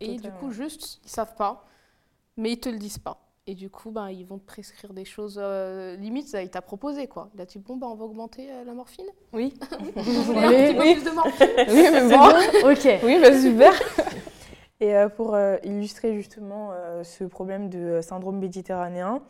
Et 0.00 0.16
du 0.18 0.30
coup, 0.32 0.50
juste, 0.50 1.00
ils 1.04 1.08
savent 1.08 1.34
pas, 1.36 1.64
mais 2.36 2.52
ils 2.52 2.60
te 2.60 2.68
le 2.68 2.76
disent 2.78 2.98
pas. 2.98 3.21
Et 3.48 3.54
du 3.56 3.70
coup, 3.70 3.90
ben, 3.90 4.08
ils 4.08 4.24
vont 4.24 4.38
te 4.38 4.46
prescrire 4.46 4.92
des 4.92 5.04
choses 5.04 5.36
euh, 5.42 5.96
limite, 5.96 6.28
ça, 6.28 6.42
il 6.42 6.48
t'a 6.48 6.62
proposé 6.62 7.08
quoi. 7.08 7.28
Il 7.34 7.40
a 7.40 7.44
dit 7.44 7.58
bon, 7.58 7.76
ben, 7.76 7.88
on 7.88 7.96
va 7.96 8.04
augmenter 8.04 8.48
euh, 8.52 8.64
la 8.64 8.72
morphine. 8.72 9.06
Oui, 9.32 9.52
Vous 9.96 10.22
voulez 10.22 10.38
Oui, 10.38 10.54
un 10.54 10.64
petit 10.66 10.74
peu 10.74 10.82
oui. 10.82 10.94
plus 10.94 11.04
de 11.04 11.10
morphine 11.10 11.48
oui 11.68 11.88
mais 11.92 12.08
bon. 12.08 12.70
Ok. 12.70 13.00
Oui, 13.04 13.20
bah 13.20 13.40
super. 13.40 13.72
Et 14.78 14.94
euh, 14.96 15.08
pour 15.08 15.34
euh, 15.34 15.56
illustrer 15.64 16.14
justement 16.14 16.70
ce 17.02 17.24
problème 17.24 17.68
de 17.68 18.00
syndrome 18.00 18.38
méditerranéen, 18.38 19.22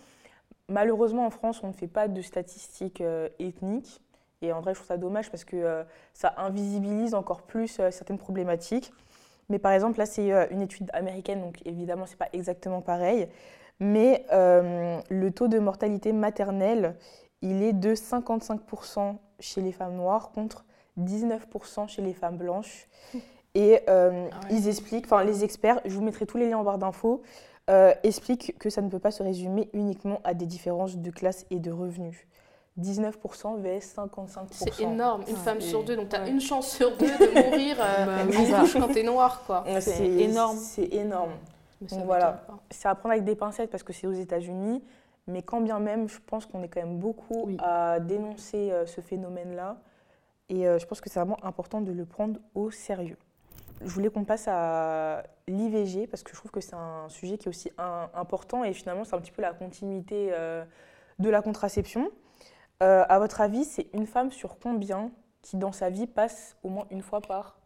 malheureusement 0.68 1.24
en 1.24 1.30
France, 1.30 1.62
on 1.62 1.68
ne 1.68 1.72
fait 1.72 1.88
pas 1.88 2.06
de 2.06 2.20
statistiques 2.20 3.02
ethniques. 3.38 4.02
Et 4.42 4.52
en 4.52 4.60
vrai, 4.60 4.74
je 4.74 4.80
trouve 4.80 4.88
ça 4.88 4.98
dommage 4.98 5.30
parce 5.30 5.44
que 5.44 5.84
ça 6.12 6.34
invisibilise 6.36 7.14
encore 7.14 7.42
plus 7.42 7.80
certaines 7.90 8.18
problématiques. 8.18 8.92
Mais 9.48 9.58
par 9.58 9.72
exemple, 9.72 9.98
là, 9.98 10.06
c'est 10.06 10.30
une 10.50 10.62
étude 10.62 10.90
américaine, 10.92 11.40
donc 11.40 11.60
évidemment, 11.64 12.06
ce 12.06 12.12
n'est 12.12 12.16
pas 12.18 12.28
exactement 12.32 12.80
pareil. 12.82 13.28
Mais 13.80 14.24
euh, 14.32 15.00
le 15.08 15.30
taux 15.30 15.48
de 15.48 15.58
mortalité 15.58 16.12
maternelle, 16.12 16.96
il 17.40 17.62
est 17.62 17.72
de 17.72 17.94
55% 17.94 19.16
chez 19.40 19.60
les 19.60 19.72
femmes 19.72 19.96
noires 19.96 20.30
contre 20.32 20.64
19% 21.00 21.88
chez 21.88 22.02
les 22.02 22.12
femmes 22.14 22.36
blanches. 22.36 22.88
Et 23.54 23.80
euh, 23.88 24.28
Ah 24.32 24.36
ouais. 24.48 24.54
ils 24.56 24.68
expliquent, 24.68 25.04
enfin 25.04 25.24
les 25.24 25.44
experts, 25.44 25.80
je 25.84 25.94
vous 25.94 26.02
mettrai 26.02 26.24
tous 26.24 26.38
les 26.38 26.48
liens 26.48 26.56
en 26.58 26.64
barre 26.64 26.78
d'infos, 26.78 27.22
euh, 27.68 27.92
expliquent 28.02 28.56
que 28.58 28.70
ça 28.70 28.80
ne 28.80 28.88
peut 28.88 28.98
pas 28.98 29.10
se 29.10 29.22
résumer 29.22 29.68
uniquement 29.74 30.20
à 30.24 30.32
des 30.32 30.46
différences 30.46 30.96
de 30.96 31.10
classe 31.10 31.44
et 31.50 31.58
de 31.58 31.70
revenus. 31.70 32.26
19% 32.80 33.58
vs 33.60 33.94
55%. 33.94 34.46
C'est 34.52 34.80
énorme, 34.80 35.22
une 35.28 35.34
Ouais. 35.34 35.40
femme 35.40 35.60
sur 35.60 35.84
deux, 35.84 35.96
donc 35.96 36.08
tu 36.08 36.16
as 36.16 36.22
ouais. 36.22 36.30
une 36.30 36.40
chance 36.40 36.70
sur 36.70 36.96
deux 36.96 37.04
de 37.06 37.42
mourir 37.50 37.76
euh, 37.78 38.06
Bah 38.06 38.22
en 38.22 38.26
oui. 38.28 38.50
couche 38.60 38.72
quand 38.72 38.88
t'es 38.88 39.02
noire, 39.02 39.42
quoi. 39.46 39.64
C'est 39.80 40.06
énorme. 40.06 40.56
C'est 40.56 40.86
énorme. 40.94 41.32
Mais 41.82 41.88
ça 41.88 41.96
Donc 41.96 42.06
voilà. 42.06 42.46
C'est 42.70 42.88
à 42.88 42.94
prendre 42.94 43.12
avec 43.12 43.24
des 43.24 43.36
pincettes 43.36 43.70
parce 43.70 43.82
que 43.82 43.92
c'est 43.92 44.06
aux 44.06 44.12
États-Unis, 44.12 44.82
mais 45.26 45.42
quand 45.42 45.60
bien 45.60 45.78
même, 45.78 46.08
je 46.08 46.18
pense 46.24 46.46
qu'on 46.46 46.62
est 46.62 46.68
quand 46.68 46.80
même 46.80 46.98
beaucoup 46.98 47.44
Oui. 47.46 47.56
à 47.60 48.00
dénoncer 48.00 48.70
euh, 48.70 48.86
ce 48.86 49.00
phénomène-là. 49.00 49.76
Et 50.48 50.66
euh, 50.66 50.78
je 50.78 50.86
pense 50.86 51.00
que 51.00 51.08
c'est 51.10 51.20
vraiment 51.20 51.42
important 51.44 51.80
de 51.80 51.92
le 51.92 52.04
prendre 52.04 52.40
au 52.54 52.70
sérieux. 52.70 53.16
Je 53.84 53.90
voulais 53.90 54.10
qu'on 54.10 54.24
passe 54.24 54.46
à 54.48 55.24
l'IVG 55.48 56.06
parce 56.06 56.22
que 56.22 56.30
je 56.32 56.36
trouve 56.36 56.50
que 56.50 56.60
c'est 56.60 56.74
un 56.74 57.08
sujet 57.08 57.36
qui 57.36 57.46
est 57.46 57.48
aussi 57.48 57.70
important 57.78 58.62
et 58.62 58.72
finalement 58.72 59.04
c'est 59.04 59.16
un 59.16 59.20
petit 59.20 59.32
peu 59.32 59.42
la 59.42 59.52
continuité 59.52 60.28
euh, 60.32 60.64
de 61.18 61.28
la 61.28 61.42
contraception. 61.42 62.10
Euh, 62.82 63.04
à 63.08 63.18
votre 63.18 63.40
avis, 63.40 63.64
c'est 63.64 63.88
une 63.92 64.06
femme 64.06 64.30
sur 64.30 64.58
combien 64.58 65.10
qui 65.40 65.56
dans 65.56 65.72
sa 65.72 65.90
vie 65.90 66.06
passe 66.06 66.56
au 66.62 66.68
moins 66.68 66.86
une 66.90 67.02
fois 67.02 67.20
par 67.20 67.58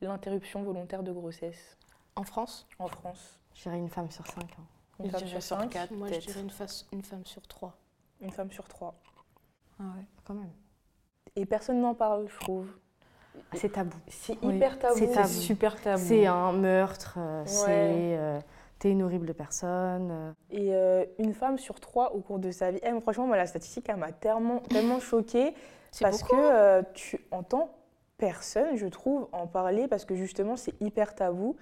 l'interruption 0.00 0.62
volontaire 0.62 1.02
de 1.02 1.12
grossesse? 1.12 1.78
En 2.16 2.24
France, 2.24 2.66
en 2.78 2.88
France 2.88 3.38
Je 3.54 3.62
dirais 3.62 3.78
une 3.78 3.88
femme 3.88 4.10
sur 4.10 4.26
cinq. 4.26 4.44
hein. 4.58 4.64
Une 5.04 5.10
femme 5.10 5.20
sur 5.20 5.28
sur 5.42 5.42
cinq 5.58 5.70
quatre, 5.70 5.90
moi 5.92 6.06
je 6.08 6.12
peut-être. 6.12 6.26
dirais 6.26 6.40
une, 6.40 6.50
face- 6.50 6.86
une 6.92 7.02
femme 7.02 7.24
sur 7.24 7.42
trois. 7.46 7.74
Une 8.20 8.30
femme 8.30 8.50
sur 8.50 8.68
trois. 8.68 8.94
Ah 9.80 9.84
ouais. 9.96 10.04
Quand 10.24 10.34
même. 10.34 10.50
Et 11.36 11.46
personne 11.46 11.80
n'en 11.80 11.94
parle, 11.94 12.28
je 12.28 12.38
trouve. 12.40 12.68
C'est 13.54 13.70
tabou. 13.72 13.96
C'est 14.08 14.36
Oui, 14.42 14.56
hyper 14.56 14.78
tabou. 14.78 14.98
c'est 14.98 15.08
tabou. 15.12 15.28
super 15.28 15.80
tabou. 15.80 16.02
C'est 16.04 16.26
un 16.26 16.52
meurtre, 16.52 17.14
euh, 17.18 17.40
Ouais. 17.42 17.46
c'est. 17.48 18.16
euh, 18.18 18.40
T'es 18.78 18.90
une 18.90 19.02
horrible 19.04 19.32
personne. 19.32 20.08
euh. 20.10 20.32
Et 20.50 20.74
euh, 20.74 21.04
une 21.20 21.34
femme 21.34 21.56
sur 21.56 21.78
trois 21.78 22.14
au 22.14 22.20
cours 22.20 22.40
de 22.40 22.50
sa 22.50 22.72
vie. 22.72 22.80
Eh, 22.82 22.90
mais 22.90 23.00
franchement, 23.00 23.28
moi, 23.28 23.36
la 23.36 23.46
statistique, 23.46 23.88
elle 23.88 23.96
m'a 23.96 24.10
tellement, 24.10 24.58
tellement 24.58 24.98
choquée. 24.98 25.54
C'est 25.92 26.04
Parce 26.04 26.20
beaucoup. 26.22 26.34
que 26.36 26.40
euh, 26.42 26.82
tu 26.92 27.24
entends 27.30 27.72
personne, 28.18 28.76
je 28.76 28.86
trouve, 28.88 29.28
en 29.32 29.46
parler 29.46 29.86
parce 29.86 30.04
que 30.04 30.16
justement, 30.16 30.56
c'est 30.56 30.74
hyper 30.80 31.14
tabou. 31.14 31.56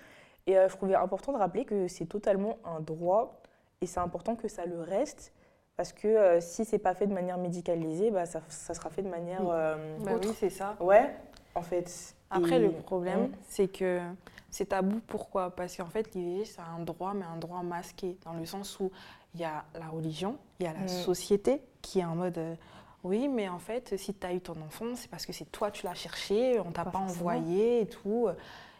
Et 0.47 0.57
euh, 0.59 0.69
je 0.69 0.77
trouvais 0.77 0.95
important 0.95 1.33
de 1.33 1.39
rappeler 1.39 1.65
que 1.65 1.89
c'est 1.89 2.07
totalement 2.07 2.59
un 2.65 2.81
droit 2.81 3.41
et 3.81 3.87
c'est 3.87 4.01
important 4.01 4.35
que 4.37 4.49
ça 4.49 4.65
le 4.67 4.81
reste. 4.81 5.33
Parce 5.77 5.93
que 5.93 6.09
euh, 6.09 6.41
si 6.41 6.65
c'est 6.65 6.79
pas 6.79 6.95
fait 6.95 7.07
de 7.07 7.15
manière 7.15 7.39
médicalisée, 7.39 8.11
bah, 8.11 8.27
ça, 8.27 8.43
ça 8.49 8.75
sera 8.75 8.91
fait 8.91 9.03
de 9.03 9.09
manière. 9.09 9.41
Oui. 9.43 9.49
euh, 9.53 9.97
Bah 10.01 10.13
oui, 10.21 10.29
c'est 10.39 10.51
ça. 10.51 10.77
Ouais, 10.81 11.15
en 11.55 11.63
fait. 11.63 12.15
Après, 12.31 12.57
Et- 12.57 12.59
le 12.61 12.71
problème, 12.73 13.33
c'est 13.49 13.69
que 13.69 14.01
c'est 14.51 14.67
tabou. 14.67 15.01
Pourquoi? 15.07 15.51
Parce 15.51 15.77
qu'en 15.77 15.87
fait, 15.87 16.15
l'IVG, 16.15 16.45
c'est 16.45 16.61
un 16.61 16.83
droit, 16.85 17.15
mais 17.15 17.25
un 17.25 17.37
droit 17.39 17.63
masqué, 17.63 18.19
dans 18.25 18.35
le 18.35 18.45
sens 18.45 18.79
où 18.79 18.91
il 19.35 19.41
y 19.41 19.45
a 19.45 19.65
la 19.79 19.89
religion, 19.89 20.37
il 20.59 20.67
y 20.67 20.69
a 20.69 20.73
la 20.75 20.81
Mm. 20.81 20.89
société 20.89 21.63
qui 21.83 22.01
est 22.01 22.05
en 22.05 22.15
mode 22.17 22.39
euh, 22.39 22.55
Oui, 23.03 23.29
mais 23.29 23.49
en 23.49 23.59
fait, 23.59 23.97
si 23.97 24.13
tu 24.13 24.27
as 24.27 24.35
eu 24.35 24.41
ton 24.43 24.61
enfant, 24.61 24.95
c'est 24.95 25.09
parce 25.09 25.25
que 25.25 25.33
c'est 25.33 25.51
toi, 25.51 25.71
tu 25.71 25.87
l'as 25.87 25.95
cherché, 25.95 26.61
on 26.61 26.71
t'a 26.71 26.85
Pas 26.85 26.99
envoyé 26.99 27.81
et 27.81 27.87
tout. 27.87 28.29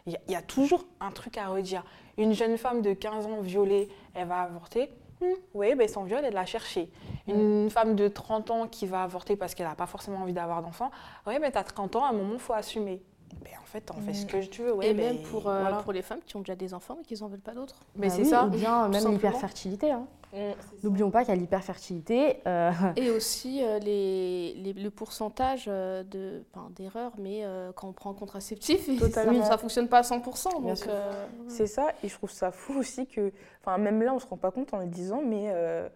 Il 0.07 0.13
y, 0.13 0.15
a- 0.15 0.19
il 0.27 0.31
y 0.33 0.35
a 0.35 0.41
toujours 0.41 0.85
un 0.99 1.11
truc 1.11 1.37
à 1.37 1.47
redire. 1.47 1.83
Une 2.17 2.33
jeune 2.33 2.57
femme 2.57 2.81
de 2.81 2.93
15 2.93 3.25
ans 3.27 3.41
violée, 3.41 3.89
elle 4.13 4.27
va 4.27 4.41
avorter. 4.41 4.91
Hmm, 5.21 5.33
oui, 5.53 5.75
ben 5.75 5.87
son 5.87 6.03
viol, 6.03 6.21
elle 6.25 6.33
l'a 6.33 6.45
cherché. 6.45 6.89
Une 7.27 7.69
femme 7.69 7.95
de 7.95 8.07
30 8.07 8.49
ans 8.49 8.67
qui 8.67 8.87
va 8.87 9.03
avorter 9.03 9.35
parce 9.35 9.53
qu'elle 9.53 9.67
n'a 9.67 9.75
pas 9.75 9.85
forcément 9.85 10.17
envie 10.17 10.33
d'avoir 10.33 10.61
d'enfant. 10.63 10.89
Oui, 11.27 11.35
mais 11.39 11.51
tu 11.51 11.57
as 11.59 11.63
30 11.63 11.95
ans, 11.95 12.05
à 12.05 12.09
un 12.09 12.13
moment, 12.13 12.33
il 12.33 12.39
faut 12.39 12.53
assumer. 12.53 13.01
Ben, 13.43 13.51
en 13.61 13.65
fait, 13.65 13.89
on 13.95 14.01
fait 14.01 14.13
ce 14.13 14.25
que 14.25 14.43
tu 14.45 14.63
veux. 14.63 14.73
ouais, 14.73 14.89
et 14.89 14.93
ben, 14.93 15.15
même 15.15 15.23
pour, 15.23 15.47
euh, 15.49 15.61
voilà. 15.61 15.77
pour 15.77 15.93
les 15.93 16.01
femmes 16.01 16.19
qui 16.25 16.35
ont 16.35 16.39
déjà 16.41 16.55
des 16.55 16.73
enfants 16.73 16.95
mais 16.97 17.03
qui 17.03 17.19
n'en 17.21 17.27
veulent 17.27 17.39
pas 17.39 17.53
d'autres. 17.53 17.79
Mais 17.95 18.07
Bah 18.07 18.13
c'est 18.15 18.23
oui, 18.23 18.27
ça. 18.29 18.45
Ou 18.45 18.49
bien 18.49 18.87
même 18.89 19.07
l'hyperfertilité. 19.11 19.91
hein. 19.91 20.05
Mm. 20.33 20.37
N'oublions 20.83 21.11
pas 21.11 21.25
qu'il 21.25 21.33
y 21.33 21.37
a 21.37 21.39
l'hyperfertilité. 21.39 22.37
euh, 22.47 22.71
Et 22.95 23.09
aussi 23.09 23.63
euh, 23.63 23.79
les, 23.79 24.53
les- 24.55 24.73
le 24.73 24.89
pourcentage 24.89 25.65
euh, 25.67 26.03
de, 26.03 26.43
d'erreurs, 26.75 27.11
mais 27.17 27.41
euh, 27.43 27.71
quand 27.73 27.87
on 27.89 27.93
prend 27.93 28.11
un 28.11 28.13
contraceptif, 28.15 28.87
et 28.87 28.95
Totalement. 28.97 29.43
ça 29.45 29.53
ne 29.53 29.57
fonctionne 29.57 29.87
pas 29.89 29.99
à 29.99 30.01
100%. 30.03 30.61
Bien 30.61 30.73
Donc, 30.73 30.87
euh, 30.87 31.25
C'est 31.47 31.67
ça, 31.67 31.89
et 32.03 32.07
je 32.07 32.13
trouve 32.15 32.31
ça 32.31 32.51
fou 32.51 32.73
aussi 32.79 33.07
que, 33.07 33.31
enfin 33.61 33.77
même 33.77 34.01
là 34.01 34.13
on 34.13 34.19
se 34.19 34.25
rend 34.27 34.37
pas 34.37 34.51
compte 34.51 34.73
en 34.73 34.77
le 34.79 34.87
disant, 34.87 35.21
mais 35.25 35.49
euh, 35.53 35.89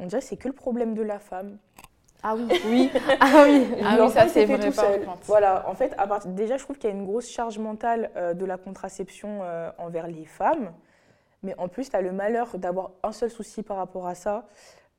on 0.00 0.06
dirait 0.06 0.20
que 0.20 0.26
c'est 0.26 0.36
que 0.36 0.48
le 0.48 0.54
problème 0.54 0.94
de 0.94 1.02
la 1.02 1.18
femme. 1.20 1.58
Ah 2.22 2.34
oui. 2.36 2.46
Oui, 2.66 2.90
Ah 3.20 3.44
oui. 3.44 3.66
Ah 3.84 3.96
oui, 4.00 4.10
ça, 4.10 4.28
c'est 4.28 4.44
vrai, 4.44 4.70
tout 4.70 4.76
par 4.76 4.86
seul. 4.86 5.04
Voilà, 5.26 5.64
en 5.68 5.74
fait, 5.74 5.94
à 5.98 6.06
part- 6.06 6.26
déjà 6.26 6.56
je 6.56 6.62
trouve 6.64 6.76
qu'il 6.78 6.90
y 6.90 6.92
a 6.92 6.96
une 6.96 7.06
grosse 7.06 7.28
charge 7.30 7.58
mentale 7.58 8.10
euh, 8.16 8.34
de 8.34 8.44
la 8.44 8.56
contraception 8.58 9.40
euh, 9.42 9.70
envers 9.78 10.06
les 10.06 10.24
femmes, 10.26 10.72
mais 11.42 11.54
en 11.58 11.68
plus 11.68 11.88
tu 11.90 11.96
as 11.96 12.02
le 12.02 12.12
malheur 12.12 12.48
d'avoir 12.58 12.90
un 13.02 13.12
seul 13.12 13.30
souci 13.30 13.62
par 13.62 13.78
rapport 13.78 14.06
à 14.06 14.14
ça, 14.14 14.46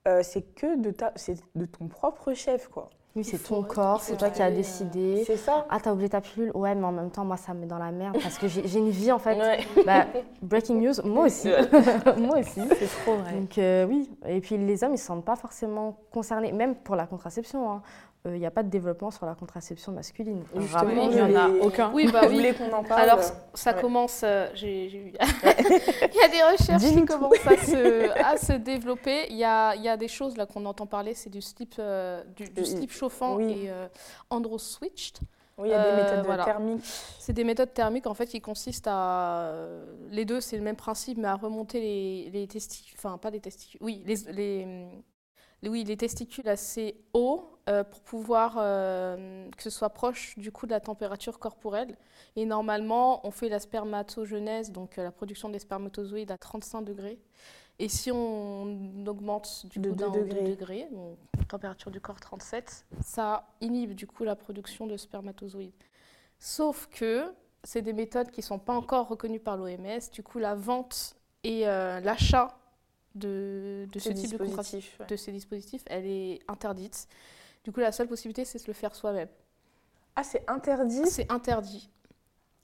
euh, 0.07 0.22
c'est 0.24 0.41
que 0.41 0.78
de, 0.82 0.89
ta, 0.91 1.11
c'est 1.15 1.38
de 1.55 1.65
ton 1.65 1.88
propre 1.88 2.34
chef 2.34 2.67
quoi. 2.67 2.89
Oui, 3.16 3.26
c'est 3.26 3.38
ton 3.39 3.62
corps, 3.62 3.99
c'est 4.01 4.16
toi 4.16 4.30
qui 4.30 4.41
as 4.41 4.49
décidé. 4.51 5.24
C'est 5.28 5.36
ça 5.36 5.66
Ah, 5.70 5.80
t'as 5.82 5.91
oublié 5.91 6.07
ta 6.07 6.22
pilule 6.22 6.49
Ouais, 6.55 6.74
mais 6.76 6.86
en 6.86 6.93
même 6.93 7.12
temps, 7.12 7.26
moi, 7.26 7.36
ça 7.36 7.53
me 7.53 7.59
met 7.59 7.66
dans 7.66 7.78
la 7.78 7.91
merde 7.91 8.18
parce 8.22 8.38
que 8.38 8.47
j'ai 8.47 8.66
j'ai 8.66 8.80
une 8.80 8.89
vie 8.89 9.12
en 9.12 9.20
fait. 9.20 9.38
Ouais. 9.38 9.59
Bah, 9.86 10.05
breaking 10.41 10.80
news, 10.82 10.93
moi 11.03 11.26
aussi. 11.26 11.49
moi 12.18 12.39
aussi. 12.39 12.62
C'est 12.80 13.01
trop 13.03 13.16
vrai. 13.18 13.34
Donc, 13.34 13.57
euh, 13.57 13.86
oui. 13.86 14.09
Et 14.26 14.39
puis, 14.39 14.57
les 14.57 14.84
hommes, 14.86 14.91
ils 14.91 14.93
ne 14.93 14.97
se 14.97 15.05
sentent 15.05 15.26
pas 15.26 15.36
forcément 15.36 15.97
concernés, 16.12 16.53
même 16.53 16.74
pour 16.76 16.95
la 16.95 17.05
contraception. 17.05 17.70
hein. 17.70 17.82
Euh, 18.28 18.36
Il 18.36 18.39
n'y 18.39 18.45
a 18.45 18.51
pas 18.51 18.61
de 18.61 18.69
développement 18.69 19.09
sur 19.09 19.26
la 19.26 19.34
contraception 19.34 19.91
masculine. 19.91 20.43
Justement, 20.55 21.09
il 21.09 21.17
y 21.17 21.22
en 21.22 21.36
a 21.36 21.49
aucun. 21.49 21.91
Oui, 21.91 22.07
bah 22.11 22.22
Vous 22.24 22.30
oui. 22.30 22.36
voulez 22.36 22.53
qu'on 22.53 22.72
en 22.72 22.84
parle 22.84 23.01
Alors, 23.01 23.19
ça? 23.55 23.74
Ouais. 23.76 23.82
commence. 23.82 24.22
euh, 24.24 24.47
j'ai, 24.53 24.86
Il 24.91 26.15
y 26.15 26.24
a 26.24 26.28
des 26.28 26.43
recherches 26.57 26.84
qui 26.84 27.05
commencent 27.05 27.47
à 27.47 27.57
se, 27.57 28.24
à 28.24 28.38
se 28.38 28.53
développer. 28.53 29.26
Il 29.32 29.38
y 29.38 29.43
a, 29.43 29.76
il 29.76 29.82
y 29.82 29.89
a 29.89 29.97
des 29.97 30.07
choses 30.07 30.38
là 30.38 30.45
qu'on 30.45 30.65
entend 30.67 30.86
parler, 30.86 31.15
c'est 31.15 31.32
du 31.32 31.41
slip, 31.41 31.74
euh, 31.80 32.24
du, 32.36 32.45
du 32.45 32.61
Euh, 32.61 32.63
slip 32.63 32.91
chauffant 32.91 33.38
oui. 33.38 33.63
et 33.65 33.69
euh, 33.72 33.88
andro-switched. 34.30 35.19
Oui, 35.57 35.67
il 35.69 35.72
y 35.72 35.74
a 35.74 35.84
des 35.84 35.89
Euh, 35.89 36.03
méthodes 36.03 36.26
voilà. 36.26 36.43
thermiques. 36.45 36.84
C'est 37.19 37.34
des 37.34 37.43
méthodes 37.43 37.74
thermiques 37.74 38.07
en 38.07 38.13
fait 38.13 38.26
qui 38.28 38.39
consistent 38.39 38.88
à 38.88 39.41
euh, 39.51 39.84
les 40.09 40.26
deux 40.26 40.41
c'est 40.41 40.57
le 40.57 40.63
même 40.63 40.76
principe 40.78 41.17
mais 41.17 41.28
à 41.28 41.36
remonter 41.36 41.80
les, 41.82 42.30
les 42.32 42.47
testicules 42.47 42.95
enfin 42.97 43.17
pas 43.17 43.30
les 43.30 43.41
testicules 43.41 43.80
oui 43.84 44.01
les- 44.05 44.88
oui 45.70 45.84
les 45.84 45.97
testicules 45.97 46.47
assez 46.49 46.95
haut 47.14 47.51
euh, 47.70 47.84
pour 47.84 48.01
pouvoir 48.01 48.55
euh, 48.57 49.47
que 49.55 49.62
ce 49.62 49.70
soit 49.70 49.91
proche 49.91 50.38
du 50.38 50.51
coup 50.51 50.66
de 50.66 50.72
la 50.72 50.80
température 50.80 51.38
corporelle 51.38 51.95
et 52.36 52.45
normalement 52.45 53.26
on 53.26 53.30
fait 53.30 53.49
la 53.49 53.59
spermatogenèse 53.59 54.72
donc 54.72 54.97
euh, 54.97 55.03
la 55.03 55.12
production 55.12 55.49
des 55.49 55.59
spermatozoïdes 55.59 56.32
à 56.32 56.38
35 56.38 56.82
degrés 56.82 57.20
et 57.78 57.88
si 57.88 58.12
on 58.12 59.05
augmente 59.05 59.68
du 59.68 59.80
De 59.80 59.89
coup 59.89 59.95
d'un 59.95 60.07
ou 60.07 60.12
deux 60.12 60.24
degrés. 60.24 60.49
degrés, 60.49 60.88
donc 60.91 61.18
température 61.47 61.91
du 61.91 61.99
corps 61.99 62.20
37, 62.20 62.86
ça 63.03 63.47
inhibe 63.59 63.93
du 63.93 64.07
coup 64.07 64.24
la 64.24 64.36
production 64.36 64.88
de 64.88 64.97
spermatozoïdes. 64.97 65.74
Sauf 66.39 66.88
que 66.91 67.34
c'est 67.64 67.82
des 67.82 67.93
méthodes 67.93 68.32
qui 68.32 68.41
ne 68.41 68.45
sont 68.45 68.59
pas 68.59 68.74
encore 68.74 69.07
reconnues 69.07 69.39
par 69.39 69.57
l'OMS. 69.57 69.99
Du 70.14 70.24
coup, 70.24 70.39
la 70.39 70.55
vente 70.55 71.16
et 71.43 71.62
l'achat 71.66 72.55
de, 73.16 73.88
de 73.91 73.99
ce 73.99 74.09
Ces 74.09 74.14
type 74.16 74.32
de, 74.32 74.38
contraceptif- 74.38 74.45
dispositifs, 74.47 74.97
ouais. 74.99 75.05
de 75.07 75.16
ces 75.16 75.32
dispositifs, 75.32 75.84
elle 75.88 76.05
est 76.05 76.39
interdite. 76.47 77.07
Du 77.64 77.72
coup, 77.72 77.80
la 77.80 77.91
seule 77.91 78.07
possibilité, 78.07 78.45
c'est 78.45 78.59
de 78.59 78.68
le 78.68 78.74
faire 78.74 78.95
soi-même. 78.95 79.28
Ah, 80.16 80.24
c'est 80.24 80.49
interdit? 80.49 81.05
C'est 81.07 81.32
interdit. 81.32 81.89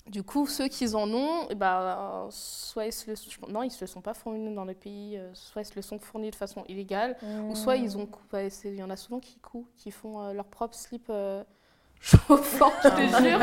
Du 0.07 0.23
coup, 0.23 0.47
ceux 0.47 0.69
qui 0.69 0.87
en 0.95 1.11
ont, 1.13 1.47
eh 1.49 1.55
ben, 1.55 2.27
soit 2.29 2.85
ils 2.85 2.93
se 2.93 3.11
le, 3.11 3.51
non, 3.51 3.61
ils 3.63 3.71
se 3.71 3.81
le 3.81 3.87
sont 3.87 3.99
pas 3.99 4.13
fournis 4.13 4.53
dans 4.55 4.63
le 4.63 4.73
pays, 4.73 5.17
euh, 5.17 5.29
soit 5.33 5.63
ils 5.63 5.65
se 5.65 5.75
le 5.75 5.81
sont 5.81 5.99
fournis 5.99 6.31
de 6.31 6.35
façon 6.35 6.63
illégale, 6.69 7.17
ou 7.49 7.55
soit 7.55 7.75
ils 7.75 7.97
ont, 7.97 8.07
il 8.63 8.75
y 8.75 8.83
en 8.83 8.89
a 8.89 8.95
souvent 8.95 9.19
qui 9.19 9.37
coupent, 9.39 9.69
qui 9.75 9.91
font 9.91 10.21
euh, 10.21 10.33
leur 10.33 10.45
propre 10.45 10.75
slip 10.75 11.07
euh, 11.09 11.43
chauffant. 11.99 12.71
Je 12.83 12.89
te 12.89 12.95
jure, 13.01 13.39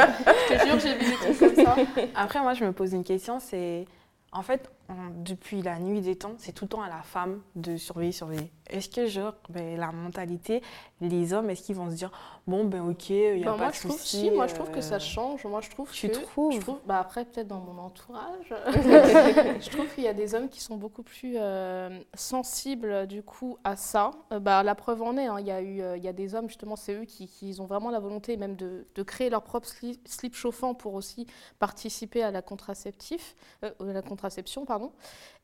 je 0.48 0.54
te 0.54 0.66
jure, 0.66 0.78
j'ai 0.80 0.94
vu 0.94 1.10
des 1.10 1.34
trucs 1.34 1.38
comme 1.38 1.64
ça. 1.64 1.76
Après, 2.14 2.40
moi, 2.40 2.54
je 2.54 2.64
me 2.64 2.72
pose 2.72 2.94
une 2.94 3.04
question, 3.04 3.40
c'est... 3.40 3.84
En 4.32 4.42
fait, 4.42 4.70
depuis 5.16 5.62
la 5.62 5.78
nuit 5.78 6.00
des 6.00 6.16
temps, 6.16 6.34
c'est 6.38 6.52
tout 6.52 6.64
le 6.64 6.68
temps 6.68 6.82
à 6.82 6.88
la 6.88 7.02
femme 7.02 7.40
de 7.56 7.76
surveiller, 7.76 8.12
surveiller. 8.12 8.50
Est-ce 8.68 8.88
que, 8.88 9.06
genre, 9.06 9.34
ben, 9.50 9.78
la 9.78 9.92
mentalité, 9.92 10.62
les 11.00 11.32
hommes, 11.32 11.50
est-ce 11.50 11.62
qu'ils 11.62 11.76
vont 11.76 11.90
se 11.90 11.96
dire, 11.96 12.10
bon, 12.46 12.64
ben 12.64 12.80
ok, 12.88 13.10
il 13.10 13.36
n'y 13.36 13.42
a 13.42 13.46
Bah, 13.46 13.52
pas 13.52 13.56
moi, 13.58 13.68
de 13.70 13.74
je 13.74 13.80
trouve, 13.80 13.92
souci 13.98 14.20
si, 14.20 14.30
moi, 14.30 14.46
je 14.46 14.54
trouve 14.54 14.70
que 14.70 14.78
euh, 14.78 14.82
ça 14.82 14.98
change. 14.98 15.44
Moi, 15.44 15.60
je 15.60 15.70
trouve 15.70 15.90
Tu 15.92 16.08
que, 16.08 16.14
trouves? 16.14 16.54
je 16.54 16.60
trouve, 16.60 16.78
bah 16.86 16.98
après, 16.98 17.24
peut-être 17.26 17.46
dans 17.48 17.60
mon 17.60 17.78
entourage, 17.78 18.54
je 18.66 19.70
trouve 19.70 19.86
qu'il 19.94 20.04
y 20.04 20.08
a 20.08 20.14
des 20.14 20.34
hommes 20.34 20.48
qui 20.48 20.60
sont 20.60 20.76
beaucoup 20.76 21.02
plus 21.02 21.34
euh, 21.36 22.00
sensibles, 22.14 23.06
du 23.06 23.22
coup, 23.22 23.58
à 23.64 23.76
ça. 23.76 24.10
Euh, 24.32 24.38
bah, 24.40 24.62
la 24.62 24.74
preuve 24.74 25.02
en 25.02 25.16
est, 25.18 25.26
hein, 25.26 25.36
il 25.40 25.46
y 25.46 25.50
a 25.50 25.60
eu, 25.60 25.80
euh, 25.82 25.96
y 25.98 26.08
a 26.08 26.12
des 26.12 26.34
hommes, 26.34 26.48
justement, 26.48 26.76
c'est 26.76 26.94
eux 26.94 27.04
qui, 27.04 27.26
qui 27.28 27.54
ont 27.60 27.66
vraiment 27.66 27.90
la 27.90 28.00
volonté 28.00 28.36
même 28.38 28.56
de, 28.56 28.86
de 28.94 29.02
créer 29.02 29.28
leur 29.30 29.42
propre 29.42 29.68
slip, 29.68 30.06
slip 30.08 30.34
chauffant 30.34 30.74
pour 30.74 30.94
aussi 30.94 31.26
participer 31.58 32.22
à 32.22 32.30
la 32.30 32.40
contraceptif, 32.42 33.36
euh, 33.62 33.70
la 33.80 34.02
contraception, 34.02 34.64
pardon. 34.64 34.73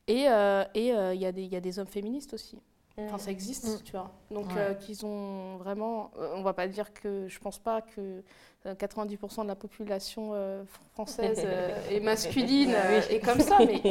Et 0.07 0.27
euh, 0.29 0.63
et, 0.73 0.93
euh, 0.93 1.13
il 1.13 1.21
y, 1.21 1.25
a 1.25 1.31
des- 1.31 1.43
il 1.43 1.51
y 1.51 1.55
a 1.55 1.61
des 1.61 1.79
hommes 1.79 1.87
féministes 1.87 2.33
aussi. 2.33 2.57
Enfin, 2.97 3.17
ça 3.17 3.31
existe, 3.31 3.65
Mm. 3.79 3.83
tu 3.83 3.91
vois. 3.93 4.11
Donc, 4.29 4.47
Ouais. 4.47 4.57
euh, 4.57 4.73
qu'ils 4.75 5.05
ont 5.05 5.55
vraiment. 5.57 6.11
euh, 6.19 6.33
on 6.35 6.43
va 6.43 6.53
pas 6.53 6.67
dire 6.67 6.93
que. 6.93 7.27
Je 7.27 7.39
pense 7.39 7.57
pas 7.57 7.81
que 7.81 8.21
euh, 8.65 8.75
90% 8.75 9.43
de 9.43 9.47
la 9.47 9.55
population 9.55 10.31
euh, 10.33 10.63
française 10.93 11.41
euh, 11.43 11.89
est 11.89 11.99
masculine 12.01 12.71
euh, 12.75 13.01
et 13.09 13.19
comme 13.19 13.39
ça, 13.39 13.57
mais 13.59 13.81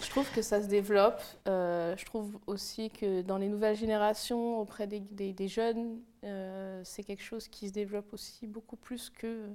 je 0.00 0.08
trouve 0.08 0.30
que 0.32 0.40
ça 0.40 0.62
se 0.62 0.68
développe. 0.68 1.20
Euh, 1.48 1.94
je 1.98 2.04
trouve 2.06 2.38
aussi 2.46 2.90
que 2.90 3.20
dans 3.22 3.36
les 3.38 3.48
nouvelles 3.48 3.76
générations, 3.76 4.60
auprès 4.60 4.86
des, 4.86 5.00
des- 5.00 5.32
des 5.34 5.48
jeunes, 5.48 6.00
euh, 6.22 6.80
c'est 6.84 7.02
quelque 7.02 7.22
chose 7.24 7.48
qui 7.48 7.68
se 7.68 7.72
développe 7.72 8.14
aussi 8.14 8.46
beaucoup 8.46 8.76
plus 8.76 9.10
que 9.10 9.48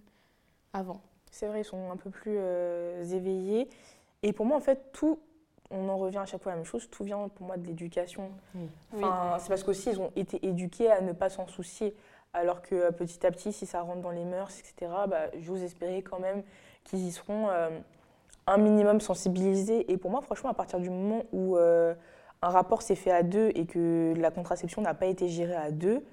avant. 0.73 1.01
C'est 1.31 1.47
vrai, 1.47 1.61
ils 1.61 1.65
sont 1.65 1.89
un 1.89 1.97
peu 1.97 2.09
plus 2.09 2.35
euh, 2.37 3.03
éveillés. 3.05 3.69
Et 4.23 4.33
pour 4.33 4.45
moi, 4.45 4.57
en 4.57 4.61
fait, 4.61 4.91
tout, 4.91 5.19
on 5.71 5.89
en 5.89 5.97
revient 5.97 6.17
à 6.17 6.25
chaque 6.25 6.41
fois 6.41 6.51
à 6.51 6.55
la 6.55 6.61
même 6.61 6.65
chose, 6.65 6.89
tout 6.89 7.03
vient 7.03 7.29
pour 7.29 7.45
moi 7.45 7.57
de 7.57 7.65
l'éducation. 7.67 8.31
Enfin, 8.95 9.37
C'est 9.39 9.49
parce 9.49 9.63
qu'aussi, 9.63 9.91
ils 9.91 9.99
ont 9.99 10.11
été 10.15 10.45
éduqués 10.45 10.91
à 10.91 11.01
ne 11.01 11.13
pas 11.13 11.29
s'en 11.29 11.47
soucier. 11.47 11.95
Alors 12.33 12.61
que 12.61 12.75
euh, 12.75 12.91
petit 12.91 13.25
à 13.25 13.31
petit, 13.31 13.51
si 13.51 13.65
ça 13.65 13.81
rentre 13.81 14.01
dans 14.01 14.11
les 14.11 14.25
mœurs, 14.25 14.59
etc., 14.59 14.91
bah, 15.07 15.29
j'ose 15.41 15.63
espérer 15.63 16.03
quand 16.03 16.19
même 16.19 16.43
qu'ils 16.83 16.99
y 16.99 17.11
seront 17.11 17.49
euh, 17.49 17.69
un 18.45 18.57
minimum 18.57 19.01
sensibilisés. 19.01 19.91
Et 19.91 19.97
pour 19.97 20.11
moi, 20.11 20.21
franchement, 20.21 20.49
à 20.49 20.53
partir 20.53 20.79
du 20.79 20.89
moment 20.89 21.23
où 21.31 21.57
euh, 21.57 21.93
un 22.41 22.49
rapport 22.49 22.81
s'est 22.81 22.95
fait 22.95 23.11
à 23.11 23.23
deux 23.23 23.51
et 23.55 23.65
que 23.65 24.13
la 24.17 24.31
contraception 24.31 24.81
n'a 24.81 24.93
pas 24.93 25.07
été 25.07 25.27
gérée 25.27 25.55
à 25.55 25.71
deux, 25.71 26.03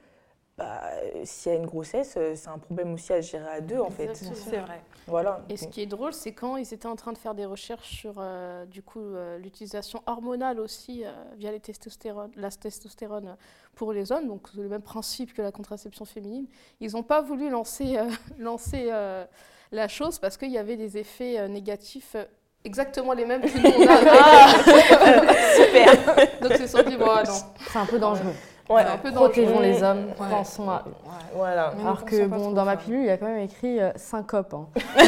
bah, 0.58 0.80
euh, 0.84 1.20
s'il 1.24 1.52
y 1.52 1.54
a 1.54 1.58
une 1.58 1.66
grossesse, 1.66 2.14
euh, 2.16 2.32
c'est 2.34 2.48
un 2.48 2.58
problème 2.58 2.94
aussi 2.94 3.12
à 3.12 3.20
gérer 3.20 3.48
à 3.48 3.60
deux, 3.60 3.78
en 3.78 3.90
fait. 3.90 4.14
C'est 4.14 4.56
vrai. 4.58 4.80
Voilà. 5.06 5.40
Et 5.50 5.56
ce 5.56 5.68
qui 5.68 5.82
est 5.82 5.86
drôle, 5.86 6.12
c'est 6.14 6.32
quand 6.32 6.56
ils 6.56 6.72
étaient 6.72 6.86
en 6.88 6.96
train 6.96 7.12
de 7.12 7.18
faire 7.18 7.34
des 7.34 7.44
recherches 7.44 7.88
sur 7.98 8.14
euh, 8.18 8.64
du 8.66 8.82
coup 8.82 8.98
euh, 9.00 9.38
l'utilisation 9.38 10.02
hormonale 10.06 10.58
aussi 10.58 11.04
euh, 11.04 11.12
via 11.36 11.52
les 11.52 11.60
testostérone, 11.60 12.30
la 12.36 12.50
testostérone 12.50 13.36
pour 13.74 13.92
les 13.92 14.10
hommes, 14.10 14.26
donc 14.26 14.48
c'est 14.52 14.60
le 14.62 14.68
même 14.68 14.82
principe 14.82 15.32
que 15.34 15.42
la 15.42 15.52
contraception 15.52 16.04
féminine. 16.06 16.46
Ils 16.80 16.92
n'ont 16.92 17.02
pas 17.04 17.20
voulu 17.20 17.50
lancer, 17.50 17.98
euh, 17.98 18.08
lancer 18.38 18.88
euh, 18.90 19.24
la 19.70 19.86
chose 19.88 20.18
parce 20.18 20.36
qu'il 20.36 20.50
y 20.50 20.58
avait 20.58 20.76
des 20.76 20.96
effets 20.98 21.38
euh, 21.38 21.48
négatifs. 21.48 22.12
euh, 22.16 22.24
Exactement 22.64 23.12
les 23.12 23.26
mêmes 23.26 23.42
que 23.42 23.58
nous 23.58 23.84
on 23.84 23.86
a. 23.86 25.34
Super. 25.54 26.40
Donc 26.40 26.52
ils 26.58 26.66
se 26.66 26.76
sont 26.76 26.82
dit 26.82 26.96
bon 26.96 27.06
ah 27.08 27.22
non. 27.22 27.34
C'est 27.70 27.78
un 27.78 27.86
peu 27.86 27.98
dangereux. 28.00 28.32
Ouais, 28.68 28.82
un 28.82 28.96
peu. 28.98 29.12
Protégeons 29.12 29.60
les 29.60 29.82
hommes, 29.82 30.06
Ouais. 30.18 30.26
pensons 30.30 30.68
à 30.70 30.82
eux. 30.86 30.92
Voilà. 31.34 31.72
Mais 31.76 31.82
Alors 31.82 32.04
que 32.04 32.26
bon, 32.26 32.50
dans 32.50 32.64
ma 32.64 32.76
pilule, 32.76 33.00
il 33.00 33.06
y 33.06 33.10
a 33.10 33.16
quand 33.16 33.26
même 33.26 33.38
écrit 33.42 33.80
euh, 33.80 33.90
syncope. 33.96 34.54
hein. 34.54 34.66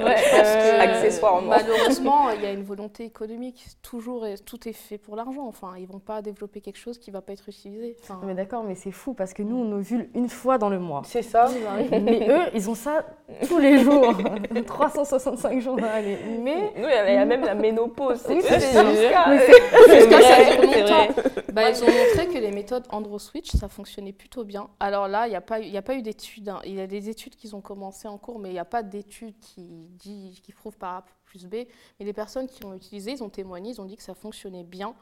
Euh, 0.00 0.80
accessoirement. 0.80 1.48
Malheureusement, 1.48 2.30
il 2.30 2.42
y 2.42 2.46
a 2.46 2.50
une 2.52 2.62
volonté 2.64 3.04
économique. 3.04 3.64
Toujours, 3.82 4.26
et 4.26 4.36
tout 4.38 4.68
est 4.68 4.72
fait 4.72 4.98
pour 4.98 5.16
l'argent. 5.16 5.46
Enfin, 5.46 5.72
ils 5.78 5.86
vont 5.86 5.98
pas 6.00 6.20
développer 6.20 6.60
quelque 6.60 6.78
chose 6.78 6.98
qui 6.98 7.10
va 7.10 7.20
pas 7.22 7.32
être 7.32 7.48
utilisé. 7.48 7.96
Enfin, 8.02 8.20
Mais 8.24 8.34
d'accord, 8.34 8.64
mais 8.64 8.74
c'est 8.74 8.90
fou 8.90 9.14
parce 9.14 9.32
que 9.32 9.42
nous, 9.42 9.56
on 9.56 9.72
ovule 9.72 10.08
une 10.14 10.28
fois 10.28 10.58
dans 10.58 10.68
le 10.68 10.78
mois. 10.78 11.02
C'est 11.06 11.22
ça. 11.22 11.46
Mais 11.90 12.26
eux, 12.28 12.42
ils 12.54 12.68
ont 12.68 12.74
ça 12.74 13.04
tous 13.48 13.58
les 13.58 13.78
jours, 13.78 14.14
365 14.66 15.60
jours 15.60 15.76
dans 15.76 15.86
l'année. 15.86 16.18
Mais 16.42 16.72
Nous, 16.76 16.88
il 16.88 17.14
y 17.14 17.16
a- 17.16 17.24
même 17.24 17.44
la 17.44 17.54
ménopause. 17.54 18.24
Oui, 18.28 18.40
c'est 18.42 18.60
jusqu'à- 18.60 18.84
Oui, 19.30 19.38
c'est 19.46 20.00
Jusqu'à 20.00 20.20
ça 20.20 20.34
vrai, 20.34 20.56
dure 20.56 20.70
c'est 20.72 20.80
longtemps. 20.82 21.12
vrai. 21.12 21.32
Bah, 21.52 21.62
ils 21.70 21.82
ont 21.82 21.86
montré 22.08 22.28
que 22.28 22.38
les 22.38 22.50
méthodes 22.50 22.84
AndroSwitch, 22.90 23.50
ça 23.52 23.68
fonctionnait 23.68 24.12
plutôt 24.12 24.44
bien. 24.44 24.68
Alors 24.80 25.08
là, 25.08 25.26
il 25.26 25.30
n'y 25.30 25.36
a 25.36 25.40
pas 25.40 25.60
y 25.60 25.76
a 25.76 25.82
pas 25.82 25.94
eu 25.94 26.02
d'études. 26.02 26.48
hein. 26.48 26.60
Il 26.64 26.74
y 26.74 26.80
a 26.80 26.86
des 26.86 27.08
études 27.08 27.36
qui 27.36 27.52
ont 27.54 27.60
commencé 27.60 28.08
en 28.08 28.18
cours, 28.18 28.38
mais 28.38 28.50
il 28.50 28.52
n'y 28.52 28.58
a 28.58 28.64
pas 28.64 28.82
d'études 28.82 29.38
qui, 29.40 29.88
dit, 29.90 30.40
qui 30.42 30.52
prouvent 30.52 30.76
par 30.76 30.94
A 30.96 31.04
plus 31.24 31.46
B. 31.46 31.54
Mais 31.98 32.06
les 32.06 32.12
personnes 32.12 32.46
qui 32.46 32.64
ont 32.64 32.74
utilisé, 32.74 33.12
ils 33.12 33.22
ont 33.22 33.28
témoigné, 33.28 33.70
ils 33.70 33.80
ont 33.80 33.84
dit 33.84 33.96
que 33.96 34.02
ça 34.02 34.14
fonctionnait 34.14 34.64
bien 34.64 34.94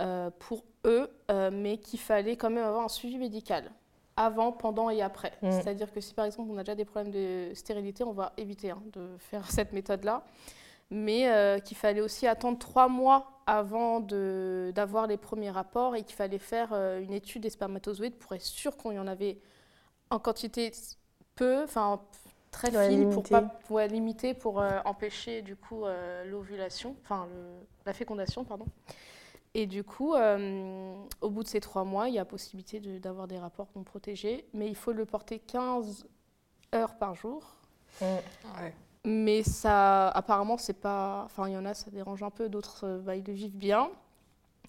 euh, 0.00 0.30
pour 0.38 0.64
eux, 0.84 1.10
euh, 1.30 1.50
mais 1.52 1.78
qu'il 1.78 2.00
fallait 2.00 2.36
quand 2.36 2.50
même 2.50 2.64
avoir 2.64 2.84
un 2.84 2.88
suivi 2.88 3.18
médical 3.18 3.70
avant, 4.16 4.52
pendant 4.52 4.90
et 4.90 5.02
après. 5.02 5.32
Mm. 5.42 5.50
C'est-à-dire 5.50 5.92
que 5.92 6.00
si 6.00 6.14
par 6.14 6.26
exemple 6.26 6.50
on 6.50 6.58
a 6.58 6.62
déjà 6.64 6.74
des 6.74 6.84
problèmes 6.84 7.12
de 7.12 7.52
stérilité, 7.54 8.04
on 8.04 8.12
va 8.12 8.32
éviter 8.36 8.70
hein, 8.70 8.82
de 8.92 9.16
faire 9.18 9.50
cette 9.50 9.72
méthode-là. 9.72 10.24
Mais 10.90 11.28
euh, 11.30 11.58
qu'il 11.60 11.76
fallait 11.76 12.00
aussi 12.00 12.26
attendre 12.26 12.58
trois 12.58 12.88
mois 12.88 13.40
avant 13.46 14.00
de- 14.00 14.72
d'avoir 14.74 15.06
les 15.06 15.16
premiers 15.16 15.50
rapports 15.50 15.94
et 15.96 16.02
qu'il 16.02 16.16
fallait 16.16 16.38
faire 16.38 16.70
euh, 16.72 17.00
une 17.00 17.12
étude 17.12 17.42
des 17.42 17.50
spermatozoïdes 17.50 18.16
pour 18.16 18.32
être 18.34 18.42
sûr 18.42 18.76
qu'on 18.76 18.90
y 18.92 18.98
en 18.98 19.06
avait 19.06 19.38
en 20.10 20.18
quantité 20.18 20.72
peu, 21.36 21.62
enfin 21.64 22.00
très 22.50 22.76
Ouais, 22.76 22.88
fine, 22.88 23.08
pour 23.10 23.22
limité. 23.24 23.30
pas 23.30 23.58
ouais, 23.70 23.88
limiter 23.88 24.34
pour 24.34 24.60
euh, 24.60 24.80
empêcher 24.84 25.42
du 25.42 25.54
coup 25.56 25.84
euh, 25.84 26.24
l'ovulation, 26.24 26.96
enfin 27.04 27.28
la 27.86 27.92
fécondation, 27.92 28.44
pardon. 28.44 28.66
Et 29.54 29.66
du 29.66 29.82
coup, 29.84 30.14
euh, 30.14 30.94
au 31.20 31.30
bout 31.30 31.42
de 31.44 31.48
ces 31.48 31.60
trois 31.60 31.84
mois, 31.84 32.08
il 32.08 32.14
y 32.14 32.18
a 32.18 32.24
possibilité 32.24 32.80
de- 32.80 32.98
d'avoir 32.98 33.26
des 33.28 33.38
rapports 33.38 33.68
non 33.76 33.82
protégés, 33.84 34.46
mais 34.54 34.68
il 34.68 34.76
faut 34.76 34.92
le 34.92 35.04
porter 35.06 35.38
15 35.40 36.06
heures 36.74 36.96
par 36.98 37.14
jour. 37.14 37.56
Ouais. 38.00 38.74
Mais 39.06 39.42
ça, 39.42 40.08
apparemment, 40.08 40.58
c'est 40.58 40.74
pas. 40.80 41.22
Enfin, 41.24 41.48
il 41.48 41.54
y 41.54 41.56
en 41.56 41.64
a, 41.64 41.74
ça 41.74 41.90
dérange 41.90 42.22
un 42.22 42.30
peu, 42.30 42.48
d'autres, 42.48 42.84
euh, 42.86 42.98
bah, 42.98 43.16
ils 43.16 43.24
le 43.24 43.32
vivent 43.32 43.56
bien. 43.56 43.90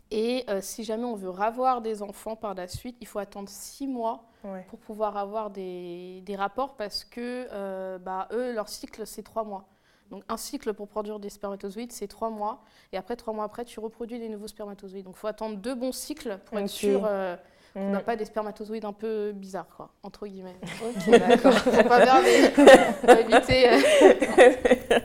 Et 0.09 0.43
euh, 0.49 0.59
si 0.61 0.83
jamais 0.83 1.05
on 1.05 1.15
veut 1.15 1.29
ravoir 1.29 1.81
des 1.81 2.01
enfants 2.01 2.35
par 2.35 2.53
la 2.53 2.67
suite, 2.67 2.97
il 3.01 3.07
faut 3.07 3.19
attendre 3.19 3.49
six 3.49 3.87
mois 3.87 4.23
Ouais. 4.43 4.65
pour 4.69 4.79
pouvoir 4.79 5.17
avoir 5.17 5.51
des, 5.51 6.21
des 6.25 6.35
rapports 6.35 6.75
parce 6.75 7.03
que 7.03 7.47
euh, 7.51 7.99
bah, 7.99 8.27
eux, 8.31 8.53
leur 8.53 8.69
cycle, 8.69 9.05
c'est 9.05 9.21
trois 9.21 9.43
mois. 9.43 9.65
Donc, 10.09 10.23
un 10.29 10.35
cycle 10.37 10.73
pour 10.73 10.87
produire 10.87 11.19
des 11.19 11.29
spermatozoïdes, 11.29 11.91
c'est 11.91 12.07
trois 12.07 12.31
mois. 12.31 12.63
Et 12.91 12.97
après, 12.97 13.15
trois 13.15 13.33
mois 13.33 13.43
après, 13.45 13.65
tu 13.65 13.79
reproduis 13.79 14.17
des 14.17 14.29
nouveaux 14.29 14.47
spermatozoïdes. 14.47 15.05
Donc, 15.05 15.13
il 15.15 15.19
faut 15.19 15.27
attendre 15.27 15.57
deux 15.57 15.75
bons 15.75 15.91
cycles 15.91 16.39
pour 16.45 16.57
être 16.57 16.67
sûr 16.67 17.03
euh, 17.05 17.35
qu'on 17.73 17.87
Mm. 17.87 17.91
n'a 17.91 17.99
pas 18.01 18.15
des 18.15 18.25
spermatozoïdes 18.25 18.85
un 18.85 18.93
peu 18.93 19.31
bizarres, 19.33 19.67
quoi, 19.75 19.89
entre 20.03 20.27
guillemets. 20.27 20.55
Ok, 20.83 21.09
d'accord. 21.19 21.53
Faut 21.53 21.83
pas 21.87 22.05
faut 22.05 23.11
éviter. 23.11 23.69
euh, 23.69 23.79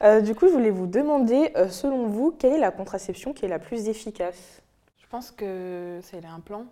Euh, 0.00 0.20
du 0.20 0.32
coup, 0.36 0.46
je 0.46 0.52
voulais 0.52 0.70
vous 0.70 0.86
demander, 0.86 1.50
euh, 1.56 1.68
selon 1.68 2.06
vous, 2.06 2.30
quelle 2.30 2.52
est 2.52 2.58
la 2.60 2.70
contraception 2.70 3.32
qui 3.32 3.46
est 3.46 3.48
la 3.48 3.58
plus 3.58 3.88
efficace? 3.88 4.62
Je 4.96 5.04
pense 5.08 5.32
que 5.32 5.98
c'est 6.04 6.20
l'implant 6.20 6.66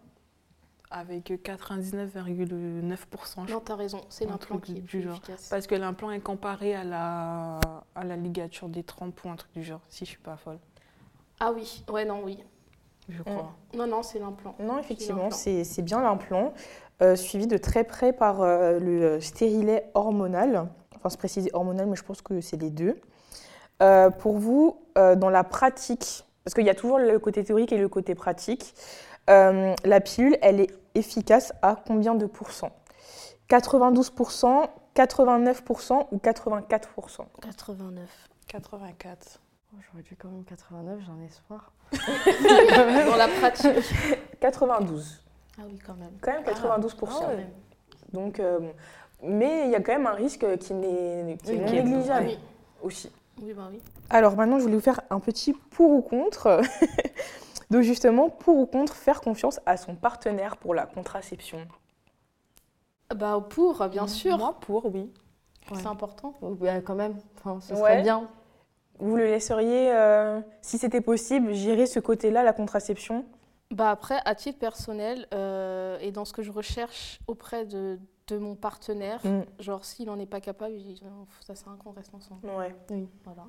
avec 0.93 1.33
99,9%. 1.43 3.49
je 3.49 3.53
Non, 3.53 3.59
t'as 3.59 3.75
raison, 3.75 4.01
c'est 4.09 4.27
l'implant 4.27 4.59
qui 4.59 4.71
est 4.73 4.75
du 4.77 4.83
plus 4.83 5.03
genre. 5.03 5.15
efficace. 5.15 5.49
Parce 5.51 5.67
que 5.67 5.75
l'implant 5.75 6.13
est 6.13 6.21
comparé 6.21 6.77
à 6.77 6.85
la, 6.85 7.59
à 7.97 8.05
la 8.05 8.15
ligature 8.15 8.69
des 8.69 8.85
trompes 8.85 9.21
ou 9.25 9.29
un 9.29 9.35
truc 9.35 9.51
du 9.55 9.65
genre, 9.65 9.81
si 9.89 10.05
je 10.05 10.11
suis 10.11 10.21
pas 10.21 10.37
folle, 10.37 10.61
Ah 11.41 11.51
oui, 11.51 11.83
ouais, 11.91 12.05
non, 12.05 12.23
oui. 12.25 12.39
Je 13.09 13.23
crois. 13.23 13.53
Non, 13.75 13.87
non, 13.87 14.03
c'est 14.03 14.19
l'implant. 14.19 14.55
Non, 14.59 14.79
effectivement, 14.79 15.31
c'est 15.31 15.65
c'est 15.65 15.83
bien 15.83 16.01
l'implant, 16.03 16.53
euh, 17.03 17.17
suivi 17.17 17.47
de 17.47 17.57
très 17.57 17.85
près 17.85 18.13
par 18.13 18.43
euh, 18.43 18.79
le 18.79 19.21
stérilet 19.21 19.91
hormonal. 19.95 20.69
Enfin, 20.97 21.11
se 21.11 21.19
préciser 21.19 21.51
hormonal, 21.53 21.87
mais 21.87 21.97
je 21.97 22.03
pense 22.03 22.23
que 22.23 22.41
c'est 22.41 22.57
les 22.57 22.71
deux. 22.71 22.97
Euh, 23.83 24.11
pour 24.11 24.39
vous, 24.39 24.81
euh, 24.97 25.17
dans 25.17 25.29
la 25.29 25.45
pratique, 25.45 26.25
parce 26.45 26.55
qu'il 26.55 26.65
y 26.65 26.71
a 26.71 26.75
toujours 26.75 26.99
le 26.99 27.19
côté 27.19 27.45
théorique 27.45 27.73
et 27.73 27.79
le 27.79 27.89
côté 27.89 28.15
pratique, 28.15 28.75
euh, 29.29 29.75
la 29.85 30.01
pilule, 30.01 30.39
elle 30.41 30.61
est 30.61 30.71
efficace 30.95 31.53
à 31.61 31.77
combien 31.87 32.15
de 32.15 32.27
pourcents? 32.27 32.73
92%, 33.51 34.69
89% 34.95 36.07
ou 36.11 36.17
84% 36.17 37.27
89. 37.43 38.29
84. 38.49 39.41
Oh, 39.77 39.83
j'aurais 39.91 40.03
dû 40.03 40.17
quand 40.17 40.29
même 40.29 40.45
89, 40.45 41.01
j'ai 41.05 41.11
un 41.13 41.25
espoir. 41.27 41.73
Dans 41.93 43.17
la 43.17 43.29
pratique. 43.29 43.95
92. 44.41 45.21
Ah 45.59 45.63
oui, 45.67 45.79
quand 45.85 45.95
même. 45.95 46.13
Quand 46.21 46.33
même 46.33 46.45
92%. 46.45 46.95
Quand 47.01 47.29
même. 47.29 47.51
Donc, 48.13 48.41
euh, 48.41 48.59
bon. 48.61 48.73
mais 49.23 49.65
il 49.67 49.71
y 49.71 49.75
a 49.75 49.81
quand 49.81 49.93
même 49.93 50.07
un 50.07 50.13
risque 50.15 50.47
qui 50.59 50.75
n'est 50.75 51.37
qui 51.43 51.53
est 51.53 51.65
Oui, 51.65 51.73
négligeable 51.73 52.27
Oui, 52.27 52.39
aussi. 52.83 53.11
oui, 53.43 53.53
bah 53.53 53.69
oui. 53.71 53.81
Alors 54.11 54.37
maintenant, 54.37 54.59
je 54.59 54.63
voulais 54.65 54.77
vous 54.77 54.81
faire 54.81 55.01
un 55.11 55.21
petit 55.21 55.53
pour 55.53 55.91
ou 55.91 56.03
contre. 56.03 56.61
Donc 57.71 57.83
justement, 57.83 58.31
pour 58.31 58.57
ou 58.59 58.67
contre 58.67 58.95
faire 58.95 59.21
confiance 59.21 59.61
à 59.67 59.77
son 59.77 59.97
partenaire 59.97 60.57
pour 60.57 60.75
la 60.75 60.87
contraception. 60.87 61.67
Bah 63.15 63.45
pour, 63.51 63.87
bien 63.89 64.07
sûr. 64.07 64.39
Moi, 64.39 64.57
pour, 64.61 64.87
oui. 64.87 65.13
Ouais. 65.71 65.79
C'est 65.81 65.87
important. 65.87 66.35
Bah, 66.43 66.81
quand 66.81 66.95
même, 66.95 67.17
enfin, 67.39 67.61
ce 67.61 67.73
Ouais. 67.73 67.79
serait 67.81 68.03
bien. 68.03 68.29
Vous 68.99 69.17
le 69.17 69.27
laisseriez, 69.27 69.91
euh, 69.93 70.41
si 70.63 70.79
c'était 70.79 71.01
possible, 71.01 71.53
gérer 71.53 71.87
ce 71.87 72.01
côté-là, 72.01 72.43
la 72.43 72.53
contraception? 72.53 73.25
Bah 73.73 73.91
après, 73.91 74.19
à 74.25 74.35
titre 74.35 74.59
personnel, 74.59 75.27
euh, 75.35 75.99
et 76.01 76.13
dans 76.13 76.25
ce 76.25 76.33
que 76.33 76.43
je 76.43 76.53
recherche 76.53 77.19
auprès 77.27 77.65
de, 77.67 77.99
de 78.29 78.39
mon 78.39 78.55
partenaire, 78.55 79.21
Mm. 79.25 79.41
genre 79.61 79.85
s'il 79.85 80.07
n'en 80.07 80.19
est 80.21 80.27
pas 80.27 80.41
capable, 80.41 80.73
il- 80.75 80.97
ça 81.47 81.55
sert 81.55 81.69
à 81.69 81.73
rien 81.73 81.81
qu'on 81.83 81.91
reste 81.93 82.15
ensemble. 82.15 82.47
Ouais, 82.47 82.75
Voilà. 83.25 83.45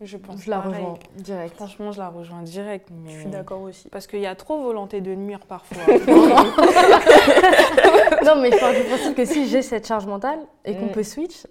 Je 0.00 0.16
pense 0.16 0.42
Je 0.42 0.50
la 0.50 0.58
pareil. 0.58 0.74
rejoins 0.82 0.98
direct. 1.16 1.54
Franchement, 1.54 1.92
je 1.92 1.98
la 2.00 2.08
rejoins 2.08 2.42
direct. 2.42 2.88
Mais... 2.90 3.10
je 3.10 3.20
suis 3.20 3.30
d'accord 3.30 3.60
aussi. 3.62 3.88
Parce 3.88 4.08
qu'il 4.08 4.18
y 4.20 4.26
a 4.26 4.34
trop 4.34 4.60
volonté 4.60 5.00
de 5.00 5.14
nuire 5.14 5.46
parfois. 5.46 5.76
non, 8.24 8.36
mais 8.40 8.50
je 8.50 8.56
principe 8.56 9.14
que 9.16 9.24
si 9.24 9.46
j'ai 9.48 9.62
cette 9.62 9.86
charge 9.86 10.06
mentale 10.06 10.40
et 10.64 10.76
qu'on 10.76 10.86
Mm. 10.86 10.92
peut 10.92 11.02
switch, 11.04 11.46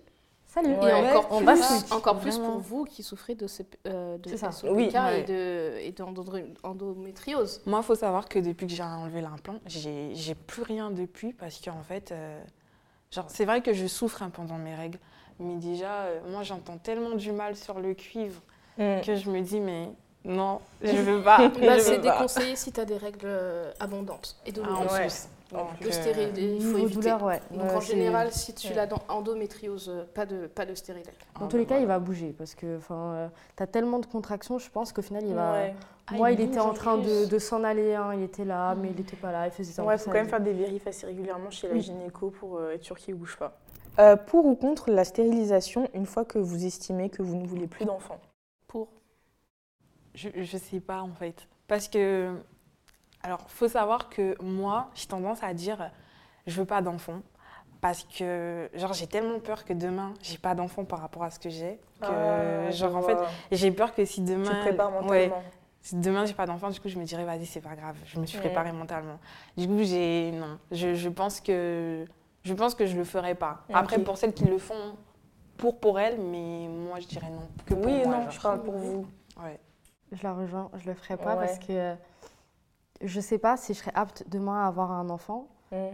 salut. 0.54 0.76
Ouais. 0.76 0.90
Et 0.90 0.94
encore 1.16 1.28
on 1.32 1.38
plus, 1.38 1.46
va 1.46 1.56
switch. 1.58 1.92
encore 1.92 2.20
plus 2.20 2.32
Vraiment. 2.38 2.52
pour 2.54 2.62
vous 2.62 2.84
qui 2.86 3.04
souffrez 3.04 3.36
de, 3.36 3.48
ce, 3.48 3.64
euh, 3.88 4.18
de 4.18 4.30
Oui, 4.70 4.90
et 4.94 4.98
ouais. 5.00 5.24
de 5.24 5.78
et 5.80 5.92
d'endodri- 5.92 6.54
endométriose. 6.64 7.62
Moi, 7.66 7.80
il 7.82 7.86
faut 7.86 7.96
savoir 7.96 8.28
que 8.28 8.40
depuis 8.40 8.68
que 8.68 8.74
j'ai 8.74 8.84
enlevé 8.84 9.22
l'implant, 9.22 9.56
j'ai 9.66 10.36
plus 10.36 10.64
rien 10.64 10.92
depuis 10.92 11.34
parce 11.34 11.60
qu'en 11.62 11.82
fait, 11.84 12.12
euh, 12.12 12.42
genre, 13.12 13.26
c'est 13.30 13.46
vrai 13.46 13.62
que 13.62 13.74
je 13.74 13.88
souffre 13.88 14.22
hein, 14.24 14.30
pendant 14.32 14.58
mes 14.58 14.76
règles, 14.76 15.00
mais 15.40 15.56
déjà, 15.56 15.92
euh, 16.04 16.20
moi, 16.30 16.44
j'entends 16.44 16.78
tellement 16.78 17.16
du 17.16 17.32
mal 17.32 17.56
sur 17.56 17.80
le 17.80 17.94
cuivre 17.94 18.42
Mm. 18.78 19.02
que 19.06 19.16
je 19.16 19.30
me 19.30 19.42
dis, 19.42 19.60
mais 19.60 19.90
non, 20.24 20.62
je 20.82 20.96
veux 20.96 21.22
pas. 21.22 21.50
Bah, 21.62 21.78
c'est 21.80 21.98
déconseillé 22.00 22.56
si 22.56 22.72
tu 22.72 22.80
as 22.80 22.86
des 22.86 22.96
règles 22.98 23.20
euh, 23.26 23.72
abondantes 23.82 24.38
et 24.46 24.50
Ah, 24.50 24.52
douloureuses. 24.54 24.92
Ouais. 24.92 25.08
Donc, 25.52 25.68
Le 25.82 25.88
euh, 25.88 25.92
stérilet, 25.92 26.56
il 26.56 26.62
faut 26.62 26.78
éviter. 26.78 26.96
douleur, 26.96 27.24
ouais. 27.24 27.42
Donc 27.52 27.64
Ouais, 27.64 27.76
en 27.76 27.82
général, 27.82 28.32
si 28.32 28.54
tu 28.54 28.68
Ouais. 28.70 28.74
l'as 28.74 28.88
dans 28.88 29.02
endométriose, 29.10 29.90
euh, 29.90 30.06
pas 30.14 30.26
de, 30.26 30.48
pas 30.48 30.66
de 30.66 30.76
stérilet. 30.76 31.12
Dans 31.40 31.46
ah, 31.46 31.48
tous 31.50 31.58
les 31.58 31.66
cas, 31.66 31.80
il 31.80 31.88
va 31.88 32.00
bouger 32.00 32.34
parce 32.38 32.56
que 32.56 32.78
enfin, 32.78 33.30
tu 33.58 33.64
as 33.64 33.68
tellement 33.68 34.00
de 34.00 34.06
contractions, 34.06 34.60
je 34.60 34.70
pense 34.70 34.94
qu'au 34.94 35.02
final, 35.02 35.24
il 35.26 35.34
va. 35.34 35.52
Ouais. 35.54 35.76
Ah, 36.08 36.16
Moi, 36.16 36.32
il 36.32 36.40
il, 36.40 36.46
était 36.50 36.60
en 36.60 36.74
train 36.74 36.98
de, 36.98 37.40
s'en 37.40 37.64
aller, 37.64 37.96
hein. 37.96 38.14
il 38.14 38.24
était 38.24 38.46
là, 38.46 38.76
mais 38.76 38.90
il 38.90 38.96
n'était 38.96 39.16
pas 39.16 39.32
là, 39.32 39.46
il 39.48 39.52
faisait 39.52 39.72
ça. 39.72 39.84
Ouais, 39.84 39.96
en 39.96 39.98
faut 39.98 40.06
quand 40.06 40.18
même 40.18 40.28
faire 40.28 40.42
des 40.42 40.54
vérifs 40.54 40.88
assez 40.88 41.06
régulièrement 41.06 41.50
chez 41.50 41.68
la 41.68 41.74
Oui. 41.74 41.82
gynéco 41.82 42.30
pour 42.32 42.58
euh, 42.58 42.72
être 42.72 42.84
sûr 42.84 42.98
qu'il 42.98 43.14
ne 43.14 43.20
bouge 43.20 43.38
pas. 43.38 43.58
Euh, 44.00 44.16
pour 44.16 44.46
ou 44.46 44.56
contre 44.56 44.90
la 44.90 45.04
stérilisation 45.04 45.90
une 45.94 46.06
fois 46.06 46.24
que 46.26 46.40
vous 46.40 46.66
estimez 46.66 47.10
que 47.10 47.22
vous 47.22 47.36
ne 47.36 47.46
voulez 47.46 47.68
plus 47.68 47.86
d'enfants? 47.86 48.20
Pour. 48.68 48.88
Je, 50.16 50.30
je 50.36 50.58
sais 50.58 50.80
pas 50.80 51.02
en 51.02 51.14
fait. 51.14 51.48
Parce 51.68 51.88
que, 51.88 52.34
alors, 53.24 53.42
faut 53.50 53.68
savoir 53.68 54.10
que 54.10 54.36
moi, 54.42 54.90
j'ai 54.96 55.08
tendance 55.08 55.44
à 55.44 55.54
dire, 55.54 55.92
je 56.48 56.60
veux 56.60 56.66
pas 56.66 56.82
d'enfant. 56.82 57.22
Parce 57.82 58.04
que, 58.04 58.70
genre, 58.76 58.94
j'ai 58.94 59.08
tellement 59.08 59.40
peur 59.40 59.66
que 59.66 59.74
demain, 59.74 60.14
j'ai 60.22 60.38
pas 60.38 60.54
d'enfant 60.54 60.86
par 60.86 61.00
rapport 61.00 61.24
à 61.24 61.32
ce 61.32 61.40
que 61.40 61.50
j'ai. 61.50 61.80
Que, 62.00 62.06
Ah, 62.68 62.72
genre, 62.72 62.92
je 62.92 62.96
en 62.96 63.02
fait, 63.02 63.18
j'ai 63.52 63.72
peur 63.72 63.94
que 63.96 64.06
si 64.06 64.24
tu 64.24 64.32
demain. 64.32 64.44
te 64.52 64.60
prépares 64.62 64.92
ouais, 65.08 65.28
mentalement. 65.30 65.44
si 65.82 65.96
demain, 65.96 66.26
j'ai 66.26 66.36
pas 66.36 66.46
d'enfant, 66.46 66.70
du 66.70 66.80
coup, 66.80 66.90
je 66.90 67.00
me 67.00 67.06
dirais, 67.06 67.26
vas-y, 67.26 67.48
c'est 67.48 67.60
pas 67.62 67.76
grave. 67.76 67.96
Je 68.06 68.20
me 68.20 68.26
suis 68.28 68.38
Mm. 68.38 68.42
préparée 68.42 68.72
mentalement. 68.72 69.18
Du 69.58 69.68
coup, 69.68 69.80
j'ai. 69.82 70.32
Non. 70.32 70.60
Je, 70.72 70.94
je 70.94 71.10
pense 71.10 71.42
que. 71.42 72.06
Je 72.44 72.54
pense 72.54 72.76
que 72.76 72.86
je 72.86 72.96
le 72.98 73.04
ferai 73.04 73.34
pas. 73.36 73.62
Ok. 73.70 73.76
Après, 73.76 74.00
pour 74.00 74.18
celles 74.18 74.34
qui 74.34 74.46
le 74.46 74.58
font, 74.60 74.96
pour 75.58 75.80
pour 75.80 76.00
elles, 76.00 76.20
mais 76.20 76.68
moi, 76.68 77.00
je 77.00 77.08
dirais 77.08 77.30
non. 77.32 77.48
Que 77.66 77.74
pour 77.74 77.86
Oui, 77.86 78.04
moi, 78.06 78.18
non, 78.18 78.22
genre. 78.24 78.32
je 78.32 78.42
parle 78.42 78.62
pour 78.64 78.76
vous. 78.78 79.08
Ouais. 79.44 79.60
Je 80.12 80.22
la 80.24 80.34
rejoins, 80.34 80.70
je 80.76 80.88
le 80.88 80.94
ferai 80.94 81.18
pas 81.18 81.36
Ouais. 81.36 81.46
parce 81.48 81.58
que 81.60 81.96
je 83.04 83.20
sais 83.20 83.38
pas 83.38 83.58
si 83.58 83.74
je 83.74 83.80
serais 83.80 83.92
apte 83.96 84.24
demain 84.28 84.64
à 84.64 84.68
avoir 84.68 84.92
un 84.92 85.10
enfant. 85.10 85.48
Mm. 85.72 85.88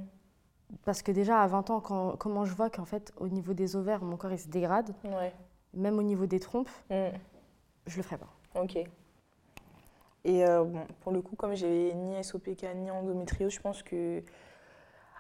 Parce 0.84 1.02
que 1.02 1.12
déjà 1.12 1.40
à 1.42 1.48
20 1.48 1.70
ans, 1.70 1.80
quand, 1.80 2.18
comment 2.18 2.44
je 2.46 2.54
vois 2.54 2.70
qu'en 2.70 2.86
fait, 2.86 3.14
au 3.18 3.28
niveau 3.30 3.54
des 3.54 3.76
ovaires, 3.76 4.04
mon 4.04 4.18
corps 4.18 4.32
il 4.34 4.40
se 4.40 4.50
dégrade, 4.50 4.94
Ouais. 5.06 5.34
même 5.74 5.98
au 5.98 6.04
niveau 6.04 6.26
des 6.26 6.40
trompes, 6.40 6.70
Mm. 6.90 7.08
je 7.86 7.98
le 7.98 8.04
ferai 8.04 8.18
pas. 8.18 8.28
Ok. 8.60 8.78
Et 10.26 10.46
euh, 10.46 10.64
bon, 10.66 10.82
pour 11.02 11.12
le 11.14 11.22
coup, 11.22 11.36
comme 11.38 11.54
j'ai 11.56 11.94
ni 11.94 12.22
SOPK 12.22 12.66
ni 12.76 12.92
endométriose, 12.92 13.54
je 13.54 13.62
pense 13.62 13.82
que 13.84 14.22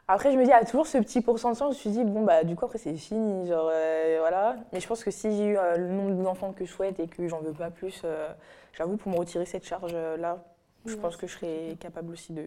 Après, 0.10 0.32
je 0.32 0.38
me 0.38 0.44
dis, 0.44 0.50
il 0.50 0.52
y 0.52 0.56
a 0.56 0.64
toujours 0.64 0.88
ce 0.88 0.98
petit 1.00 1.20
pourcentage. 1.20 1.60
Je 1.60 1.66
me 1.68 1.74
suis 1.74 1.90
dit, 1.90 2.04
bon, 2.06 2.24
bah, 2.24 2.46
du 2.46 2.56
coup, 2.56 2.64
après, 2.64 2.78
c'est 2.78 2.96
fini. 2.96 3.46
Genre, 3.46 3.70
euh, 3.70 4.18
voilà. 4.22 4.56
Mais 4.72 4.80
je 4.80 4.88
pense 4.88 5.04
que 5.04 5.12
si 5.12 5.30
j'ai 5.36 5.48
eu 5.48 5.58
euh, 5.58 5.76
le 5.76 5.90
nombre 5.90 6.24
d'enfants 6.24 6.54
que 6.54 6.64
je 6.64 6.72
souhaite 6.72 6.98
et 7.02 7.08
que 7.10 7.28
j'en 7.28 7.40
veux 7.42 7.52
pas 7.52 7.72
plus, 7.72 8.06
j'avoue, 8.72 8.96
pour 8.96 9.12
me 9.12 9.18
retirer 9.18 9.46
cette 9.46 9.66
charge-là, 9.66 10.38
je 10.88 10.96
Ouais. 10.96 11.02
pense 11.02 11.18
que 11.18 11.28
je 11.28 11.34
serais 11.34 11.78
capable 11.80 12.12
aussi 12.14 12.34
de. 12.34 12.44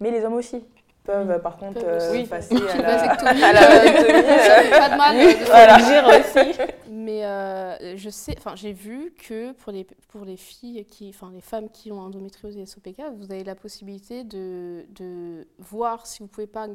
Mais 0.00 0.10
les 0.10 0.24
hommes 0.24 0.34
aussi 0.34 0.64
peuvent, 1.04 1.28
Oui. 1.34 1.42
par 1.42 1.56
contre, 1.56 1.80
euh, 1.84 2.10
aussi. 2.12 2.24
passer 2.26 2.56
à 2.56 2.76
la, 2.82 3.02
à 3.12 3.52
la 3.52 3.60
euh, 3.62 4.70
pas 4.70 4.88
de 4.90 4.96
mal 4.96 5.16
euh, 5.16 5.32
de 5.32 5.44
Voilà. 5.46 5.78
le 5.78 5.84
dire 5.84 6.06
aussi. 6.08 6.58
Mais 6.90 7.24
euh, 7.24 7.96
je 7.96 8.10
sais, 8.10 8.34
enfin 8.36 8.54
j'ai 8.56 8.72
vu 8.72 9.14
que 9.16 9.52
pour 9.52 9.70
les, 9.72 9.84
pour 10.08 10.24
les 10.24 10.36
filles 10.36 10.84
qui, 10.86 11.08
enfin 11.14 11.30
les 11.32 11.40
femmes 11.40 11.70
qui 11.70 11.92
ont 11.92 12.00
endométriose 12.00 12.56
et 12.56 12.66
SOPK, 12.66 13.00
vous 13.16 13.30
avez 13.30 13.44
la 13.44 13.54
possibilité 13.54 14.24
de, 14.24 14.84
de 14.90 15.46
voir 15.58 16.06
si 16.06 16.20
vous 16.20 16.26
pouvez 16.26 16.48
pas 16.48 16.66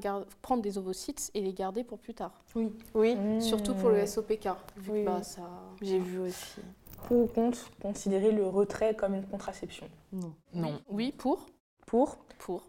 prendre 0.42 0.62
des 0.62 0.78
ovocytes 0.78 1.30
et 1.34 1.42
les 1.42 1.54
garder 1.54 1.84
pour 1.84 2.00
plus 2.00 2.14
tard. 2.14 2.32
Oui, 2.96 3.18
Surtout 3.42 3.74
pour 3.76 3.90
le 3.90 4.06
SOPK, 4.06 4.48
vu 4.78 4.92
Oui, 4.92 5.00
que 5.02 5.06
bah, 5.06 5.16
oui. 5.18 5.24
ça. 5.26 5.42
j'ai 5.82 6.00
vu 6.00 6.20
aussi. 6.20 6.62
Pour 7.08 7.18
ou 7.18 7.28
contre 7.28 7.70
considérer 7.82 8.32
le 8.32 8.48
retrait 8.48 8.96
comme 8.96 9.16
une 9.16 9.26
contraception 9.26 9.88
Non. 10.14 10.34
Non. 10.54 10.82
Oui, 10.90 11.12
pour, 11.18 11.46
Pour 11.86 12.18
pour. 12.40 12.64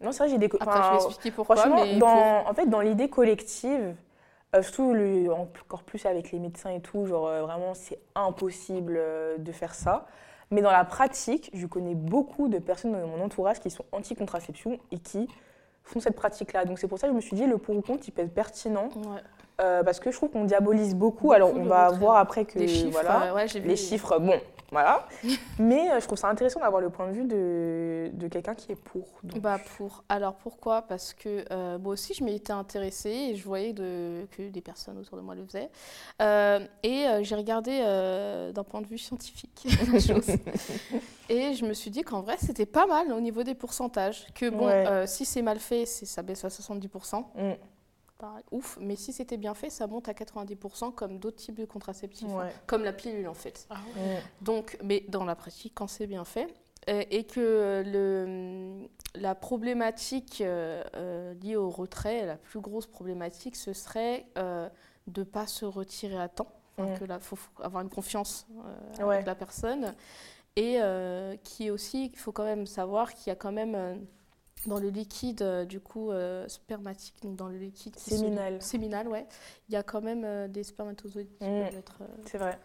Non, 0.00 0.12
c'est 0.12 0.18
vrai, 0.24 0.28
j'ai 0.28 0.38
des. 0.38 0.46
Après, 0.46 0.64
je 0.64 0.70
enfin, 0.70 0.90
vais 0.90 0.96
expliquer 0.96 1.30
pourquoi. 1.32 1.56
Franchement, 1.56 1.84
mais 1.84 1.98
dans, 1.98 2.48
en 2.48 2.54
fait, 2.54 2.66
dans 2.66 2.80
l'idée 2.80 3.08
collective, 3.08 3.94
euh, 4.54 4.62
surtout 4.62 4.92
le- 4.94 5.32
encore 5.32 5.82
plus 5.82 6.06
avec 6.06 6.30
les 6.30 6.38
médecins 6.38 6.70
et 6.70 6.80
tout, 6.80 7.06
genre 7.06 7.26
euh, 7.26 7.42
vraiment 7.42 7.74
c'est 7.74 7.98
impossible 8.14 8.94
euh, 8.96 9.38
de 9.38 9.52
faire 9.52 9.74
ça. 9.74 10.06
Mais 10.50 10.62
dans 10.62 10.70
la 10.70 10.84
pratique, 10.84 11.50
je 11.52 11.66
connais 11.66 11.94
beaucoup 11.94 12.48
de 12.48 12.58
personnes 12.58 12.92
dans 12.92 13.06
mon 13.06 13.22
entourage 13.22 13.60
qui 13.60 13.70
sont 13.70 13.84
anti-contraception 13.92 14.78
et 14.92 14.98
qui 14.98 15.28
font 15.82 16.00
cette 16.00 16.16
pratique-là. 16.16 16.64
Donc 16.64 16.78
c'est 16.78 16.88
pour 16.88 16.98
ça 16.98 17.08
que 17.08 17.12
je 17.12 17.16
me 17.16 17.20
suis 17.20 17.36
dit 17.36 17.46
le 17.46 17.58
pour 17.58 17.76
ou 17.76 17.82
contre, 17.82 18.04
il 18.08 18.12
peut 18.12 18.22
être 18.22 18.32
pertinent. 18.34 18.88
Ouais. 18.96 19.20
Euh, 19.60 19.82
parce 19.82 20.00
que 20.00 20.10
je 20.10 20.16
trouve 20.16 20.30
qu'on 20.30 20.44
diabolise 20.44 20.94
beaucoup. 20.94 21.08
Beaucoup 21.08 21.32
Alors 21.32 21.52
on 21.54 21.64
va 21.64 21.90
voir 21.90 22.16
après 22.16 22.44
que 22.44 22.58
Les 22.58 22.68
chiffres, 22.68 22.90
voilà, 22.92 23.30
euh, 23.30 23.34
ouais, 23.34 23.48
j'ai 23.48 23.60
vu. 23.60 23.68
les 23.68 23.76
chiffres, 23.76 24.18
bon, 24.18 24.38
voilà. 24.70 25.06
Mais 25.58 25.90
euh, 25.90 25.98
je 26.00 26.06
trouve 26.06 26.18
ça 26.18 26.28
intéressant 26.28 26.60
d'avoir 26.60 26.80
le 26.82 26.90
point 26.90 27.06
de 27.08 27.12
vue 27.12 27.24
de, 27.24 28.10
de 28.12 28.28
quelqu'un 28.28 28.54
qui 28.54 28.72
est 28.72 28.76
pour. 28.76 29.04
Donc, 29.24 29.40
Bah 29.40 29.58
pour. 29.76 30.04
Alors 30.08 30.34
pourquoi? 30.34 30.82
Parce 30.82 31.14
que 31.14 31.44
euh, 31.50 31.78
moi 31.78 31.94
aussi 31.94 32.12
je 32.14 32.22
m'y 32.22 32.34
étais 32.34 32.52
intéressée 32.52 33.10
et 33.30 33.36
je 33.36 33.44
voyais 33.44 33.72
de- 33.72 34.26
que 34.36 34.48
des 34.48 34.60
personnes 34.60 34.98
autour 34.98 35.16
de 35.16 35.22
moi 35.22 35.34
le 35.34 35.44
faisaient. 35.46 35.70
Euh, 36.22 36.60
et 36.82 37.06
j'ai 37.22 37.34
regardé 37.34 37.78
d'un 38.54 38.64
point 38.64 38.80
de 38.82 38.86
vue 38.86 38.98
scientifique 38.98 39.66
la 39.92 39.98
chose. 40.00 40.26
Et 41.30 41.52
je 41.52 41.66
me 41.66 41.74
suis 41.74 41.90
dit 41.90 42.02
qu'en 42.02 42.22
vrai 42.22 42.36
c'était 42.38 42.64
pas 42.66 42.86
mal 42.86 43.12
au 43.12 43.20
niveau 43.20 43.42
des 43.42 43.54
pourcentages. 43.54 44.26
Que 44.34 44.48
bon, 44.50 44.66
Ouais. 44.66 45.06
si 45.06 45.24
c'est 45.24 45.42
mal 45.42 45.58
fait, 45.58 45.84
ça 45.86 46.22
baisse 46.22 46.44
à 46.44 46.48
70%. 46.48 47.24
Mm. 47.34 47.52
Pareil, 48.18 48.44
ouf. 48.50 48.76
Mais 48.80 48.96
si 48.96 49.12
c'était 49.12 49.36
bien 49.36 49.54
fait, 49.54 49.70
ça 49.70 49.86
monte 49.86 50.08
à 50.08 50.12
90% 50.12 50.92
comme 50.92 51.18
d'autres 51.20 51.36
types 51.36 51.54
de 51.58 51.64
contraceptifs. 51.64 52.28
hein. 52.28 52.48
Comme 52.66 52.82
la 52.84 52.92
pilule 52.92 53.28
en 53.28 53.34
fait. 53.34 53.68
Mm. 53.70 54.00
Donc, 54.44 54.76
mais 54.82 55.04
dans 55.08 55.24
la 55.24 55.36
pratique, 55.36 55.72
quand 55.76 55.86
c'est 55.86 56.06
bien 56.08 56.24
fait, 56.24 56.52
euh, 56.88 57.02
et 57.10 57.24
que 57.24 57.82
le, 57.86 58.88
la 59.14 59.34
problématique 59.34 60.40
euh, 60.40 60.82
euh, 60.96 61.34
liée 61.34 61.56
au 61.56 61.70
retrait, 61.70 62.26
la 62.26 62.36
plus 62.36 62.60
grosse 62.60 62.86
problématique, 62.86 63.54
ce 63.56 63.72
serait 63.72 64.26
euh, 64.36 64.68
de 65.06 65.20
ne 65.20 65.24
pas 65.24 65.46
se 65.46 65.64
retirer 65.64 66.18
à 66.18 66.28
temps. 66.28 66.48
Enfin, 66.76 66.94
que 66.96 67.04
là, 67.04 67.18
faut 67.18 67.34
faut 67.36 67.50
avoir 67.62 67.82
une 67.82 67.88
confiance 67.90 68.46
euh, 69.00 69.04
Ouais. 69.04 69.14
avec 69.16 69.26
la 69.26 69.34
personne. 69.34 69.94
Et 70.56 70.76
euh, 70.80 71.36
qui 71.44 71.70
aussi, 71.70 72.06
il 72.12 72.18
faut 72.18 72.32
quand 72.32 72.44
même 72.44 72.66
savoir 72.66 73.14
qu'il 73.14 73.28
y 73.28 73.30
a 73.32 73.36
quand 73.36 73.52
même 73.52 73.74
euh, 73.76 73.94
dans 74.66 74.78
le 74.78 74.88
liquide, 74.88 75.42
euh, 75.42 75.64
du 75.64 75.80
coup, 75.80 76.10
euh, 76.10 76.46
spermatique, 76.48 77.14
donc 77.22 77.36
dans 77.36 77.48
le 77.48 77.56
liquide 77.58 77.94
qui 77.94 78.10
se- 78.10 78.16
Séminal. 78.16 78.60
séminal, 78.60 79.08
ouais, 79.08 79.26
il 79.68 79.74
y 79.74 79.76
a 79.76 79.82
quand 79.82 80.00
même 80.00 80.24
euh, 80.24 80.48
des 80.48 80.64
spermatozoïdes 80.64 81.32
qui 81.38 81.44
Mm. 81.48 81.64
peuvent 81.64 81.78
être 81.78 81.98
euh, 82.02 82.06
C'est 82.26 82.38
vrai. 82.38 82.58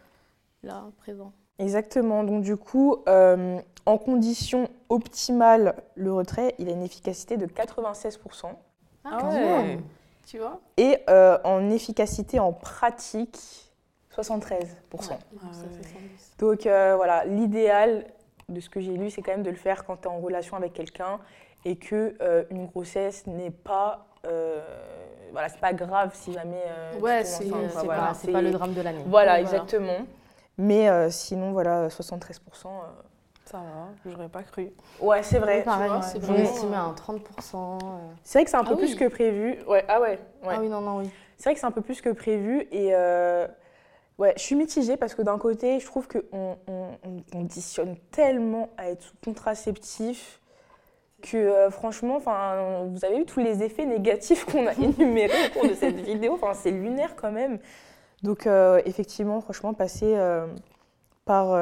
là, 0.64 0.86
présents. 0.98 1.32
Exactement. 1.60 2.24
Donc 2.24 2.44
du 2.44 2.58
coup, 2.58 2.98
euh, 3.08 3.60
en 3.86 3.98
conditions 3.98 4.68
optimales, 4.90 5.76
le 5.96 6.12
retrait, 6.14 6.56
il 6.58 6.68
a 6.68 6.72
une 6.72 6.82
efficacité 6.84 7.38
de 7.38 7.46
96%. 7.46 8.58
Ah, 9.06 9.30
ouais. 9.30 9.78
Tu 10.26 10.40
vois? 10.40 10.60
Et 10.78 10.98
euh, 11.10 11.38
en 11.44 11.70
efficacité 11.70 12.40
en 12.40 12.54
pratique, 12.54 13.38
73%. 14.10 14.60
Ouais, 15.12 15.18
Ah 15.42 15.46
ouais. 15.46 15.68
c'est 15.82 15.94
110. 15.94 16.32
Donc 16.40 16.66
euh, 16.66 16.96
voilà, 16.96 17.26
l'idéal 17.26 18.06
de 18.50 18.60
ce 18.60 18.70
que 18.70 18.80
j'ai 18.80 18.96
lu, 18.96 19.10
c'est 19.12 19.22
quand 19.22 19.32
même 19.32 19.44
de 19.44 19.50
le 19.50 19.56
faire 19.56 19.86
quand 19.86 19.98
tu 19.98 20.04
es 20.04 20.08
en 20.08 20.20
relation 20.20 20.56
avec 20.58 20.74
quelqu'un 20.74 21.20
et 21.66 21.76
que 21.76 22.16
euh, 22.22 22.44
une 22.50 22.66
grossesse 22.68 23.26
n'est 23.28 23.52
pas... 23.52 24.06
euh, 24.26 24.62
voilà, 25.32 25.50
c'est 25.50 25.60
pas 25.60 25.74
grave 25.74 26.12
si 26.14 26.34
jamais... 26.34 26.64
euh, 26.68 27.00
Ouais, 27.00 27.24
c'est- 27.24 27.46
Enfin, 27.52 27.58
C'est 27.70 27.86
voilà, 27.86 28.14
pas, 28.26 28.32
pas 28.32 28.42
le 28.42 28.52
drame 28.52 28.74
de 28.74 28.82
l'année. 28.82 29.04
Voilà, 29.06 29.40
exactement. 29.40 30.06
Mais 30.58 30.90
euh, 30.90 31.10
sinon, 31.10 31.52
voilà, 31.52 31.88
73%. 31.90 32.32
euh, 32.68 32.70
Ça 33.46 33.58
va, 33.58 33.90
j'aurais 34.06 34.30
pas 34.30 34.44
cru. 34.44 34.72
Ouais, 35.00 35.24
c'est 35.24 35.40
vrai. 35.40 35.60
Oui, 35.60 35.64
pareil, 35.64 35.92
c'est 36.04 36.20
vraiment, 36.20 36.74
à 36.76 36.80
un 36.82 36.94
30%. 36.94 37.20
euh. 37.56 37.78
C'est 38.24 38.38
vrai 38.40 38.46
que 38.46 38.52
c'est 38.52 38.58
un 38.58 38.64
peu 38.64 38.74
Ah 38.76 38.78
plus 38.78 38.92
oui. 38.94 38.96
que 38.96 39.08
prévu. 39.08 39.58
Ouais, 39.68 39.84
ah 39.88 40.00
ouais. 40.00 40.20
ouais. 40.44 40.50
Ah 40.56 40.58
oui, 40.60 40.70
non, 40.70 40.82
non, 40.82 40.98
oui. 41.00 41.10
C'est 41.38 41.46
vrai 41.46 41.54
que 41.56 41.60
c'est 41.60 41.66
un 41.66 41.72
peu 41.72 41.82
plus 41.82 42.02
que 42.02 42.10
prévu. 42.10 42.68
Et 42.72 42.90
euh, 42.94 43.48
ouais, 44.20 44.34
je 44.38 44.44
suis 44.44 44.56
mitigée 44.56 44.96
parce 44.96 45.16
que 45.16 45.24
d'un 45.24 45.40
côté, 45.40 45.80
je 45.80 45.86
trouve 45.88 46.08
qu'on 46.08 46.22
on, 46.68 46.88
on 47.04 47.22
conditionne 47.32 47.98
tellement 48.12 48.70
à 48.78 48.90
être 48.92 49.02
sous 49.02 49.16
contraceptif 49.26 50.40
que 51.24 51.38
euh, 51.38 51.70
franchement, 51.72 52.18
enfin, 52.18 52.84
vous 52.92 53.06
avez 53.06 53.18
vu 53.20 53.26
tous 53.26 53.40
les 53.40 53.64
effets 53.64 53.86
négatifs 53.86 54.46
qu'on 54.52 54.68
a 54.68 54.74
énumérés 54.74 55.48
au 55.48 55.60
cours 55.60 55.70
de 55.70 55.74
cette 55.74 56.00
vidéo. 56.00 56.34
Enfin, 56.34 56.54
c'est 56.54 56.72
lunaire 56.72 57.16
quand 57.16 57.32
même. 57.32 57.60
Donc 58.22 58.46
euh, 58.46 58.82
effectivement, 58.86 59.42
franchement, 59.42 59.74
passer 59.74 60.16
euh, 60.16 60.46
par 61.26 61.56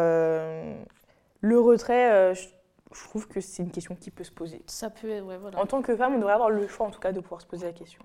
le 1.43 1.59
retrait, 1.59 2.35
je, 2.35 2.47
je 2.93 3.03
trouve 3.05 3.27
que 3.27 3.39
c'est 3.39 3.63
une 3.63 3.71
question 3.71 3.95
qui 3.95 4.11
peut 4.11 4.23
se 4.23 4.31
poser. 4.31 4.61
Ça 4.67 4.89
peut, 4.89 5.21
ouais, 5.21 5.37
voilà. 5.37 5.59
En 5.59 5.65
tant 5.65 5.81
que 5.81 5.95
femme, 5.95 6.15
on 6.15 6.17
devrait 6.17 6.33
avoir 6.33 6.49
le 6.49 6.67
choix 6.67 6.87
en 6.87 6.91
tout 6.91 6.99
cas 6.99 7.11
de 7.11 7.19
pouvoir 7.19 7.41
se 7.41 7.47
poser 7.47 7.65
la 7.65 7.73
question. 7.73 8.03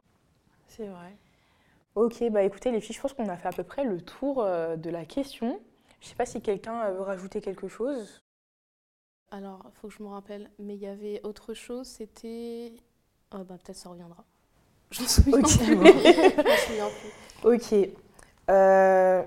C'est 0.69 0.87
vrai. 0.87 1.17
Ok, 1.95 2.23
bah 2.31 2.43
écoutez 2.43 2.71
les 2.71 2.81
filles, 2.83 2.95
je 2.95 3.01
pense 3.01 3.15
qu'on 3.15 3.29
a 3.31 3.37
fait 3.37 3.49
à 3.49 3.53
peu 3.53 3.63
près 3.63 3.85
le 3.85 4.03
tour 4.03 4.45
de 4.45 4.91
la 4.91 5.07
question. 5.07 5.59
Je 6.01 6.09
sais 6.09 6.15
pas 6.15 6.27
si 6.27 6.43
quelqu'un 6.43 6.91
veut 6.91 7.01
rajouter 7.01 7.41
quelque 7.41 7.69
chose. 7.69 8.23
Alors, 9.31 9.61
il 9.67 9.79
faut 9.79 9.89
que 9.89 9.95
je 9.95 10.03
me 10.03 10.09
rappelle. 10.09 10.51
Mais 10.59 10.75
il 10.75 10.81
y 10.81 10.87
avait 10.87 11.21
autre 11.25 11.55
chose, 11.55 11.87
c'était. 11.87 12.73
Oh, 13.35 13.39
bah, 13.39 13.57
peut-être 13.63 13.77
ça 13.77 13.89
reviendra. 13.89 14.25
Je 14.93 15.03
me 15.03 15.07
souviens 15.07 15.45
souviens 15.47 16.89
plus. 17.01 17.13
Ok. 17.45 17.91
Euh, 18.49 19.23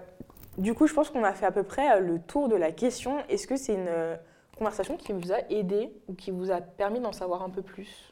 du 0.58 0.74
coup, 0.74 0.88
je 0.88 0.94
pense 0.94 1.10
qu'on 1.10 1.24
a 1.24 1.34
fait 1.34 1.46
à 1.46 1.52
peu 1.52 1.64
près 1.64 1.92
euh, 1.92 2.00
le 2.00 2.20
tour 2.20 2.48
de 2.48 2.56
la 2.56 2.72
question. 2.72 3.20
Est-ce 3.28 3.46
que 3.46 3.58
c'est 3.58 3.74
une 3.74 3.88
euh, 3.90 4.16
conversation 4.58 4.96
qui 4.96 5.12
vous 5.12 5.34
a 5.34 5.40
aidé 5.50 5.92
ou 6.08 6.14
qui 6.14 6.32
vous 6.32 6.50
a 6.50 6.62
permis 6.62 7.02
d'en 7.02 7.12
savoir 7.12 7.44
un 7.44 7.50
peu 7.50 7.62
plus? 7.62 8.09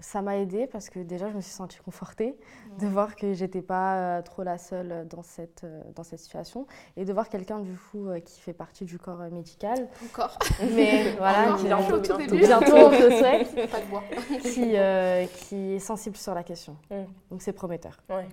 Ça 0.00 0.22
m'a 0.22 0.36
aidée 0.36 0.68
parce 0.68 0.90
que 0.90 1.00
déjà, 1.00 1.28
je 1.28 1.34
me 1.34 1.40
suis 1.40 1.50
sentie 1.50 1.78
confortée 1.78 2.36
de 2.78 2.86
voir 2.86 3.16
que 3.16 3.32
j'étais 3.32 3.62
pas 3.62 4.18
euh, 4.18 4.22
trop 4.22 4.44
la 4.44 4.56
seule 4.56 5.08
dans 5.08 5.24
cette, 5.24 5.64
euh, 5.64 5.82
dans 5.96 6.04
cette 6.04 6.20
situation 6.20 6.68
et 6.96 7.04
de 7.04 7.12
voir 7.12 7.28
quelqu'un 7.28 7.58
du 7.58 7.76
coup 7.76 8.08
euh, 8.08 8.20
qui 8.20 8.40
fait 8.40 8.52
partie 8.52 8.84
du 8.84 8.96
corps 9.00 9.20
euh, 9.22 9.30
médical. 9.30 9.88
Encore. 10.04 10.38
Mais 10.72 11.16
voilà, 11.16 11.56
qui, 11.58 11.64
bientôt, 11.64 12.00
je 12.04 13.18
souhaite, 13.18 13.70
Pas 13.72 13.80
de 13.80 13.86
bois. 13.86 14.04
qui, 14.40 14.76
euh, 14.76 15.26
qui 15.26 15.72
est 15.72 15.80
sensible 15.80 16.16
sur 16.16 16.32
la 16.32 16.44
question. 16.44 16.76
Mm. 16.92 17.04
Donc 17.32 17.42
c'est 17.42 17.52
prometteur. 17.52 17.96
Ouais. 18.08 18.28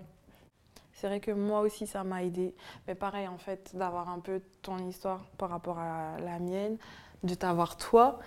C'est 0.94 1.08
vrai 1.08 1.20
que 1.20 1.32
moi 1.32 1.62
aussi, 1.62 1.88
ça 1.88 2.04
m'a 2.04 2.24
aidé. 2.24 2.56
Mais 2.88 2.94
pareil, 2.96 3.28
en 3.28 3.38
fait, 3.38 3.76
d'avoir 3.76 4.10
un 4.10 4.20
peu 4.20 4.40
ton 4.62 4.78
histoire 4.88 5.26
par 5.38 5.50
rapport 5.50 5.80
à 5.80 6.18
la 6.20 6.38
mienne, 6.40 6.78
de 7.26 7.36
t'avoir 7.36 7.78
toi. 7.78 8.20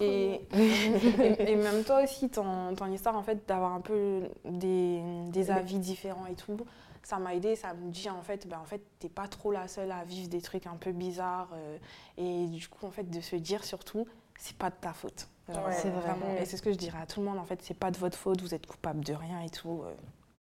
Et, 0.00 0.40
et, 0.54 1.52
et 1.52 1.56
même 1.56 1.84
toi 1.84 2.02
aussi, 2.02 2.30
ton, 2.30 2.74
ton 2.74 2.86
histoire, 2.92 3.16
en 3.16 3.22
fait, 3.22 3.46
d'avoir 3.48 3.72
un 3.72 3.80
peu 3.80 4.28
des, 4.44 5.02
des 5.30 5.50
avis 5.50 5.78
différents 5.78 6.26
et 6.26 6.34
tout, 6.34 6.56
ça 7.02 7.18
m'a 7.18 7.34
aidé. 7.34 7.56
Ça 7.56 7.74
me 7.74 7.90
dit, 7.90 8.08
en 8.10 8.22
fait, 8.22 8.46
ben, 8.48 8.58
en 8.60 8.64
fait, 8.64 8.82
t'es 9.00 9.08
pas 9.08 9.28
trop 9.28 9.52
la 9.52 9.68
seule 9.68 9.92
à 9.92 10.04
vivre 10.04 10.28
des 10.28 10.40
trucs 10.40 10.66
un 10.66 10.76
peu 10.76 10.92
bizarres. 10.92 11.50
euh, 11.54 11.78
et 12.18 12.46
du 12.46 12.68
coup, 12.68 12.86
en 12.86 12.90
fait, 12.90 13.08
de 13.10 13.20
se 13.20 13.36
dire 13.36 13.64
surtout, 13.64 14.06
c'est 14.38 14.56
pas 14.56 14.70
de 14.70 14.76
ta 14.80 14.92
faute. 14.92 15.28
Ouais, 15.48 15.72
c'est 15.72 15.90
vrai. 15.90 16.00
vraiment. 16.00 16.34
Et 16.40 16.44
c'est 16.44 16.56
ce 16.56 16.62
que 16.62 16.72
je 16.72 16.78
dirais 16.78 16.98
à 17.02 17.06
tout 17.06 17.20
le 17.20 17.26
monde, 17.26 17.38
en 17.38 17.44
fait, 17.44 17.60
c'est 17.62 17.74
pas 17.74 17.90
de 17.90 17.98
votre 17.98 18.16
faute, 18.16 18.40
vous 18.42 18.54
êtes 18.54 18.66
coupable 18.66 19.04
de 19.04 19.12
rien 19.14 19.40
et 19.42 19.50
tout. 19.50 19.82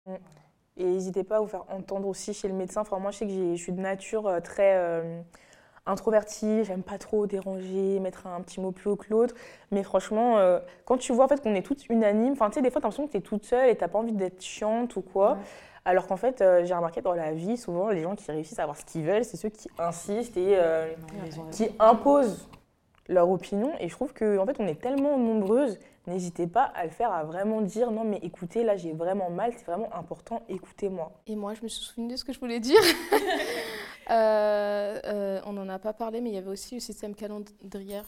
euh. 0.09 0.17
Et 0.77 0.85
n'hésitez 0.85 1.23
pas 1.23 1.37
à 1.37 1.41
vous 1.41 1.47
faire 1.49 1.65
entendre 1.71 2.09
aussi 2.09 2.33
chez 2.33 2.49
le 2.49 2.55
médecin. 2.55 2.81
Enfin, 2.81 2.99
moi, 2.99 3.11
je 3.11 3.19
sais 3.19 3.27
que 3.27 3.33
je 3.57 3.63
suis 3.63 3.73
de 3.73 3.81
nature 3.81 4.27
euh, 4.27 4.41
très 4.41 4.75
euh, 4.77 5.21
introvertie. 5.87 6.65
J'aime 6.65 6.83
pas 6.83 6.99
trop 6.99 7.27
déranger, 7.27 8.01
mettre 8.01 8.27
un 8.27 8.41
petit 8.41 8.61
mot 8.61 8.73
plus 8.73 8.91
haut 8.91 8.97
que 8.97 9.11
l'autre. 9.11 9.35
Mais 9.71 9.83
franchement, 9.83 10.39
euh, 10.39 10.61
quand 10.85 10.99
tu 10.99 11.13
vois 11.13 11.25
en 11.25 11.29
fait, 11.29 11.43
qu'on 11.43 11.55
est 11.55 11.63
toutes 11.63 11.89
unanimes, 11.89 12.33
enfin, 12.33 12.49
tu 12.49 12.55
sais, 12.55 12.63
des 12.63 12.71
fois, 12.71 12.81
tu 12.81 12.87
as 12.87 12.89
l'impression 12.89 13.07
que 13.07 13.13
tu 13.13 13.19
es 13.19 13.21
toute 13.21 13.45
seule 13.45 13.71
et 13.71 13.77
tu 13.77 13.87
pas 13.87 13.99
envie 13.99 14.13
d'être 14.13 14.43
chiante 14.43 14.97
ou 14.97 15.03
quoi. 15.03 15.33
Ouais. 15.33 15.39
Alors 15.85 16.07
qu'en 16.07 16.17
fait, 16.17 16.41
euh, 16.41 16.65
j'ai 16.65 16.75
remarqué 16.75 17.01
dans 17.01 17.15
la 17.15 17.33
vie, 17.33 17.57
souvent, 17.57 17.89
les 17.89 18.03
gens 18.03 18.15
qui 18.15 18.31
réussissent 18.31 18.61
à 18.61 18.63
avoir 18.63 18.79
ce 18.79 18.85
qu'ils 18.85 19.03
veulent, 19.03 19.25
c'est 19.25 19.37
ceux 19.37 19.49
qui 19.49 19.69
insistent 19.79 20.37
et 20.37 20.57
euh, 20.57 20.93
qui 21.51 21.71
imposent 21.81 22.47
leur 23.09 23.29
opinion. 23.29 23.73
Et 23.81 23.89
je 23.89 23.95
trouve 23.95 24.13
qu'en 24.15 24.39
en 24.39 24.47
fait, 24.47 24.57
on 24.61 24.67
est 24.69 24.81
tellement 24.81 25.19
nombreuses, 25.19 25.81
n'hésitez 26.07 26.47
pas 26.47 26.63
à 26.63 26.85
le 26.85 26.91
faire, 26.91 27.13
à 27.13 27.25
vraiment 27.25 27.61
dire 27.61 27.91
non 27.91 28.05
mais 28.05 28.21
écoutez, 28.23 28.63
là 28.63 28.77
j'ai 28.77 28.93
vraiment 28.93 29.31
mal, 29.31 29.53
c'est 29.57 29.67
vraiment 29.67 29.93
important, 29.95 30.43
écoutez-moi. 30.49 31.11
Et 31.27 31.35
moi, 31.35 31.55
je 31.55 31.63
me 31.63 31.69
suis 31.69 31.85
souvenue 31.85 32.13
de 32.13 32.17
ce 32.17 32.25
que 32.25 32.33
je 32.33 32.39
voulais 32.39 32.61
dire. 32.61 32.81
Euh, 34.11 35.01
euh, 35.05 35.41
on 35.47 35.53
n'en 35.53 35.69
a 35.69 35.79
pas 35.79 35.93
parlé, 35.93 36.21
mais 36.21 36.31
il 36.31 36.35
y 36.35 36.39
avait 36.39 36.51
aussi 36.51 36.75
le 36.75 36.81
système 36.81 37.15
calendrière. 37.15 38.05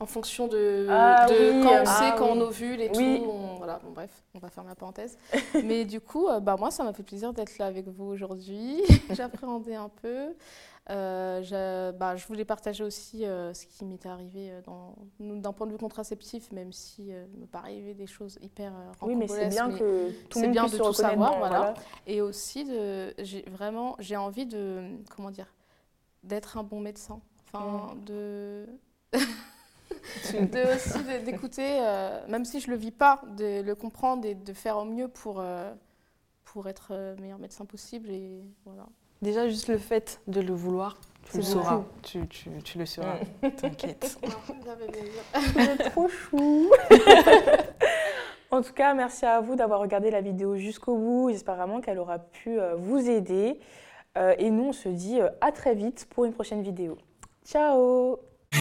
En 0.00 0.06
fonction 0.06 0.48
de, 0.48 0.88
Ah 0.90 1.26
de 1.28 1.34
oui, 1.34 1.60
quand 1.62 1.70
on 1.72 1.84
ah 1.86 1.86
sait, 1.86 2.18
quand 2.18 2.32
oui. 2.32 2.38
on 2.38 2.40
ovule 2.40 2.80
et 2.80 2.90
Oui. 2.96 3.20
tout. 3.22 3.30
on- 3.30 3.54
voilà, 3.58 3.80
bon, 3.84 3.92
bref, 3.92 4.10
on 4.34 4.38
va 4.40 4.48
fermer 4.50 4.70
la 4.70 4.74
parenthèse. 4.74 5.16
mais 5.64 5.84
du 5.84 6.00
coup, 6.00 6.26
euh, 6.28 6.40
bah, 6.40 6.56
moi, 6.58 6.70
ça 6.72 6.82
m'a 6.82 6.92
fait 6.92 7.04
plaisir 7.04 7.32
d'être 7.32 7.56
là 7.58 7.66
avec 7.66 7.86
vous 7.86 8.04
aujourd'hui. 8.04 8.82
J'appréhendais 9.10 9.76
un 9.76 9.88
peu. 10.02 10.34
Euh, 10.90 11.42
je, 11.42 11.92
bah, 11.92 12.14
je 12.14 12.26
voulais 12.26 12.44
partager 12.44 12.84
aussi 12.84 13.24
euh, 13.24 13.54
ce 13.54 13.64
qui 13.64 13.86
m'était 13.86 14.10
arrivé 14.10 14.50
euh, 14.50 14.60
d'un 15.18 15.52
point 15.54 15.66
de 15.66 15.72
vue 15.72 15.78
contraceptif, 15.78 16.52
même 16.52 16.72
si 16.72 17.08
il 17.08 17.40
me 17.40 17.46
paraît 17.46 17.70
arriver 17.70 17.94
des 17.94 18.06
choses 18.06 18.38
hyper 18.42 18.72
Oui, 19.00 19.16
mais 19.16 19.26
c'est 19.26 19.48
bien 19.48 19.68
mais- 19.68 19.78
que 19.78 20.10
tout 20.28 20.40
le 20.40 20.44
monde 20.44 20.52
bien 20.52 20.62
puisse 20.64 20.72
de 20.72 20.78
se 20.78 20.82
tout 20.82 20.92
savoir, 20.92 21.38
voilà. 21.38 21.74
Et 22.06 22.20
aussi, 22.20 22.64
de, 22.66 23.14
j'ai 23.18 23.42
vraiment, 23.50 23.96
j'ai 23.98 24.16
envie 24.16 24.44
de, 24.44 24.82
comment 25.16 25.30
dire, 25.30 25.54
d'être 26.22 26.58
un 26.58 26.62
bon 26.62 26.80
médecin. 26.80 27.20
Enfin, 27.52 27.94
de, 28.04 28.66
de 29.14 30.74
aussi 30.74 31.24
d'écouter, 31.24 31.78
euh, 31.80 32.26
même 32.28 32.44
si 32.44 32.60
je 32.60 32.70
le 32.70 32.76
vis 32.76 32.90
pas, 32.90 33.22
de 33.38 33.62
le 33.62 33.74
comprendre 33.74 34.26
et 34.26 34.34
de 34.34 34.52
faire 34.52 34.76
au 34.76 34.84
mieux 34.84 35.08
pour, 35.08 35.40
euh, 35.40 35.72
pour 36.44 36.68
être 36.68 37.16
meilleur 37.20 37.38
médecin 37.38 37.64
possible. 37.64 38.10
Et 38.10 38.42
voilà. 38.66 38.86
Déjà, 39.24 39.48
juste 39.48 39.68
le 39.68 39.78
fait 39.78 40.20
de 40.26 40.42
le 40.42 40.52
vouloir, 40.52 40.98
tu 41.30 41.38
le 41.38 41.42
sauras. 41.42 41.82
Tu, 42.02 42.28
tu, 42.28 42.50
tu 42.62 42.78
le 42.78 42.84
sauras, 42.84 43.16
t'inquiète. 43.56 44.18
Vous 45.54 45.60
êtes 45.60 45.90
trop 45.90 46.08
chou. 46.08 46.70
En 48.50 48.62
tout 48.62 48.72
cas, 48.72 48.94
merci 48.94 49.26
à 49.26 49.40
vous 49.40 49.56
d'avoir 49.56 49.80
regardé 49.80 50.12
la 50.12 50.20
vidéo 50.20 50.56
jusqu'au 50.56 50.96
bout. 50.96 51.30
J'espère 51.30 51.56
vraiment 51.56 51.80
qu'elle 51.80 51.98
aura 51.98 52.20
pu 52.20 52.60
euh, 52.60 52.76
vous 52.76 53.10
aider. 53.10 53.58
Euh, 54.16 54.32
et 54.38 54.48
nous, 54.48 54.66
on 54.66 54.72
se 54.72 54.88
dit 54.88 55.20
euh, 55.20 55.28
à 55.40 55.50
très 55.50 55.74
vite 55.74 56.06
pour 56.10 56.24
une 56.24 56.32
prochaine 56.32 56.62
vidéo. 56.62 56.96
Ciao 57.44 58.20